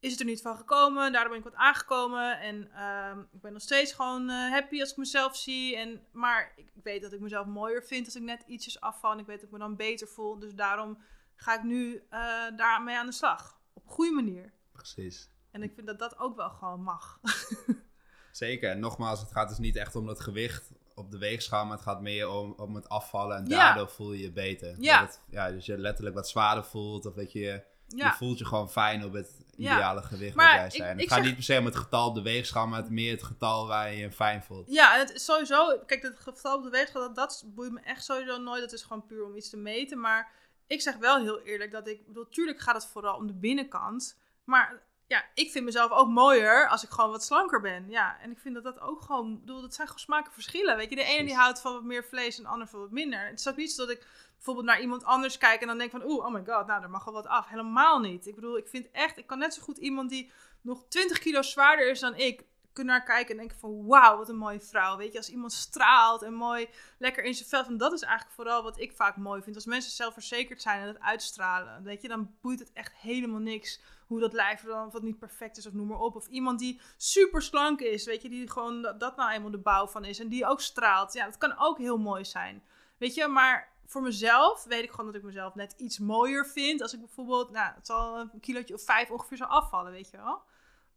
is 0.00 0.10
het 0.10 0.20
er 0.20 0.26
niet 0.26 0.42
van 0.42 0.56
gekomen. 0.56 1.12
Daardoor 1.12 1.30
ben 1.30 1.38
ik 1.38 1.50
wat 1.50 1.60
aangekomen. 1.60 2.40
En 2.40 2.70
ehm, 2.72 3.20
ik 3.20 3.40
ben 3.40 3.52
nog 3.52 3.62
steeds 3.62 3.92
gewoon 3.92 4.30
eh, 4.30 4.50
happy 4.50 4.80
als 4.80 4.90
ik 4.90 4.96
mezelf 4.96 5.36
zie. 5.36 5.76
En, 5.76 6.06
maar 6.12 6.52
ik, 6.56 6.70
ik, 6.74 6.82
weet 6.82 7.02
dat 7.02 7.12
ik 7.12 7.20
mezelf 7.20 7.46
mooier 7.46 7.82
vind 7.82 8.04
als 8.04 8.16
ik 8.16 8.22
net 8.22 8.44
ietsjes 8.46 8.80
afval. 8.80 9.12
En 9.12 9.18
ik 9.18 9.26
weet 9.26 9.36
dat 9.36 9.46
ik 9.46 9.52
me 9.52 9.58
dan 9.58 9.76
beter 9.76 10.08
voel. 10.08 10.38
Dus 10.38 10.54
daarom 10.54 10.98
ga 11.36 11.54
ik 11.54 11.62
nu 11.62 11.94
uh, 11.94 12.20
daarmee 12.56 12.96
aan 12.96 13.06
de 13.06 13.12
slag. 13.12 13.60
Op 13.72 13.84
een 13.84 13.92
goede 13.92 14.14
manier. 14.14 14.52
Precies. 14.72 15.30
En 15.50 15.62
ik 15.62 15.72
vind 15.74 15.86
dat 15.86 15.98
dat 15.98 16.18
ook 16.18 16.36
wel 16.36 16.50
gewoon 16.50 16.82
mag. 16.82 17.20
Zeker. 18.32 18.70
En 18.70 18.78
nogmaals, 18.78 19.20
het 19.20 19.32
gaat 19.32 19.48
dus 19.48 19.58
niet 19.58 19.76
echt 19.76 19.96
om 19.96 20.06
dat 20.06 20.20
gewicht 20.20 20.72
op 20.94 21.10
de 21.10 21.18
weegschaal, 21.18 21.64
maar 21.64 21.76
het 21.76 21.86
gaat 21.86 22.00
meer 22.00 22.28
om, 22.28 22.54
om 22.56 22.74
het 22.74 22.88
afvallen. 22.88 23.36
En 23.36 23.44
daardoor 23.44 23.88
voel 23.88 24.12
je 24.12 24.22
je 24.22 24.32
beter. 24.32 24.74
Ja. 24.78 25.00
Dat 25.00 25.20
ja. 25.30 25.50
Dus 25.50 25.66
je 25.66 25.78
letterlijk 25.78 26.16
wat 26.16 26.28
zwaarder 26.28 26.64
voelt. 26.64 27.06
Of 27.06 27.14
dat 27.14 27.32
je, 27.32 27.62
je 27.86 28.12
voelt 28.16 28.38
je 28.38 28.44
gewoon 28.44 28.70
fijn 28.70 29.04
op 29.04 29.12
het 29.12 29.44
ideale 29.56 30.02
gewicht 30.02 30.34
maar 30.34 30.54
jij 30.54 30.70
zei. 30.70 31.00
het 31.00 31.12
gaat 31.12 31.22
niet 31.22 31.34
per 31.34 31.42
se 31.42 31.58
om 31.58 31.64
het 31.64 31.76
getal 31.76 32.08
op 32.08 32.14
de 32.14 32.22
weegschaal, 32.22 32.66
maar 32.66 32.80
het 32.80 32.90
meer 32.90 33.12
het 33.12 33.22
getal 33.22 33.66
waar 33.66 33.92
je 33.92 33.98
je 33.98 34.12
fijn 34.12 34.42
voelt. 34.42 34.70
Ja, 34.70 34.98
het 34.98 35.12
is 35.12 35.24
sowieso... 35.24 35.78
Kijk, 35.86 36.02
het 36.02 36.18
getal 36.20 36.56
op 36.56 36.62
de 36.62 36.70
weegschaal, 36.70 37.02
dat, 37.02 37.14
dat 37.14 37.44
boeit 37.46 37.72
me 37.72 37.80
echt 37.80 38.04
sowieso 38.04 38.38
nooit. 38.38 38.60
Dat 38.60 38.72
is 38.72 38.82
gewoon 38.82 39.06
puur 39.06 39.24
om 39.24 39.36
iets 39.36 39.50
te 39.50 39.56
meten. 39.56 40.00
Maar 40.00 40.32
ik 40.66 40.80
zeg 40.80 40.96
wel 40.96 41.18
heel 41.20 41.40
eerlijk 41.40 41.70
dat 41.72 41.88
ik... 41.88 42.06
bedoel, 42.06 42.28
tuurlijk 42.28 42.60
gaat 42.60 42.74
het 42.74 42.86
vooral 42.86 43.16
om 43.16 43.26
de 43.26 43.34
binnenkant. 43.34 44.18
Maar 44.44 44.82
ja, 45.06 45.24
ik 45.34 45.50
vind 45.50 45.64
mezelf 45.64 45.90
ook 45.90 46.08
mooier 46.08 46.68
als 46.68 46.84
ik 46.84 46.90
gewoon 46.90 47.10
wat 47.10 47.24
slanker 47.24 47.60
ben. 47.60 47.90
Ja, 47.90 48.20
en 48.20 48.30
ik 48.30 48.38
vind 48.38 48.54
dat 48.54 48.64
dat 48.64 48.80
ook 48.80 49.02
gewoon... 49.02 49.40
bedoel, 49.40 49.60
dat 49.60 49.74
zijn 49.74 49.86
gewoon 49.86 50.02
smakenverschillen. 50.02 50.76
Weet 50.76 50.90
je, 50.90 50.96
de 50.96 51.02
ene 51.02 51.24
die 51.24 51.34
houdt 51.34 51.60
van 51.60 51.72
wat 51.72 51.84
meer 51.84 52.04
vlees 52.04 52.36
en 52.36 52.42
de 52.42 52.48
ander 52.48 52.68
van 52.68 52.80
wat 52.80 52.90
minder. 52.90 53.26
Het 53.26 53.38
is 53.38 53.48
ook 53.48 53.56
niet 53.56 53.72
zo 53.72 53.86
dat 53.86 53.96
ik 53.96 54.06
bijvoorbeeld 54.34 54.66
naar 54.66 54.80
iemand 54.80 55.04
anders 55.04 55.38
kijk 55.38 55.60
en 55.60 55.66
dan 55.66 55.78
denk 55.78 55.90
van, 55.90 56.04
oeh, 56.04 56.24
oh 56.24 56.32
my 56.32 56.42
god, 56.46 56.66
nou, 56.66 56.82
er 56.82 56.90
mag 56.90 57.04
wel 57.04 57.14
wat 57.14 57.26
af. 57.26 57.48
Helemaal 57.48 57.98
niet. 57.98 58.26
Ik 58.26 58.34
bedoel, 58.34 58.56
ik 58.56 58.68
vind 58.68 58.90
echt, 58.90 59.18
ik 59.18 59.26
kan 59.26 59.38
net 59.38 59.54
zo 59.54 59.62
goed 59.62 59.78
iemand 59.78 60.10
die 60.10 60.30
nog 60.60 60.84
20 60.88 61.18
kilo 61.18 61.42
zwaarder 61.42 61.90
is 61.90 62.00
dan 62.00 62.14
ik, 62.14 62.44
kunnen 62.76 62.94
naar 62.94 63.04
kijken 63.04 63.30
en 63.30 63.36
denken 63.36 63.58
van, 63.58 63.86
wauw, 63.86 64.16
wat 64.16 64.28
een 64.28 64.36
mooie 64.36 64.60
vrouw. 64.60 64.96
Weet 64.96 65.12
je, 65.12 65.18
als 65.18 65.30
iemand 65.30 65.52
straalt 65.52 66.22
en 66.22 66.34
mooi 66.34 66.68
lekker 66.98 67.24
in 67.24 67.34
zijn 67.34 67.48
vel. 67.48 67.64
Van, 67.64 67.76
dat 67.76 67.92
is 67.92 68.02
eigenlijk 68.02 68.34
vooral 68.34 68.62
wat 68.62 68.80
ik 68.80 68.92
vaak 68.92 69.16
mooi 69.16 69.42
vind. 69.42 69.56
Als 69.56 69.64
mensen 69.64 69.92
zelfverzekerd 69.92 70.62
zijn 70.62 70.80
en 70.80 70.86
het 70.86 71.00
uitstralen, 71.00 71.82
weet 71.82 72.02
je, 72.02 72.08
dan 72.08 72.34
boeit 72.40 72.58
het 72.58 72.72
echt 72.72 72.92
helemaal 72.94 73.40
niks 73.40 73.80
hoe 74.06 74.20
dat 74.20 74.32
lijf 74.32 74.62
dan 74.62 74.90
wat 74.90 75.02
niet 75.02 75.18
perfect 75.18 75.56
is 75.56 75.66
of 75.66 75.72
noem 75.72 75.86
maar 75.86 75.98
op. 75.98 76.16
Of 76.16 76.26
iemand 76.26 76.58
die 76.58 76.80
super 76.96 77.42
slank 77.42 77.80
is, 77.80 78.04
weet 78.04 78.22
je, 78.22 78.28
die 78.28 78.50
gewoon 78.50 78.82
dat, 78.82 79.00
dat 79.00 79.16
nou 79.16 79.30
eenmaal 79.30 79.50
de 79.50 79.58
bouw 79.58 79.86
van 79.86 80.04
is 80.04 80.18
en 80.18 80.28
die 80.28 80.46
ook 80.46 80.60
straalt. 80.60 81.12
Ja, 81.12 81.24
dat 81.24 81.38
kan 81.38 81.58
ook 81.58 81.78
heel 81.78 81.98
mooi 81.98 82.24
zijn. 82.24 82.62
Weet 82.98 83.14
je, 83.14 83.26
maar 83.26 83.72
voor 83.86 84.02
mezelf 84.02 84.64
weet 84.64 84.82
ik 84.82 84.90
gewoon 84.90 85.06
dat 85.06 85.14
ik 85.14 85.22
mezelf 85.22 85.54
net 85.54 85.74
iets 85.76 85.98
mooier 85.98 86.46
vind. 86.46 86.82
Als 86.82 86.92
ik 86.92 87.00
bijvoorbeeld, 87.00 87.50
nou, 87.50 87.74
het 87.74 87.86
zal 87.86 88.18
een 88.18 88.40
kilootje 88.40 88.74
of 88.74 88.84
vijf 88.84 89.10
ongeveer 89.10 89.36
zou 89.36 89.50
afvallen, 89.50 89.92
weet 89.92 90.10
je 90.10 90.16
wel. 90.16 90.42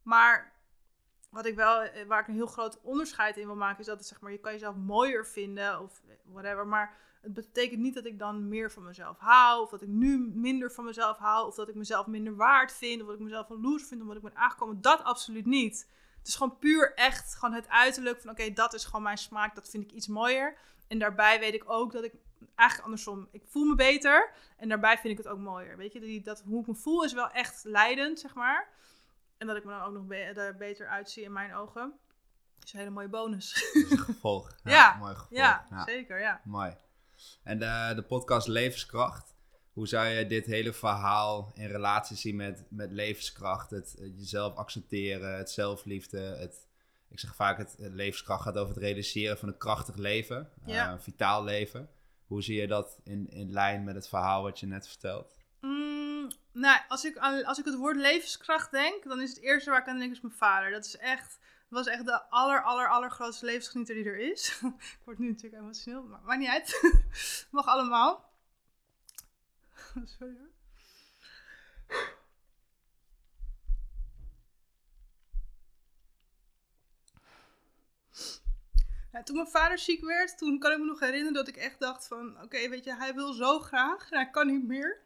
Maar 0.03 0.58
wat 1.29 1.45
ik 1.45 1.55
wel, 1.55 1.81
eh, 1.81 2.05
waar 2.05 2.21
ik 2.21 2.27
een 2.27 2.33
heel 2.33 2.47
groot 2.47 2.81
onderscheid 2.81 3.37
in 3.37 3.45
wil 3.45 3.55
maken, 3.55 3.79
is 3.79 3.85
dat 3.85 3.97
het, 3.97 4.07
zeg 4.07 4.21
maar, 4.21 4.31
je 4.31 4.39
kan 4.39 4.51
jezelf 4.51 4.75
mooier 4.75 5.25
vinden 5.25 5.81
of 5.81 6.01
whatever. 6.23 6.67
Maar 6.67 6.97
het 7.21 7.33
betekent 7.33 7.79
niet 7.79 7.93
dat 7.93 8.05
ik 8.05 8.19
dan 8.19 8.47
meer 8.47 8.71
van 8.71 8.83
mezelf 8.83 9.17
hou, 9.17 9.61
of 9.61 9.69
dat 9.69 9.81
ik 9.81 9.87
nu 9.87 10.31
minder 10.33 10.71
van 10.71 10.85
mezelf 10.85 11.17
hou, 11.17 11.47
of 11.47 11.55
dat 11.55 11.69
ik 11.69 11.75
mezelf 11.75 12.07
minder 12.07 12.35
waard 12.35 12.71
vind, 12.71 13.01
of 13.01 13.07
dat 13.07 13.15
ik 13.15 13.21
mezelf 13.23 13.49
een 13.49 13.61
loser 13.61 13.87
vind 13.87 14.01
omdat 14.01 14.15
ik 14.15 14.21
ben 14.21 14.35
aangekomen. 14.35 14.81
Dat 14.81 15.03
absoluut 15.03 15.45
niet. 15.45 15.87
Het 16.17 16.27
is 16.27 16.35
gewoon 16.35 16.57
puur 16.57 16.93
echt 16.93 17.35
gewoon 17.35 17.55
het 17.55 17.69
uiterlijk 17.69 18.21
van 18.21 18.29
oké, 18.29 18.53
dat 18.53 18.73
is 18.73 18.85
gewoon 18.85 19.03
mijn 19.03 19.17
smaak, 19.17 19.55
dat 19.55 19.69
vind 19.69 19.83
ik 19.83 19.91
iets 19.91 20.07
mooier. 20.07 20.57
En 20.87 20.99
daarbij 20.99 21.39
weet 21.39 21.53
ik 21.53 21.63
ook 21.65 21.91
dat 21.91 22.03
ik 22.03 22.13
eigenlijk 22.55 22.89
andersom. 22.89 23.27
Ik 23.31 23.43
voel 23.45 23.65
me 23.65 23.75
beter 23.75 24.31
en 24.57 24.69
daarbij 24.69 24.97
vind 24.97 25.17
ik 25.17 25.23
het 25.23 25.27
ook 25.27 25.39
mooier. 25.39 25.77
Weet 25.77 25.93
je, 25.93 26.21
dat, 26.21 26.41
hoe 26.45 26.61
ik 26.61 26.67
me 26.67 26.75
voel 26.75 27.03
is 27.03 27.13
wel 27.13 27.29
echt 27.29 27.63
leidend, 27.63 28.19
zeg 28.19 28.33
maar. 28.33 28.67
En 29.39 29.47
dat 29.47 29.57
ik 29.57 29.63
me 29.63 29.71
dan 29.71 29.81
ook 29.81 29.93
nog 29.93 30.05
be 30.05 30.55
beter 30.57 30.87
uitzie 30.87 31.23
in 31.23 31.31
mijn 31.31 31.53
ogen. 31.53 31.93
is 32.63 32.73
een 32.73 32.79
hele 32.79 32.91
mooie 32.91 33.09
bonus. 33.09 33.53
gevolg. 33.89 34.55
Ja, 34.63 34.71
ja, 34.71 34.97
mooi 34.97 35.15
gevolg. 35.15 35.39
Ja, 35.39 35.83
zeker, 35.85 36.19
ja. 36.19 36.41
Mooi. 36.43 36.75
En 37.43 37.59
de, 37.59 37.91
de 37.95 38.03
podcast 38.03 38.47
Levenskracht. 38.47 39.35
Hoe 39.73 39.87
zou 39.87 40.07
je 40.07 40.27
dit 40.27 40.45
hele 40.45 40.73
verhaal 40.73 41.51
in 41.53 41.67
relatie 41.67 42.17
zien 42.17 42.35
met, 42.35 42.65
met 42.69 42.91
levenskracht? 42.91 43.69
Het, 43.69 43.95
jezelf 44.17 44.55
accepteren, 44.55 45.37
het 45.37 45.51
zelfliefde, 45.51 46.19
het... 46.19 46.67
Ik 47.09 47.19
zeg 47.19 47.35
vaak, 47.35 47.57
het, 47.57 47.75
levenskracht 47.77 48.43
gaat 48.43 48.57
over 48.57 48.73
het 48.73 48.83
realiseren 48.83 49.37
van 49.37 49.47
een 49.47 49.57
krachtig 49.57 49.95
leven. 49.95 50.49
Ja. 50.65 50.85
Uh, 50.85 50.91
een 50.91 51.01
vitaal 51.01 51.43
leven. 51.43 51.89
Hoe 52.25 52.43
zie 52.43 52.61
je 52.61 52.67
dat 52.67 52.99
in, 53.03 53.29
in 53.29 53.51
lijn 53.51 53.83
met 53.83 53.95
het 53.95 54.07
verhaal 54.07 54.43
wat 54.43 54.59
je 54.59 54.65
net 54.65 54.87
vertelt? 54.87 55.38
Nou, 56.59 56.79
als 56.87 57.05
ik, 57.05 57.17
als 57.17 57.59
ik 57.59 57.65
het 57.65 57.75
woord 57.75 57.95
levenskracht 57.95 58.71
denk, 58.71 59.03
dan 59.03 59.21
is 59.21 59.29
het 59.29 59.39
eerste 59.39 59.69
waar 59.69 59.79
ik 59.79 59.87
aan 59.87 59.99
denk 59.99 60.11
is 60.11 60.21
mijn 60.21 60.33
vader. 60.33 60.71
Dat 60.71 60.85
is 60.85 60.97
echt, 60.97 61.39
was 61.67 61.87
echt 61.87 62.05
de 62.05 62.21
aller, 62.21 62.63
aller, 62.63 62.89
allergrootste 62.89 63.45
levensgenieter 63.45 63.95
die 63.95 64.05
er 64.05 64.17
is. 64.17 64.59
ik 64.97 64.99
word 65.03 65.19
nu 65.19 65.27
natuurlijk 65.27 65.61
emotioneel, 65.61 66.03
maar 66.03 66.21
maakt 66.23 66.39
niet 66.39 66.49
uit. 66.49 66.97
Mag 67.51 67.65
allemaal. 67.65 68.33
Sorry 70.17 70.37
hoor. 70.37 70.47
toen 79.23 79.35
mijn 79.35 79.47
vader 79.47 79.79
ziek 79.79 80.05
werd, 80.05 80.37
toen 80.37 80.59
kan 80.59 80.71
ik 80.71 80.77
me 80.77 80.85
nog 80.85 80.99
herinneren 80.99 81.33
dat 81.33 81.47
ik 81.47 81.55
echt 81.55 81.79
dacht 81.79 82.07
van... 82.07 82.41
Oké, 82.41 82.69
weet 82.69 82.83
je, 82.83 82.95
hij 82.95 83.13
wil 83.13 83.33
zo 83.33 83.59
graag 83.59 84.11
en 84.11 84.17
hij 84.17 84.29
kan 84.29 84.47
niet 84.47 84.67
meer. 84.67 85.01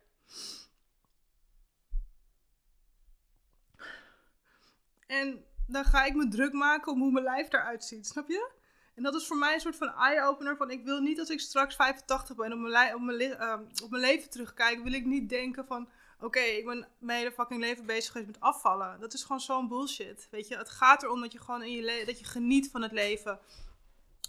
En 5.22 5.46
dan 5.68 5.86
ga 5.86 6.04
ik 6.04 6.16
me 6.16 6.28
druk 6.28 6.54
maken 6.54 6.92
om 6.92 7.00
hoe 7.00 7.12
mijn 7.12 7.26
lijf 7.26 7.54
eruit 7.54 7.84
ziet, 7.84 8.08
snap 8.08 8.28
je? 8.28 8.52
En 8.96 9.04
dat 9.04 9.16
is 9.16 9.28
voor 9.28 9.38
mij 9.38 9.54
een 9.54 9.60
soort 9.60 9.76
van 9.76 9.94
eye-opener 9.94 10.58
van... 10.58 10.72
Ik 10.72 10.84
wil 10.84 11.00
niet 11.00 11.20
als 11.20 11.30
ik 11.30 11.40
straks 11.40 11.76
85 11.76 12.36
ben 12.36 12.54
op 12.54 12.60
mijn, 12.60 12.96
op 12.96 13.02
mijn, 13.02 13.22
uh, 13.22 13.54
op 13.84 13.90
mijn 13.90 14.02
leven 14.02 14.30
terugkijk... 14.30 14.84
wil 14.84 14.94
ik 14.94 15.06
niet 15.06 15.30
denken 15.30 15.66
van... 15.66 15.90
Oké, 16.20 16.40
ik 16.40 16.66
ben 16.66 16.88
mijn 16.98 17.18
hele 17.20 17.32
fucking 17.32 17.60
leven 17.60 17.86
bezig 17.86 18.12
geweest 18.12 18.32
met 18.32 18.40
afvallen. 18.40 19.00
Dat 19.00 19.14
is 19.14 19.24
gewoon 19.24 19.42
zo'n 19.42 19.68
bullshit, 19.68 20.28
weet 20.32 20.48
je. 20.48 20.58
Het 20.58 20.70
gaat 20.70 21.04
erom 21.04 21.22
dat 21.22 21.32
je 21.32 21.40
gewoon 21.40 21.64
in 21.64 21.72
je 21.72 22.04
dat 22.06 22.20
je 22.20 22.26
geniet 22.26 22.70
van 22.72 22.82
het 22.82 22.92
leven 22.92 23.40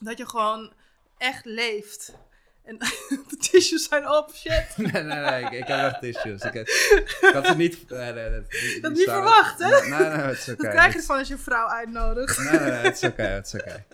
dat 0.01 0.19
je 0.19 0.27
gewoon 0.27 0.73
echt 1.17 1.45
leeft. 1.45 2.15
En 2.65 2.79
de 3.29 3.37
tissues 3.51 3.89
zijn 3.89 4.09
op, 4.09 4.35
shit. 4.35 4.77
nee, 4.93 5.03
nee, 5.03 5.03
nee, 5.03 5.45
ik, 5.45 5.51
ik 5.51 5.67
heb 5.67 5.79
echt 5.79 6.01
tissues. 6.01 6.43
Ik, 6.43 6.55
ik 6.55 7.31
had 7.33 7.47
het 7.47 7.57
niet... 7.57 7.91
Nee, 7.91 8.13
nee, 8.13 8.31
dat, 8.31 8.45
dat 8.81 8.93
niet 8.93 9.09
verwacht, 9.09 9.59
hè? 9.59 9.89
Nee, 9.89 10.09
nee, 10.09 10.09
het 10.09 10.39
is 10.39 10.49
oké. 10.49 10.63
Dat 10.63 10.73
krijg 10.73 10.93
je 10.93 10.99
ervan 10.99 11.19
als 11.19 11.29
je 11.29 11.35
een 11.35 11.41
vrouw 11.41 11.67
uitnodigt. 11.67 12.39
nee, 12.39 12.61
nee, 12.61 12.71
het 12.71 12.97
is 12.97 13.09
oké, 13.09 13.23
het 13.23 13.47
is 13.47 13.55
oké. 13.55 13.85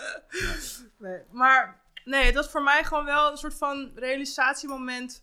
Nee, 0.98 1.20
maar 1.30 1.80
nee, 2.04 2.24
het 2.24 2.34
was 2.34 2.48
voor 2.48 2.62
mij 2.62 2.84
gewoon 2.84 3.04
wel 3.04 3.30
een 3.30 3.36
soort 3.36 3.54
van 3.54 3.92
realisatiemoment... 3.94 5.22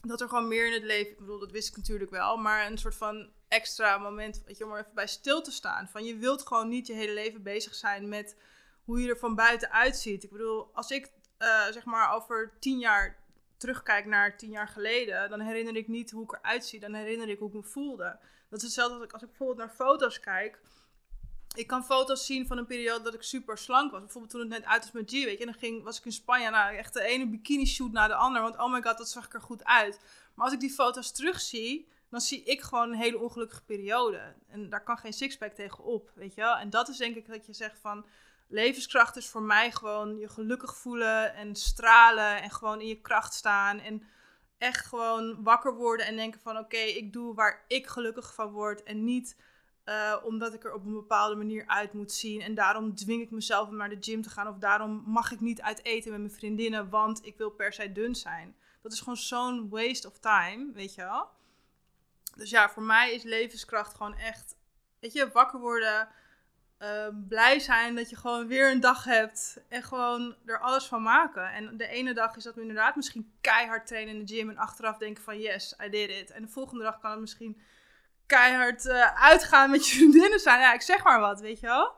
dat 0.00 0.20
er 0.20 0.28
gewoon 0.28 0.48
meer 0.48 0.66
in 0.66 0.72
het 0.72 0.82
leven... 0.82 1.12
Ik 1.12 1.18
bedoel, 1.18 1.38
dat 1.38 1.50
wist 1.50 1.68
ik 1.68 1.76
natuurlijk 1.76 2.10
wel, 2.10 2.36
maar 2.36 2.66
een 2.66 2.78
soort 2.78 2.96
van 2.96 3.30
extra 3.48 3.98
moment... 3.98 4.42
Weet 4.46 4.58
je, 4.58 4.64
om 4.64 4.72
er 4.72 4.78
even 4.78 4.94
bij 4.94 5.06
stil 5.06 5.42
te 5.42 5.50
staan. 5.50 5.88
Van 5.88 6.04
je 6.04 6.16
wilt 6.16 6.46
gewoon 6.46 6.68
niet 6.68 6.86
je 6.86 6.92
hele 6.92 7.14
leven 7.14 7.42
bezig 7.42 7.74
zijn 7.74 8.08
met 8.08 8.36
hoe 8.84 9.02
je 9.02 9.08
er 9.08 9.18
van 9.18 9.34
buiten 9.34 9.70
uitziet. 9.70 10.24
Ik 10.24 10.30
bedoel, 10.30 10.70
als 10.72 10.90
ik 10.90 11.10
uh, 11.40 11.64
zeg 11.64 11.84
maar 11.84 12.14
over 12.14 12.52
tien 12.58 12.78
jaar 12.78 13.18
terugkijk 13.56 14.06
naar 14.06 14.36
tien 14.36 14.50
jaar 14.50 14.68
geleden, 14.68 15.30
dan 15.30 15.40
herinner 15.40 15.76
ik 15.76 15.88
niet 15.88 16.10
hoe 16.10 16.22
ik 16.22 16.32
eruit 16.32 16.64
zie. 16.64 16.80
Dan 16.80 16.94
herinner 16.94 17.28
ik 17.28 17.38
hoe 17.38 17.48
ik 17.48 17.54
me 17.54 17.62
voelde. 17.62 18.18
Dat 18.48 18.58
is 18.58 18.64
hetzelfde 18.64 18.94
als 18.94 19.04
ik, 19.04 19.12
als 19.12 19.22
ik 19.22 19.28
bijvoorbeeld 19.28 19.58
naar 19.58 19.76
foto's 19.76 20.20
kijk. 20.20 20.60
Ik 21.54 21.66
kan 21.66 21.84
foto's 21.84 22.26
zien 22.26 22.46
van 22.46 22.58
een 22.58 22.66
periode 22.66 23.04
dat 23.04 23.14
ik 23.14 23.22
super 23.22 23.58
slank 23.58 23.90
was. 23.90 24.00
Bijvoorbeeld 24.00 24.32
toen 24.32 24.40
het 24.40 24.50
net 24.50 24.64
uit 24.64 24.82
was 24.82 24.92
met 24.92 25.10
G, 25.10 25.12
weet 25.12 25.38
je. 25.38 25.44
En 25.44 25.50
dan 25.50 25.60
ging, 25.60 25.82
was 25.82 25.98
ik 25.98 26.04
in 26.04 26.12
Spanje, 26.12 26.50
nou 26.50 26.76
echt 26.76 26.92
de 26.92 27.02
ene 27.02 27.28
bikini 27.28 27.66
shoot 27.66 27.92
na 27.92 28.06
de 28.06 28.14
ander. 28.14 28.42
Want 28.42 28.58
oh 28.58 28.72
my 28.72 28.82
god, 28.82 28.98
dat 28.98 29.08
zag 29.08 29.24
ik 29.24 29.34
er 29.34 29.40
goed 29.40 29.64
uit. 29.64 30.00
Maar 30.34 30.44
als 30.44 30.54
ik 30.54 30.60
die 30.60 30.70
foto's 30.70 31.12
terugzie, 31.12 31.88
dan 32.10 32.20
zie 32.20 32.42
ik 32.42 32.60
gewoon 32.60 32.92
een 32.92 32.98
hele 32.98 33.18
ongelukkige 33.18 33.64
periode. 33.64 34.34
En 34.48 34.70
daar 34.70 34.84
kan 34.84 34.98
geen 34.98 35.12
sixpack 35.12 35.52
tegen 35.52 35.84
op, 35.84 36.10
weet 36.14 36.34
je 36.34 36.40
wel. 36.40 36.56
En 36.56 36.70
dat 36.70 36.88
is 36.88 36.96
denk 36.96 37.16
ik 37.16 37.26
dat 37.26 37.46
je 37.46 37.52
zegt 37.52 37.78
van 37.78 38.04
levenskracht 38.50 39.16
is 39.16 39.28
voor 39.28 39.42
mij 39.42 39.72
gewoon 39.72 40.18
je 40.18 40.28
gelukkig 40.28 40.76
voelen 40.76 41.34
en 41.34 41.54
stralen 41.54 42.42
en 42.42 42.50
gewoon 42.50 42.80
in 42.80 42.86
je 42.86 43.00
kracht 43.00 43.34
staan. 43.34 43.78
En 43.78 44.02
echt 44.58 44.86
gewoon 44.86 45.42
wakker 45.42 45.74
worden 45.74 46.06
en 46.06 46.16
denken 46.16 46.40
van 46.40 46.58
oké, 46.58 46.76
ik 46.76 47.12
doe 47.12 47.34
waar 47.34 47.64
ik 47.68 47.86
gelukkig 47.86 48.34
van 48.34 48.50
word. 48.50 48.82
En 48.82 49.04
niet 49.04 49.36
uh, 49.84 50.16
omdat 50.22 50.54
ik 50.54 50.64
er 50.64 50.72
op 50.72 50.84
een 50.84 50.92
bepaalde 50.92 51.34
manier 51.34 51.66
uit 51.66 51.92
moet 51.92 52.12
zien. 52.12 52.40
En 52.40 52.54
daarom 52.54 52.94
dwing 52.94 53.22
ik 53.22 53.30
mezelf 53.30 53.68
om 53.68 53.76
naar 53.76 53.88
de 53.88 53.96
gym 54.00 54.22
te 54.22 54.30
gaan. 54.30 54.48
Of 54.48 54.58
daarom 54.58 55.02
mag 55.06 55.32
ik 55.32 55.40
niet 55.40 55.60
uit 55.60 55.84
eten 55.84 56.10
met 56.10 56.20
mijn 56.20 56.32
vriendinnen, 56.32 56.88
want 56.88 57.26
ik 57.26 57.36
wil 57.36 57.50
per 57.50 57.72
se 57.72 57.92
dun 57.92 58.14
zijn. 58.14 58.56
Dat 58.82 58.92
is 58.92 58.98
gewoon 58.98 59.16
zo'n 59.16 59.68
waste 59.68 60.08
of 60.08 60.18
time, 60.18 60.72
weet 60.72 60.94
je 60.94 61.02
wel. 61.02 61.28
Dus 62.36 62.50
ja, 62.50 62.70
voor 62.70 62.82
mij 62.82 63.14
is 63.14 63.22
levenskracht 63.22 63.94
gewoon 63.94 64.16
echt, 64.16 64.56
weet 65.00 65.12
je, 65.12 65.30
wakker 65.30 65.60
worden, 65.60 66.08
ehm, 66.80 67.14
blij 67.28 67.58
zijn 67.58 67.94
dat 67.94 68.10
je 68.10 68.16
gewoon 68.16 68.46
weer 68.46 68.70
een 68.70 68.80
dag 68.80 69.04
hebt 69.04 69.60
en 69.68 69.82
gewoon 69.82 70.36
er 70.46 70.60
alles 70.60 70.84
van 70.84 71.02
maken. 71.02 71.52
En 71.52 71.76
de 71.76 71.86
ene 71.86 72.14
dag 72.14 72.36
is 72.36 72.44
dat 72.44 72.54
we 72.54 72.60
inderdaad 72.60 72.96
misschien 72.96 73.32
keihard 73.40 73.86
trainen 73.86 74.14
in 74.14 74.24
de 74.24 74.34
gym 74.34 74.50
en 74.50 74.56
achteraf 74.56 74.98
denken 74.98 75.22
van 75.22 75.38
yes, 75.38 75.74
I 75.84 75.88
did 75.88 76.10
it. 76.10 76.30
En 76.30 76.42
de 76.42 76.48
volgende 76.48 76.84
dag 76.84 77.00
kan 77.00 77.10
het 77.10 77.20
misschien 77.20 77.60
keihard 78.26 78.86
eh, 78.86 79.22
uitgaan 79.22 79.70
met 79.70 79.88
je 79.88 79.94
vriendinnen 79.96 80.40
zijn. 80.40 80.60
Ja, 80.60 80.72
ik 80.72 80.82
zeg 80.82 81.04
maar 81.04 81.20
wat, 81.20 81.40
weet 81.40 81.60
je 81.60 81.66
wel. 81.66 81.94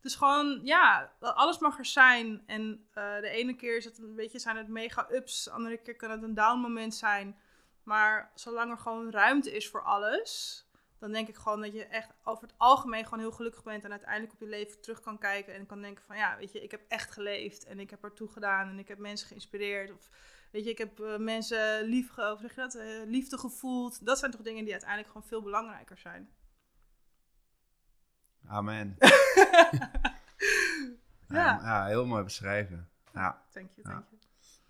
Dus 0.00 0.14
gewoon, 0.14 0.60
ja, 0.64 1.12
alles 1.20 1.58
mag 1.58 1.78
er 1.78 1.86
zijn. 1.86 2.42
En 2.46 2.86
eh, 2.92 3.20
de 3.20 3.28
ene 3.28 3.56
keer 3.56 3.76
is 3.76 3.84
het 3.84 3.98
een 3.98 4.14
beetje, 4.14 4.38
zijn 4.38 4.56
het 4.56 4.68
mega 4.68 5.06
ups, 5.10 5.44
de 5.44 5.50
andere 5.50 5.76
keer 5.76 5.96
kan 5.96 6.10
het 6.10 6.22
een 6.22 6.34
down 6.34 6.58
moment 6.58 6.94
zijn. 6.94 7.36
Maar 7.82 8.30
zolang 8.34 8.70
er 8.70 8.78
gewoon 8.78 9.10
ruimte 9.10 9.52
is 9.56 9.68
voor 9.68 9.82
alles, 9.82 10.64
dan 11.02 11.12
denk 11.12 11.28
ik 11.28 11.36
gewoon 11.36 11.60
dat 11.60 11.72
je 11.72 11.84
echt 11.84 12.10
over 12.22 12.42
het 12.42 12.54
algemeen 12.56 13.04
gewoon 13.04 13.18
heel 13.18 13.32
gelukkig 13.32 13.62
bent 13.62 13.84
en 13.84 13.90
uiteindelijk 13.90 14.32
op 14.32 14.40
je 14.40 14.46
leven 14.46 14.80
terug 14.80 15.00
kan 15.00 15.18
kijken 15.18 15.54
en 15.54 15.66
kan 15.66 15.82
denken 15.82 16.04
van 16.04 16.16
ja, 16.16 16.36
weet 16.36 16.52
je, 16.52 16.62
ik 16.62 16.70
heb 16.70 16.80
echt 16.88 17.10
geleefd 17.10 17.64
en 17.64 17.80
ik 17.80 17.90
heb 17.90 18.04
ertoe 18.04 18.28
gedaan 18.28 18.68
en 18.68 18.78
ik 18.78 18.88
heb 18.88 18.98
mensen 18.98 19.28
geïnspireerd 19.28 19.92
of 19.92 20.10
weet 20.50 20.64
je, 20.64 20.70
ik 20.70 20.78
heb 20.78 21.00
uh, 21.00 21.16
mensen 21.16 21.82
lief, 21.84 22.10
ge, 22.10 22.36
je 22.40 22.52
dat, 22.54 22.74
uh, 22.74 22.82
liefde 23.04 23.38
gevoeld. 23.38 24.06
Dat 24.06 24.18
zijn 24.18 24.30
toch 24.30 24.40
dingen 24.40 24.62
die 24.62 24.72
uiteindelijk 24.72 25.10
gewoon 25.10 25.28
veel 25.28 25.42
belangrijker 25.42 25.98
zijn. 25.98 26.30
Amen. 28.46 28.96
ja. 31.28 31.60
ja, 31.62 31.86
heel 31.86 32.06
mooi 32.06 32.22
beschreven. 32.22 32.90
Ja. 33.12 33.42
Thank 33.50 33.70
you, 33.74 33.88
thank 33.88 34.06
you. 34.10 34.21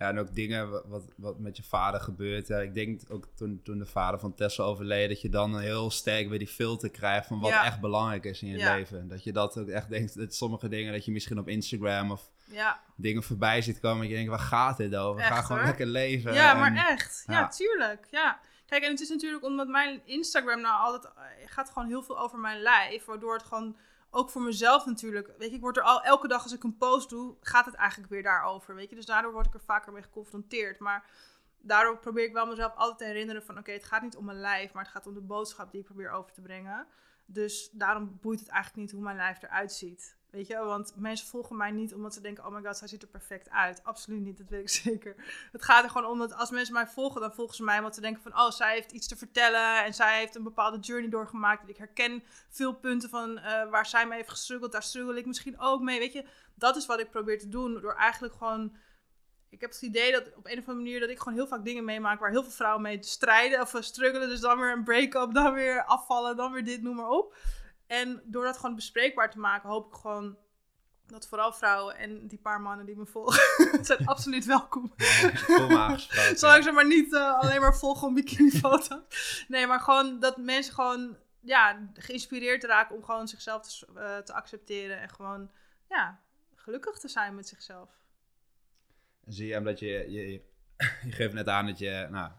Ja, 0.03 0.09
en 0.09 0.19
ook 0.19 0.35
dingen 0.35 0.89
wat, 0.89 1.05
wat 1.17 1.39
met 1.39 1.57
je 1.57 1.63
vader 1.63 2.01
gebeurt. 2.01 2.47
Ja, 2.49 2.59
ik 2.59 2.75
denk 2.75 3.01
ook 3.09 3.27
toen, 3.35 3.61
toen 3.65 3.79
de 3.79 3.87
vader 3.87 4.21
van 4.21 4.35
Tessa 4.35 4.63
overleed, 4.63 5.09
dat 5.09 5.21
je 5.21 5.29
dan 5.29 5.59
heel 5.59 5.91
sterk 5.91 6.29
weer 6.29 6.39
die 6.39 6.49
filter 6.49 6.91
krijgt 6.91 7.27
van 7.27 7.41
wat 7.41 7.51
Ja. 7.51 7.65
echt 7.65 7.81
belangrijk 7.81 8.25
is 8.25 8.43
in 8.43 8.49
je 8.49 8.59
Ja. 8.59 8.75
leven. 8.75 9.09
Dat 9.09 9.25
je 9.25 9.33
dat 9.33 9.59
ook 9.59 9.69
echt 9.69 9.89
denkt, 9.89 10.17
dat 10.19 10.35
sommige 10.35 10.69
dingen 10.69 10.93
dat 10.93 11.05
je 11.05 11.13
misschien 11.13 11.39
op 11.39 11.49
Instagram 11.49 12.11
of 12.11 12.31
Ja, 12.45 12.81
dingen 12.97 13.23
voorbij 13.23 13.63
ziet 13.63 13.81
komen. 13.81 13.99
Dat 14.01 14.09
je 14.09 14.15
denkt, 14.15 14.31
waar 14.31 14.39
gaat 14.39 14.77
dit 14.77 14.97
over? 14.97 15.23
Ga 15.23 15.37
Echt, 15.37 15.45
gewoon 15.45 15.59
hoor. 15.59 15.67
lekker 15.67 15.87
leven. 15.87 16.35
ja 16.35 16.53
en- 16.53 16.59
maar 16.59 16.91
echt. 16.91 17.23
Ja, 17.27 17.39
ja. 17.39 17.49
tuurlijk. 17.49 18.07
Ja. 18.11 18.41
Kijk, 18.67 18.83
en 18.85 18.91
het 18.91 19.01
is 19.01 19.09
natuurlijk 19.09 19.45
omdat 19.45 19.69
mijn 19.69 20.01
Instagram 20.05 20.61
nou 20.61 20.81
altijd 20.81 21.05
eh, 21.05 21.23
gaat 21.47 21.71
gewoon 21.71 21.89
heel 21.89 22.03
veel 22.03 22.19
over 22.19 22.39
mijn 22.39 22.61
lijf, 22.63 23.05
waardoor 23.05 23.35
het 23.35 23.43
gewoon 23.43 23.77
ook 24.15 24.31
voor 24.31 24.43
mezelf 24.43 24.87
natuurlijk, 24.87 25.35
weet 25.39 25.51
je, 25.51 25.55
ik 25.55 25.61
word 25.61 25.77
er 25.77 25.83
al 25.83 26.03
elke 26.03 26.29
dag 26.29 26.43
als 26.43 26.53
ik 26.53 26.63
een 26.63 26.77
post 26.77 27.09
doe, 27.11 27.37
gaat 27.41 27.65
het 27.65 27.75
eigenlijk 27.75 28.11
weer 28.11 28.23
daarover, 28.23 28.75
weet 28.75 28.91
je. 28.91 28.97
Dus 28.97 29.07
daardoor 29.07 29.33
word 29.33 29.47
ik 29.47 29.55
er 29.55 29.61
vaker 29.61 29.93
mee 29.93 30.03
geconfronteerd, 30.03 30.79
maar 30.79 31.11
daardoor 31.59 31.99
probeer 31.99 32.25
ik 32.25 32.33
wel 32.33 32.47
mezelf 32.47 32.75
altijd 32.75 32.99
te 32.99 33.05
herinneren 33.05 33.43
van, 33.43 33.59
oké, 33.59 33.73
het 33.73 33.85
gaat 33.85 34.03
niet 34.03 34.17
om 34.17 34.25
mijn 34.25 34.41
lijf, 34.41 34.73
maar 34.73 34.83
het 34.83 34.93
gaat 34.93 35.07
om 35.07 35.15
de 35.15 35.21
boodschap 35.21 35.71
die 35.71 35.81
ik 35.81 35.87
probeer 35.87 36.11
over 36.11 36.33
te 36.33 36.41
brengen. 36.41 36.87
Dus 37.27 37.71
daarom 37.73 38.19
boeit 38.21 38.41
het 38.41 38.49
eigenlijk 38.49 38.83
niet 38.83 38.93
hoe 38.93 39.03
mijn 39.03 39.17
lijf 39.17 39.43
eruit 39.43 39.73
ziet. 39.73 40.17
Weet 40.33 40.47
je, 40.47 40.57
want 40.57 40.93
mensen 40.97 41.27
volgen 41.27 41.57
mij 41.57 41.71
niet 41.71 41.95
omdat 41.95 42.15
ze 42.15 42.21
denken: 42.21 42.47
oh 42.47 42.53
my 42.53 42.63
god, 42.63 42.77
zij 42.77 42.89
ziet 42.89 43.03
er 43.03 43.09
perfect 43.09 43.51
uit. 43.51 43.85
Absoluut 43.85 44.21
niet, 44.21 44.39
dat 44.39 44.49
weet 44.49 44.61
ik 44.61 44.69
zeker. 44.91 45.15
Het 45.53 45.63
gaat 45.63 45.85
er 45.85 45.91
gewoon 45.91 46.11
om 46.11 46.19
dat 46.19 46.35
als 46.35 46.51
mensen 46.51 46.75
mij 46.75 46.87
volgen, 46.87 47.21
dan 47.21 47.35
volgen 47.35 47.55
ze 47.55 47.63
mij 47.63 47.79
omdat 47.79 47.95
ze 47.95 48.01
denken: 48.01 48.23
van 48.23 48.33
oh, 48.33 48.51
zij 48.51 48.75
heeft 48.75 48.93
iets 48.93 49.09
te 49.09 49.17
vertellen 49.17 49.85
en 49.85 49.95
zij 49.95 50.19
heeft 50.19 50.35
een 50.35 50.43
bepaalde 50.43 50.79
journey 50.79 51.11
doorgemaakt. 51.11 51.63
En 51.63 51.69
ik 51.69 51.77
herken 51.77 52.23
veel 52.49 52.75
punten 52.75 53.09
van 53.09 53.39
eh, 53.39 53.71
waar 53.71 53.87
zij 53.87 54.07
mee 54.07 54.17
heeft 54.17 54.31
gestruggeld, 54.31 54.73
daar 54.73 54.83
struggle 54.83 55.19
ik 55.19 55.27
misschien 55.27 55.61
ook 55.61 55.81
mee. 55.81 55.99
Weet 55.99 56.13
je, 56.13 56.25
dat 56.55 56.77
is 56.77 56.87
wat 56.87 57.01
ik 57.01 57.11
probeer 57.11 57.39
te 57.39 57.49
doen 57.49 57.81
door 57.81 57.95
eigenlijk 57.95 58.35
gewoon. 58.35 58.77
Ik 59.49 59.61
heb 59.61 59.71
het 59.71 59.83
idee 59.83 60.13
dat 60.13 60.27
op 60.37 60.47
een 60.47 60.59
of 60.59 60.69
andere 60.69 60.75
manier 60.75 61.01
dat 61.01 61.11
ik 61.11 61.19
gewoon 61.19 61.35
heel 61.35 61.47
vaak 61.47 61.65
dingen 61.65 61.85
meemaak 61.85 62.21
waar 62.21 62.31
heel 62.31 62.43
veel 62.43 62.53
vrouwen 62.53 62.83
mee 62.83 63.03
strijden 63.03 63.61
of 63.61 63.75
eh, 63.75 63.83
struggelen. 63.83 64.29
Dus 64.29 64.41
dan 64.41 64.59
weer 64.59 64.73
een 64.73 64.85
break-up, 64.85 65.35
dan 65.35 65.53
weer 65.55 65.85
afvallen, 65.85 66.37
dan 66.37 66.53
weer 66.53 66.65
dit, 66.65 66.83
noem 66.83 66.97
maar 66.97 67.09
op. 67.09 67.35
En 67.93 68.23
door 68.25 68.45
dat 68.45 68.57
gewoon 68.57 68.75
bespreekbaar 68.75 69.31
te 69.31 69.39
maken, 69.39 69.69
hoop 69.69 69.87
ik 69.87 70.01
gewoon 70.01 70.37
dat 71.07 71.29
vooral 71.29 71.53
vrouwen 71.53 71.97
en 71.97 72.29
die 72.29 72.39
paar 72.39 72.61
mannen 72.61 72.87
die 72.87 72.97
me 72.97 73.07
volgen, 73.07 73.85
zijn 73.85 74.07
absoluut 74.07 74.45
welkom. 74.45 74.95
Kom 75.47 75.77
aangesproken. 75.77 76.39
Zolang 76.39 76.65
ze 76.65 76.71
maar 76.71 76.87
niet 76.87 77.15
eh, 77.15 77.39
alleen 77.39 77.61
maar 77.61 77.77
volgen 77.77 78.07
om 78.09 78.15
bikinifoto. 78.15 79.03
Nee, 79.49 79.67
maar 79.67 79.81
gewoon 79.81 80.21
dat 80.21 80.37
mensen 80.37 80.75
gewoon 80.75 81.17
ja, 81.41 81.91
geïnspireerd 81.95 82.65
raken 82.65 82.97
om 82.97 83.05
gewoon 83.05 83.29
zichzelf 83.29 83.63
te, 83.63 83.87
eh, 83.95 84.19
te 84.19 84.33
accepteren 84.33 85.01
en 85.01 85.09
gewoon 85.09 85.51
ja, 85.89 86.21
gelukkig 86.55 86.99
te 86.99 87.09
zijn 87.09 87.35
met 87.35 87.49
zichzelf. 87.49 87.91
En 89.25 89.33
zie 89.33 89.47
je 89.47 89.59
omdat 89.59 89.79
je, 89.79 89.87
je, 89.87 90.31
je, 90.33 90.43
je 91.05 91.13
geeft 91.13 91.35
net 91.35 91.49
aan 91.49 91.67
dat 91.67 91.79
je 91.79 92.07
nou, 92.11 92.33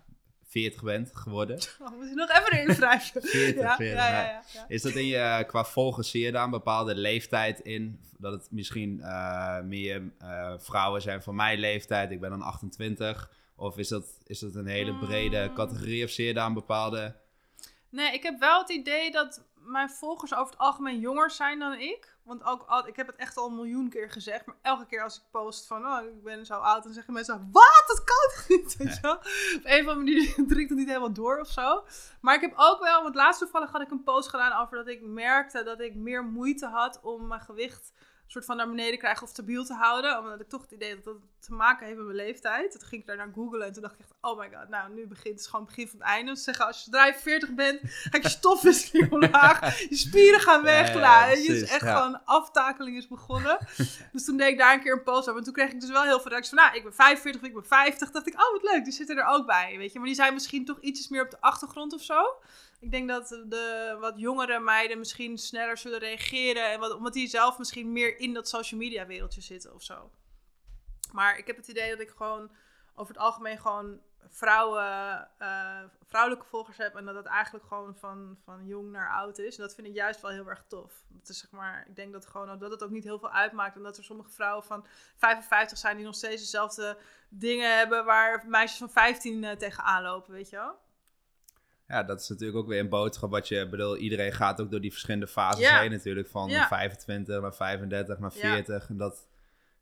40 0.53 0.83
bent 0.83 1.11
geworden. 1.13 1.57
Oh, 1.79 1.97
moet 1.97 2.09
je 2.09 2.15
nog 2.15 2.29
even 2.29 2.51
erin 2.51 2.75
wrijven. 2.75 3.21
40, 3.21 3.61
ja, 3.63 3.75
40, 3.75 3.97
ja, 3.97 4.21
ja. 4.53 4.65
Is 4.67 4.81
dat 4.81 4.93
in 4.93 5.05
je, 5.05 5.43
qua 5.47 5.63
volgers, 5.65 6.09
zie 6.09 6.23
je 6.23 6.31
daar 6.31 6.43
een 6.43 6.49
bepaalde 6.49 6.95
leeftijd 6.95 7.59
in? 7.59 7.99
Dat 8.17 8.31
het 8.31 8.47
misschien 8.51 9.01
eh, 9.01 9.61
meer 9.61 10.11
eh, 10.19 10.53
vrouwen 10.57 11.01
zijn 11.01 11.21
van 11.23 11.35
mijn 11.35 11.59
leeftijd, 11.59 12.11
ik 12.11 12.19
ben 12.19 12.29
dan 12.29 12.41
28. 12.41 13.31
Of 13.55 13.77
is 13.77 13.87
dat, 13.87 14.05
is 14.25 14.39
dat 14.39 14.55
een 14.55 14.67
hele 14.67 14.95
brede 14.97 15.47
Mm. 15.47 15.55
categorie 15.55 16.03
of 16.03 16.09
zie 16.09 16.25
je 16.25 16.33
daar 16.33 16.47
een 16.47 16.53
bepaalde... 16.53 17.15
Nee, 17.89 18.13
ik 18.13 18.23
heb 18.23 18.39
wel 18.39 18.59
het 18.59 18.69
idee 18.69 19.11
dat 19.11 19.43
mijn 19.55 19.89
volgers 19.89 20.33
over 20.35 20.51
het 20.51 20.61
algemeen 20.61 20.99
jonger 20.99 21.31
zijn 21.31 21.59
dan 21.59 21.79
ik. 21.79 22.12
Want 22.23 22.43
ook 22.43 22.63
al, 22.67 22.87
ik 22.87 22.95
heb 22.95 23.07
het 23.07 23.15
echt 23.15 23.37
al 23.37 23.47
een 23.47 23.55
miljoen 23.55 23.89
keer 23.89 24.11
gezegd. 24.11 24.45
Maar 24.45 24.55
elke 24.61 24.85
keer 24.85 25.03
als 25.03 25.17
ik 25.17 25.23
post 25.31 25.67
van, 25.67 25.85
oh, 25.85 26.03
ik 26.03 26.23
ben 26.23 26.45
zo 26.45 26.53
oud, 26.53 26.83
dan 26.83 26.93
zeggen 26.93 27.13
mensen, 27.13 27.49
wat? 27.51 27.83
Dat 27.87 28.03
kan 28.03 28.15
toch 28.35 28.47
niet? 28.47 28.77
Op 29.57 29.61
een 29.63 29.81
of 29.81 29.87
andere 29.87 29.95
manier 29.95 30.33
het 30.67 30.77
niet 30.77 30.87
helemaal 30.87 31.13
door 31.13 31.39
of 31.39 31.47
zo. 31.47 31.83
Maar 32.21 32.35
ik 32.35 32.41
heb 32.41 32.53
ook 32.55 32.79
wel, 32.79 33.03
want 33.03 33.15
laatst 33.15 33.39
toevallig 33.39 33.71
had 33.71 33.81
ik 33.81 33.91
een 33.91 34.03
post 34.03 34.29
gedaan 34.29 34.61
over 34.61 34.77
dat 34.77 34.87
ik 34.87 35.01
merkte 35.01 35.63
dat 35.63 35.79
ik 35.79 35.95
meer 35.95 36.23
moeite 36.23 36.67
had 36.67 36.99
om 37.01 37.27
mijn 37.27 37.41
gewicht 37.41 37.93
soort 38.33 38.45
van 38.45 38.57
naar 38.57 38.69
beneden 38.69 38.99
krijgen 38.99 39.23
of 39.23 39.29
stabiel 39.29 39.65
te 39.65 39.73
houden. 39.73 40.19
Omdat 40.19 40.39
ik 40.39 40.49
toch 40.49 40.61
het 40.61 40.71
idee 40.71 40.95
dat 40.95 41.03
dat 41.03 41.15
te 41.39 41.53
maken 41.53 41.85
heeft 41.85 41.97
met 41.97 42.05
mijn 42.05 42.17
leeftijd. 42.17 42.71
Toen 42.71 42.81
ging 42.81 43.01
ik 43.01 43.07
daar 43.07 43.17
naar 43.17 43.31
googlen 43.33 43.65
en 43.65 43.73
toen 43.73 43.81
dacht 43.81 43.93
ik 43.93 43.99
echt, 43.99 44.13
oh 44.21 44.39
my 44.39 44.49
god, 44.53 44.69
nou 44.69 44.93
nu 44.93 45.07
begint 45.07 45.39
het 45.39 45.47
gewoon 45.47 45.65
het 45.65 45.75
begin 45.75 45.89
van 45.89 45.99
het 45.99 46.07
einde. 46.07 46.35
Ze 46.35 46.41
zeggen, 46.41 46.65
als 46.65 46.77
je 46.77 46.83
zodra 46.83 47.05
je 47.05 47.13
40 47.13 47.53
bent, 47.53 47.79
ga 48.11 48.17
je 48.21 48.29
stofwisseling 48.29 49.11
omlaag. 49.11 49.79
Je 49.79 49.95
spieren 49.95 50.39
gaan 50.39 50.63
weg. 50.63 50.93
Ja, 50.93 50.99
ja, 50.99 51.27
weet 51.27 51.45
je, 51.45 51.53
is 51.53 51.69
echt 51.69 51.81
gewoon, 51.81 52.25
aftakeling 52.25 52.97
is 52.97 53.07
begonnen. 53.07 53.57
dus 54.13 54.25
toen 54.25 54.37
deed 54.37 54.47
ik 54.47 54.57
daar 54.57 54.73
een 54.73 54.81
keer 54.81 54.93
een 54.93 55.03
post 55.03 55.27
over. 55.27 55.37
En 55.37 55.43
toen 55.43 55.53
kreeg 55.53 55.71
ik 55.71 55.81
dus 55.81 55.89
wel 55.89 56.03
heel 56.03 56.19
veel 56.19 56.31
reacties 56.31 56.53
van, 56.53 56.63
nou, 56.63 56.75
ik 56.75 56.83
ben 56.83 56.93
45 56.93 57.41
of 57.41 57.47
ik 57.47 57.53
ben 57.53 57.65
50. 57.65 58.11
dacht 58.11 58.27
ik, 58.27 58.33
oh 58.33 58.51
wat 58.51 58.71
leuk, 58.71 58.83
die 58.83 58.93
zitten 58.93 59.17
er 59.17 59.25
ook 59.25 59.45
bij, 59.45 59.75
weet 59.77 59.91
je. 59.91 59.97
Maar 59.97 60.07
die 60.07 60.17
zijn 60.17 60.33
misschien 60.33 60.65
toch 60.65 60.79
ietsjes 60.79 61.07
meer 61.07 61.23
op 61.23 61.31
de 61.31 61.41
achtergrond 61.41 61.93
of 61.93 62.01
zo. 62.01 62.23
Ik 62.83 62.91
denk 62.91 63.07
dat 63.07 63.27
de 63.27 63.97
wat 63.99 64.19
jongere 64.19 64.59
meiden 64.59 64.97
misschien 64.97 65.37
sneller 65.37 65.77
zullen 65.77 65.99
reageren. 65.99 66.71
En 66.71 66.93
omdat 66.93 67.13
die 67.13 67.27
zelf 67.27 67.57
misschien 67.57 67.91
meer 67.91 68.19
in 68.19 68.33
dat 68.33 68.49
social 68.49 68.79
media 68.79 69.05
wereldje 69.05 69.41
zitten 69.41 69.73
of 69.73 69.83
zo. 69.83 70.11
Maar 71.11 71.37
ik 71.37 71.47
heb 71.47 71.55
het 71.55 71.67
idee 71.67 71.89
dat 71.89 71.99
ik 71.99 72.09
gewoon 72.09 72.51
over 72.95 73.13
het 73.13 73.23
algemeen 73.23 73.57
gewoon 73.57 73.99
vrouwen, 74.27 75.27
eh, 75.37 75.83
vrouwelijke 76.07 76.45
volgers 76.45 76.77
heb. 76.77 76.95
En 76.95 77.05
dat 77.05 77.15
het 77.15 77.25
eigenlijk 77.25 77.65
gewoon 77.65 77.95
van, 77.95 78.37
van 78.43 78.65
jong 78.65 78.91
naar 78.91 79.11
oud 79.11 79.37
is. 79.37 79.55
En 79.55 79.63
dat 79.63 79.75
vind 79.75 79.87
ik 79.87 79.93
juist 79.93 80.21
wel 80.21 80.31
heel 80.31 80.47
erg 80.47 80.63
tof. 80.67 80.93
Dat 81.07 81.29
is 81.29 81.39
zeg 81.39 81.51
maar, 81.51 81.85
ik 81.87 81.95
denk 81.95 82.13
dat, 82.13 82.25
gewoon, 82.25 82.59
dat 82.59 82.71
het 82.71 82.83
ook 82.83 82.89
niet 82.89 83.03
heel 83.03 83.19
veel 83.19 83.31
uitmaakt. 83.31 83.77
Omdat 83.77 83.97
er 83.97 84.03
sommige 84.03 84.29
vrouwen 84.29 84.63
van 84.63 84.85
55 85.17 85.77
zijn 85.77 85.95
die 85.95 86.05
nog 86.05 86.15
steeds 86.15 86.41
dezelfde 86.41 86.97
dingen 87.29 87.77
hebben 87.77 88.05
waar 88.05 88.43
meisjes 88.47 88.79
van 88.79 88.89
15 88.89 89.43
eh, 89.43 89.55
tegenaan 89.55 90.03
lopen, 90.03 90.33
weet 90.33 90.49
je 90.49 90.55
wel? 90.55 90.82
Ja, 91.93 92.03
dat 92.03 92.21
is 92.21 92.29
natuurlijk 92.29 92.57
ook 92.57 92.67
weer 92.67 92.79
een 92.79 92.89
boodschap 92.89 93.31
wat 93.31 93.47
je... 93.47 93.67
bedoel, 93.69 93.97
iedereen 93.97 94.31
gaat 94.33 94.61
ook 94.61 94.71
door 94.71 94.81
die 94.81 94.91
verschillende 94.91 95.27
fases 95.27 95.59
Ja. 95.61 95.79
heen 95.79 95.91
natuurlijk. 95.91 96.27
Van 96.27 96.49
Ja. 96.49 96.67
25 96.67 97.41
naar 97.41 97.55
35 97.55 98.19
naar 98.19 98.31
Ja. 98.33 98.39
40. 98.39 98.89
En 98.89 98.97
dat, 98.97 99.27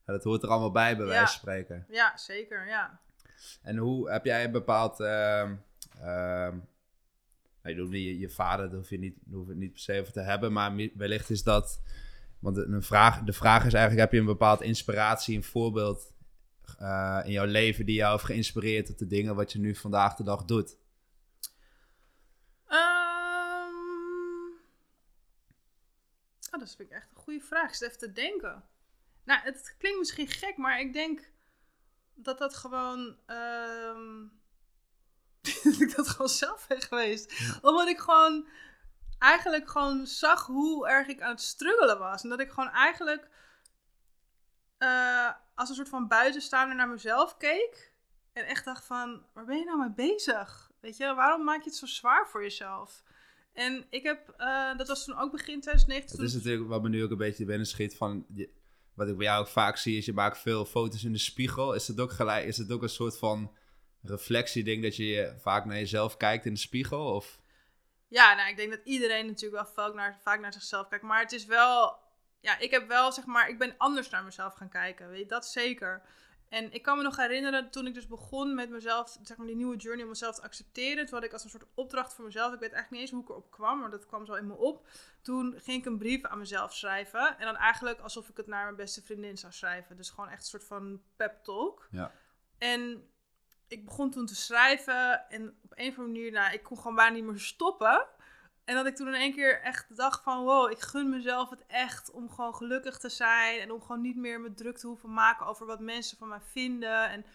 dat 0.06 0.24
hoort 0.24 0.44
er 0.44 0.50
allemaal 0.50 0.72
bij, 0.72 0.98
bij 0.98 1.06
wijze 1.06 1.26
van 1.26 1.34
spreken. 1.34 1.86
Ja, 1.90 2.18
zeker, 2.18 2.68
ja. 2.68 3.00
En 3.62 3.78
hoe 3.78 4.12
heb 4.12 4.26
jij 4.26 4.44
een 4.44 4.52
bepaald. 4.52 5.00
ehm 5.00 5.54
ehm, 6.02 6.56
nee, 7.64 7.76
je, 7.76 7.80
hoeft 7.82 7.92
niet- 7.94 8.06
je, 8.06 8.20
je 8.20 8.30
vader, 8.30 8.68
daar 8.70 8.78
hoef 8.78 8.90
je 8.90 9.00
niet, 9.00 9.16
hoef 9.32 9.44
je 9.44 9.50
het 9.50 9.60
niet 9.60 9.72
per 9.72 9.80
se 9.82 10.00
over 10.00 10.14
te 10.14 10.20
hebben. 10.22 10.52
Maar 10.54 10.76
wellicht 10.96 11.30
is 11.30 11.44
dat. 11.44 11.82
Want 12.40 12.56
de, 12.56 12.66
een 12.66 12.84
vraag, 12.84 13.22
de 13.24 13.34
vraag 13.34 13.66
is 13.66 13.74
eigenlijk: 13.74 14.02
heb 14.04 14.12
je 14.12 14.20
een 14.20 14.26
bepaald 14.26 14.62
inspiratie, 14.62 15.36
een 15.36 15.44
voorbeeld 15.44 16.14
eh, 16.80 17.20
in 17.24 17.32
jouw 17.32 17.46
leven 17.46 17.86
die 17.86 17.96
jou 17.96 18.12
heeft 18.12 18.24
geïnspireerd 18.26 18.86
tot 18.86 19.00
de 19.00 19.08
dingen 19.08 19.36
wat 19.36 19.52
je 19.52 19.60
nu 19.60 19.76
vandaag 19.76 20.16
de 20.16 20.24
dag 20.24 20.44
doet? 20.46 20.76
Oh, 26.52 26.60
dat 26.60 26.76
vind 26.76 26.90
ik 26.90 26.96
echt 26.96 27.10
een 27.10 27.22
goede 27.22 27.42
vraag. 27.42 27.70
Ik 27.70 27.76
zit 27.76 27.88
even 27.88 28.00
te 28.00 28.12
denken. 28.12 28.64
Nou, 29.24 29.42
het 29.42 29.76
klinkt 29.78 30.00
misschien 30.00 30.28
gek, 30.28 30.58
maar 30.58 30.80
ik 30.80 30.94
denk 30.94 31.32
dat 32.14 32.38
dat 32.38 32.56
gewoon. 32.56 33.18
ehm 33.26 34.28
dat 35.64 35.80
ik 35.80 35.96
dat 35.96 36.08
gewoon 36.08 36.30
zelf 36.30 36.68
ben 36.68 36.82
geweest. 36.82 37.34
Omdat 37.62 37.88
ik 37.88 38.00
gewoon 38.00 38.48
eigenlijk 39.20 39.70
gewoon 39.70 40.08
zag 40.08 40.46
hoe 40.46 40.88
erg 40.88 41.08
ik 41.08 41.22
aan 41.22 41.32
het 41.32 41.42
struggelen 41.42 42.00
was. 42.00 42.24
En 42.24 42.30
dat 42.30 42.40
ik 42.40 42.50
gewoon 42.50 42.70
eigenlijk 42.70 43.30
eh, 44.78 45.32
als 45.56 45.70
een 45.70 45.76
soort 45.76 45.90
van 45.90 46.08
buitenstaander 46.08 46.76
naar 46.76 46.90
mezelf 46.90 47.38
keek. 47.38 47.94
En 48.34 48.46
echt 48.46 48.66
dacht 48.66 48.86
van, 48.86 49.26
waar 49.34 49.46
ben 49.46 49.58
je 49.58 49.66
nou 49.66 49.80
mee 49.80 50.10
bezig? 50.10 50.72
Weet 50.80 50.98
je, 50.98 51.14
waarom 51.14 51.44
maak 51.44 51.62
je 51.62 51.70
het 51.70 51.76
zo 51.76 51.86
zwaar 51.86 52.28
voor 52.28 52.42
jezelf? 52.42 53.04
En 53.54 53.86
ik 53.90 54.04
heb, 54.04 54.34
eh, 54.38 54.78
dat 54.78 54.88
was 54.88 55.06
toen 55.06 55.20
ook 55.20 55.32
begin 55.32 55.62
2019. 55.62 56.20
Het 56.20 56.28
is 56.28 56.34
natuurlijk 56.34 56.70
wat 56.70 56.82
me 56.82 56.90
nu 56.90 57.04
ook 57.04 57.12
een 57.12 57.18
beetje 57.18 57.46
binnen 57.46 57.68
schiet 57.68 57.96
van... 57.96 58.26
Je, 58.34 58.50
wat 58.94 59.08
ik 59.08 59.18
bij 59.18 59.26
jou 59.26 59.42
ook 59.42 59.48
vaak 59.48 59.78
zie, 59.78 59.98
is 59.98 60.06
je 60.06 60.14
maakt 60.14 60.38
veel 60.38 60.66
foto's 60.66 61.04
in 61.04 61.12
de 61.12 61.18
spiegel. 61.18 61.74
Is 61.74 61.88
het 61.88 62.00
ook, 62.00 62.12
gelijk, 62.12 62.46
is 62.46 62.58
het 62.58 62.72
ook 62.72 62.82
een 62.82 62.90
soort 62.90 63.18
van 63.18 63.56
reflectieding 64.02 64.84
dat 64.84 64.96
je 64.96 65.36
vaak 65.38 65.66
naar 65.66 65.78
jezelf 65.78 66.18
kijkt 66.18 66.46
in 66.46 66.54
de 66.54 66.60
spiegel? 66.60 67.14
Of... 67.14 67.40
Ja, 68.08 68.36
nou, 68.36 68.50
ik 68.50 68.58
denk 68.58 68.72
dat 68.72 68.82
iedereen 68.84 69.26
natuurlijk 69.26 69.64
wel 69.64 69.74
vaak 69.74 69.94
naar, 69.94 70.20
vaak 70.24 70.40
naar 70.40 70.54
zichzelf 70.54 70.88
kijkt. 70.88 71.04
Maar 71.04 71.22
het 71.22 71.32
is 71.32 71.46
wel, 71.46 72.00
ja, 72.40 72.60
ik 72.60 72.72
heb 72.72 72.88
wel, 72.88 73.12
zeg 73.12 73.26
maar, 73.26 73.50
ik 73.50 73.58
ben 73.58 73.76
anders 73.78 74.10
naar 74.10 74.24
mezelf 74.24 74.54
gaan 74.54 74.70
kijken. 74.70 75.10
Weet 75.10 75.20
je, 75.20 75.26
dat 75.26 75.46
zeker. 75.46 76.02
En 76.52 76.72
ik 76.72 76.82
kan 76.82 76.98
me 76.98 77.04
nog 77.04 77.16
herinneren, 77.16 77.70
toen 77.70 77.88
ik 77.88 77.94
dus 77.94 78.08
begon 78.08 78.56
met 78.56 78.70
mezelf, 78.70 79.18
zeg 79.22 79.38
maar 79.38 79.48
die 79.48 79.56
nieuwe 79.56 79.76
journey 79.76 80.04
om 80.04 80.10
mezelf 80.10 80.36
te 80.36 80.42
accepteren. 80.42 81.06
Toen 81.06 81.14
had 81.14 81.24
ik 81.24 81.34
als 81.34 81.44
een 81.44 81.50
soort 81.50 81.66
opdracht 81.74 82.14
voor 82.14 82.26
mezelf, 82.26 82.54
ik 82.54 82.60
weet 82.60 82.72
eigenlijk 82.72 82.92
niet 82.92 83.02
eens 83.02 83.12
hoe 83.12 83.22
ik 83.22 83.30
erop 83.30 83.52
kwam, 83.52 83.80
maar 83.80 83.90
dat 83.90 84.06
kwam 84.06 84.26
zo 84.26 84.34
in 84.34 84.48
me 84.48 84.58
op. 84.58 84.88
Toen 85.22 85.54
ging 85.58 85.80
ik 85.80 85.86
een 85.86 85.98
brief 85.98 86.26
aan 86.26 86.38
mezelf 86.38 86.74
schrijven. 86.74 87.38
En 87.38 87.46
dan 87.46 87.56
eigenlijk 87.56 88.00
alsof 88.00 88.30
ik 88.30 88.38
het 88.38 88.48
naar 88.48 88.64
mijn 88.64 88.76
beste 88.76 89.02
vriendin 89.02 89.38
zou 89.38 89.54
schrijven. 89.54 89.98
Dus 89.98 90.10
gewoon 90.10 90.30
echt 90.30 90.42
een 90.42 90.48
soort 90.48 90.64
van 90.64 91.02
pep 91.16 91.44
talk. 91.44 91.88
Ja. 91.92 92.12
En 92.58 93.10
ik 93.68 93.86
begon 93.86 94.12
toen 94.12 94.26
te 94.26 94.36
schrijven 94.36 95.30
en 95.30 95.58
op 95.64 95.72
een 95.76 95.90
of 95.90 95.98
andere 95.98 96.14
manier, 96.14 96.32
nou, 96.32 96.54
ik 96.54 96.64
kon 96.64 96.78
gewoon 96.78 96.96
bijna 96.96 97.16
niet 97.16 97.24
meer 97.24 97.40
stoppen. 97.40 98.08
En 98.72 98.78
dat 98.78 98.86
ik 98.86 98.96
toen 98.96 99.08
in 99.08 99.14
één 99.14 99.34
keer 99.34 99.62
echt 99.62 99.96
dacht 99.96 100.24
van, 100.24 100.44
wow, 100.44 100.72
ik 100.72 100.80
gun 100.80 101.10
mezelf 101.10 101.50
het 101.50 101.66
echt 101.68 102.12
om 102.12 102.30
gewoon 102.30 102.56
gelukkig 102.56 102.98
te 102.98 103.10
zijn. 103.10 103.60
En 103.60 103.72
om 103.72 103.82
gewoon 103.82 104.02
niet 104.02 104.16
meer 104.16 104.42
me 104.42 104.54
druk 104.54 104.78
te 104.78 104.88
hoeven 104.88 105.14
maken 105.14 105.46
over 105.46 105.66
wat 105.66 105.80
mensen 105.80 106.18
van 106.18 106.28
mij 106.28 106.42
vinden. 106.42 107.10
En 107.10 107.26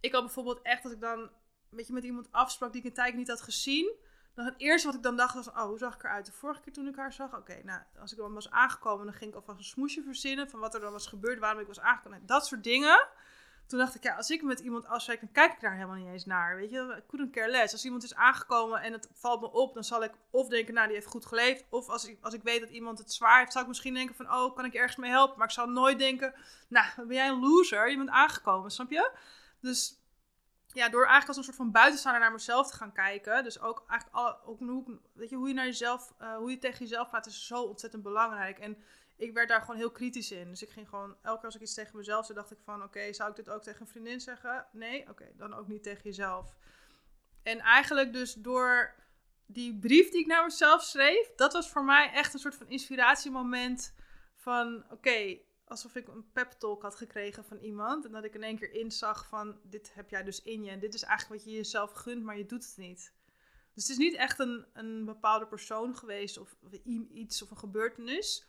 ik 0.00 0.12
had 0.12 0.24
bijvoorbeeld 0.24 0.62
echt, 0.62 0.82
dat 0.82 0.92
ik 0.92 1.00
dan 1.00 1.18
een 1.18 1.30
beetje 1.70 1.92
met 1.92 2.04
iemand 2.04 2.28
afsprak 2.30 2.72
die 2.72 2.80
ik 2.80 2.86
een 2.86 2.94
tijd 2.94 3.14
niet 3.14 3.28
had 3.28 3.40
gezien. 3.40 3.94
Dan 4.34 4.44
het 4.44 4.54
eerste 4.56 4.86
wat 4.86 4.96
ik 4.96 5.02
dan 5.02 5.16
dacht 5.16 5.34
was, 5.34 5.48
oh, 5.48 5.62
hoe 5.62 5.78
zag 5.78 5.94
ik 5.94 6.02
eruit 6.04 6.26
de 6.26 6.32
vorige 6.32 6.60
keer 6.60 6.72
toen 6.72 6.88
ik 6.88 6.96
haar 6.96 7.12
zag? 7.12 7.36
Oké, 7.36 7.60
nou, 7.62 7.82
als 8.00 8.12
ik 8.12 8.18
dan 8.18 8.34
was 8.34 8.50
aangekomen, 8.50 9.04
dan 9.04 9.14
ging 9.14 9.30
ik 9.30 9.36
alvast 9.36 9.58
een 9.58 9.64
smoesje 9.64 10.02
verzinnen 10.02 10.50
van 10.50 10.60
wat 10.60 10.74
er 10.74 10.80
dan 10.80 10.92
was 10.92 11.06
gebeurd, 11.06 11.38
waarom 11.38 11.60
ik 11.60 11.66
was 11.66 11.80
aangekomen. 11.80 12.26
Dat 12.26 12.46
soort 12.46 12.64
dingen. 12.64 13.06
Toen 13.66 13.78
dacht 13.78 13.94
ik, 13.94 14.02
ja, 14.02 14.16
als 14.16 14.30
ik 14.30 14.42
met 14.42 14.60
iemand 14.60 14.86
afspreek, 14.86 15.20
dan 15.20 15.32
kijk 15.32 15.52
ik 15.52 15.60
daar 15.60 15.74
helemaal 15.74 15.96
niet 15.96 16.06
eens 16.06 16.24
naar. 16.24 16.56
Weet 16.56 16.70
je, 16.70 16.94
ik 16.96 17.06
couldn't 17.06 17.32
care 17.32 17.50
less. 17.50 17.72
Als 17.72 17.84
iemand 17.84 18.02
is 18.02 18.14
aangekomen 18.14 18.80
en 18.80 18.92
het 18.92 19.08
valt 19.12 19.40
me 19.40 19.50
op, 19.52 19.74
dan 19.74 19.84
zal 19.84 20.04
ik 20.04 20.12
of 20.30 20.48
denken, 20.48 20.74
nou, 20.74 20.86
die 20.86 20.96
heeft 20.96 21.08
goed 21.08 21.26
geleefd. 21.26 21.64
Of 21.70 21.88
als 21.88 22.08
ik, 22.08 22.18
als 22.20 22.34
ik 22.34 22.42
weet 22.42 22.60
dat 22.60 22.70
iemand 22.70 22.98
het 22.98 23.12
zwaar 23.12 23.38
heeft, 23.38 23.52
zou 23.52 23.64
ik 23.64 23.70
misschien 23.70 23.94
denken 23.94 24.14
van, 24.14 24.32
oh, 24.32 24.54
kan 24.54 24.64
ik 24.64 24.74
ergens 24.74 24.96
mee 24.96 25.10
helpen? 25.10 25.38
Maar 25.38 25.46
ik 25.46 25.52
zal 25.52 25.66
nooit 25.66 25.98
denken, 25.98 26.34
nou, 26.68 26.86
ben 26.96 27.16
jij 27.16 27.28
een 27.28 27.40
loser? 27.40 27.90
Je 27.90 27.96
bent 27.96 28.10
aangekomen, 28.10 28.70
snap 28.70 28.90
je? 28.90 29.10
Dus 29.60 30.02
ja, 30.74 30.88
door 30.88 31.06
eigenlijk 31.06 31.28
als 31.28 31.36
een 31.36 31.44
soort 31.44 31.56
van 31.56 31.70
buitenstaander 31.70 32.22
naar 32.22 32.32
mezelf 32.32 32.70
te 32.70 32.76
gaan 32.76 32.92
kijken. 32.92 33.44
Dus 33.44 33.60
ook 33.60 33.84
eigenlijk 33.88 34.18
alle, 34.18 34.38
ook 34.44 34.58
hoe, 34.58 35.00
weet 35.12 35.30
je, 35.30 35.36
hoe 35.36 35.48
je 35.48 35.54
naar 35.54 35.64
jezelf, 35.64 36.14
uh, 36.20 36.36
hoe 36.36 36.50
je 36.50 36.58
tegen 36.58 36.78
jezelf 36.78 37.08
praat, 37.08 37.26
is 37.26 37.46
zo 37.46 37.62
ontzettend 37.62 38.02
belangrijk. 38.02 38.58
En 38.58 38.76
ik 39.16 39.32
werd 39.32 39.48
daar 39.48 39.60
gewoon 39.60 39.76
heel 39.76 39.90
kritisch 39.90 40.30
in. 40.30 40.48
Dus 40.48 40.62
ik 40.62 40.70
ging 40.70 40.88
gewoon, 40.88 41.16
elke 41.22 41.36
keer 41.36 41.44
als 41.44 41.54
ik 41.54 41.60
iets 41.60 41.74
tegen 41.74 41.96
mezelf 41.96 42.26
zei, 42.26 42.38
dacht 42.38 42.50
ik 42.50 42.58
van, 42.64 42.82
oké, 42.82 43.12
zou 43.12 43.30
ik 43.30 43.36
dit 43.36 43.50
ook 43.50 43.62
tegen 43.62 43.80
een 43.80 43.86
vriendin 43.86 44.20
zeggen? 44.20 44.66
Nee? 44.72 45.08
Oké, 45.08 45.32
dan 45.36 45.54
ook 45.54 45.68
niet 45.68 45.82
tegen 45.82 46.02
jezelf. 46.02 46.56
En 47.42 47.58
eigenlijk 47.58 48.12
dus 48.12 48.34
door 48.34 48.94
die 49.46 49.78
brief 49.78 50.10
die 50.10 50.20
ik 50.20 50.26
naar 50.26 50.44
mezelf 50.44 50.82
schreef, 50.82 51.34
dat 51.36 51.52
was 51.52 51.70
voor 51.70 51.84
mij 51.84 52.10
echt 52.12 52.34
een 52.34 52.40
soort 52.40 52.54
van 52.54 52.68
inspiratiemoment 52.68 53.94
van, 54.34 54.84
oké, 54.90 55.38
alsof 55.64 55.94
ik 55.94 56.08
een 56.08 56.32
pep 56.32 56.50
talk 56.50 56.82
had 56.82 56.94
gekregen 56.94 57.44
van 57.44 57.58
iemand. 57.58 58.04
En 58.04 58.12
dat 58.12 58.24
ik 58.24 58.34
in 58.34 58.42
één 58.42 58.58
keer 58.58 58.72
inzag 58.72 59.26
van, 59.26 59.58
dit 59.62 59.94
heb 59.94 60.10
jij 60.10 60.22
dus 60.22 60.42
in 60.42 60.64
je. 60.64 60.70
En 60.70 60.78
dit 60.78 60.94
is 60.94 61.02
eigenlijk 61.02 61.40
wat 61.40 61.50
je 61.50 61.56
jezelf 61.56 61.92
gunt, 61.92 62.22
maar 62.22 62.38
je 62.38 62.46
doet 62.46 62.64
het 62.64 62.76
niet. 62.76 63.12
Dus 63.74 63.82
het 63.82 63.92
is 63.92 63.96
niet 63.96 64.14
echt 64.14 64.38
een, 64.38 64.66
een 64.72 65.04
bepaalde 65.04 65.46
persoon 65.46 65.96
geweest 65.96 66.38
of 66.38 66.56
iets 67.12 67.42
of 67.42 67.50
een 67.50 67.56
gebeurtenis. 67.56 68.46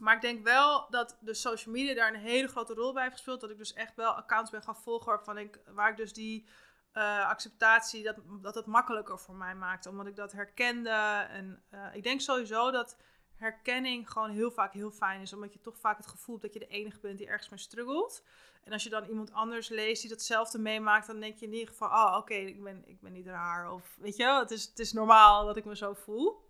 Maar 0.00 0.14
ik 0.14 0.20
denk 0.20 0.44
wel 0.44 0.86
dat 0.90 1.18
de 1.20 1.34
social 1.34 1.74
media 1.74 1.94
daar 1.94 2.14
een 2.14 2.20
hele 2.20 2.48
grote 2.48 2.74
rol 2.74 2.92
bij 2.92 3.02
heeft 3.02 3.14
gespeeld. 3.14 3.40
Dat 3.40 3.50
ik 3.50 3.58
dus 3.58 3.72
echt 3.72 3.96
wel 3.96 4.10
accounts 4.10 4.50
ben 4.50 4.62
gaan 4.62 4.76
volgen 4.76 5.06
waarvan 5.06 5.38
ik, 5.38 5.60
waar 5.66 5.90
ik 5.90 5.96
dus 5.96 6.12
die 6.12 6.48
uh, 6.94 7.28
acceptatie, 7.28 8.02
dat, 8.02 8.16
dat 8.42 8.54
het 8.54 8.66
makkelijker 8.66 9.18
voor 9.18 9.34
mij 9.34 9.54
maakte. 9.54 9.88
Omdat 9.88 10.06
ik 10.06 10.16
dat 10.16 10.32
herkende. 10.32 11.26
En 11.30 11.62
uh, 11.74 11.94
ik 11.94 12.02
denk 12.02 12.20
sowieso 12.20 12.70
dat 12.70 12.96
herkenning 13.34 14.10
gewoon 14.10 14.30
heel 14.30 14.50
vaak 14.50 14.72
heel 14.72 14.90
fijn 14.90 15.20
is. 15.20 15.32
Omdat 15.32 15.52
je 15.52 15.60
toch 15.60 15.78
vaak 15.78 15.96
het 15.96 16.06
gevoel 16.06 16.38
hebt 16.38 16.52
dat 16.52 16.62
je 16.62 16.68
de 16.68 16.74
enige 16.74 17.00
bent 17.00 17.18
die 17.18 17.26
ergens 17.26 17.48
mee 17.48 17.58
struggelt. 17.58 18.22
En 18.64 18.72
als 18.72 18.82
je 18.82 18.90
dan 18.90 19.04
iemand 19.04 19.32
anders 19.32 19.68
leest 19.68 20.00
die 20.00 20.10
datzelfde 20.10 20.58
meemaakt, 20.58 21.06
dan 21.06 21.20
denk 21.20 21.38
je 21.38 21.46
in 21.46 21.52
ieder 21.52 21.68
geval, 21.68 21.88
oh 21.88 22.16
oké, 22.16 22.34
ik, 22.34 22.62
ben, 22.62 22.82
ik 22.86 23.00
ben 23.00 23.12
niet 23.12 23.26
raar. 23.26 23.72
Of 23.72 23.96
weet 24.00 24.16
je, 24.16 24.24
het 24.24 24.50
is, 24.50 24.64
het 24.64 24.78
is 24.78 24.92
normaal 24.92 25.46
dat 25.46 25.56
ik 25.56 25.64
me 25.64 25.76
zo 25.76 25.94
voel. 25.94 26.48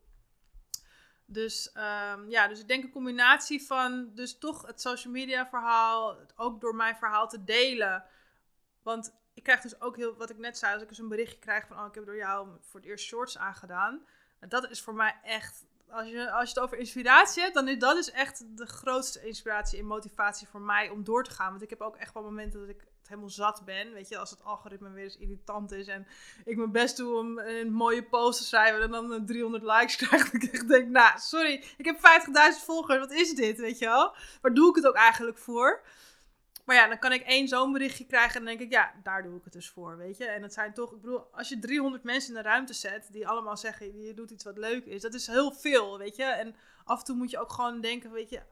Dus 1.33 1.71
um, 1.75 2.31
ja, 2.31 2.49
dus 2.49 2.61
ik 2.61 2.69
denk 2.69 2.85
een 2.85 2.91
combinatie 2.91 3.63
van 3.63 4.11
dus 4.15 4.39
toch 4.39 4.67
het 4.67 4.81
social 4.81 5.13
media 5.13 5.47
verhaal, 5.47 6.17
ook 6.37 6.61
door 6.61 6.75
mijn 6.75 6.97
verhaal 6.97 7.29
te 7.29 7.45
delen. 7.45 8.05
Want 8.83 9.15
ik 9.35 9.43
krijg 9.43 9.61
dus 9.61 9.81
ook 9.81 9.97
heel, 9.97 10.17
wat 10.17 10.31
ik 10.31 10.39
net 10.39 10.59
zei, 10.59 10.73
als 10.73 10.83
ik 10.83 10.89
dus 10.89 10.99
een 10.99 11.09
berichtje 11.09 11.39
krijg 11.39 11.67
van, 11.67 11.79
oh, 11.79 11.87
ik 11.87 11.95
heb 11.95 12.07
door 12.07 12.17
jou 12.17 12.49
voor 12.61 12.81
het 12.81 12.89
eerst 12.89 13.05
shorts 13.05 13.39
aangedaan. 13.39 14.07
Dat 14.49 14.71
is 14.71 14.83
voor 14.83 14.95
mij 14.95 15.17
echt, 15.23 15.65
als 15.89 16.09
je, 16.09 16.31
als 16.31 16.49
je 16.49 16.55
het 16.55 16.65
over 16.65 16.79
inspiratie 16.79 17.43
hebt, 17.43 17.55
dan 17.55 17.69
is 17.69 17.79
dat 17.79 17.97
is 17.97 18.11
echt 18.11 18.57
de 18.57 18.67
grootste 18.67 19.27
inspiratie 19.27 19.79
en 19.79 19.87
motivatie 19.87 20.49
voor 20.49 20.61
mij 20.61 20.89
om 20.89 21.05
door 21.05 21.25
te 21.25 21.31
gaan. 21.31 21.51
Want 21.51 21.63
ik 21.63 21.71
heb 21.71 21.81
ook 21.81 21.97
echt 21.97 22.15
wel 22.15 22.23
momenten 22.23 22.61
dat 22.61 22.69
ik 22.69 22.87
helemaal 23.11 23.31
zat 23.31 23.63
ben. 23.65 23.93
Weet 23.93 24.09
je, 24.09 24.19
als 24.19 24.31
het 24.31 24.45
algoritme 24.45 24.91
weer 24.91 25.05
eens 25.05 25.19
irritant 25.19 25.73
is 25.73 25.87
en 25.87 26.07
ik 26.45 26.57
mijn 26.57 26.73
best 26.73 26.97
doe 26.97 27.17
om 27.17 27.39
een 27.39 27.73
mooie 27.73 28.05
post 28.05 28.39
te 28.39 28.45
schrijven 28.45 28.83
en 28.83 28.91
dan 28.91 29.27
300 29.27 29.63
likes 29.63 29.97
krijg. 30.07 30.31
Dat 30.31 30.43
ik 30.43 30.69
denk, 30.69 30.89
nou, 30.89 31.19
sorry, 31.19 31.65
ik 31.77 31.85
heb 31.85 31.97
50.000 31.97 32.65
volgers, 32.65 32.99
wat 32.99 33.13
is 33.13 33.35
dit, 33.35 33.59
weet 33.59 33.79
je 33.79 33.87
wel? 33.87 34.15
Waar 34.41 34.55
doe 34.55 34.69
ik 34.69 34.75
het 34.75 34.87
ook 34.87 34.95
eigenlijk 34.95 35.39
voor? 35.39 35.83
Maar 36.65 36.77
ja, 36.77 36.89
dan 36.89 36.99
kan 36.99 37.13
ik 37.13 37.23
één 37.23 37.49
zo'n 37.49 37.73
berichtje 37.73 38.07
krijgen 38.07 38.41
en 38.41 38.47
dan 38.47 38.57
denk 38.57 38.61
ik, 38.61 38.73
ja, 38.73 38.93
daar 39.03 39.23
doe 39.23 39.37
ik 39.37 39.45
het 39.45 39.53
dus 39.53 39.69
voor, 39.69 39.97
weet 39.97 40.17
je. 40.17 40.25
En 40.25 40.43
het 40.43 40.53
zijn 40.53 40.75
toch, 40.75 40.93
ik 40.93 41.01
bedoel, 41.01 41.21
als 41.33 41.49
je 41.49 41.59
300 41.59 42.03
mensen 42.03 42.37
in 42.37 42.43
de 42.43 42.49
ruimte 42.49 42.73
zet 42.73 43.09
die 43.13 43.29
allemaal 43.29 43.57
zeggen, 43.57 44.01
je 44.01 44.15
doet 44.15 44.31
iets 44.31 44.45
wat 44.45 44.59
leuk 44.59 44.85
is, 44.85 45.03
dat 45.03 45.15
is 45.15 45.27
heel 45.27 45.53
veel, 45.53 45.99
weet 45.99 46.17
je. 46.17 46.25
En 46.25 46.55
af 46.85 46.99
en 46.99 47.05
toe 47.05 47.17
moet 47.17 47.31
je 47.31 47.39
ook 47.39 47.53
gewoon 47.53 47.81
denken, 47.81 48.11
weet 48.11 48.31
je, 48.31 48.43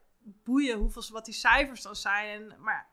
boeien 0.43 0.77
hoeveel, 0.77 1.03
wat 1.11 1.25
die 1.25 1.33
cijfers 1.33 1.81
dan 1.81 1.95
zijn. 1.95 2.41
En, 2.41 2.61
maar 2.61 2.87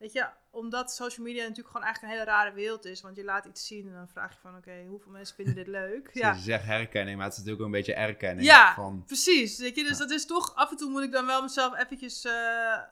weet 0.00 0.12
je, 0.12 0.26
omdat 0.50 0.92
social 0.92 1.26
media 1.26 1.42
natuurlijk 1.42 1.68
gewoon 1.68 1.82
eigenlijk 1.82 2.14
een 2.14 2.18
hele 2.18 2.36
rare 2.36 2.54
wereld 2.54 2.84
is. 2.84 3.00
Want 3.00 3.16
je 3.16 3.24
laat 3.24 3.44
iets 3.44 3.66
zien 3.66 3.86
en 3.86 3.94
dan 3.94 4.08
vraag 4.08 4.32
je 4.32 4.38
van, 4.40 4.56
oké, 4.56 4.84
hoeveel 4.88 5.12
mensen 5.12 5.34
vinden 5.34 5.54
dit 5.54 5.66
leuk? 5.66 6.10
ja. 6.22 6.32
Je 6.32 6.40
zegt 6.40 6.64
herkenning, 6.64 7.16
maar 7.16 7.26
het 7.26 7.34
is 7.34 7.38
natuurlijk 7.38 7.68
ook 7.68 7.74
een 7.74 7.80
beetje 7.80 7.94
erkenning. 7.94 8.46
Ja, 8.46 8.74
van... 8.74 9.04
precies. 9.06 9.58
Weet 9.58 9.76
je, 9.76 9.84
dus 9.84 9.98
dat 9.98 10.10
is 10.10 10.26
toch, 10.26 10.54
af 10.54 10.70
en 10.70 10.76
toe 10.76 10.90
moet 10.90 11.02
ik 11.02 11.12
dan 11.12 11.26
wel 11.26 11.42
mezelf 11.42 11.78
eventjes 11.78 12.24
uh, 12.24 12.32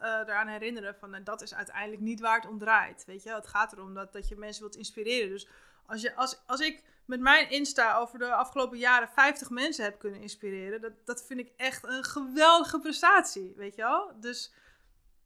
eraan 0.01 0.49
herinneren 0.49 0.95
van, 0.95 1.15
en 1.15 1.25
dat 1.25 1.43
is 1.43 1.55
uiteindelijk 1.55 2.01
niet 2.01 2.21
waar 2.21 2.41
het 2.41 2.51
om 2.51 2.59
draait. 2.59 3.05
Weet 3.05 3.23
je, 3.23 3.31
het 3.31 3.47
gaat 3.47 3.73
erom 3.73 3.95
dat, 3.95 4.13
dat 4.13 4.29
je 4.29 4.37
mensen 4.37 4.63
wilt 4.63 4.77
inspireren. 4.77 5.29
Dus 5.29 5.49
als, 5.87 6.01
je, 6.01 6.15
als, 6.15 6.41
als 6.47 6.61
ik 6.61 6.83
met 7.05 7.21
mijn 7.21 7.51
Insta 7.51 7.97
over 7.97 8.19
de 8.19 8.33
afgelopen 8.33 8.79
jaren 8.79 9.09
50 9.09 9.51
mensen 9.51 9.85
heb 9.85 9.99
kunnen 9.99 10.21
inspireren, 10.21 10.81
dat, 10.81 10.93
dat 11.05 11.25
vind 11.27 11.41
ik 11.41 11.53
echt 11.57 11.85
een 11.85 12.05
geweldige 12.05 12.79
prestatie, 12.79 13.53
weet 13.57 13.75
je 13.75 13.83
wel? 13.83 14.13
Dus 14.21 14.53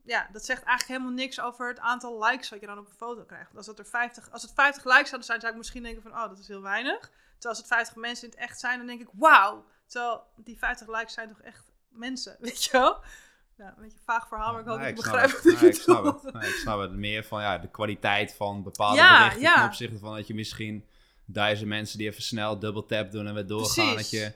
ja, 0.04 0.28
dat 0.32 0.44
zegt 0.44 0.62
eigenlijk 0.62 0.98
helemaal 0.98 1.24
niks 1.24 1.40
over 1.40 1.68
het 1.68 1.78
aantal 1.78 2.24
likes 2.24 2.50
wat 2.50 2.60
je 2.60 2.66
dan 2.66 2.78
op 2.78 2.86
een 2.86 2.96
foto 2.96 3.24
krijgt. 3.24 3.46
Want 3.46 3.56
als, 3.56 3.66
het 3.66 3.78
er 3.78 3.86
50, 3.86 4.30
als 4.30 4.42
het 4.42 4.52
50 4.54 4.84
likes 4.84 5.08
zouden 5.08 5.24
zijn, 5.24 5.40
zou 5.40 5.52
ik 5.52 5.58
misschien 5.58 5.82
denken 5.82 6.02
van, 6.02 6.12
oh, 6.12 6.28
dat 6.28 6.38
is 6.38 6.48
heel 6.48 6.62
weinig. 6.62 7.00
Terwijl 7.00 7.48
als 7.48 7.58
het 7.58 7.66
50 7.66 7.96
mensen 7.96 8.24
in 8.24 8.30
het 8.30 8.38
echt 8.38 8.60
zijn, 8.60 8.78
dan 8.78 8.86
denk 8.86 9.00
ik, 9.00 9.08
wauw. 9.12 9.64
Terwijl 9.86 10.22
die 10.36 10.58
50 10.58 10.88
likes 10.88 11.12
zijn 11.12 11.28
toch 11.28 11.40
echt 11.40 11.72
mensen, 11.88 12.36
weet 12.40 12.64
je 12.64 12.72
wel? 12.72 13.00
Ja, 13.56 13.68
een 13.68 13.82
beetje 13.82 13.98
een 13.98 14.04
vaag 14.04 14.28
verhaal, 14.28 14.52
maar 14.52 14.60
ik 14.60 14.66
hoop 14.66 14.78
dat 14.78 14.88
je 14.88 14.94
begrijpt 14.94 15.32
wat 15.32 15.52
ik 15.52 15.60
nee, 15.60 15.70
ik 15.70 15.76
snap. 15.76 16.32
Nee, 16.32 16.48
ik 16.48 16.54
snap 16.54 16.80
het. 16.80 16.92
Meer 16.92 17.24
van 17.24 17.42
ja, 17.42 17.58
de 17.58 17.70
kwaliteit 17.70 18.34
van 18.34 18.62
bepaalde 18.62 18.96
ja, 18.96 19.18
berichten 19.18 19.42
ja. 19.42 19.54
ten 19.54 19.64
opzichte 19.64 19.98
van 19.98 20.14
dat 20.14 20.26
je 20.26 20.34
misschien 20.34 20.86
duizend 21.24 21.68
mensen 21.68 21.98
die 21.98 22.08
even 22.08 22.22
snel 22.22 22.58
double 22.58 22.86
tap 22.86 23.10
doen 23.10 23.26
en 23.26 23.34
weer 23.34 23.46
doorgaan. 23.46 23.96
Dat 23.96 24.10
je 24.10 24.32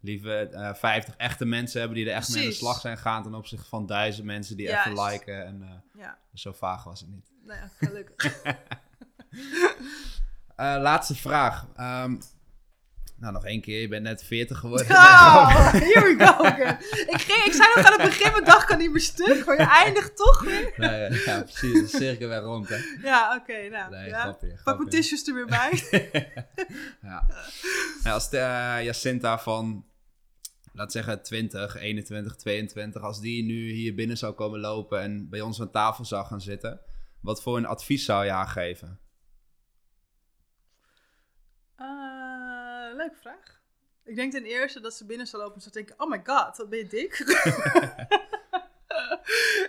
liever 0.00 0.52
uh, 0.52 0.74
50 0.74 1.16
echte 1.16 1.44
mensen 1.44 1.80
hebben 1.80 1.98
die 1.98 2.08
er 2.08 2.14
echt 2.14 2.34
mee 2.34 2.42
aan 2.42 2.48
de 2.48 2.54
slag 2.54 2.80
zijn 2.80 2.98
gaan 2.98 3.22
ten 3.22 3.34
opzichte 3.34 3.68
van 3.68 3.86
duizend 3.86 4.26
mensen 4.26 4.56
die 4.56 4.66
Juist. 4.66 4.86
even 4.86 5.04
liken. 5.04 5.44
En 5.46 5.60
uh, 5.62 6.02
ja. 6.02 6.18
zo 6.34 6.52
vaag 6.52 6.84
was 6.84 7.00
het 7.00 7.08
niet. 7.08 7.30
Nou 7.44 7.58
ja, 7.58 7.70
gelukkig. 7.86 8.42
uh, 8.44 8.52
laatste 10.88 11.14
vraag. 11.14 11.66
Um, 11.76 12.20
nou, 13.20 13.32
nog 13.32 13.44
één 13.44 13.60
keer. 13.60 13.80
Je 13.80 13.88
bent 13.88 14.02
net 14.02 14.24
40 14.24 14.58
geworden. 14.58 14.90
Oh, 14.90 15.72
here 15.72 16.16
we 16.16 16.24
go. 16.26 16.44
ik, 17.12 17.20
ging, 17.20 17.44
ik 17.44 17.52
zei 17.52 17.68
nog 17.74 17.86
aan 17.86 18.00
het 18.00 18.02
begin, 18.02 18.32
mijn 18.32 18.44
dag 18.44 18.64
kan 18.64 18.78
niet 18.78 18.90
meer 18.90 19.00
stuk. 19.00 19.46
Maar 19.46 19.56
je 19.56 19.66
eindigt 19.66 20.16
toch 20.16 20.44
weer. 20.44 20.72
Nee, 20.76 21.24
ja, 21.24 21.42
precies. 21.42 21.90
De 21.90 21.98
cirkel 21.98 22.28
weer 22.28 22.38
rond, 22.38 22.68
hè. 22.68 22.76
Ja, 23.02 23.34
oké. 23.34 23.52
Okay, 23.52 23.68
nou, 23.68 23.90
nee, 23.90 24.08
ja. 24.08 24.20
grapje, 24.20 24.58
Pak 24.64 24.78
mijn 24.78 24.90
tissues 24.90 25.26
er 25.26 25.34
weer 25.34 25.46
bij. 25.46 25.70
ja. 27.02 27.26
Nou, 28.02 28.14
als 28.14 28.30
de, 28.30 28.36
uh, 28.36 28.84
Jacinta 28.84 29.38
van 29.38 29.84
laat 30.72 30.92
zeggen 30.92 31.22
20, 31.22 31.76
21, 31.76 32.36
22, 32.36 33.02
als 33.02 33.20
die 33.20 33.44
nu 33.44 33.70
hier 33.70 33.94
binnen 33.94 34.16
zou 34.16 34.34
komen 34.34 34.60
lopen 34.60 35.00
en 35.00 35.28
bij 35.28 35.40
ons 35.40 35.60
aan 35.60 35.70
tafel 35.70 36.04
zou 36.04 36.26
gaan 36.26 36.40
zitten, 36.40 36.80
wat 37.20 37.42
voor 37.42 37.56
een 37.56 37.66
advies 37.66 38.04
zou 38.04 38.24
je 38.24 38.30
haar 38.30 38.48
geven? 38.48 39.00
leuke 43.00 43.20
vraag. 43.20 43.60
Ik 44.04 44.16
denk 44.16 44.32
ten 44.32 44.44
eerste 44.44 44.80
dat 44.80 44.94
ze 44.94 45.06
binnen 45.06 45.26
zal 45.26 45.40
lopen 45.40 45.54
en 45.54 45.60
zou 45.60 45.74
denken: 45.74 45.94
Oh 45.98 46.10
my 46.10 46.20
god, 46.24 46.56
wat 46.56 46.68
ben 46.68 46.78
je 46.78 46.86
dik? 46.86 47.18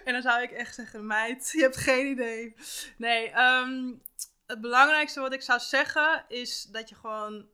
en 0.05 0.13
dan 0.13 0.21
zou 0.21 0.41
ik 0.41 0.51
echt 0.51 0.75
zeggen: 0.75 1.07
Meid, 1.07 1.49
je 1.51 1.61
hebt 1.61 1.77
geen 1.77 2.07
idee. 2.07 2.55
Nee, 2.97 3.29
ehm, 3.29 3.93
het 4.45 4.61
belangrijkste 4.61 5.19
wat 5.19 5.33
ik 5.33 5.41
zou 5.41 5.59
zeggen 5.59 6.25
is 6.27 6.63
dat 6.63 6.89
je 6.89 6.95
gewoon. 6.95 7.49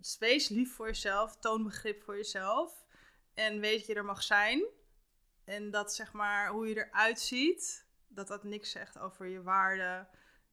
Eh, 0.00 0.18
wees 0.18 0.48
lief 0.48 0.74
voor 0.74 0.86
jezelf, 0.86 1.36
toon 1.36 1.62
begrip 1.62 2.02
voor 2.02 2.16
jezelf. 2.16 2.84
En 3.34 3.60
weet 3.60 3.78
dat 3.78 3.86
je 3.86 3.94
er 3.94 4.04
mag 4.04 4.22
zijn. 4.22 4.64
En 5.44 5.70
dat 5.70 5.94
zeg 5.94 6.12
maar 6.12 6.48
hoe 6.48 6.68
je 6.68 6.76
eruit 6.76 7.20
ziet, 7.20 7.86
dat 8.08 8.28
dat 8.28 8.44
niks 8.44 8.70
zegt 8.70 8.98
over 8.98 9.26
je 9.26 9.42
waarde. 9.42 10.06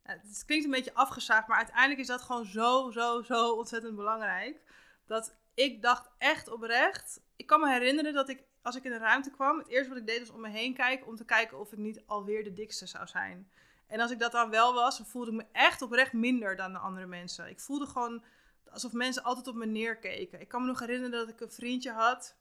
Het 0.03 0.43
klinkt 0.45 0.65
een 0.65 0.71
beetje 0.71 0.93
afgezaagd, 0.93 1.47
maar 1.47 1.57
uiteindelijk 1.57 1.99
is 1.99 2.07
dat 2.07 2.21
gewoon 2.21 2.45
zo, 2.45 2.91
zo, 2.91 3.21
zo 3.21 3.51
ontzettend 3.51 3.95
belangrijk. 3.95 4.61
Dat 5.05 5.35
ik 5.53 5.81
dacht 5.81 6.09
echt 6.17 6.47
oprecht. 6.47 7.21
Ik 7.35 7.45
kan 7.45 7.59
me 7.59 7.69
herinneren 7.69 8.13
dat 8.13 8.29
ik, 8.29 8.43
als 8.61 8.75
ik 8.75 8.83
in 8.83 8.91
een 8.91 8.99
ruimte 8.99 9.31
kwam, 9.31 9.57
het 9.57 9.67
eerste 9.67 9.89
wat 9.89 9.97
ik 9.97 10.07
deed 10.07 10.19
was 10.19 10.29
om 10.29 10.41
me 10.41 10.49
heen 10.49 10.73
kijken. 10.73 11.07
Om 11.07 11.15
te 11.15 11.25
kijken 11.25 11.59
of 11.59 11.71
ik 11.71 11.77
niet 11.77 12.03
alweer 12.05 12.43
de 12.43 12.53
dikste 12.53 12.85
zou 12.85 13.07
zijn. 13.07 13.51
En 13.87 13.99
als 13.99 14.11
ik 14.11 14.19
dat 14.19 14.31
dan 14.31 14.49
wel 14.49 14.73
was, 14.73 14.97
dan 14.97 15.05
voelde 15.05 15.31
ik 15.31 15.37
me 15.37 15.45
echt 15.51 15.81
oprecht 15.81 16.13
minder 16.13 16.55
dan 16.55 16.73
de 16.73 16.79
andere 16.79 17.05
mensen. 17.05 17.49
Ik 17.49 17.59
voelde 17.59 17.85
gewoon 17.85 18.23
alsof 18.71 18.91
mensen 18.91 19.23
altijd 19.23 19.47
op 19.47 19.55
me 19.55 19.65
neerkeken. 19.65 20.41
Ik 20.41 20.47
kan 20.47 20.61
me 20.61 20.67
nog 20.67 20.79
herinneren 20.79 21.11
dat 21.19 21.29
ik 21.29 21.41
een 21.41 21.51
vriendje 21.51 21.91
had. 21.91 22.35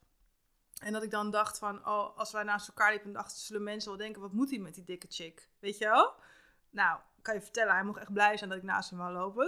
En 0.77 0.93
dat 0.93 1.03
ik 1.03 1.11
dan 1.11 1.31
dacht 1.31 1.59
van, 1.59 1.87
oh, 1.87 2.19
als 2.19 2.33
wij 2.33 2.43
naast 2.43 2.69
elkaar 2.69 2.91
liepen, 2.91 3.13
dachten 3.13 3.39
zullen 3.39 3.63
mensen 3.63 3.89
wel 3.89 3.99
denken, 3.99 4.21
wat 4.23 4.33
moet 4.33 4.51
hij 4.51 4.59
met 4.59 4.75
die 4.75 4.85
dikke 4.85 5.07
chick? 5.11 5.49
Weet 5.61 5.79
je 5.79 5.85
wel? 5.85 6.13
Nou, 6.71 6.99
kan 7.23 7.35
je 7.35 7.41
vertellen, 7.41 7.75
hij 7.75 7.83
mocht 7.85 7.99
echt 8.01 8.13
blij 8.13 8.37
zijn 8.37 8.51
dat 8.51 8.59
ik 8.59 8.65
naast 8.65 8.91
hem 8.91 8.99
wou 8.99 9.13
lopen. 9.13 9.47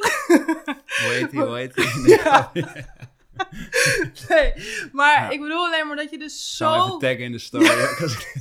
Hoe 1.03 1.11
heet 1.13 1.31
die? 1.31 1.41
Hoe 1.41 1.57
heet? 1.57 1.75
Ja. 2.23 2.51
nee, 4.29 4.55
maar 4.93 5.23
Ja. 5.23 5.29
ik 5.31 5.41
bedoel 5.41 5.67
alleen 5.67 5.87
maar 5.87 5.97
dat 5.97 6.11
je 6.11 6.19
dus 6.19 6.57
zo... 6.57 6.75
even 6.87 6.99
taggen 6.99 7.19
in 7.25 7.33
de 7.33 7.39
story. 7.39 7.65
ik- 7.65 8.37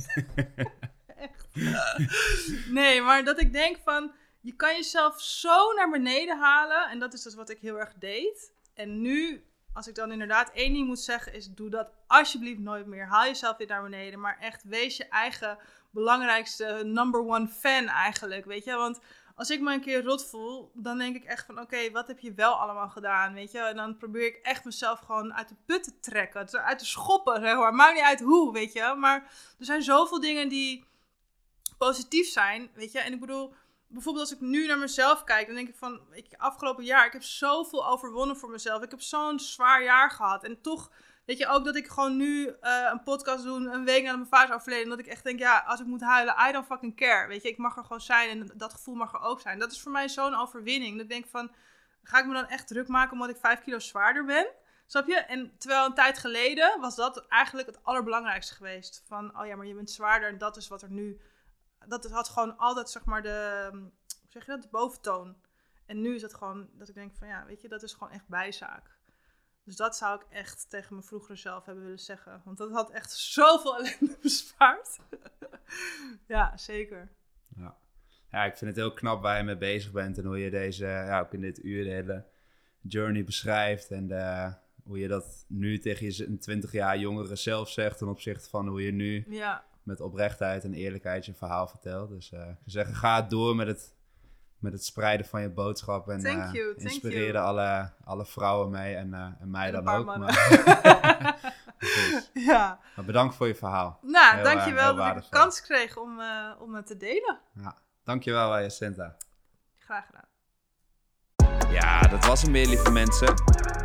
Nee, 2.70 3.02
maar 3.02 3.24
dat 3.24 3.40
ik 3.40 3.52
denk 3.52 3.76
van, 3.84 4.12
je 4.40 4.52
kan 4.52 4.74
jezelf 4.74 5.20
zo 5.20 5.72
naar 5.72 5.90
beneden 5.90 6.38
halen. 6.38 6.88
En 6.90 6.98
dat 6.98 7.12
is 7.12 7.22
dus 7.22 7.34
wat 7.34 7.50
ik 7.50 7.58
heel 7.58 7.78
erg 7.78 7.94
deed. 7.98 8.52
En 8.74 9.00
nu, 9.00 9.44
als 9.72 9.88
ik 9.88 9.94
dan 9.94 10.12
inderdaad 10.12 10.50
één 10.52 10.72
ding 10.72 10.86
moet 10.86 11.00
zeggen, 11.00 11.32
is 11.32 11.54
doe 11.54 11.70
dat 11.70 11.92
alsjeblieft 12.06 12.60
nooit 12.60 12.86
meer. 12.86 13.06
Haal 13.06 13.24
jezelf 13.24 13.56
weer 13.56 13.66
naar 13.66 13.82
beneden. 13.82 14.20
Maar 14.20 14.38
echt, 14.40 14.64
wees 14.64 14.96
je 14.96 15.08
eigen 15.08 15.58
belangrijkste 15.90 16.80
number 16.84 17.20
one 17.20 17.48
fan 17.48 17.86
eigenlijk, 17.86 18.44
weet 18.44 18.64
je. 18.64 18.74
Want 18.74 19.00
als 19.34 19.50
ik 19.50 19.60
me 19.60 19.72
een 19.72 19.80
keer 19.80 20.04
rot 20.04 20.26
voel, 20.26 20.70
dan 20.74 20.98
denk 20.98 21.16
ik 21.16 21.24
echt 21.24 21.46
van, 21.46 21.60
oké, 21.60 21.90
wat 21.90 22.06
heb 22.06 22.18
je 22.18 22.34
wel 22.34 22.52
allemaal 22.52 22.88
gedaan, 22.88 23.34
weet 23.34 23.52
je. 23.52 23.58
En 23.58 23.76
dan 23.76 23.96
probeer 23.96 24.26
ik 24.26 24.38
echt 24.42 24.64
mezelf 24.64 25.00
gewoon 25.00 25.34
uit 25.34 25.48
de 25.48 25.54
put 25.66 25.84
te 25.84 25.98
trekken, 26.00 26.64
uit 26.64 26.78
te 26.78 26.86
schoppen, 26.86 27.40
zeg 27.40 27.56
maar. 27.56 27.74
Maakt 27.74 27.94
niet 27.94 28.04
uit 28.04 28.20
hoe, 28.20 28.52
weet 28.52 28.72
je. 28.72 28.94
Maar 28.96 29.32
er 29.58 29.64
zijn 29.64 29.82
zoveel 29.82 30.20
dingen 30.20 30.48
die 30.48 30.84
positief 31.78 32.28
zijn, 32.28 32.70
weet 32.74 32.92
je. 32.92 32.98
En 32.98 33.12
ik 33.12 33.20
bedoel, 33.20 33.54
bijvoorbeeld 33.88 34.24
als 34.28 34.34
ik 34.34 34.40
nu 34.40 34.66
naar 34.66 34.78
mezelf 34.78 35.24
kijk, 35.24 35.46
dan 35.46 35.54
denk 35.54 35.68
ik 35.68 35.76
van, 35.76 36.00
je, 36.12 36.38
afgelopen 36.38 36.84
jaar, 36.84 37.06
ik 37.06 37.12
heb 37.12 37.22
zoveel 37.22 37.88
overwonnen 37.88 38.36
voor 38.36 38.50
mezelf. 38.50 38.82
Ik 38.82 38.90
heb 38.90 39.00
zo'n 39.00 39.40
zwaar 39.40 39.82
jaar 39.82 40.10
gehad. 40.10 40.44
En 40.44 40.60
toch, 40.60 40.90
weet 41.24 41.38
je, 41.38 41.46
ook 41.46 41.64
dat 41.64 41.76
ik 41.76 41.88
gewoon 41.88 42.16
nu 42.16 42.46
eh, 42.60 42.88
een 42.92 43.02
podcast 43.02 43.44
doe, 43.44 43.56
een 43.56 43.84
week 43.84 44.02
nadat 44.02 44.16
mijn 44.16 44.28
vader 44.28 44.48
is 44.48 44.54
overleden. 44.54 44.84
En 44.84 44.90
dat 44.90 44.98
ik 44.98 45.06
echt 45.06 45.24
denk, 45.24 45.38
ja, 45.38 45.64
als 45.66 45.80
ik 45.80 45.86
moet 45.86 46.00
huilen, 46.00 46.36
I 46.48 46.52
don't 46.52 46.66
fucking 46.66 46.96
care. 46.96 47.28
Weet 47.28 47.42
je, 47.42 47.48
ik 47.48 47.58
mag 47.58 47.76
er 47.76 47.82
gewoon 47.82 48.00
zijn 48.00 48.30
en 48.30 48.50
dat 48.54 48.72
gevoel 48.72 48.94
mag 48.94 49.12
er 49.12 49.20
ook 49.20 49.40
zijn. 49.40 49.58
Dat 49.58 49.72
is 49.72 49.80
voor 49.80 49.92
mij 49.92 50.08
zo'n 50.08 50.34
overwinning. 50.34 50.98
Dat 50.98 51.18
ik 51.18 51.26
van, 51.26 51.50
ga 52.02 52.18
ik 52.18 52.26
me 52.26 52.34
dan 52.34 52.48
echt 52.48 52.68
druk 52.68 52.88
maken 52.88 53.12
omdat 53.12 53.28
ik 53.28 53.36
vijf 53.36 53.60
kilo 53.60 53.78
zwaarder 53.78 54.24
ben? 54.24 54.46
Snap 54.86 55.06
je? 55.06 55.16
En 55.16 55.52
terwijl 55.58 55.84
een 55.84 55.94
tijd 55.94 56.18
geleden 56.18 56.80
was 56.80 56.96
dat 56.96 57.26
eigenlijk 57.26 57.66
het 57.66 57.84
allerbelangrijkste 57.84 58.54
geweest. 58.54 59.02
Van, 59.06 59.40
oh 59.40 59.46
ja, 59.46 59.56
maar 59.56 59.66
je 59.66 59.74
bent 59.74 59.90
zwaarder 59.90 60.28
en 60.28 60.38
dat 60.38 60.56
is 60.56 60.68
wat 60.68 60.82
er 60.82 60.90
nu... 60.90 61.20
Dat 61.88 62.10
had 62.10 62.28
gewoon 62.28 62.56
altijd, 62.56 62.90
zeg 62.90 63.04
maar, 63.04 63.22
de... 63.22 63.68
Hoe 63.72 63.90
zeg 64.28 64.46
je 64.46 64.50
dat? 64.50 64.62
De 64.62 64.68
boventoon. 64.70 65.36
En 65.86 66.00
nu 66.00 66.14
is 66.14 66.22
het 66.22 66.34
gewoon 66.34 66.68
dat 66.72 66.88
ik 66.88 66.94
denk 66.94 67.16
van, 67.16 67.28
ja, 67.28 67.46
weet 67.46 67.60
je, 67.60 67.68
dat 67.68 67.82
is 67.82 67.92
gewoon 67.92 68.12
echt 68.12 68.28
bijzaak. 68.28 68.96
Dus 69.64 69.76
dat 69.76 69.96
zou 69.96 70.20
ik 70.20 70.26
echt 70.30 70.70
tegen 70.70 70.94
mijn 70.94 71.06
vroegere 71.06 71.36
zelf 71.36 71.64
hebben 71.64 71.84
willen 71.84 71.98
zeggen. 71.98 72.42
Want 72.44 72.58
dat 72.58 72.70
had 72.70 72.90
echt 72.90 73.12
zoveel 73.12 73.76
ellende 73.76 74.18
bespaard. 74.22 74.98
ja, 76.26 76.56
zeker. 76.56 77.16
Ja, 78.30 78.44
ik 78.44 78.56
vind 78.56 78.70
het 78.70 78.76
heel 78.76 78.92
knap 78.92 79.22
waar 79.22 79.36
je 79.38 79.42
mee 79.42 79.56
bezig 79.56 79.92
bent 79.92 80.18
en 80.18 80.24
hoe 80.24 80.38
je 80.38 80.50
deze, 80.50 80.86
ja, 80.86 81.20
ook 81.20 81.32
in 81.32 81.40
dit 81.40 81.64
uur 81.64 81.84
de 81.84 81.90
hele 81.90 82.26
journey 82.80 83.24
beschrijft. 83.24 83.90
En 83.90 84.08
de, 84.08 84.54
hoe 84.84 84.98
je 84.98 85.08
dat 85.08 85.44
nu 85.48 85.78
tegen 85.78 86.06
je 86.06 86.26
een 86.26 86.38
20 86.38 86.72
jaar 86.72 86.98
jongere 86.98 87.36
zelf 87.36 87.68
zegt 87.68 87.98
ten 87.98 88.08
opzichte 88.08 88.48
van 88.48 88.68
hoe 88.68 88.82
je 88.82 88.92
nu 88.92 89.24
Ja, 89.28 89.64
met 89.88 90.00
oprechtheid 90.00 90.64
en 90.64 90.74
eerlijkheid 90.74 91.26
je 91.26 91.34
verhaal 91.34 91.66
vertelt. 91.68 92.08
Dus 92.10 92.32
eh, 92.32 92.40
ik 92.40 92.46
zou 92.46 92.54
zeggen, 92.64 92.94
ga 92.94 93.22
door 93.22 93.56
met 93.56 93.66
het, 93.66 93.94
met 94.58 94.72
het 94.72 94.84
spreiden 94.84 95.26
van 95.26 95.40
je 95.40 95.50
boodschap. 95.50 96.08
En 96.08 96.20
Thank 96.20 96.42
eh, 96.42 96.52
you, 96.52 96.74
inspireer 96.76 97.38
alle, 97.38 97.90
alle 98.04 98.26
vrouwen 98.26 98.70
mee 98.70 98.94
en, 98.94 99.14
eh, 99.14 99.20
en 99.40 99.50
mij 99.50 99.68
En 99.68 99.74
een 99.74 99.84
dan 99.84 99.84
paar 99.84 99.98
ook. 99.98 100.06
mannen. 100.06 100.34
Maar, 100.34 101.36
Precies. 101.78 102.30
ja. 102.32 102.78
maar 102.96 103.04
bedankt 103.04 103.34
voor 103.34 103.46
je 103.46 103.54
verhaal. 103.54 103.98
Nou, 104.02 104.34
Heel, 104.34 104.44
dankjewel 104.44 104.94
dat 104.94 105.06
ik 105.06 105.22
de 105.22 105.28
kans 105.30 105.60
kreeg 105.60 105.96
om, 105.96 106.20
eh, 106.20 106.50
om 106.60 106.74
het 106.74 106.86
te 106.86 106.96
delen. 106.96 107.38
Ja. 107.52 107.76
Dankjewel, 108.04 108.58
Jacinta. 108.60 109.16
Graag 109.78 110.06
gedaan. 110.06 110.26
Ja, 111.72 112.00
dat 112.00 112.26
was 112.26 112.42
hem 112.42 112.52
weer, 112.52 112.66
lieve 112.66 112.90
mensen. 112.90 113.28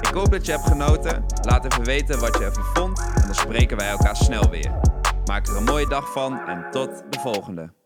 Ik 0.01 0.13
hoop 0.13 0.31
dat 0.31 0.45
je 0.45 0.51
hebt 0.51 0.63
genoten. 0.67 1.25
Laat 1.41 1.65
even 1.65 1.83
weten 1.83 2.19
wat 2.19 2.37
je 2.37 2.43
ervan 2.43 2.63
vond. 2.63 2.99
En 2.99 3.21
dan 3.25 3.35
spreken 3.35 3.77
wij 3.77 3.89
elkaar 3.89 4.15
snel 4.15 4.49
weer. 4.49 5.01
Maak 5.25 5.47
er 5.47 5.55
een 5.55 5.63
mooie 5.63 5.87
dag 5.87 6.11
van 6.11 6.39
en 6.39 6.71
tot 6.71 7.03
de 7.09 7.19
volgende. 7.19 7.82